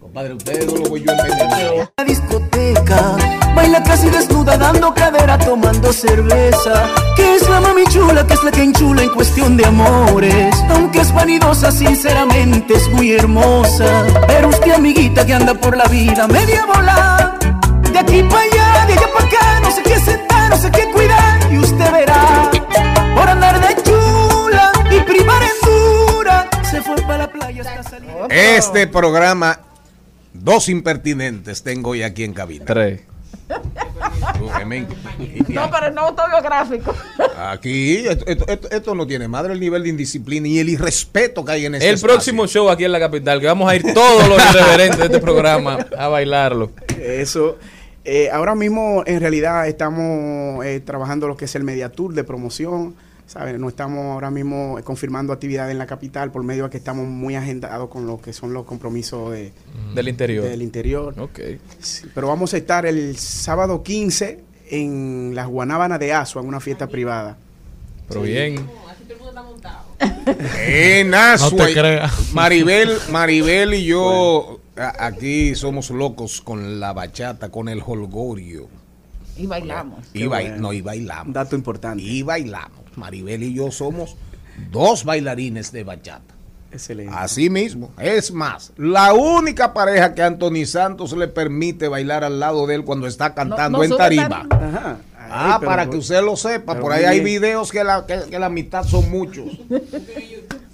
Compadre, 0.09 0.33
ustedes 0.33 0.65
no 0.65 0.75
lo 0.75 0.89
voy 0.89 1.03
yo 1.03 1.11
envenenar. 1.11 1.91
la 1.95 2.03
discoteca 2.03 3.15
Baila 3.53 3.83
casi 3.83 4.09
desnuda 4.09 4.57
dando 4.57 4.91
cadera 4.91 5.37
tomando 5.37 5.93
cerveza. 5.93 6.89
Que 7.15 7.35
es 7.35 7.47
la 7.47 7.61
mami 7.61 7.83
chula, 7.91 8.25
que 8.25 8.33
es 8.33 8.43
la 8.43 8.49
que 8.49 8.63
enchula 8.63 9.03
en 9.03 9.09
cuestión 9.11 9.55
de 9.55 9.67
amores. 9.67 10.55
Aunque 10.71 11.01
es 11.01 11.13
vanidosa, 11.13 11.71
sinceramente 11.71 12.73
es 12.73 12.89
muy 12.89 13.11
hermosa. 13.11 14.03
Pero 14.25 14.47
usted 14.47 14.71
amiguita 14.71 15.23
que 15.27 15.33
anda 15.35 15.53
por 15.53 15.77
la 15.77 15.85
vida 15.85 16.27
media 16.27 16.65
bola. 16.65 17.37
De 17.93 17.99
aquí 17.99 18.23
para 18.23 18.41
allá, 18.41 18.85
de 18.87 18.93
allá 18.93 19.07
para 19.13 19.25
acá, 19.27 19.59
no 19.61 19.69
sé 19.71 19.83
qué 19.83 19.99
sentar, 19.99 20.49
no 20.49 20.57
sé 20.57 20.71
qué 20.71 20.89
cuidar. 20.91 21.53
Y 21.53 21.59
usted 21.59 21.91
verá, 21.91 22.49
por 23.15 23.29
andar 23.29 23.61
de 23.61 23.83
chula 23.83 24.71
y 24.89 25.01
primar 25.01 25.43
en 25.43 25.69
dura 25.69 26.49
Se 26.63 26.81
fue 26.81 26.95
para 27.03 27.19
la 27.19 27.31
playa 27.31 27.61
hasta 27.61 27.91
salir. 27.91 28.09
Este 28.31 28.87
programa, 28.87 29.59
dos 30.43 30.69
impertinentes 30.69 31.63
tengo 31.63 31.91
hoy 31.91 32.03
aquí 32.03 32.23
en 32.23 32.33
cabina. 32.33 32.65
Tres. 32.65 33.01
No, 35.49 35.69
pero 35.71 35.91
no 35.91 36.01
autobiográfico. 36.01 36.93
Aquí, 37.37 37.97
esto, 38.07 38.25
esto- 38.27 38.45
esto- 38.47 38.69
esto 38.71 38.95
no 38.95 39.05
tiene 39.07 39.27
madre 39.27 39.53
el 39.53 39.59
nivel 39.59 39.83
de 39.83 39.89
indisciplina 39.89 40.47
y 40.47 40.59
el 40.59 40.69
irrespeto 40.69 41.43
que 41.43 41.51
hay 41.53 41.65
en 41.65 41.75
este 41.75 41.89
El 41.89 41.99
próximo 41.99 42.47
show 42.47 42.69
aquí 42.69 42.85
en 42.85 42.91
la 42.91 42.99
capital, 42.99 43.39
que 43.39 43.47
vamos 43.47 43.69
a 43.69 43.75
ir 43.75 43.83
todos 43.93 44.27
los 44.27 44.37
irreverentes 44.49 44.99
de 44.99 45.05
este 45.05 45.19
programa 45.19 45.85
a 45.97 46.07
bailarlo. 46.07 46.71
Eso. 47.01 47.57
eh, 48.05 48.29
ahora 48.31 48.55
mismo, 48.55 49.03
en 49.05 49.19
realidad, 49.19 49.67
estamos 49.67 50.65
eh, 50.65 50.79
trabajando 50.79 51.27
lo 51.27 51.35
que 51.37 51.45
es 51.45 51.55
el 51.55 51.63
Media 51.63 51.89
Tour 51.89 52.13
de 52.13 52.23
promoción. 52.23 52.95
¿Sabes? 53.29 53.59
No 53.59 53.69
estamos 53.69 53.99
ahora 54.05 54.31
mismo 54.31 54.79
confirmando 54.83 55.31
actividades 55.31 55.71
en 55.71 55.77
la 55.77 55.85
capital 55.85 56.31
por 56.31 56.43
medio 56.43 56.63
de 56.63 56.69
que 56.71 56.77
estamos 56.77 57.07
muy 57.07 57.35
agendados 57.35 57.87
con 57.89 58.07
lo 58.07 58.19
que 58.19 58.33
son 58.33 58.53
los 58.53 58.65
compromisos 58.65 59.31
de, 59.31 59.53
Del 59.93 60.07
interior. 60.07 60.43
del 60.45 60.61
interior. 60.63 61.13
Ok. 61.19 61.39
Sí, 61.79 62.07
pero 62.15 62.27
vamos 62.27 62.53
a 62.53 62.57
estar 62.57 62.85
el 62.87 63.15
sábado 63.17 63.83
15 63.83 64.43
en 64.71 65.33
las 65.35 65.47
Guanábanas 65.47 65.99
de 65.99 66.11
Asua, 66.11 66.41
en 66.41 66.47
una 66.47 66.59
fiesta 66.59 66.87
privada. 66.87 67.37
Pero 68.07 68.23
bien. 68.23 68.67
En 70.67 71.13
Asua. 71.13 71.51
No 71.51 71.65
te 71.67 71.73
creas. 71.73 72.33
Maribel, 72.33 72.97
Maribel 73.11 73.73
y 73.75 73.85
yo 73.85 74.59
aquí 74.75 75.53
somos 75.55 75.89
locos 75.91 76.41
con 76.41 76.79
la 76.79 76.93
bachata, 76.93 77.49
con 77.49 77.69
el 77.69 77.81
holgorio. 77.85 78.67
Y 79.37 79.45
bailamos. 79.45 80.05
Y, 80.13 80.23
bail- 80.25 80.57
no, 80.57 80.73
y 80.73 80.81
bailamos. 80.81 81.33
Dato 81.33 81.55
importante. 81.55 82.03
Y 82.03 82.23
bailamos. 82.23 82.78
Maribel 82.99 83.41
y 83.43 83.53
yo 83.55 83.71
somos 83.71 84.15
dos 84.71 85.03
bailarines 85.05 85.71
de 85.71 85.83
bachata. 85.83 86.35
Excelente. 86.71 87.11
Así 87.17 87.49
mismo. 87.49 87.91
Es 87.97 88.31
más, 88.31 88.71
la 88.77 89.13
única 89.13 89.73
pareja 89.73 90.13
que 90.13 90.21
Anthony 90.21 90.65
Santos 90.65 91.13
le 91.13 91.27
permite 91.27 91.87
bailar 91.87 92.23
al 92.23 92.39
lado 92.39 92.67
de 92.67 92.75
él 92.75 92.83
cuando 92.85 93.07
está 93.07 93.33
cantando 93.33 93.79
no 93.79 93.83
en 93.83 93.97
tarima. 93.97 94.45
Ajá. 94.51 94.97
Ah, 95.31 95.57
pero- 95.59 95.69
para 95.71 95.89
que 95.89 95.97
usted 95.97 96.21
lo 96.23 96.35
sepa. 96.35 96.73
pero 96.73 96.83
Por 96.83 96.93
ahí 96.93 97.05
hay 97.05 97.21
videos 97.21 97.71
que 97.71 97.83
la, 97.83 98.05
que, 98.05 98.19
que 98.29 98.37
la 98.39 98.49
mitad 98.49 98.83
son 98.83 99.09
muchos. 99.09 99.45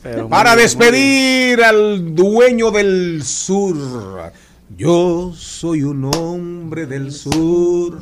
Pero 0.03 0.29
Para 0.29 0.55
despedir 0.55 1.63
al 1.63 2.13
dueño 2.13 2.69
del 2.69 3.23
sur. 3.23 4.31
Yo 4.77 5.33
soy 5.35 5.81
un 5.81 6.05
hombre 6.13 6.85
del 6.85 7.11
sur. 7.11 7.99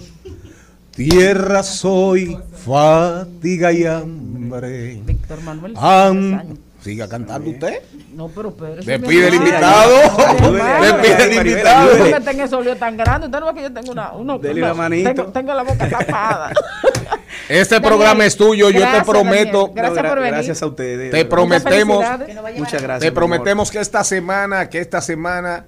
Tierra 0.96 1.64
soy, 1.64 2.38
fatiga 2.64 3.72
y 3.72 3.86
hambre. 3.86 5.02
Víctor 5.06 5.42
Manuel. 5.42 5.74
Am- 5.78 6.58
Siga 6.84 7.08
cantando 7.08 7.50
usted. 7.50 7.80
No, 8.14 8.28
pero 8.28 8.50
espérese, 8.50 8.92
Despide 8.92 9.28
el 9.30 9.40
mi 9.40 9.50
hermano. 9.50 9.88
invitado. 9.96 10.58
Hermano. 10.58 10.84
Despide 10.84 11.24
el 11.24 11.48
invitado. 11.48 11.98
No 11.98 12.04
me 12.06 12.22
tenga 12.22 12.44
ese 12.44 12.56
olio 12.56 12.76
tan 12.76 12.98
grande. 12.98 13.28
Usted 13.28 13.40
no 13.40 13.46
ve 13.48 13.54
que 13.54 13.62
yo 13.64 13.74
tengo 13.74 13.92
una. 13.94 14.12
uno- 14.12 14.38
Dele 14.38 14.60
una- 14.60 14.68
la 14.68 14.74
manito. 14.74 15.10
Tengo, 15.16 15.32
tengo 15.32 15.54
la 15.54 15.64
boca 15.64 15.90
tapada. 15.90 16.52
Este 17.50 17.76
Daniel, 17.76 17.90
programa 17.90 18.26
es 18.26 18.38
tuyo. 18.38 18.70
Yo 18.70 18.80
te 18.80 18.86
gracias, 18.86 19.06
prometo. 19.08 19.68
Daniel. 19.68 19.72
Gracias 19.76 20.06
por 20.08 20.16
venir. 20.20 20.34
Gracias 20.34 20.62
a 20.62 20.66
ustedes. 20.68 21.12
Te 21.12 21.26
prometemos. 21.26 22.06
Muchas 22.58 22.82
gracias. 22.82 23.00
Te 23.00 23.12
prometemos 23.12 23.72
que 23.72 23.80
esta 23.80 24.04
semana, 24.04 24.70
que 24.70 24.80
esta 24.80 25.02
semana, 25.02 25.66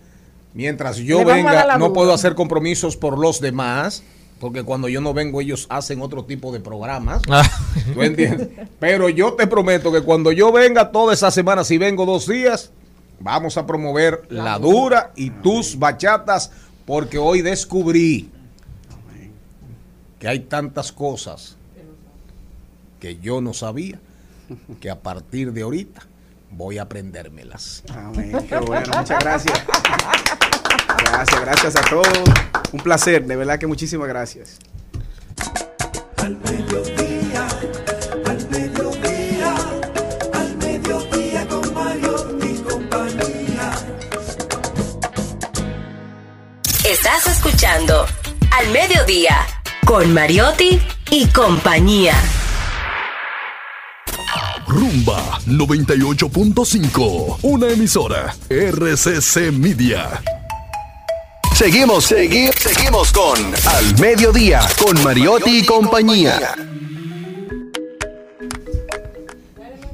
mientras 0.54 0.98
yo 0.98 1.20
Le 1.20 1.26
venga, 1.26 1.78
no 1.78 1.92
puedo 1.94 2.14
hacer 2.14 2.36
compromisos 2.36 2.96
por 2.96 3.18
los 3.18 3.42
demás, 3.42 4.04
porque 4.40 4.64
cuando 4.64 4.90
yo 4.90 5.02
no 5.02 5.14
vengo 5.14 5.42
ellos 5.42 5.66
hacen 5.70 6.02
otro 6.02 6.26
tipo 6.26 6.52
de 6.52 6.60
programas. 6.60 7.22
Ah. 7.30 7.44
¿Tú 7.94 8.02
entiendes? 8.02 8.50
Pero 8.80 9.10
yo 9.10 9.34
te 9.34 9.48
prometo 9.48 9.92
que 9.92 10.02
cuando 10.02 10.32
yo 10.32 10.52
venga 10.52 10.92
toda 10.92 11.14
esa 11.14 11.32
semana, 11.32 11.64
si 11.64 11.78
vengo 11.78 12.06
dos 12.06 12.28
días, 12.28 12.72
vamos 13.20 13.58
a 13.58 13.66
promover 13.66 14.24
la 14.30 14.60
dura 14.60 15.12
y 15.16 15.30
tus 15.30 15.80
bachatas, 15.80 16.52
porque 16.86 17.18
hoy 17.18 17.42
descubrí 17.42 18.30
que 20.20 20.28
hay 20.28 20.40
tantas 20.42 20.92
cosas 20.92 21.56
que 23.00 23.18
yo 23.18 23.42
no 23.42 23.54
sabía, 23.54 24.00
que 24.80 24.90
a 24.90 25.00
partir 25.00 25.54
de 25.54 25.62
ahorita 25.62 26.02
voy 26.52 26.78
a 26.78 26.84
aprendérmelas. 26.84 27.84
Amén. 27.90 28.32
Qué 28.48 28.58
bueno, 28.58 28.92
muchas 28.98 29.20
gracias. 29.20 29.60
Gracias, 31.12 31.42
gracias 31.42 31.76
a 31.76 31.82
todos. 31.82 32.08
Un 32.72 32.80
placer, 32.82 33.26
de 33.26 33.36
verdad 33.36 33.60
que 33.60 33.68
muchísimas 33.68 34.08
gracias. 34.08 34.60
Al 36.18 36.38
mediodía, 36.38 37.48
al 38.26 38.50
mediodía, 38.50 39.56
al 40.34 40.58
mediodía 40.58 41.48
con 41.48 41.74
Mario 41.74 42.38
y 42.42 42.58
compañía. 42.62 43.72
Estás 46.84 47.28
escuchando 47.28 48.06
Al 48.52 48.72
Mediodía 48.72 49.38
con 49.86 50.14
Mariotti 50.14 50.82
y 51.12 51.28
compañía. 51.28 52.14
Rumba 54.68 55.40
98.5. 55.46 57.38
Una 57.44 57.70
emisora. 57.70 58.36
RCC 58.50 59.52
Media. 59.52 60.22
Seguimos, 61.56 62.04
seguimos, 62.06 62.56
seguimos 62.56 63.12
con 63.14 63.38
Al 63.40 64.00
Mediodía, 64.00 64.60
con 64.84 65.02
Mariotti 65.04 65.60
y 65.60 65.66
compañía. 65.66 66.38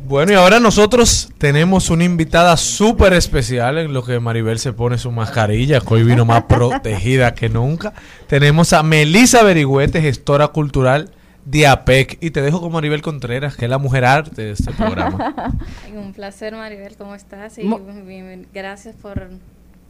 Bueno, 0.08 0.34
y 0.34 0.36
ahora 0.36 0.60
nosotros 0.60 1.30
tenemos 1.38 1.90
una 1.90 2.04
invitada 2.04 2.58
súper 2.58 3.14
especial 3.14 3.78
en 3.78 3.94
lo 3.94 4.04
que 4.04 4.20
Maribel 4.20 4.58
se 4.60 4.74
pone 4.74 4.98
su 4.98 5.12
mascarilla, 5.12 5.80
que 5.82 5.94
hoy 5.94 6.04
vino 6.04 6.26
más 6.26 6.44
protegida 6.44 7.34
que 7.36 7.48
nunca. 7.48 7.94
Tenemos 8.28 8.74
a 8.74 8.82
Melisa 8.84 9.44
Berigüete, 9.44 10.02
gestora 10.02 10.48
cultural 10.50 11.12
de 11.46 11.68
APEC. 11.68 12.18
Y 12.22 12.32
te 12.32 12.42
dejo 12.42 12.60
con 12.60 12.72
Maribel 12.74 13.02
Contreras, 13.02 13.56
que 13.56 13.66
es 13.66 13.72
la 13.72 13.78
mujer 13.78 14.04
arte 14.04 14.42
de 14.42 14.52
este 14.52 14.72
programa. 14.74 15.34
Un 15.96 16.12
placer, 16.12 16.56
Maribel, 16.56 16.98
¿cómo 16.98 17.16
estás? 17.16 17.58
Y 17.60 17.64
bien- 18.06 18.48
gracias 18.54 18.96
por 18.96 19.30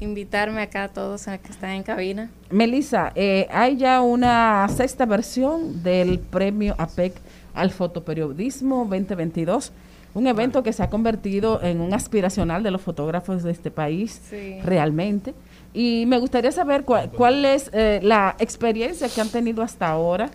invitarme 0.01 0.61
acá 0.61 0.85
a 0.85 0.87
todos 0.89 1.27
a 1.27 1.37
que 1.37 1.51
están 1.51 1.69
en 1.71 1.83
cabina. 1.83 2.29
Melissa, 2.49 3.11
eh, 3.15 3.47
hay 3.51 3.77
ya 3.77 4.01
una 4.01 4.67
sexta 4.69 5.05
versión 5.05 5.83
del 5.83 6.19
premio 6.19 6.75
APEC 6.77 7.13
al 7.53 7.69
fotoperiodismo 7.71 8.85
2022, 8.89 9.71
un 10.13 10.27
evento 10.27 10.63
que 10.63 10.73
se 10.73 10.83
ha 10.83 10.89
convertido 10.89 11.61
en 11.63 11.79
un 11.81 11.93
aspiracional 11.93 12.63
de 12.63 12.71
los 12.71 12.81
fotógrafos 12.81 13.43
de 13.43 13.51
este 13.51 13.71
país 13.71 14.21
Sí. 14.29 14.57
realmente. 14.63 15.33
Y 15.73 16.05
me 16.07 16.17
gustaría 16.19 16.51
saber 16.51 16.83
cuál, 16.83 17.11
cuál 17.11 17.45
es 17.45 17.69
eh, 17.71 17.99
la 18.03 18.35
experiencia 18.39 19.07
que 19.07 19.21
han 19.21 19.29
tenido 19.29 19.61
hasta 19.63 19.87
ahora 19.87 20.29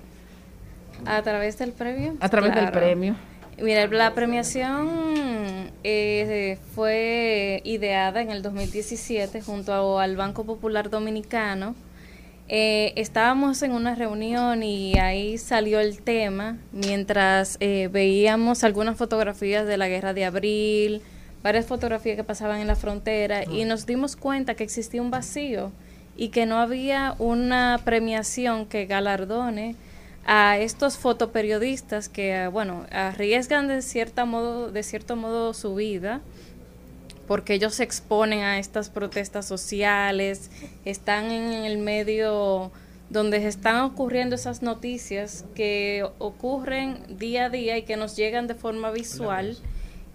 A 1.04 1.20
través 1.22 1.58
del 1.58 1.72
premio. 1.72 2.14
a 2.20 2.28
través 2.28 2.54
del 2.54 2.70
premio. 2.70 3.16
Mira, 3.58 3.86
la 3.86 4.12
premiación 4.12 5.70
eh, 5.82 6.58
fue 6.74 7.62
ideada 7.64 8.20
en 8.20 8.30
el 8.30 8.42
2017 8.42 9.40
junto 9.40 9.98
al 9.98 10.14
Banco 10.14 10.44
Popular 10.44 10.90
Dominicano. 10.90 11.74
Eh, 12.48 12.92
estábamos 12.96 13.62
en 13.62 13.72
una 13.72 13.94
reunión 13.94 14.62
y 14.62 14.98
ahí 14.98 15.38
salió 15.38 15.80
el 15.80 16.02
tema 16.02 16.58
mientras 16.70 17.56
eh, 17.60 17.88
veíamos 17.90 18.62
algunas 18.62 18.98
fotografías 18.98 19.66
de 19.66 19.78
la 19.78 19.88
guerra 19.88 20.12
de 20.12 20.26
abril, 20.26 21.00
varias 21.42 21.64
fotografías 21.64 22.14
que 22.14 22.24
pasaban 22.24 22.60
en 22.60 22.66
la 22.66 22.76
frontera 22.76 23.44
y 23.44 23.64
nos 23.64 23.86
dimos 23.86 24.16
cuenta 24.16 24.54
que 24.54 24.64
existía 24.64 25.00
un 25.00 25.10
vacío 25.10 25.72
y 26.14 26.28
que 26.28 26.44
no 26.44 26.58
había 26.58 27.14
una 27.18 27.80
premiación 27.84 28.66
que 28.66 28.84
galardone 28.84 29.76
a 30.26 30.58
estos 30.58 30.98
fotoperiodistas 30.98 32.08
que, 32.08 32.34
eh, 32.34 32.48
bueno, 32.48 32.86
arriesgan 32.90 33.68
de 33.68 33.80
cierta 33.80 34.24
modo, 34.24 34.70
de 34.70 34.82
cierto 34.82 35.16
modo 35.16 35.54
su 35.54 35.74
vida 35.74 36.20
porque 37.26 37.54
ellos 37.54 37.74
se 37.74 37.82
exponen 37.82 38.40
a 38.40 38.58
estas 38.58 38.88
protestas 38.88 39.46
sociales, 39.46 40.50
están 40.84 41.30
en 41.30 41.64
el 41.64 41.78
medio 41.78 42.70
donde 43.10 43.40
se 43.40 43.48
están 43.48 43.80
ocurriendo 43.82 44.34
esas 44.34 44.62
noticias 44.62 45.44
que 45.54 46.04
ocurren 46.18 46.98
día 47.18 47.46
a 47.46 47.50
día 47.50 47.76
y 47.78 47.82
que 47.82 47.96
nos 47.96 48.16
llegan 48.16 48.46
de 48.46 48.54
forma 48.54 48.90
visual. 48.90 49.56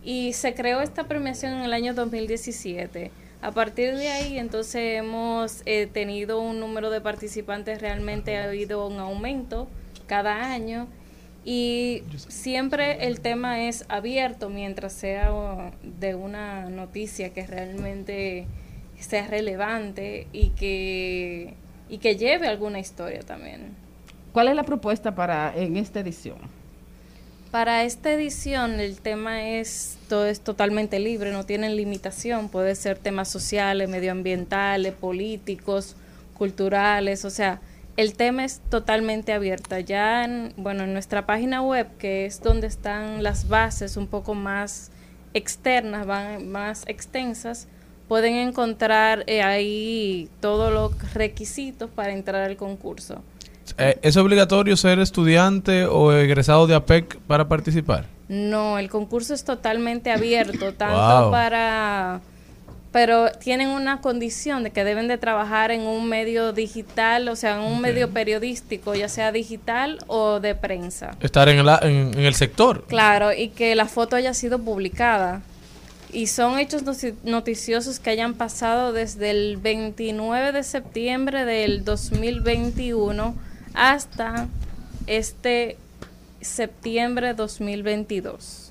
Y 0.03 0.33
se 0.33 0.53
creó 0.55 0.81
esta 0.81 1.07
premiación 1.07 1.53
en 1.53 1.61
el 1.61 1.73
año 1.73 1.93
2017. 1.93 3.11
A 3.41 3.51
partir 3.51 3.95
de 3.95 4.09
ahí, 4.09 4.37
entonces 4.37 4.99
hemos 4.99 5.61
eh, 5.65 5.87
tenido 5.91 6.41
un 6.41 6.59
número 6.59 6.89
de 6.89 7.01
participantes, 7.01 7.81
realmente 7.81 8.37
ha 8.37 8.45
habido 8.45 8.87
un 8.87 8.99
aumento 8.99 9.67
cada 10.11 10.51
año 10.51 10.89
y 11.45 12.03
siempre 12.27 13.07
el 13.07 13.21
tema 13.21 13.61
es 13.69 13.85
abierto 13.87 14.49
mientras 14.49 14.91
sea 14.91 15.71
de 15.83 16.15
una 16.15 16.69
noticia 16.69 17.29
que 17.29 17.47
realmente 17.47 18.45
sea 18.99 19.27
relevante 19.27 20.27
y 20.33 20.49
que, 20.49 21.53
y 21.87 21.99
que 21.99 22.17
lleve 22.17 22.49
alguna 22.49 22.79
historia 22.79 23.21
también. 23.21 23.73
¿Cuál 24.33 24.49
es 24.49 24.55
la 24.55 24.63
propuesta 24.63 25.15
para 25.15 25.55
en 25.55 25.77
esta 25.77 26.01
edición? 26.01 26.39
Para 27.49 27.85
esta 27.85 28.11
edición 28.11 28.81
el 28.81 28.99
tema 28.99 29.47
es, 29.47 29.97
todo 30.09 30.25
es 30.25 30.41
totalmente 30.41 30.99
libre, 30.99 31.31
no 31.31 31.45
tienen 31.45 31.77
limitación, 31.77 32.49
puede 32.49 32.75
ser 32.75 32.97
temas 32.97 33.29
sociales, 33.29 33.87
medioambientales, 33.87 34.91
políticos, 34.91 35.95
culturales, 36.33 37.23
o 37.23 37.29
sea, 37.29 37.61
el 38.01 38.13
tema 38.15 38.43
es 38.45 38.61
totalmente 38.69 39.31
abierto. 39.33 39.77
Ya 39.79 40.23
en, 40.25 40.53
bueno, 40.57 40.83
en 40.83 40.93
nuestra 40.93 41.25
página 41.25 41.61
web, 41.61 41.87
que 41.97 42.25
es 42.25 42.41
donde 42.41 42.67
están 42.67 43.21
las 43.23 43.47
bases 43.47 43.97
un 43.97 44.07
poco 44.07 44.33
más 44.33 44.91
externas, 45.33 46.05
van- 46.05 46.49
más 46.51 46.83
extensas, 46.87 47.67
pueden 48.07 48.35
encontrar 48.35 49.23
eh, 49.27 49.41
ahí 49.41 50.29
todos 50.41 50.73
los 50.73 51.13
requisitos 51.13 51.89
para 51.89 52.11
entrar 52.11 52.41
al 52.43 52.57
concurso. 52.57 53.21
Eh, 53.77 53.97
¿Es 54.01 54.17
obligatorio 54.17 54.75
ser 54.75 54.99
estudiante 54.99 55.85
o 55.85 56.11
egresado 56.11 56.67
de 56.67 56.75
APEC 56.75 57.17
para 57.27 57.47
participar? 57.47 58.05
No, 58.27 58.77
el 58.79 58.89
concurso 58.89 59.33
es 59.33 59.43
totalmente 59.45 60.11
abierto, 60.11 60.73
tanto 60.77 61.21
Wow. 61.23 61.31
para 61.31 62.19
pero 62.91 63.31
tienen 63.31 63.69
una 63.69 64.01
condición 64.01 64.63
de 64.63 64.71
que 64.71 64.83
deben 64.83 65.07
de 65.07 65.17
trabajar 65.17 65.71
en 65.71 65.81
un 65.81 66.09
medio 66.09 66.51
digital, 66.51 67.29
o 67.29 67.35
sea, 67.35 67.55
en 67.55 67.61
un 67.61 67.79
medio 67.79 68.09
periodístico, 68.09 68.95
ya 68.95 69.07
sea 69.07 69.31
digital 69.31 69.99
o 70.07 70.39
de 70.39 70.55
prensa. 70.55 71.15
Estar 71.21 71.47
en 71.47 71.59
el, 71.59 71.69
en, 71.83 72.13
en 72.13 72.25
el 72.25 72.35
sector. 72.35 72.85
Claro, 72.87 73.31
y 73.31 73.49
que 73.49 73.75
la 73.75 73.85
foto 73.85 74.17
haya 74.17 74.33
sido 74.33 74.59
publicada. 74.59 75.41
Y 76.13 76.27
son 76.27 76.59
hechos 76.59 76.83
noticiosos 77.23 77.99
que 77.99 78.09
hayan 78.09 78.33
pasado 78.33 78.91
desde 78.91 79.31
el 79.31 79.55
29 79.55 80.51
de 80.51 80.63
septiembre 80.63 81.45
del 81.45 81.85
2021 81.85 83.33
hasta 83.73 84.47
este 85.07 85.77
septiembre 86.41 87.33
2022. 87.33 88.70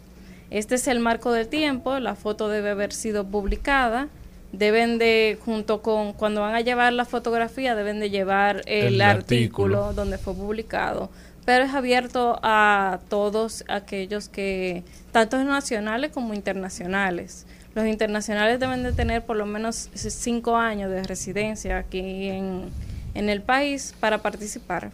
Este 0.51 0.74
es 0.74 0.89
el 0.89 0.98
marco 0.98 1.32
del 1.32 1.48
tiempo, 1.48 1.98
la 2.01 2.16
foto 2.16 2.48
debe 2.48 2.70
haber 2.70 2.93
sido 2.93 3.24
publicada. 3.24 4.09
Deben 4.52 4.98
de, 4.98 5.39
junto 5.44 5.81
con, 5.81 6.12
cuando 6.12 6.40
van 6.40 6.56
a 6.56 6.60
llevar 6.60 6.93
la 6.93 7.05
fotografía, 7.05 7.77
deben 7.77 8.01
de 8.01 8.10
llevar 8.10 8.62
el, 8.66 8.94
El 8.94 9.01
artículo 9.01 9.85
artículo. 9.85 9.93
donde 9.93 10.18
fue 10.18 10.35
publicado. 10.35 11.09
Pero 11.44 11.64
es 11.64 11.72
abierto 11.72 12.40
a 12.43 12.98
todos 13.09 13.64
aquellos 13.68 14.28
que, 14.28 14.82
tanto 15.12 15.43
nacionales 15.44 16.10
como 16.10 16.35
internacionales. 16.35 17.47
Los 17.77 17.86
internacionales 17.86 18.59
deben 18.59 18.82
de 18.82 18.93
tener 18.93 19.24
por 19.24 19.36
lo 19.36 19.47
menos 19.47 19.89
cinco 19.94 20.56
años 20.56 20.90
de 20.90 21.05
residencia 21.05 21.78
aquí 21.78 22.28
en, 22.28 22.70
en 23.14 23.28
el 23.28 23.43
país 23.43 23.94
para 24.01 24.18
participar. 24.18 24.90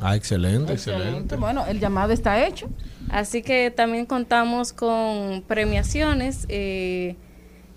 Ah, 0.00 0.16
excelente, 0.16 0.72
excelente. 0.72 1.04
Excelente. 1.08 1.36
Bueno, 1.36 1.66
el 1.66 1.78
llamado 1.78 2.12
está 2.12 2.46
hecho. 2.46 2.68
Así 3.10 3.42
que 3.42 3.70
también 3.70 4.06
contamos 4.06 4.72
con 4.72 5.42
premiaciones 5.46 6.46
eh, 6.48 7.16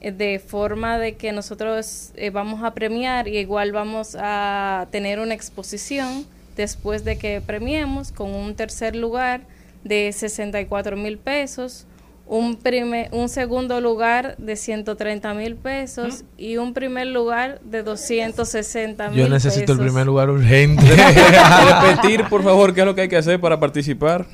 eh, 0.01 0.11
de 0.11 0.39
forma 0.39 0.97
de 0.97 1.15
que 1.15 1.31
nosotros 1.31 2.11
eh, 2.15 2.29
vamos 2.29 2.63
a 2.63 2.73
premiar 2.73 3.27
y 3.27 3.37
igual 3.37 3.71
vamos 3.71 4.15
a 4.19 4.87
tener 4.91 5.19
una 5.19 5.33
exposición 5.33 6.25
después 6.55 7.03
de 7.03 7.17
que 7.17 7.41
premiemos 7.41 8.11
con 8.11 8.33
un 8.33 8.55
tercer 8.55 8.95
lugar 8.95 9.41
de 9.83 10.11
64 10.11 10.95
mil 10.95 11.17
pesos, 11.17 11.85
un, 12.27 12.55
prime- 12.55 13.09
un 13.11 13.29
segundo 13.29 13.79
lugar 13.81 14.35
de 14.37 14.55
130 14.55 15.33
mil 15.35 15.55
pesos 15.55 16.23
y 16.37 16.57
un 16.57 16.73
primer 16.73 17.07
lugar 17.07 17.59
de 17.63 17.83
260 17.83 19.09
mil 19.09 19.19
Yo 19.19 19.29
necesito 19.29 19.73
el 19.73 19.79
primer 19.79 20.05
lugar 20.07 20.29
urgente. 20.31 20.83
Repetir, 20.85 22.25
por 22.29 22.43
favor, 22.43 22.73
qué 22.73 22.81
es 22.81 22.85
lo 22.85 22.95
que 22.95 23.01
hay 23.01 23.09
que 23.09 23.17
hacer 23.17 23.39
para 23.39 23.59
participar. 23.59 24.25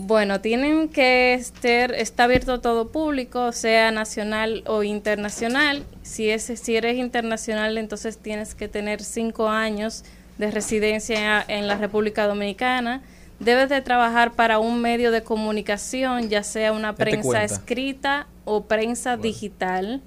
Bueno, 0.00 0.40
tienen 0.40 0.88
que 0.90 1.34
estar, 1.34 1.92
está 1.92 2.24
abierto 2.24 2.52
a 2.52 2.60
todo 2.60 2.92
público, 2.92 3.50
sea 3.50 3.90
nacional 3.90 4.62
o 4.66 4.84
internacional. 4.84 5.82
Si, 6.02 6.30
es, 6.30 6.44
si 6.54 6.76
eres 6.76 6.96
internacional, 6.98 7.76
entonces 7.78 8.16
tienes 8.16 8.54
que 8.54 8.68
tener 8.68 9.02
cinco 9.02 9.48
años 9.48 10.04
de 10.38 10.52
residencia 10.52 11.44
en 11.48 11.66
la 11.66 11.76
República 11.78 12.28
Dominicana. 12.28 13.02
Debes 13.40 13.68
de 13.68 13.80
trabajar 13.82 14.32
para 14.32 14.58
un 14.58 14.80
medio 14.80 15.10
de 15.10 15.22
comunicación, 15.22 16.28
ya 16.28 16.42
sea 16.42 16.72
una 16.72 16.94
prensa 16.94 17.44
escrita 17.44 18.26
o 18.44 18.64
prensa 18.64 19.16
digital. 19.16 20.02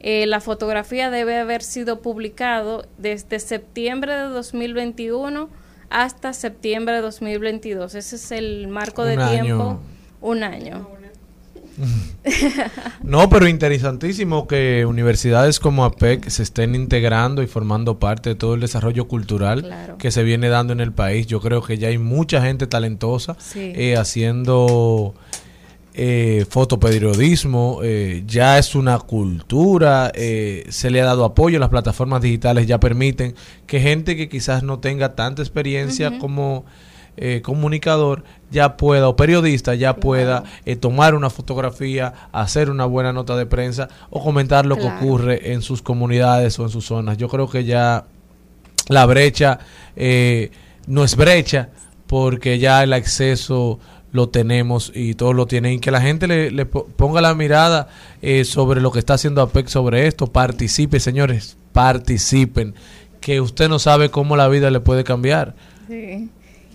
Eh, 0.00 0.26
la 0.26 0.40
fotografía 0.40 1.10
debe 1.10 1.38
haber 1.38 1.62
sido 1.62 2.00
publicado 2.00 2.84
desde 2.98 3.38
septiembre 3.38 4.14
de 4.14 4.24
2021 4.24 5.48
hasta 5.90 6.32
septiembre 6.32 6.96
de 6.96 7.02
2022. 7.02 7.94
Ese 7.94 8.16
es 8.16 8.32
el 8.32 8.66
marco 8.66 9.04
de 9.04 9.14
Un 9.14 9.20
año. 9.20 9.42
tiempo. 9.44 9.80
Un 10.20 10.42
año. 10.42 10.88
No, 13.02 13.28
pero 13.28 13.48
interesantísimo 13.48 14.46
que 14.46 14.84
universidades 14.86 15.58
como 15.60 15.84
APEC 15.84 16.28
se 16.28 16.42
estén 16.42 16.74
integrando 16.74 17.42
y 17.42 17.46
formando 17.46 17.98
parte 17.98 18.30
de 18.30 18.34
todo 18.36 18.54
el 18.54 18.60
desarrollo 18.60 19.08
cultural 19.08 19.62
Claro. 19.62 19.98
que 19.98 20.10
se 20.10 20.22
viene 20.22 20.48
dando 20.48 20.72
en 20.72 20.80
el 20.80 20.92
país. 20.92 21.26
Yo 21.26 21.40
creo 21.40 21.62
que 21.62 21.78
ya 21.78 21.88
hay 21.88 21.98
mucha 21.98 22.40
gente 22.42 22.66
talentosa 22.66 23.36
Sí. 23.38 23.72
eh, 23.74 23.96
haciendo 23.96 25.14
eh, 25.94 26.46
fotoperiodismo, 26.48 27.80
eh, 27.82 28.22
ya 28.26 28.56
es 28.58 28.74
una 28.74 28.98
cultura, 28.98 30.10
eh, 30.14 30.64
se 30.70 30.90
le 30.90 31.02
ha 31.02 31.04
dado 31.04 31.24
apoyo, 31.26 31.58
las 31.58 31.68
plataformas 31.68 32.22
digitales 32.22 32.66
ya 32.66 32.80
permiten 32.80 33.34
que 33.66 33.78
gente 33.80 34.16
que 34.16 34.28
quizás 34.30 34.62
no 34.62 34.78
tenga 34.78 35.14
tanta 35.14 35.42
experiencia 35.42 36.18
como 36.18 36.64
eh, 37.16 37.40
comunicador 37.42 38.24
ya 38.50 38.76
pueda 38.76 39.08
o 39.08 39.16
periodista 39.16 39.74
ya 39.74 39.96
pueda 39.96 40.44
eh, 40.64 40.76
tomar 40.76 41.14
una 41.14 41.30
fotografía, 41.30 42.12
hacer 42.32 42.70
una 42.70 42.84
buena 42.86 43.12
nota 43.12 43.36
de 43.36 43.46
prensa 43.46 43.88
o 44.10 44.22
comentar 44.22 44.66
lo 44.66 44.76
Claro. 44.76 44.98
que 44.98 45.04
ocurre 45.04 45.52
en 45.52 45.62
sus 45.62 45.82
comunidades 45.82 46.58
o 46.58 46.64
en 46.64 46.70
sus 46.70 46.84
zonas. 46.86 47.16
Yo 47.18 47.28
creo 47.28 47.48
que 47.48 47.64
ya 47.64 48.04
la 48.88 49.06
brecha 49.06 49.58
eh, 49.96 50.50
no 50.86 51.04
es 51.04 51.16
brecha 51.16 51.68
porque 52.06 52.58
ya 52.58 52.82
el 52.82 52.92
acceso 52.92 53.78
lo 54.10 54.28
tenemos 54.28 54.92
y 54.94 55.14
todos 55.14 55.34
lo 55.34 55.46
tienen 55.46 55.72
y 55.74 55.78
que 55.78 55.90
la 55.90 56.02
gente 56.02 56.26
le, 56.26 56.50
le 56.50 56.66
po- 56.66 56.86
ponga 56.96 57.22
la 57.22 57.34
mirada 57.34 57.88
eh, 58.20 58.44
sobre 58.44 58.82
lo 58.82 58.92
que 58.92 58.98
está 58.98 59.14
haciendo 59.14 59.40
APEC 59.40 59.68
sobre 59.68 60.06
esto, 60.06 60.26
participe 60.26 61.00
señores, 61.00 61.56
participen, 61.72 62.74
que 63.22 63.40
usted 63.40 63.68
no 63.70 63.78
sabe 63.78 64.10
cómo 64.10 64.36
la 64.36 64.48
vida 64.48 64.70
le 64.70 64.80
puede 64.80 65.04
cambiar. 65.04 65.54
Sí. 65.88 66.28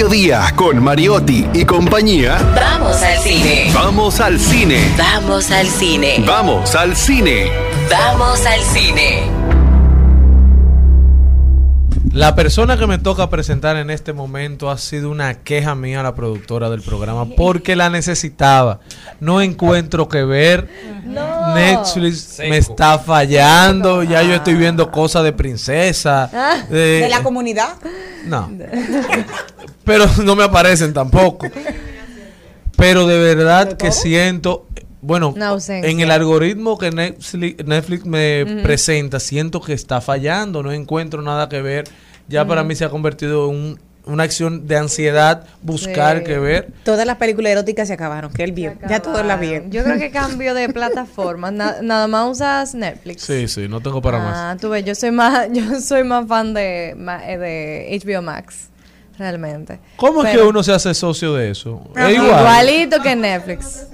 Mediodía 0.00 0.46
con 0.56 0.82
Mariotti 0.82 1.46
y 1.52 1.66
compañía. 1.66 2.38
Vamos 2.54 3.02
al 3.02 3.18
cine. 3.18 3.70
Vamos 3.74 4.18
al 4.18 4.40
cine. 4.40 4.94
Vamos 4.96 5.50
al 5.50 5.66
cine. 5.66 6.24
Vamos 6.26 6.74
al 6.74 6.96
cine. 6.96 7.52
Vamos 7.90 8.46
al 8.46 8.60
cine. 8.62 9.40
La 12.14 12.34
persona 12.34 12.78
que 12.78 12.86
me 12.86 12.96
toca 12.96 13.28
presentar 13.28 13.76
en 13.76 13.90
este 13.90 14.14
momento 14.14 14.70
ha 14.70 14.78
sido 14.78 15.10
una 15.10 15.34
queja 15.34 15.74
mía 15.74 16.00
a 16.00 16.02
la 16.02 16.14
productora 16.14 16.70
del 16.70 16.80
programa 16.80 17.26
porque 17.36 17.76
la 17.76 17.90
necesitaba. 17.90 18.80
No 19.20 19.42
encuentro 19.42 20.08
que 20.08 20.24
ver. 20.24 20.68
Netflix 21.54 22.38
me 22.38 22.58
está 22.58 22.98
fallando. 22.98 24.02
Ya 24.02 24.22
yo 24.22 24.34
estoy 24.34 24.54
viendo 24.54 24.90
cosas 24.90 25.24
de 25.24 25.32
princesa. 25.32 26.30
de 26.70 27.08
la 27.10 27.22
comunidad. 27.22 27.74
No. 28.26 28.50
Pero 29.84 30.06
no 30.24 30.36
me 30.36 30.44
aparecen 30.44 30.92
tampoco. 30.92 31.46
Pero 32.76 33.06
de 33.06 33.18
verdad 33.18 33.76
que 33.76 33.92
siento, 33.92 34.66
bueno, 35.02 35.34
en 35.84 36.00
el 36.00 36.10
algoritmo 36.10 36.78
que 36.78 36.90
Netflix, 36.90 37.64
Netflix 37.66 38.04
me 38.06 38.44
presenta, 38.62 39.20
siento 39.20 39.60
que 39.60 39.72
está 39.74 40.00
fallando, 40.00 40.62
no 40.62 40.72
encuentro 40.72 41.20
nada 41.22 41.48
que 41.48 41.60
ver. 41.60 41.84
Ya 42.28 42.46
para 42.46 42.62
mí 42.64 42.74
se 42.76 42.84
ha 42.84 42.88
convertido 42.90 43.50
en 43.50 43.56
un- 43.56 43.80
una 44.06 44.24
acción 44.24 44.66
de 44.66 44.76
ansiedad, 44.76 45.44
buscar 45.62 46.18
Sí. 46.18 46.24
que 46.24 46.38
ver. 46.38 46.72
Todas 46.84 47.06
las 47.06 47.16
películas 47.18 47.52
eróticas 47.52 47.86
se 47.88 47.94
acabaron, 47.94 48.32
que 48.32 48.42
él 48.44 48.52
vio. 48.52 48.74
Ya 48.88 49.00
todos 49.00 49.24
la 49.24 49.36
vieron. 49.36 49.70
Yo 49.70 49.84
creo 49.84 49.98
que 49.98 50.10
cambio 50.10 50.54
de 50.54 50.68
plataforma. 50.68 51.50
Na- 51.52 51.82
nada 51.82 52.06
más 52.08 52.28
usas 52.30 52.74
Netflix. 52.74 53.22
Sí, 53.22 53.46
sí, 53.48 53.68
no 53.68 53.80
tengo 53.80 54.00
para 54.02 54.18
más. 54.18 54.36
Ah, 54.36 54.56
tú 54.60 54.70
ves, 54.70 54.84
yo 54.84 54.94
soy 54.94 55.10
más, 55.10 55.48
yo 55.52 55.80
soy 55.80 56.04
más 56.04 56.26
fan 56.26 56.54
de, 56.54 56.94
ma- 56.96 57.28
eh, 57.28 57.38
de 57.38 58.00
HBO 58.04 58.22
Max, 58.22 58.68
realmente. 59.18 59.78
¿Cómo 59.96 60.24
es 60.24 60.34
que 60.34 60.42
uno 60.42 60.62
se 60.62 60.72
hace 60.72 60.94
socio 60.94 61.34
de 61.34 61.50
eso? 61.50 61.82
Ajá. 61.94 62.08
Es 62.10 62.16
igual. 62.16 62.40
Igualito 62.40 63.02
que 63.02 63.14
Netflix. 63.16 63.86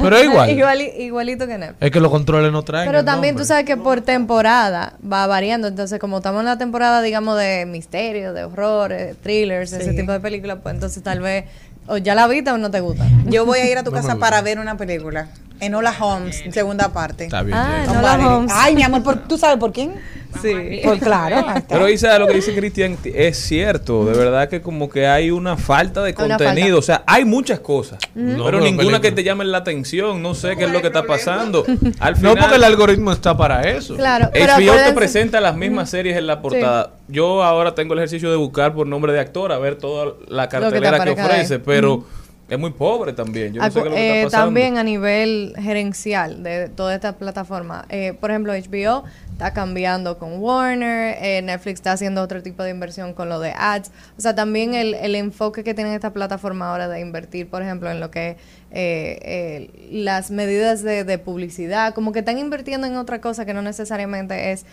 Pero 0.00 0.16
es 0.16 0.24
igual. 0.24 0.50
Iguali- 0.56 0.92
igualito 0.98 1.46
que 1.46 1.58
Netflix. 1.58 1.76
Es 1.82 1.90
que 1.90 2.00
los 2.00 2.10
controles 2.10 2.52
no 2.52 2.62
traen. 2.62 2.86
Pero 2.88 3.04
también 3.04 3.34
tú 3.36 3.44
sabes 3.44 3.64
que 3.64 3.76
por 3.76 4.00
temporada 4.02 4.94
va 5.10 5.26
variando. 5.26 5.68
Entonces, 5.68 5.98
como 5.98 6.18
estamos 6.18 6.40
en 6.40 6.46
la 6.46 6.58
temporada, 6.58 7.02
digamos, 7.02 7.38
de 7.38 7.66
misterio, 7.66 8.32
de 8.32 8.44
horror, 8.44 8.90
de 8.92 9.14
thrillers, 9.14 9.72
ese 9.72 9.92
tipo 9.94 10.12
de 10.12 10.20
películas, 10.20 10.58
pues 10.62 10.74
entonces 10.74 11.02
tal 11.02 11.20
vez 11.20 11.44
o 11.86 11.98
ya 11.98 12.14
la 12.14 12.26
viste 12.28 12.50
o 12.50 12.56
no 12.58 12.70
te 12.70 12.80
gusta. 12.80 13.06
Yo 13.26 13.44
voy 13.44 13.58
a 13.58 13.70
ir 13.70 13.76
a 13.78 13.84
tu 13.84 13.90
No 13.90 13.96
casa 13.96 14.16
para 14.16 14.40
ver 14.42 14.58
una 14.58 14.76
película. 14.76 15.28
Enola 15.60 15.94
Holmes, 15.98 16.42
segunda 16.50 16.92
parte. 16.92 17.24
Está 17.24 17.42
bien. 17.42 17.56
Ah, 17.56 17.82
Enola 17.84 18.00
Valerie. 18.02 18.26
Holmes. 18.26 18.52
Ay, 18.54 18.74
mi 18.74 18.82
amor, 18.82 19.02
¿por- 19.02 19.28
¿tú 19.28 19.38
sabes 19.38 19.58
por 19.58 19.72
quién? 19.72 19.94
Sí, 20.42 20.80
pues 20.82 21.00
claro. 21.00 21.46
Pero 21.68 21.88
Isa, 21.88 22.18
lo 22.18 22.26
que 22.26 22.34
dice 22.34 22.54
Cristian 22.54 22.98
es 23.04 23.38
cierto. 23.38 24.04
De 24.04 24.18
verdad 24.18 24.48
que 24.48 24.60
como 24.60 24.88
que 24.88 25.06
hay 25.06 25.30
una 25.30 25.56
falta 25.56 26.02
de 26.02 26.12
contenido. 26.12 26.78
O 26.78 26.82
sea, 26.82 27.04
hay 27.06 27.24
muchas 27.24 27.60
cosas. 27.60 27.98
No, 28.14 28.44
pero 28.44 28.58
ninguna 28.58 28.76
película. 28.78 29.00
que 29.00 29.12
te 29.12 29.22
llame 29.22 29.44
la 29.44 29.58
atención. 29.58 30.20
No 30.22 30.34
sé 30.34 30.56
qué 30.56 30.64
es 30.64 30.70
lo 30.72 30.80
que 30.80 30.88
está 30.88 31.04
pasando. 31.04 31.64
Al 32.00 32.14
No 32.14 32.18
final, 32.30 32.36
porque 32.38 32.56
el 32.56 32.64
algoritmo 32.64 33.12
está 33.12 33.36
para 33.36 33.62
eso. 33.62 33.94
Claro, 33.96 34.30
pero 34.32 34.54
HBO 34.54 34.74
te 34.84 34.92
presenta 34.92 35.40
las 35.40 35.56
mismas 35.56 35.90
series 35.90 36.16
en 36.16 36.26
la 36.26 36.42
portada. 36.42 36.90
Yo 37.08 37.44
ahora 37.44 37.74
tengo 37.74 37.92
el 37.94 38.00
ejercicio 38.00 38.30
de 38.30 38.36
buscar 38.36 38.74
por 38.74 38.86
nombre 38.86 39.12
de 39.12 39.20
actor, 39.20 39.52
a 39.52 39.58
ver 39.58 39.76
toda 39.76 40.14
la 40.26 40.48
cartelera 40.48 41.04
que, 41.04 41.10
ofrece, 41.10 41.58
pero 41.60 42.04
es 42.48 42.58
muy 42.58 42.70
pobre 42.72 43.12
también. 43.14 43.54
Yo 43.54 43.62
no 43.62 43.70
sé 43.70 43.80
qué 43.82 43.88
es 43.88 43.90
lo 43.90 43.96
que 43.96 44.00
Eh, 44.02 44.08
está 44.22 44.26
pasando. 44.26 44.46
también 44.46 44.78
a 44.78 44.84
nivel 44.84 45.54
gerencial 45.58 46.42
de 46.42 46.68
toda 46.68 46.94
esta 46.94 47.16
plataforma. 47.16 47.86
Eh, 47.88 48.12
por 48.20 48.30
ejemplo, 48.30 48.52
HBO 48.52 49.04
está 49.32 49.52
cambiando 49.52 50.18
con 50.18 50.38
Warner, 50.38 51.16
eh, 51.20 51.42
Netflix 51.42 51.80
está 51.80 51.92
haciendo 51.92 52.22
otro 52.22 52.42
tipo 52.42 52.62
de 52.62 52.70
inversión 52.70 53.14
con 53.14 53.28
lo 53.28 53.40
de 53.40 53.52
ads. 53.56 53.90
O 54.18 54.20
sea, 54.20 54.34
también 54.34 54.74
el, 54.74 54.94
el 54.94 55.14
enfoque 55.14 55.64
que 55.64 55.74
tiene 55.74 55.94
esta 55.94 56.12
plataforma 56.12 56.70
ahora 56.70 56.86
de 56.88 57.00
invertir, 57.00 57.48
por 57.48 57.62
ejemplo, 57.62 57.90
en 57.90 57.98
lo 58.00 58.10
que 58.10 58.36
eh, 58.70 59.18
eh, 59.22 59.70
las 59.90 60.30
medidas 60.30 60.82
de, 60.82 61.04
de 61.04 61.18
publicidad, 61.18 61.94
como 61.94 62.12
que 62.12 62.18
están 62.20 62.38
invirtiendo 62.38 62.86
en 62.86 62.96
otra 62.96 63.20
cosa 63.20 63.44
que 63.46 63.54
no 63.54 63.62
necesariamente 63.62 64.52
es... 64.52 64.66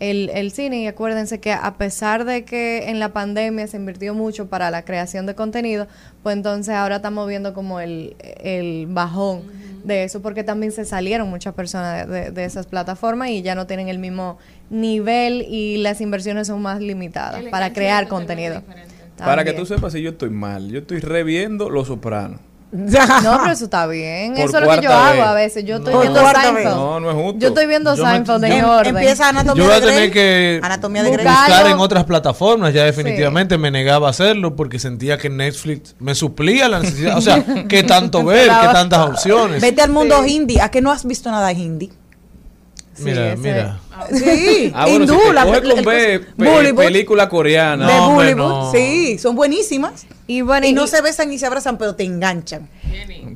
el, 0.00 0.30
el 0.32 0.52
cine 0.52 0.80
y 0.82 0.86
acuérdense 0.86 1.40
que 1.40 1.52
a 1.52 1.74
pesar 1.76 2.24
de 2.24 2.44
que 2.44 2.88
en 2.90 2.98
la 3.00 3.12
pandemia 3.12 3.66
se 3.66 3.76
invirtió 3.78 4.14
mucho 4.14 4.48
para 4.48 4.70
la 4.70 4.84
creación 4.84 5.26
de 5.26 5.34
contenido, 5.34 5.88
pues 6.22 6.36
entonces 6.36 6.74
ahora 6.74 6.96
estamos 6.96 7.26
viendo 7.28 7.52
como 7.54 7.80
el, 7.80 8.14
el 8.40 8.86
bajón 8.88 9.42
de 9.84 10.04
eso 10.04 10.20
porque 10.22 10.44
también 10.44 10.72
se 10.72 10.84
salieron 10.84 11.28
muchas 11.30 11.54
personas 11.54 12.06
de, 12.08 12.20
de- 12.24 12.30
de 12.30 12.44
esas 12.44 12.66
plataformas 12.66 13.30
y 13.30 13.42
ya 13.42 13.54
no 13.54 13.66
tienen 13.66 13.88
el 13.88 13.98
mismo 13.98 14.38
nivel 14.70 15.42
y 15.48 15.78
las 15.78 16.00
inversiones 16.00 16.46
son 16.46 16.60
más 16.62 16.80
limitadas 16.80 17.42
para 17.50 17.72
crear 17.72 18.04
contenido. 18.08 18.62
Para 19.24 19.42
que 19.44 19.52
tú 19.52 19.66
sepas 19.66 19.92
si 19.92 20.02
yo 20.02 20.10
estoy 20.10 20.30
mal, 20.30 20.68
yo 20.70 20.78
estoy 20.80 21.00
reviendo 21.00 21.70
Los 21.70 21.88
Sopranos. 21.88 22.40
No, 22.72 23.38
pero 23.40 23.52
eso 23.52 23.64
está 23.64 23.86
bien. 23.86 24.34
Por 24.34 24.44
eso 24.44 24.58
es 24.58 24.64
lo 24.64 24.70
que 24.74 24.80
yo 24.82 24.92
hago 24.92 25.12
vez. 25.16 25.26
a 25.26 25.34
veces. 25.34 25.64
Yo 25.64 25.76
estoy 25.76 25.94
No. 25.94 26.00
viendo 26.00 26.20
Seinfeld. 26.20 26.64
No, 26.64 27.00
no 27.00 27.10
es 27.10 27.16
justo. 27.16 27.38
Yo 27.38 27.48
estoy 27.48 27.66
viendo 27.66 27.94
Yo 27.94 28.04
me- 28.04 28.10
Seinfeld 28.10 28.44
en 28.44 28.52
Em- 28.52 28.64
orden. 28.64 28.96
Empieza 28.96 29.28
Anatomía 29.30 29.62
Yo 29.64 29.68
voy 29.70 29.78
a 29.78 29.80
tener 29.80 30.10
que 30.10 30.60
Anatomía 30.62 31.02
de 31.02 31.10
Grey. 31.12 31.26
buscar 31.26 31.66
en 31.66 31.78
otras 31.78 32.04
plataformas. 32.04 32.74
Ya 32.74 32.84
definitivamente 32.84 33.56
me 33.56 33.70
negaba 33.70 34.08
a 34.08 34.10
hacerlo 34.10 34.54
porque 34.54 34.78
sentía 34.78 35.16
que 35.16 35.30
Netflix 35.30 35.94
me 35.98 36.14
suplía 36.14 36.68
la 36.68 36.80
necesidad. 36.80 37.16
O 37.16 37.20
sea, 37.22 37.42
que 37.68 37.82
tanto 37.84 38.22
ver, 38.24 38.48
que 38.48 38.66
tantas 38.72 39.08
opciones. 39.08 39.62
Vete 39.62 39.80
al 39.82 39.90
mundo 39.90 40.24
hindi. 40.26 40.58
¿A 40.60 40.70
qué 40.70 40.82
no 40.82 40.90
has 40.92 41.06
visto 41.06 41.30
nada 41.30 41.50
hindi? 41.52 41.90
Mira, 43.04 43.32
ese- 43.32 43.42
mira. 43.42 43.80
Sí, 44.12 44.72
Ah, 44.74 44.86
bueno, 44.86 45.06
si 45.06 45.12
hindú, 45.12 45.32
la- 45.32 45.44
con 45.44 45.84
pe- 45.84 46.20
película 46.74 47.28
coreana. 47.28 47.86
de 47.86 47.92
No, 47.94 48.08
hombre, 48.10 48.34
Bollywood, 48.34 48.48
no. 48.66 48.72
sí, 48.72 49.18
son 49.18 49.34
buenísimas. 49.34 50.06
Y 50.28 50.42
bueno, 50.42 50.66
Y 50.66 50.70
y- 50.70 50.72
no 50.72 50.86
se 50.86 51.00
besan 51.02 51.30
ni 51.30 51.38
se 51.38 51.46
abrazan, 51.46 51.78
pero 51.78 51.94
te 51.94 52.04
enganchan. 52.04 52.68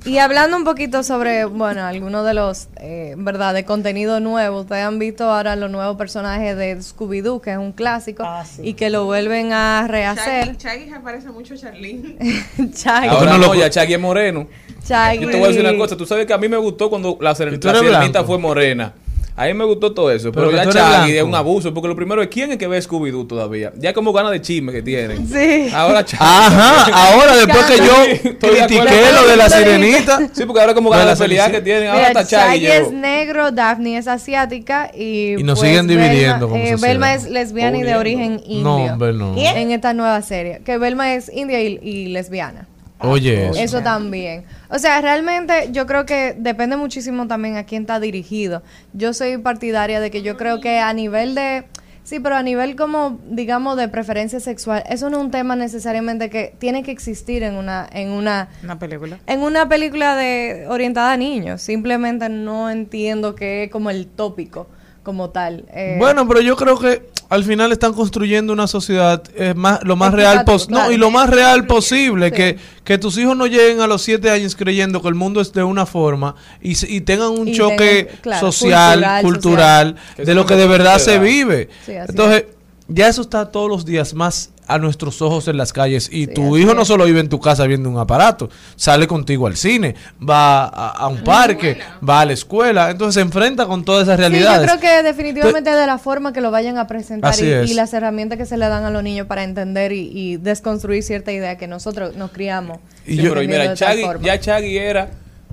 Y 0.04 0.18
hablando 0.18 0.56
un 0.56 0.64
poquito 0.64 1.02
sobre, 1.02 1.44
bueno, 1.44 1.84
algunos 1.84 2.24
de 2.26 2.34
los, 2.34 2.68
eh, 2.80 3.14
¿verdad?, 3.16 3.54
de 3.54 3.64
contenido 3.64 4.20
nuevo. 4.20 4.60
Ustedes 4.60 4.84
han 4.84 4.98
visto 4.98 5.24
ahora 5.30 5.56
los 5.56 5.70
nuevos 5.70 5.96
personajes 5.96 6.56
de 6.56 6.76
Scooby-Doo, 6.80 7.40
que 7.40 7.52
es 7.52 7.58
un 7.58 7.72
clásico, 7.72 8.24
y 8.62 8.74
que 8.74 8.90
lo 8.90 9.04
vuelven 9.04 9.52
a 9.52 9.86
rehacer. 9.88 10.56
Chaggy 10.56 10.90
se 10.90 11.00
parece 11.00 11.28
mucho 11.30 11.54
a 11.54 11.56
Charlene. 11.56 12.16
Chaggy. 12.74 13.08
Ahora 13.08 13.38
no, 13.38 13.54
ya 13.54 13.68
Chaggy 13.70 13.94
es 13.94 14.00
moreno. 14.00 14.46
Chaggy. 14.86 15.20
Yo 15.24 15.30
te 15.30 15.36
voy 15.36 15.44
a 15.46 15.48
decir 15.48 15.60
una 15.64 15.76
cosa. 15.76 15.96
Tú 15.96 16.06
sabes 16.06 16.26
que 16.26 16.32
a 16.32 16.38
mí 16.38 16.48
me 16.48 16.56
gustó 16.56 16.90
cuando 16.90 17.16
la, 17.20 17.32
seren- 17.34 17.58
tú 17.60 17.68
la 17.68 17.74
eres 17.78 17.82
sirenita 17.90 18.10
blanco? 18.20 18.26
fue 18.26 18.38
morena. 18.38 18.92
A 19.34 19.46
mí 19.46 19.54
me 19.54 19.64
gustó 19.64 19.92
todo 19.92 20.10
eso. 20.10 20.30
Pero, 20.30 20.50
Pero 20.50 20.64
ya 20.64 20.70
Chaggy 20.70 21.16
es 21.16 21.22
un 21.22 21.34
abuso. 21.34 21.72
Porque 21.72 21.88
lo 21.88 21.96
primero 21.96 22.22
es 22.22 22.28
quién 22.28 22.52
es 22.52 22.58
que 22.58 22.66
ve 22.66 22.78
Scooby-Doo 22.78 23.26
todavía. 23.26 23.72
Ya 23.78 23.92
como 23.94 24.12
gana 24.12 24.30
de 24.30 24.40
chisme 24.40 24.72
que 24.72 24.82
tienen. 24.82 25.26
Sí. 25.26 25.70
Ahora 25.74 26.04
Chaggy. 26.04 26.22
Ajá, 26.22 27.12
ahora 27.12 27.36
después 27.36 27.64
que 27.64 27.78
yo 27.78 28.04
de 28.04 28.38
critiqué 28.38 29.12
lo 29.14 29.26
de 29.26 29.36
la 29.36 29.48
sirenita. 29.48 30.18
Sí, 30.32 30.44
porque 30.44 30.60
ahora 30.60 30.74
como 30.74 30.90
de 30.90 30.98
gana 30.98 31.06
la 31.06 31.12
la 31.14 31.18
pelea 31.18 31.50
que 31.50 31.60
tienen. 31.60 31.88
Ahora 31.88 32.08
está 32.08 32.26
Chaggy. 32.26 32.60
Shaggy 32.60 32.66
es 32.66 32.92
negro, 32.92 33.50
Daphne 33.50 33.96
es 33.96 34.06
asiática 34.06 34.90
y, 34.94 35.34
Y 35.38 35.42
nos 35.42 35.58
pues, 35.58 35.70
siguen 35.70 35.86
dividiendo 35.86 36.48
como 36.48 36.62
Velma, 36.62 36.76
eh. 36.76 36.80
Velma 36.80 37.14
es 37.14 37.24
lesbiana 37.28 37.78
y 37.78 37.82
de 37.82 37.96
origen 37.96 38.40
indio. 38.44 38.62
No, 38.62 38.76
hombre, 38.84 39.12
no. 39.12 39.34
En 39.36 39.70
esta 39.70 39.94
nueva 39.94 40.20
serie. 40.22 40.60
Que 40.64 40.78
Velma 40.78 41.14
es 41.14 41.30
india 41.32 41.60
y, 41.62 41.78
y 41.82 42.06
lesbiana. 42.08 42.68
Oye, 43.02 43.48
eso. 43.48 43.58
Eso 43.58 43.82
también. 43.82 44.44
O 44.68 44.78
sea, 44.78 45.00
realmente 45.00 45.68
yo 45.72 45.86
creo 45.86 46.06
que 46.06 46.34
depende 46.38 46.76
muchísimo 46.76 47.26
también 47.26 47.56
a 47.56 47.64
quién 47.64 47.82
está 47.82 48.00
dirigido. 48.00 48.62
Yo 48.92 49.12
soy 49.12 49.38
partidaria 49.38 50.00
de 50.00 50.10
que 50.10 50.22
yo 50.22 50.36
creo 50.36 50.60
que 50.60 50.78
a 50.78 50.92
nivel 50.92 51.34
de... 51.34 51.64
Sí, 52.04 52.18
pero 52.18 52.34
a 52.34 52.42
nivel 52.42 52.74
como, 52.74 53.20
digamos, 53.30 53.76
de 53.76 53.86
preferencia 53.88 54.40
sexual, 54.40 54.82
eso 54.88 55.08
no 55.08 55.18
es 55.18 55.24
un 55.24 55.30
tema 55.30 55.54
necesariamente 55.54 56.30
que 56.30 56.52
tiene 56.58 56.82
que 56.82 56.90
existir 56.90 57.44
en 57.44 57.54
una, 57.54 57.88
en 57.92 58.10
una, 58.10 58.48
Una 58.64 58.76
película. 58.76 59.18
en 59.26 59.40
una 59.40 59.68
película 59.68 60.16
de 60.16 60.66
orientada 60.68 61.12
a 61.12 61.16
niños. 61.16 61.62
Simplemente 61.62 62.28
no 62.28 62.70
entiendo 62.70 63.36
que 63.36 63.64
es 63.64 63.70
como 63.70 63.88
el 63.90 64.08
tópico 64.08 64.66
como 65.02 65.30
tal. 65.30 65.64
Eh, 65.72 65.96
Bueno, 65.98 66.26
pero 66.28 66.40
yo 66.40 66.56
creo 66.56 66.78
que 66.78 67.10
al 67.28 67.44
final 67.44 67.72
están 67.72 67.92
construyendo 67.94 68.52
una 68.52 68.66
sociedad 68.66 69.22
eh, 69.36 69.54
más, 69.54 69.82
lo 69.84 69.96
más 69.96 70.12
real 70.12 70.44
pos- 70.44 70.68
no, 70.68 70.76
claro. 70.76 70.92
y 70.92 70.96
lo 70.96 71.10
más 71.10 71.28
real 71.30 71.66
posible, 71.66 72.26
Sí. 72.28 72.32
que, 72.36 72.58
que 72.84 72.98
tus 72.98 73.16
hijos 73.18 73.36
no 73.36 73.46
lleguen 73.46 73.80
a 73.80 73.86
los 73.86 74.02
siete 74.02 74.30
años 74.30 74.54
creyendo 74.54 75.00
que 75.02 75.08
el 75.08 75.14
mundo 75.14 75.40
es 75.40 75.52
de 75.52 75.62
una 75.64 75.86
forma 75.86 76.34
y, 76.60 76.72
y 76.94 77.00
tengan 77.00 77.30
un 77.30 77.48
Y 77.48 77.54
choque 77.56 78.04
tengan, 78.04 78.20
claro, 78.22 78.52
social, 78.52 78.98
cultural, 79.00 79.22
cultural, 79.22 79.88
social. 79.96 80.14
Que 80.16 80.24
de 80.24 80.34
lo 80.34 80.46
que 80.46 80.56
de 80.56 80.66
verdad 80.66 80.98
se 80.98 81.18
vive. 81.18 81.68
Sí, 81.86 81.96
así 81.96 82.10
Entonces, 82.10 82.44
ya 82.88 83.08
eso 83.08 83.22
está 83.22 83.50
todos 83.50 83.68
los 83.68 83.84
días 83.86 84.12
más 84.14 84.50
a 84.74 84.78
nuestros 84.78 85.20
ojos 85.22 85.48
en 85.48 85.56
las 85.56 85.72
calles 85.72 86.08
y 86.12 86.26
tu 86.26 86.56
hijo 86.56 86.74
no 86.74 86.84
solo 86.84 87.04
vive 87.04 87.20
en 87.20 87.28
tu 87.28 87.40
casa 87.40 87.66
viendo 87.66 87.88
un 87.90 87.98
aparato, 87.98 88.48
sale 88.76 89.06
contigo 89.06 89.46
al 89.46 89.56
cine, 89.56 89.94
va 90.20 90.64
a, 90.64 90.88
a 90.90 91.08
un 91.08 91.22
parque, 91.24 91.78
va 92.08 92.20
a 92.20 92.24
la 92.24 92.32
escuela, 92.32 92.90
entonces 92.90 93.14
se 93.14 93.20
enfrenta 93.20 93.66
con 93.66 93.84
todas 93.84 94.04
esas 94.08 94.16
Sí, 94.16 94.22
yo 94.22 94.28
realidades. 94.28 94.70
creo 94.70 94.80
que 94.80 95.02
definitivamente 95.02 95.70
de 95.70 95.86
la 95.86 95.98
forma 95.98 96.32
que 96.32 96.40
lo 96.40 96.50
vayan 96.50 96.78
a 96.78 96.86
presentar 96.86 97.34
y, 97.38 97.70
y 97.70 97.74
las 97.74 97.92
herramientas 97.94 98.38
que 98.38 98.46
se 98.46 98.56
le 98.56 98.66
dan 98.68 98.84
a 98.84 98.90
los 98.90 99.02
niños 99.02 99.26
para 99.26 99.44
entender 99.44 99.92
y, 99.92 100.10
y 100.12 100.36
desconstruir 100.36 101.02
cierta 101.02 101.32
idea 101.32 101.56
que 101.58 101.66
nosotros 101.66 102.16
nos 102.16 102.30
criamos. 102.30 102.78
Sí, 103.06 103.16
yo- 103.16 103.34
pero 103.34 103.40
mira, 103.46 103.74
forma. 103.76 104.24
ya 104.24 104.38
Chaggy 104.40 104.78
era 104.78 105.10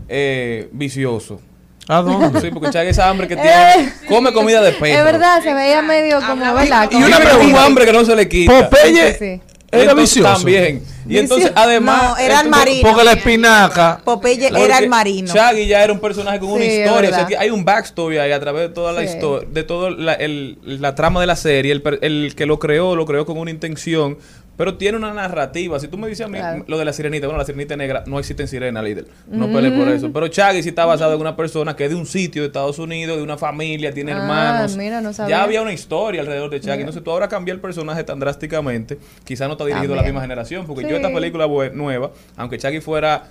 eh, 0.08 0.70
vicioso. 0.72 1.42
¿A 1.90 2.02
dónde? 2.02 2.40
Sí, 2.40 2.50
porque 2.54 2.70
Chaggy 2.70 2.90
esa 2.92 3.10
hambre 3.10 3.28
que 3.28 3.34
Eh, 3.38 3.38
tiene. 3.42 3.94
come 4.08 4.32
comida 4.32 4.62
de 4.62 4.72
perro. 4.74 5.00
Es 5.00 5.04
verdad, 5.04 5.42
se 5.44 5.54
veía 5.54 5.82
medio 5.82 6.22
como, 6.22 6.54
¿verdad? 6.54 6.88
Y 6.92 6.96
una 6.96 7.18
un 7.42 7.56
hambre 7.58 7.86
que 7.86 7.92
no 7.94 8.06
se 8.06 8.16
le 8.16 8.30
quita. 8.30 8.70
Popeye 8.70 9.42
era 9.72 9.84
Entonces, 9.84 10.16
vicioso. 10.16 10.34
También. 10.36 10.84
Y 11.08 11.18
entonces, 11.20 11.52
además. 11.56 12.04
No, 12.04 12.18
era 12.18 12.42
el 12.42 12.50
marino. 12.50 12.90
Porque 12.90 13.04
la 13.04 13.12
espinaca. 13.14 14.02
Popeye 14.04 14.48
era 14.48 14.78
el 14.80 14.90
marino. 14.90 15.32
Shaggy 15.34 15.68
ya 15.68 15.84
era 15.84 15.94
un 15.94 16.00
personaje 16.00 16.40
con 16.40 16.50
una 16.54 16.64
Sí, 16.64 16.72
historia. 16.72 17.10
o 17.10 17.14
sea, 17.14 17.40
hay 17.40 17.50
un 17.52 17.66
backstory 17.66 18.18
ahí 18.18 18.32
a 18.32 18.40
través 18.40 18.70
de 18.70 18.74
toda 18.74 18.92
la 18.94 19.02
Sí. 19.02 19.08
historia, 19.14 19.48
de 19.52 19.64
toda 19.64 19.92
la, 19.92 20.14
el- 20.14 20.58
la 20.64 20.96
trama 20.96 21.22
de 21.22 21.28
la 21.28 21.36
serie. 21.36 21.72
El, 21.72 21.82
per- 21.84 22.00
el 22.02 22.34
que 22.36 22.46
lo 22.48 22.58
creó, 22.58 22.96
lo 22.96 23.06
creó 23.06 23.26
con 23.28 23.38
una 23.38 23.52
intención. 23.52 24.18
Pero 24.60 24.76
tiene 24.76 24.98
una 24.98 25.14
narrativa. 25.14 25.80
Si 25.80 25.88
tú 25.88 25.98
me 25.98 26.10
dices 26.10 26.26
a 26.26 26.28
mí 26.28 26.38
Claro. 26.38 26.66
lo 26.68 26.78
de 26.78 26.84
la 26.84 26.92
sirenita, 26.92 27.28
bueno, 27.28 27.38
la 27.38 27.46
sirenita 27.46 27.78
negra 27.78 28.04
no 28.08 28.20
existe 28.20 28.44
en 28.44 28.50
sirena, 28.50 28.82
líder. 28.82 29.06
No 29.26 29.48
pelees 29.50 29.74
por 29.74 29.88
eso. 29.88 30.12
Pero 30.12 30.28
Shaggy 30.28 30.62
sí 30.64 30.68
está 30.70 30.84
basado 30.84 31.14
en 31.16 31.22
una 31.22 31.38
persona 31.38 31.78
que 31.78 31.86
es 31.86 31.92
de 31.92 31.96
un 31.96 32.06
sitio 32.06 32.42
de 32.42 32.48
Estados 32.48 32.78
Unidos, 32.78 33.16
de 33.16 33.24
una 33.24 33.38
familia, 33.38 33.94
tiene 33.94 34.12
Ah, 34.12 34.18
hermanos. 34.18 34.76
mira, 34.76 35.00
no 35.00 35.14
sabía. 35.14 35.38
ya 35.38 35.44
había 35.44 35.62
una 35.62 35.72
historia 35.72 36.20
alrededor 36.20 36.50
de 36.50 36.58
Shaggy. 36.58 36.72
Mira. 36.72 36.80
Entonces 36.82 37.04
tú 37.06 37.10
ahora 37.12 37.30
cambiar 37.30 37.56
el 37.56 37.62
personaje 37.62 38.04
tan 38.04 38.20
drásticamente, 38.20 39.00
quizá 39.24 39.46
no 39.48 39.54
está 39.54 39.64
dirigido 39.66 39.94
a 39.94 39.96
la 39.96 40.04
misma 40.04 40.20
generación. 40.20 40.66
Porque 40.68 40.84
Sí. 40.84 40.90
yo 40.90 40.98
esta 40.98 41.08
película 41.14 41.48
nueva, 41.74 42.12
aunque 42.36 42.58
Shaggy 42.58 42.82
fuera 42.82 43.30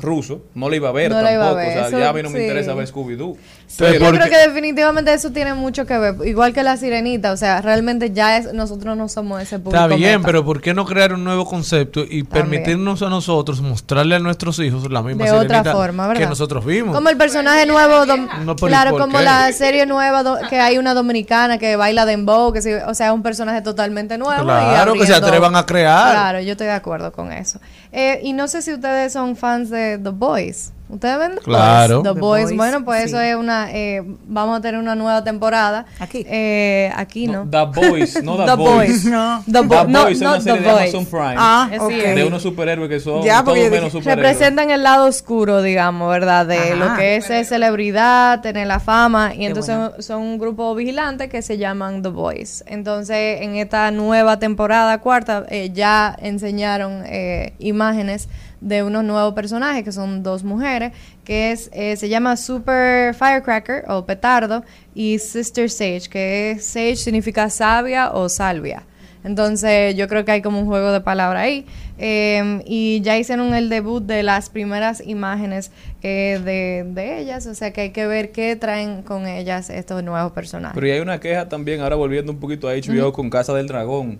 ruso, 0.00 0.42
no 0.56 0.68
la 0.68 0.74
iba 0.74 0.88
a 0.88 0.92
ver 0.92 1.12
No 1.12 1.18
a 1.18 1.22
tampoco. 1.22 1.54
ver, 1.54 1.68
O 1.68 1.72
sea, 1.72 1.86
eso 1.86 1.98
ya 2.00 2.08
a 2.08 2.12
mí 2.12 2.20
no 2.20 2.30
me 2.30 2.38
sí. 2.40 2.42
interesa 2.46 2.74
ver 2.74 2.88
Scooby-Doo. 2.88 3.36
Sí, 3.76 3.82
Pero- 3.82 4.04
yo 4.04 4.12
creo 4.12 4.28
que 4.30 4.36
definitivamente 4.36 5.12
eso 5.12 5.32
tiene 5.32 5.52
mucho 5.52 5.84
que 5.84 5.98
ver. 5.98 6.14
Igual 6.24 6.52
que 6.52 6.62
la 6.62 6.76
sirenita, 6.76 7.32
o 7.32 7.36
sea, 7.36 7.60
realmente 7.60 8.12
ya 8.12 8.36
es, 8.36 8.52
nosotros 8.54 8.96
no 8.96 9.08
somos 9.08 9.42
ese 9.42 9.58
público. 9.58 9.82
Está 9.82 9.96
bien, 9.96 10.18
meta. 10.18 10.26
pero 10.26 10.44
¿por 10.44 10.60
qué 10.60 10.74
no 10.74 10.84
crear 10.84 11.12
un 11.12 11.24
nuevo 11.24 11.44
concepto 11.44 12.04
y 12.08 12.22
permitirnos 12.22 13.02
a 13.02 13.08
nosotros 13.08 13.60
mostrarle 13.60 14.14
a 14.14 14.20
nuestros 14.20 14.60
hijos 14.60 14.88
la 14.92 15.02
misma 15.02 15.24
de 15.24 15.32
otra 15.32 15.40
sirenita 15.58 15.72
forma, 15.72 16.06
¿verdad? 16.06 16.22
que 16.22 16.28
nosotros 16.28 16.64
vimos? 16.64 16.94
Como 16.94 17.08
el 17.08 17.16
personaje 17.16 17.66
nuevo, 17.66 18.06
No, 18.06 18.54
pero 18.54 18.66
¿y 18.68 18.70
claro, 18.70 18.96
como 18.96 19.18
qué? 19.18 19.24
la 19.24 19.50
serie 19.52 19.86
nueva 19.86 20.22
do- 20.22 20.38
que 20.48 20.60
hay 20.60 20.78
una 20.78 20.94
dominicana 20.94 21.58
que 21.58 21.74
baila 21.74 22.06
dembow, 22.06 22.52
que 22.52 22.60
o 22.86 22.94
sea, 22.94 23.08
es 23.08 23.12
un 23.12 23.24
personaje 23.24 23.60
totalmente 23.60 24.18
nuevo. 24.18 24.40
y 24.40 24.46
Claro, 24.46 24.92
que 24.92 25.04
se 25.04 25.14
atrevan 25.16 25.56
a 25.56 25.66
crear. 25.66 26.12
Claro, 26.12 26.40
yo 26.40 26.52
estoy 26.52 26.68
de 26.68 26.74
acuerdo 26.74 27.10
con 27.10 27.32
eso. 27.32 27.58
Eh, 27.90 28.20
y 28.22 28.34
no 28.34 28.46
sé 28.46 28.62
si 28.62 28.72
ustedes 28.72 29.12
son 29.12 29.34
fans 29.34 29.68
de 29.70 29.98
The 30.00 30.10
Boys. 30.10 30.70
¿Ustedes 30.86 31.18
ven? 31.18 31.34
The 31.36 31.40
Claro. 31.40 32.02
Boys? 32.02 32.04
The 32.04 32.14
The 32.14 32.20
Boys. 32.20 32.44
Boys, 32.44 32.56
Bueno, 32.56 32.84
pues 32.84 33.02
sí. 33.02 33.08
eso 33.08 33.20
es 33.20 33.34
una. 33.36 33.72
eh, 33.72 34.02
vamos 34.26 34.58
a 34.58 34.60
tener 34.60 34.78
una 34.78 34.94
nueva 34.94 35.24
temporada. 35.24 35.86
Aquí. 35.98 36.24
Eh, 36.28 36.92
aquí 36.94 37.26
no. 37.26 37.48
The 37.50 37.64
Boys, 37.80 38.22
no 38.22 38.36
The, 38.44 38.44
The 38.44 38.54
Boys. 38.56 38.88
Boys. 38.88 39.04
No. 39.06 39.42
The, 39.46 39.52
The 39.52 39.60
Bo- 39.62 39.84
no, 39.88 40.02
Boys 40.02 40.12
es 40.16 40.20
no 40.22 40.28
una 40.28 40.38
The 40.38 40.44
serie 40.44 40.60
de. 40.62 40.70
Amazon 40.70 41.06
Prime. 41.06 41.34
Ah, 41.38 41.68
Es 41.72 41.80
ok. 41.80 41.88
cierto. 41.90 42.14
De 42.20 42.24
unos 42.26 42.42
superhéroes 42.42 42.88
que 42.90 43.00
son 43.00 43.22
Ya, 43.22 43.42
todos 43.42 43.56
menos 43.56 43.92
superhéroes. 43.92 44.04
Representan 44.04 44.70
el 44.70 44.82
lado 44.82 45.06
oscuro, 45.06 45.62
digamos, 45.62 46.10
¿verdad? 46.10 46.46
De 46.46 46.58
Ajá. 46.58 46.74
lo 46.74 46.96
que 46.96 47.16
es 47.16 47.30
eh, 47.30 47.44
celebridad, 47.44 48.42
tener 48.42 48.66
la 48.66 48.78
fama. 48.78 49.34
Y 49.34 49.46
entonces 49.46 49.76
son 50.04 50.20
un 50.20 50.38
grupo 50.38 50.74
vigilante 50.74 51.28
que 51.30 51.40
se 51.40 51.56
llaman 51.56 52.02
The 52.02 52.10
Boys. 52.10 52.62
Entonces, 52.66 53.40
en 53.40 53.56
esta 53.56 53.90
nueva 53.90 54.38
temporada, 54.38 54.98
cuarta, 54.98 55.44
eh, 55.48 55.70
ya 55.72 56.14
enseñaron 56.20 57.02
eh, 57.06 57.54
imágenes 57.58 58.28
de 58.60 58.82
unos 58.82 59.04
nuevos 59.04 59.34
personajes 59.34 59.84
que 59.84 59.92
son 59.92 60.22
dos 60.22 60.44
mujeres, 60.44 60.92
que 61.24 61.52
es 61.52 61.70
eh, 61.72 61.96
se 61.96 62.08
llama 62.08 62.36
Super 62.36 63.14
Firecracker 63.14 63.84
o 63.88 64.04
Petardo 64.04 64.64
y 64.94 65.18
Sister 65.18 65.70
Sage, 65.70 66.08
que 66.10 66.52
es 66.52 66.64
Sage 66.64 66.96
significa 66.96 67.50
sabia 67.50 68.12
o 68.12 68.28
salvia. 68.28 68.84
Entonces 69.24 69.96
yo 69.96 70.06
creo 70.06 70.24
que 70.26 70.32
hay 70.32 70.42
como 70.42 70.60
un 70.60 70.66
juego 70.66 70.92
de 70.92 71.00
palabras 71.00 71.42
ahí. 71.42 71.66
Eh, 71.96 72.62
y 72.66 73.00
ya 73.00 73.16
hicieron 73.16 73.54
el 73.54 73.68
debut 73.68 74.02
de 74.04 74.22
las 74.22 74.50
primeras 74.50 75.02
imágenes 75.06 75.70
que 76.02 76.40
de, 76.44 76.84
de 76.92 77.20
ellas, 77.20 77.46
o 77.46 77.54
sea 77.54 77.72
que 77.72 77.82
hay 77.82 77.90
que 77.90 78.06
ver 78.06 78.32
qué 78.32 78.56
traen 78.56 79.02
con 79.02 79.26
ellas 79.26 79.70
estos 79.70 80.02
nuevos 80.02 80.32
personajes. 80.32 80.74
Pero 80.74 80.88
y 80.88 80.90
hay 80.90 81.00
una 81.00 81.20
queja 81.20 81.48
también, 81.48 81.80
ahora 81.80 81.96
volviendo 81.96 82.32
un 82.32 82.38
poquito 82.38 82.68
a 82.68 82.74
HBO 82.74 83.12
con 83.12 83.30
Casa 83.30 83.54
del 83.54 83.66
Dragón. 83.66 84.18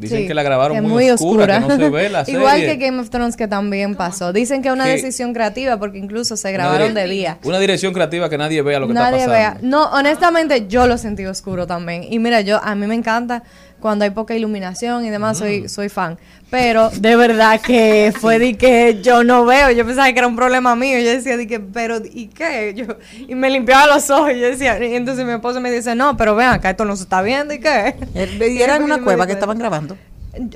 Dicen 0.00 0.22
Sí, 0.22 0.26
que 0.26 0.32
la 0.32 0.42
grabaron 0.42 0.82
muy, 0.82 1.10
oscura, 1.10 1.60
que 1.60 1.68
no 1.68 1.76
se 1.76 1.90
ve 1.90 2.08
la 2.08 2.24
serie. 2.24 2.40
Igual 2.40 2.60
que 2.62 2.76
Game 2.76 2.98
of 3.00 3.10
Thrones 3.10 3.36
que 3.36 3.46
también 3.46 3.94
pasó. 3.96 4.32
Dicen 4.32 4.62
que 4.62 4.68
es 4.68 4.74
una 4.74 4.84
Que- 4.84 4.92
decisión 4.92 5.34
creativa 5.34 5.76
porque 5.78 5.98
incluso 5.98 6.38
se 6.38 6.50
grabaron 6.52 6.94
de 6.94 7.06
día. 7.06 7.36
Una 7.44 7.58
dirección 7.58 7.92
creativa 7.92 8.30
que 8.30 8.38
nadie 8.38 8.62
vea 8.62 8.80
lo 8.80 8.88
que 8.88 8.94
Nadie 8.94 9.18
está 9.20 9.30
vea. 9.30 9.50
pasando. 9.56 9.68
No, 9.68 9.84
honestamente 9.90 10.66
yo 10.68 10.86
lo 10.86 10.96
sentí 10.96 11.26
oscuro 11.26 11.66
también. 11.66 12.04
Y 12.10 12.18
mira, 12.18 12.40
yo 12.40 12.58
a 12.64 12.74
mí 12.74 12.86
me 12.86 12.94
encanta 12.94 13.42
cuando 13.80 14.04
hay 14.04 14.10
poca 14.10 14.34
iluminación 14.34 15.04
y 15.04 15.10
demás, 15.10 15.38
Mm. 15.38 15.40
soy 15.40 15.68
soy 15.68 15.88
fan. 15.88 16.18
Pero 16.50 16.90
de 16.94 17.16
verdad 17.16 17.60
que 17.60 18.12
fue 18.20 18.38
de 18.38 18.56
que 18.56 19.00
yo 19.02 19.22
no 19.24 19.44
veo. 19.44 19.70
Yo 19.70 19.84
pensaba 19.86 20.12
que 20.12 20.18
era 20.18 20.26
un 20.26 20.36
problema 20.36 20.74
mío. 20.76 20.98
Yo 20.98 21.10
decía 21.10 21.36
de 21.36 21.46
que, 21.46 21.60
pero 21.60 21.98
¿y 22.04 22.26
qué? 22.28 22.74
Yo, 22.74 22.84
y 23.28 23.34
me 23.34 23.50
limpiaba 23.50 23.86
los 23.86 24.10
ojos. 24.10 24.32
Y 24.32 24.40
yo 24.40 24.46
decía, 24.48 24.82
y 24.84 24.94
entonces 24.94 25.24
mi 25.24 25.32
esposo 25.32 25.60
me 25.60 25.70
dice, 25.70 25.94
no, 25.94 26.16
pero 26.16 26.34
vean, 26.34 26.54
acá 26.54 26.70
esto 26.70 26.84
no 26.84 26.96
se 26.96 27.04
está 27.04 27.22
viendo. 27.22 27.54
¿Y 27.54 27.60
qué? 27.60 27.94
Y 28.14 28.60
era 28.62 28.76
en 28.76 28.82
una 28.82 29.00
cueva 29.02 29.26
que 29.26 29.32
estaban 29.34 29.58
grabando. 29.58 29.96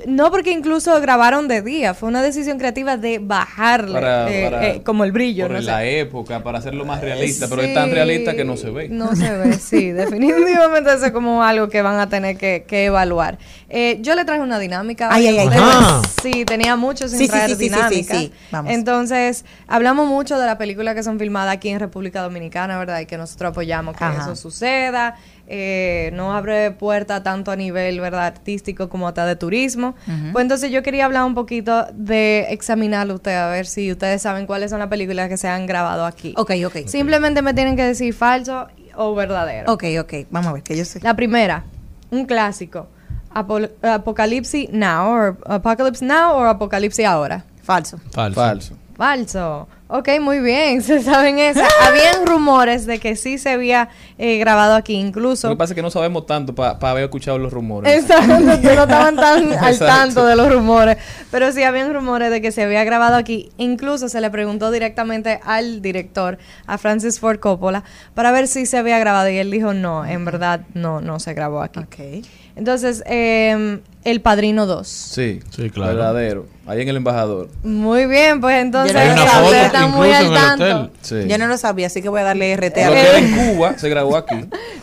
No, 0.07 0.31
porque 0.31 0.51
incluso 0.51 0.99
grabaron 1.01 1.49
de 1.49 1.61
día. 1.61 1.93
Fue 1.93 2.07
una 2.07 2.21
decisión 2.21 2.57
creativa 2.57 2.95
de 2.95 3.19
bajarle 3.19 3.93
Para- 3.93 4.31
eh, 4.31 4.43
para- 4.49 4.67
eh, 4.67 4.81
como 4.83 5.03
el 5.03 5.11
brillo. 5.11 5.47
Por 5.47 5.55
no 5.57 5.59
sé. 5.59 5.65
la 5.65 5.83
época, 5.85 6.43
para 6.43 6.59
hacerlo 6.59 6.85
más 6.85 7.01
realista, 7.01 7.47
pero 7.49 7.61
es 7.61 7.73
tan 7.73 7.91
realista 7.91 8.35
que 8.35 8.45
no 8.45 8.55
se 8.55 8.69
ve. 8.69 8.87
No 8.87 9.13
se 9.15 9.35
ve, 9.37 9.53
sí, 9.53 9.91
definitivamente 9.91 10.93
eso 10.93 11.07
es 11.07 11.11
como 11.11 11.43
algo 11.43 11.67
que 11.67 11.81
van 11.81 11.99
a 11.99 12.07
tener 12.07 12.37
que, 12.37 12.63
que 12.65 12.85
evaluar. 12.85 13.37
Eh, 13.69 13.97
yo 14.01 14.15
le 14.15 14.23
traje 14.23 14.39
una 14.41 14.59
dinámica. 14.59 15.09
Ay, 15.11 15.27
ay, 15.27 15.39
ay. 15.39 15.49
Sí, 16.21 16.45
tenía 16.45 16.75
mucho 16.77 17.09
sin 17.09 17.19
Sí, 17.19 17.27
traer 17.27 17.49
sí, 17.49 17.55
sí, 17.55 17.63
sí, 17.63 17.63
dinámica. 17.65 18.13
sí, 18.15 18.19
sí. 18.27 18.33
Vamos. 18.51 18.71
Entonces, 18.71 19.43
hablamos 19.67 20.07
mucho 20.07 20.39
de 20.39 20.45
las 20.45 20.55
películas 20.55 20.95
que 20.95 21.03
son 21.03 21.19
filmadas 21.19 21.53
aquí 21.53 21.69
en 21.69 21.79
República 21.81 22.21
Dominicana, 22.21 22.77
¿verdad? 22.79 23.01
Y 23.01 23.05
que 23.07 23.17
nosotros 23.17 23.51
apoyamos 23.51 23.97
que 23.97 24.03
Ajá. 24.05 24.21
eso 24.23 24.35
suceda. 24.37 25.15
Eh, 25.47 26.09
no 26.13 26.33
abre 26.35 26.71
puerta 26.71 27.21
tanto 27.21 27.51
a 27.51 27.55
nivel, 27.55 27.99
¿verdad? 27.99 28.25
Artístico 28.25 28.89
como 28.89 29.07
hasta 29.07 29.25
de 29.27 29.35
turismo. 29.35 29.89
Ujú. 30.07 30.31
Pues 30.33 30.41
entonces 30.43 30.71
yo 30.71 30.81
quería 30.81 31.05
hablar 31.05 31.23
un 31.25 31.35
poquito 31.35 31.85
de 31.93 32.47
examinarlo 32.49 33.13
usted, 33.15 33.35
a 33.35 33.49
ver 33.49 33.67
si 33.67 33.91
ustedes 33.91 34.21
saben 34.23 34.47
cuáles 34.47 34.71
son 34.71 34.79
las 34.79 34.87
películas 34.87 35.29
que 35.29 35.37
se 35.37 35.47
han 35.47 35.67
grabado 35.67 36.05
aquí. 36.05 36.33
Ok, 36.37 36.51
ok. 36.65 36.87
Simplemente 36.87 37.41
me 37.43 37.53
tienen 37.53 37.75
que 37.75 37.83
decir 37.83 38.13
falso 38.13 38.67
o 38.95 39.13
verdadero. 39.13 39.71
Ok, 39.71 39.83
ok. 39.99 40.13
Vamos 40.31 40.49
a 40.49 40.53
ver, 40.53 40.63
que 40.63 40.75
yo 40.75 40.83
sé. 40.85 40.99
La 41.01 41.15
primera, 41.15 41.63
un 42.09 42.25
clásico. 42.25 42.87
Apo- 43.33 43.69
Apocalipsis 43.83 44.69
Now, 44.71 45.09
or 45.11 45.37
Apocalypse 45.45 46.03
Now 46.05 46.37
o 46.37 46.43
Apocalipsis 46.45 47.05
Ahora. 47.05 47.43
Falso. 47.61 47.99
Falso. 48.11 48.35
Falso. 48.41 48.77
Falso. 48.95 49.67
Ok, 49.87 50.09
muy 50.19 50.39
bien, 50.39 50.81
se 50.83 51.03
saben 51.03 51.37
esa. 51.37 51.67
Habían 51.81 52.25
rumores 52.25 52.87
de 52.87 52.99
que 52.99 53.15
sí 53.15 53.37
se 53.37 53.49
había 53.49 53.89
eh, 54.17 54.39
grabado 54.39 54.73
aquí, 54.73 54.95
incluso. 54.95 55.47
Lo 55.47 55.53
que 55.53 55.59
pasa 55.59 55.73
es 55.73 55.75
que 55.75 55.83
no 55.83 55.91
sabemos 55.91 56.25
tanto 56.25 56.55
para 56.55 56.77
haber 56.89 57.03
escuchado 57.03 57.37
los 57.37 57.53
rumores. 57.53 58.01
Exacto, 58.01 58.39
no 58.39 58.53
estaban 58.53 59.15
tan 59.15 59.53
al 59.63 59.77
tanto 59.77 60.25
de 60.25 60.35
los 60.35 60.51
rumores. 60.51 60.97
Pero 61.29 61.51
sí 61.51 61.61
habían 61.61 61.93
rumores 61.93 62.31
de 62.31 62.41
que 62.41 62.51
se 62.51 62.63
había 62.63 62.83
grabado 62.83 63.15
aquí. 63.15 63.51
Incluso 63.57 64.09
se 64.09 64.21
le 64.21 64.31
preguntó 64.31 64.71
directamente 64.71 65.39
al 65.43 65.83
director, 65.83 66.39
a 66.65 66.77
Francis 66.79 67.19
Ford 67.19 67.39
Coppola, 67.39 67.83
para 68.15 68.31
ver 68.31 68.47
si 68.47 68.65
se 68.65 68.77
había 68.77 68.97
grabado. 68.97 69.29
Y 69.29 69.37
él 69.37 69.51
dijo, 69.51 69.73
no, 69.73 70.03
en 70.03 70.25
verdad 70.25 70.61
no, 70.73 70.99
no 70.99 71.19
se 71.19 71.35
grabó 71.35 71.61
aquí. 71.61 72.23
Entonces, 72.55 73.03
eh, 73.05 73.79
El 74.05 74.21
Padrino 74.21 74.65
2. 74.65 74.87
Sí, 74.87 75.39
Sí, 75.49 75.69
claro. 75.69 75.93
verdadero. 75.95 76.45
Ahí 76.67 76.81
en 76.81 76.89
el 76.89 76.95
embajador. 76.95 77.49
Muy 77.63 78.07
bien, 78.07 78.41
pues 78.41 78.57
entonces 78.59 78.95
Hay 78.95 79.09
una 79.09 79.23
ustedes 79.23 79.39
foto 79.43 79.55
están 79.55 79.91
muy 79.91 80.07
incluso 80.07 80.17
al 80.17 80.25
en 80.25 80.31
el 80.31 80.37
tanto. 80.39 80.65
hotel. 80.83 80.91
Sí. 81.01 81.29
Yo 81.29 81.37
no 81.37 81.47
lo 81.47 81.57
sabía, 81.57 81.87
así 81.87 82.01
que 82.01 82.09
voy 82.09 82.21
a 82.21 82.23
darle 82.23 82.55
RT 82.55 82.77
Lo 82.85 82.91
a 82.91 82.93
que 82.95 83.01
era 83.01 83.17
en 83.19 83.35
Cuba 83.55 83.77
se 83.77 83.87
grabó 83.89 84.15
aquí. 84.17 84.35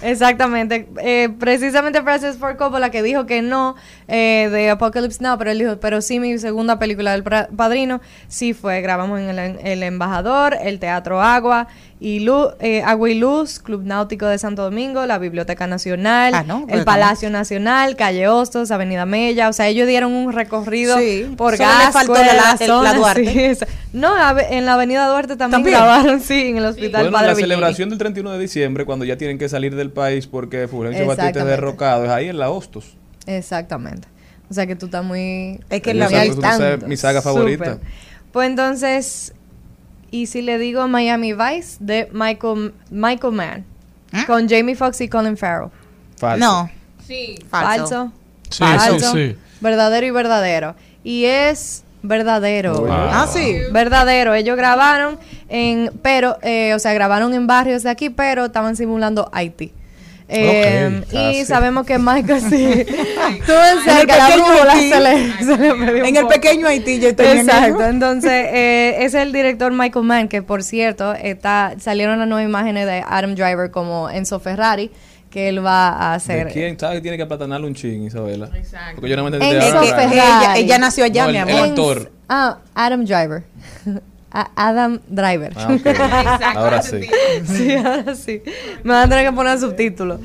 Exactamente. 0.03 0.89
Eh, 1.03 1.29
precisamente 1.41 2.03
Francis 2.03 2.37
Ford 2.37 2.57
Coppola 2.57 2.91
que 2.91 3.03
dijo 3.03 3.27
que 3.27 3.43
no 3.43 3.75
eh, 4.07 4.49
de 4.53 4.71
Apocalypse 4.71 5.23
Now, 5.23 5.39
pero 5.39 5.51
él 5.51 5.59
dijo, 5.59 5.77
pero 5.81 6.01
sí 6.03 6.21
mi 6.21 6.39
segunda 6.39 6.79
película 6.79 7.13
del 7.13 7.25
pra- 7.25 7.49
Padrino, 7.49 8.01
sí 8.29 8.53
fue, 8.55 8.81
grabamos 8.81 9.19
en 9.21 9.31
el, 9.31 9.59
el 9.65 9.83
Embajador, 9.83 10.57
el 10.63 10.79
Teatro 10.79 11.21
Agua 11.23 11.69
y 12.05 12.19
Lu- 12.19 12.51
eh, 12.59 12.83
Agua 12.83 13.11
y 13.11 13.15
Luz, 13.15 13.61
Club 13.61 13.85
Náutico 13.85 14.27
de 14.27 14.37
Santo 14.37 14.63
Domingo, 14.63 15.07
la 15.07 15.19
Biblioteca 15.19 15.69
Nacional, 15.69 16.35
Ah, 16.35 16.43
¿no? 16.43 16.67
el 16.69 16.83
Palacio 16.85 17.31
Nacional, 17.31 17.95
Calle 17.95 18.27
Hostos, 18.27 18.73
Avenida 18.73 19.07
Mella, 19.07 19.49
o 19.49 19.53
sea, 19.53 19.69
ellos 19.69 19.87
dieron 19.87 20.13
un 20.13 20.33
recorrido 20.33 20.99
Sí, 20.99 21.33
por 21.37 21.57
Gasco, 21.57 21.93
faltó 21.93 22.15
la- 22.15 22.35
la, 22.35 22.57
el- 22.59 22.67
zona, 22.67 22.93
la 22.93 22.99
Duarte. 22.99 23.55
sí, 23.55 23.65
no, 23.93 24.13
en 24.41 24.67
la 24.67 24.73
Avenida 24.75 25.07
Duarte 25.07 25.37
también, 25.37 25.63
¿También? 25.63 25.77
grabaron, 25.79 26.21
sí, 26.21 26.49
en 26.49 26.57
el 26.59 26.65
Hospital 26.65 27.03
Bueno, 27.03 27.13
Padre 27.13 27.27
la 27.29 27.35
Villini. 27.35 27.49
celebración 27.55 27.89
del 27.91 27.99
31 27.99 28.33
de 28.33 28.39
diciembre, 28.41 28.85
cuando 28.85 29.05
ya 29.05 29.17
tienen 29.17 29.39
que 29.39 29.49
salir 29.49 29.77
del 29.77 29.91
país 29.93 30.27
porque 30.27 30.67
Fulgencio 30.67 31.07
Batista 31.07 31.39
es 31.39 31.47
derrocado, 31.47 32.05
es 32.05 32.11
ahí 32.11 32.29
en 32.29 32.39
la 32.39 32.51
Hostos. 32.51 32.97
Exactamente. 33.27 34.09
O 34.51 34.55
sea 34.55 34.67
que 34.67 34.75
tú 34.77 34.87
estás 34.87 35.05
muy. 35.05 35.61
Es 35.71 35.81
que 35.81 35.95
la 35.95 36.09
mi 36.87 36.97
saga 36.97 37.23
favorita. 37.23 37.79
Pues 38.33 38.49
entonces, 38.49 39.35
¿y 40.13 40.27
si 40.27 40.43
le 40.43 40.59
digo 40.59 40.87
Miami 40.87 41.33
Vice 41.33 41.79
de 41.81 42.09
Michael, 42.13 42.73
Michael 42.91 43.33
Mann? 43.33 43.65
¿Ah? 44.13 44.25
Con 44.27 44.49
Jamie 44.49 44.77
Foxx 44.77 45.01
y 45.01 45.09
Colin 45.09 45.37
Farrell. 45.37 45.71
Falso. 46.17 46.39
No. 46.47 46.71
Sí. 47.05 47.37
Falso. 47.49 48.13
Sí, 48.49 48.63
Falso. 48.63 49.13
sí, 49.13 49.31
sí. 49.31 49.37
Verdadero 49.61 50.07
y 50.07 50.11
verdadero. 50.11 50.77
Y 51.03 51.25
es 51.25 51.83
verdadero. 52.03 52.87
Ah, 52.89 53.27
sí. 53.33 53.59
Verdadero. 53.73 54.35
Ellos 54.35 54.57
grabaron 54.57 55.19
en, 55.49 55.91
pero, 56.03 56.39
eh, 56.43 56.75
o 56.75 56.79
sea, 56.79 56.93
grabaron 56.93 57.35
en 57.35 57.47
barrios 57.47 57.83
de 57.83 57.91
aquí, 57.91 58.11
pero 58.11 58.45
estaban 58.47 58.77
simulando 58.77 59.31
Haití. 59.33 59.73
Eh, 60.35 61.01
Ok, 61.03 61.13
y 61.13 61.17
ah, 61.17 61.31
sí. 61.35 61.45
sabemos 61.45 61.85
que 61.87 61.99
Michael 61.99 62.41
sí. 62.41 62.47
Tú 63.47 63.53
En 63.53 63.79
en 63.79 63.79
el 63.79 63.85
cerca, 63.85 64.17
la 64.17 64.27
pequeño 64.29 64.45
brújula 64.47 64.73
Haití. 64.73 64.91
se 64.91 65.01
le, 65.01 65.33
se 65.45 65.57
le 65.59 65.75
perdió 65.75 66.03
un 66.03 66.07
En 66.09 66.17
el 66.17 66.23
poco. 66.23 66.29
pequeño 66.35 66.67
Haití 66.69 67.01
yo 67.01 67.09
estoy 67.11 67.27
Exacto, 67.27 67.85
entonces 67.85 68.31
eh, 68.53 68.97
es 69.05 69.15
el 69.15 69.33
director 69.33 69.73
Michael 69.73 70.05
Mann, 70.07 70.29
que 70.29 70.43
por 70.43 70.63
cierto, 70.63 71.13
está 71.15 71.75
salieron 71.79 72.19
las 72.19 72.27
nuevas 72.29 72.49
imágenes 72.49 72.87
de 72.87 73.05
Adam 73.07 73.35
Driver 73.35 73.71
como 73.71 74.09
Enzo 74.09 74.41
Ferrari, 74.41 74.91
que 75.31 75.49
él 75.49 75.65
va 75.65 75.89
a 75.89 76.15
hacer. 76.15 76.47
¿De 76.47 76.53
quién 76.53 76.79
sabe 76.79 76.97
que 76.97 77.01
tiene 77.03 77.17
que 77.17 77.23
aplatanarle 77.25 77.67
un 77.67 77.75
chin, 77.75 78.05
Isabela? 78.05 78.49
Exacto. 78.55 78.95
Porque 78.97 79.11
yo 79.11 79.17
no 79.17 79.25
me 79.25 79.29
En 79.37 79.43
entendí 79.43 79.87
ella, 80.17 80.57
ella 80.57 80.79
nació 80.79 81.05
allá, 81.05 81.25
No, 81.27 81.31
mi 81.33 81.37
el- 81.39 81.43
amor. 81.43 81.55
el 81.65 81.65
actor. 81.71 82.13
Ah, 82.29 82.59
Adam 82.75 83.05
Driver. 83.05 83.45
A- 84.33 84.51
Adam 84.57 84.99
Driver. 85.09 85.53
Ah, 85.57 85.67
ok. 85.75 85.87
Exacto, 85.87 86.59
Ahora 86.59 86.83
sí. 86.83 87.01
Sí, 87.45 87.75
ahora 87.75 88.15
sí. 88.15 88.43
Me 88.83 88.93
van 88.95 89.03
a 89.05 89.09
tener 89.09 89.27
que 89.27 89.33
poner 89.33 89.59
subtítulos. 89.59 90.21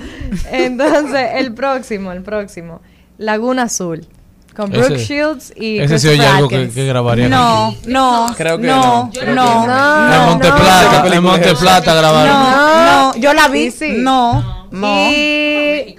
Entonces, 0.51 1.29
el 1.35 1.53
próximo, 1.53 2.11
el 2.11 2.21
próximo. 2.23 2.81
Laguna 3.17 3.63
Azul. 3.63 4.07
Con 4.55 4.71
Ese- 4.73 4.79
Brooke 4.87 4.97
Shields 5.03 5.53
y 5.55 5.77
Ese 5.79 5.99
sí 5.99 6.07
oye 6.07 6.25
algo 6.25 6.47
que, 6.47 6.69
que 6.69 6.85
grabaría. 6.87 7.29
No, 7.29 7.75
no, 7.85 8.33
Creo 8.35 8.57
que 8.57 8.65
no, 8.65 9.11
no. 9.13 9.35
No 9.35 9.67
no, 9.67 10.13
En 10.13 10.25
Monte 10.29 10.49
no. 10.49 11.13
En 11.13 11.23
Monte 11.23 11.55
Plata 11.55 11.93
grabaron. 11.93 12.33
no, 12.33 13.13
no, 13.13 13.15
yo 13.17 13.33
la 13.33 13.47
vi, 13.49 13.69
Sí, 13.69 13.91
sí. 13.91 13.95
no, 13.99 14.67
no. 14.71 15.09
Y 15.11 15.95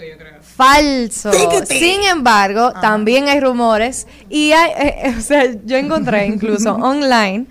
falso. 0.57 1.31
Sin 1.69 2.03
embargo, 2.11 2.73
también 2.81 3.29
hay 3.29 3.39
rumores 3.39 4.07
y 4.29 4.51
hay, 4.53 4.71
eh, 4.73 4.95
eh, 5.05 5.15
o 5.17 5.21
sea, 5.21 5.45
yo 5.65 5.77
encontré 5.77 6.27
incluso 6.27 6.75
online 6.83 7.47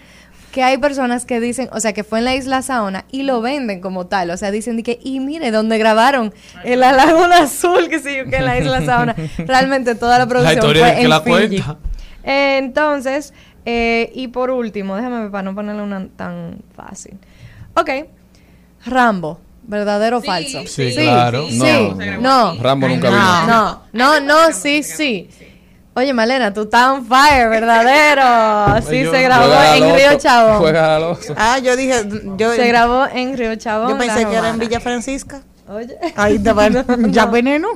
que 0.57 0.63
hay 0.63 0.79
personas 0.79 1.23
que 1.25 1.39
dicen, 1.39 1.69
o 1.71 1.79
sea, 1.79 1.93
que 1.93 2.03
fue 2.03 2.17
en 2.17 2.25
la 2.25 2.33
isla 2.33 2.63
Saona 2.63 3.05
y 3.11 3.21
lo 3.21 3.41
venden 3.41 3.79
como 3.79 4.07
tal, 4.07 4.31
o 4.31 4.37
sea, 4.37 4.49
dicen 4.49 4.75
de 4.75 4.81
que, 4.81 4.97
y 5.03 5.19
mire, 5.19 5.51
donde 5.51 5.77
grabaron 5.77 6.33
en 6.63 6.79
la 6.79 6.93
Laguna 6.93 7.43
Azul, 7.43 7.87
que 7.89 7.99
sí, 7.99 8.27
que 8.27 8.37
en 8.37 8.45
la 8.45 8.57
isla 8.57 8.83
Saona, 8.83 9.15
realmente 9.37 9.93
toda 9.93 10.17
la 10.17 10.25
producción 10.25 10.55
historia 10.57 10.81
fue 10.81 10.89
del 10.89 10.97
que 10.97 11.03
en 11.03 11.09
la 11.11 11.21
Fiji. 11.21 11.61
cuenta. 11.61 11.77
Eh, 12.23 12.57
Entonces, 12.57 13.35
Eh, 13.65 14.11
y 14.15 14.29
por 14.29 14.49
último, 14.49 14.95
déjame 14.95 15.29
para 15.29 15.43
no 15.43 15.53
ponerle 15.53 15.83
una 15.83 16.07
tan 16.15 16.57
fácil. 16.75 17.13
Ok. 17.75 17.89
Rambo. 18.85 19.39
¿Verdadero 19.63 20.17
o 20.17 20.21
falso? 20.21 20.65
Sí, 20.65 20.91
claro. 20.95 21.45
Sí, 21.49 21.59
No, 21.59 21.93
no. 21.93 22.55
no. 22.55 22.63
Rambo 22.63 22.87
nunca 22.87 23.11
no, 23.11 23.17
vino. 23.17 23.47
No, 23.47 23.81
no, 23.91 24.19
no, 24.21 24.53
sí, 24.53 24.81
sí. 24.81 25.29
Oye, 25.97 26.13
Malena, 26.13 26.53
tú 26.53 26.61
estás 26.61 26.89
on 26.89 27.07
fire, 27.07 27.49
verdadero. 27.49 28.87
Sí, 28.87 29.01
Yo- 29.01 29.11
se 29.11 29.23
grabó 29.23 29.51
en 29.73 29.95
Río 29.95 30.15
Chabón. 30.19 30.57
juega. 30.59 30.99
Ah, 31.35 31.57
yo 31.57 31.75
dije, 31.75 32.07
yo 32.37 32.53
Se 32.53 32.67
grabó 32.67 33.07
en 33.07 33.35
Río 33.35 33.55
Chabón. 33.55 33.89
Yo 33.89 33.97
pensé 33.97 34.27
que 34.27 34.35
era 34.35 34.49
en. 34.49 34.59
Villa 34.59 34.79
Francisca. 34.79 35.41
Oye. 35.67 35.97
Ahí 36.15 36.35
estaba 36.35 36.69
No, 36.69 37.07
ya 37.07 37.25
no. 37.25 37.31
veneno. 37.31 37.67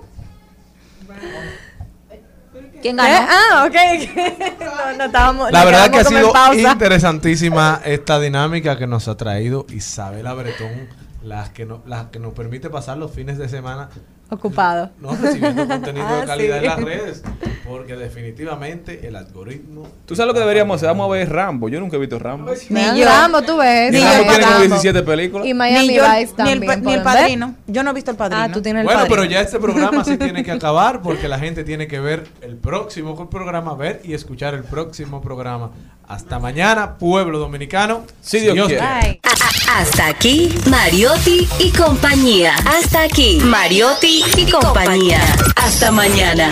¿Quién 2.84 2.99
¿Eh? 2.99 3.03
Ah, 3.06 3.65
ok. 3.68 3.76
no, 4.60 4.98
no 4.99 5.03
estábamos. 5.06 5.52
La 5.52 5.65
verdad 5.65 5.89
que 5.89 5.98
ha 5.98 6.03
sido 6.03 6.31
interesantísima 6.53 7.81
esta 7.84 8.19
dinámica 8.19 8.77
que 8.77 8.85
nos 8.85 9.07
ha 9.07 9.18
traído 9.18 9.65
Isabela 9.72 10.35
Bretón, 10.35 10.89
las 11.23 11.49
que, 11.49 11.65
no, 11.65 11.81
las 11.88 12.06
que 12.11 12.19
nos 12.19 12.34
permite 12.34 12.69
pasar 12.69 12.99
los 12.99 13.10
fines 13.10 13.39
de 13.39 13.49
semana 13.49 13.89
Ocupado. 14.33 14.89
no 14.99 15.11
recibiendo 15.15 15.67
contenido 15.67 16.05
Ah, 16.09 16.21
de 16.21 16.25
calidad 16.25 16.59
sí. 16.59 16.65
en 16.65 16.69
las 16.71 16.81
redes, 16.81 17.23
porque 17.67 17.95
definitivamente 17.97 19.05
el 19.07 19.15
algoritmo 19.17 19.87
Tú 20.05 20.15
sabes 20.15 20.27
lo 20.29 20.33
que 20.33 20.39
deberíamos 20.39 20.75
hacer. 20.77 20.87
Vamos 20.89 21.07
a 21.07 21.11
ver 21.11 21.29
Rambo. 21.29 21.67
Yo 21.69 21.79
nunca 21.79 21.97
he 21.97 21.99
visto 21.99 22.17
Rambo. 22.17 22.51
Ni 22.69 22.99
yo. 22.99 23.05
Rambo, 23.05 23.41
tú 23.41 23.57
ves. 23.57 23.91
Ni 23.91 23.99
sí, 23.99 24.03
Rambo 24.05 24.23
tiene 24.23 24.39
como 24.39 24.51
Rambo. 24.51 24.65
17 24.67 25.03
películas. 25.03 25.47
Y 25.47 25.53
Miami 25.53 25.87
Ni 25.89 25.95
yo, 25.95 26.03
Vice 26.03 26.15
ni 26.15 26.21
el, 26.23 26.35
también. 26.35 26.59
ni 26.59 26.65
el 26.65 26.81
¿pueden 26.81 26.83
ver? 26.85 27.03
padrino. 27.03 27.55
Yo 27.67 27.83
no 27.83 27.91
he 27.91 27.93
visto 27.93 28.11
el 28.11 28.17
padrino. 28.17 28.41
Ah, 28.43 28.49
tú 28.51 28.61
tienes 28.61 28.81
el 28.81 28.85
Bueno, 28.85 28.99
padrino. 29.01 29.15
pero 29.21 29.29
ya 29.29 29.41
este 29.41 29.59
programa 29.59 30.03
se 30.03 30.17
tiene 30.17 30.43
que 30.43 30.51
acabar 30.53 31.01
porque 31.01 31.27
la 31.27 31.37
gente 31.39 31.63
tiene 31.63 31.87
que 31.87 31.99
ver 31.99 32.23
el 32.41 32.55
próximo 32.55 33.29
programa, 33.29 33.75
ver 33.75 34.01
y 34.03 34.13
escuchar 34.13 34.53
el 34.53 34.63
próximo 34.63 35.21
programa. 35.21 35.71
Hasta 36.11 36.39
mañana, 36.39 36.97
pueblo 36.97 37.39
dominicano. 37.39 38.05
Si 38.21 38.41
Dios 38.41 38.67
quiere. 38.67 39.21
Hasta 39.69 40.07
aquí, 40.07 40.53
Mariotti 40.69 41.47
y 41.57 41.71
compañía. 41.71 42.53
Hasta 42.65 43.03
aquí, 43.03 43.39
Mariotti 43.41 44.21
y 44.35 44.51
compañía. 44.51 45.21
Hasta 45.55 45.89
mañana. 45.89 46.51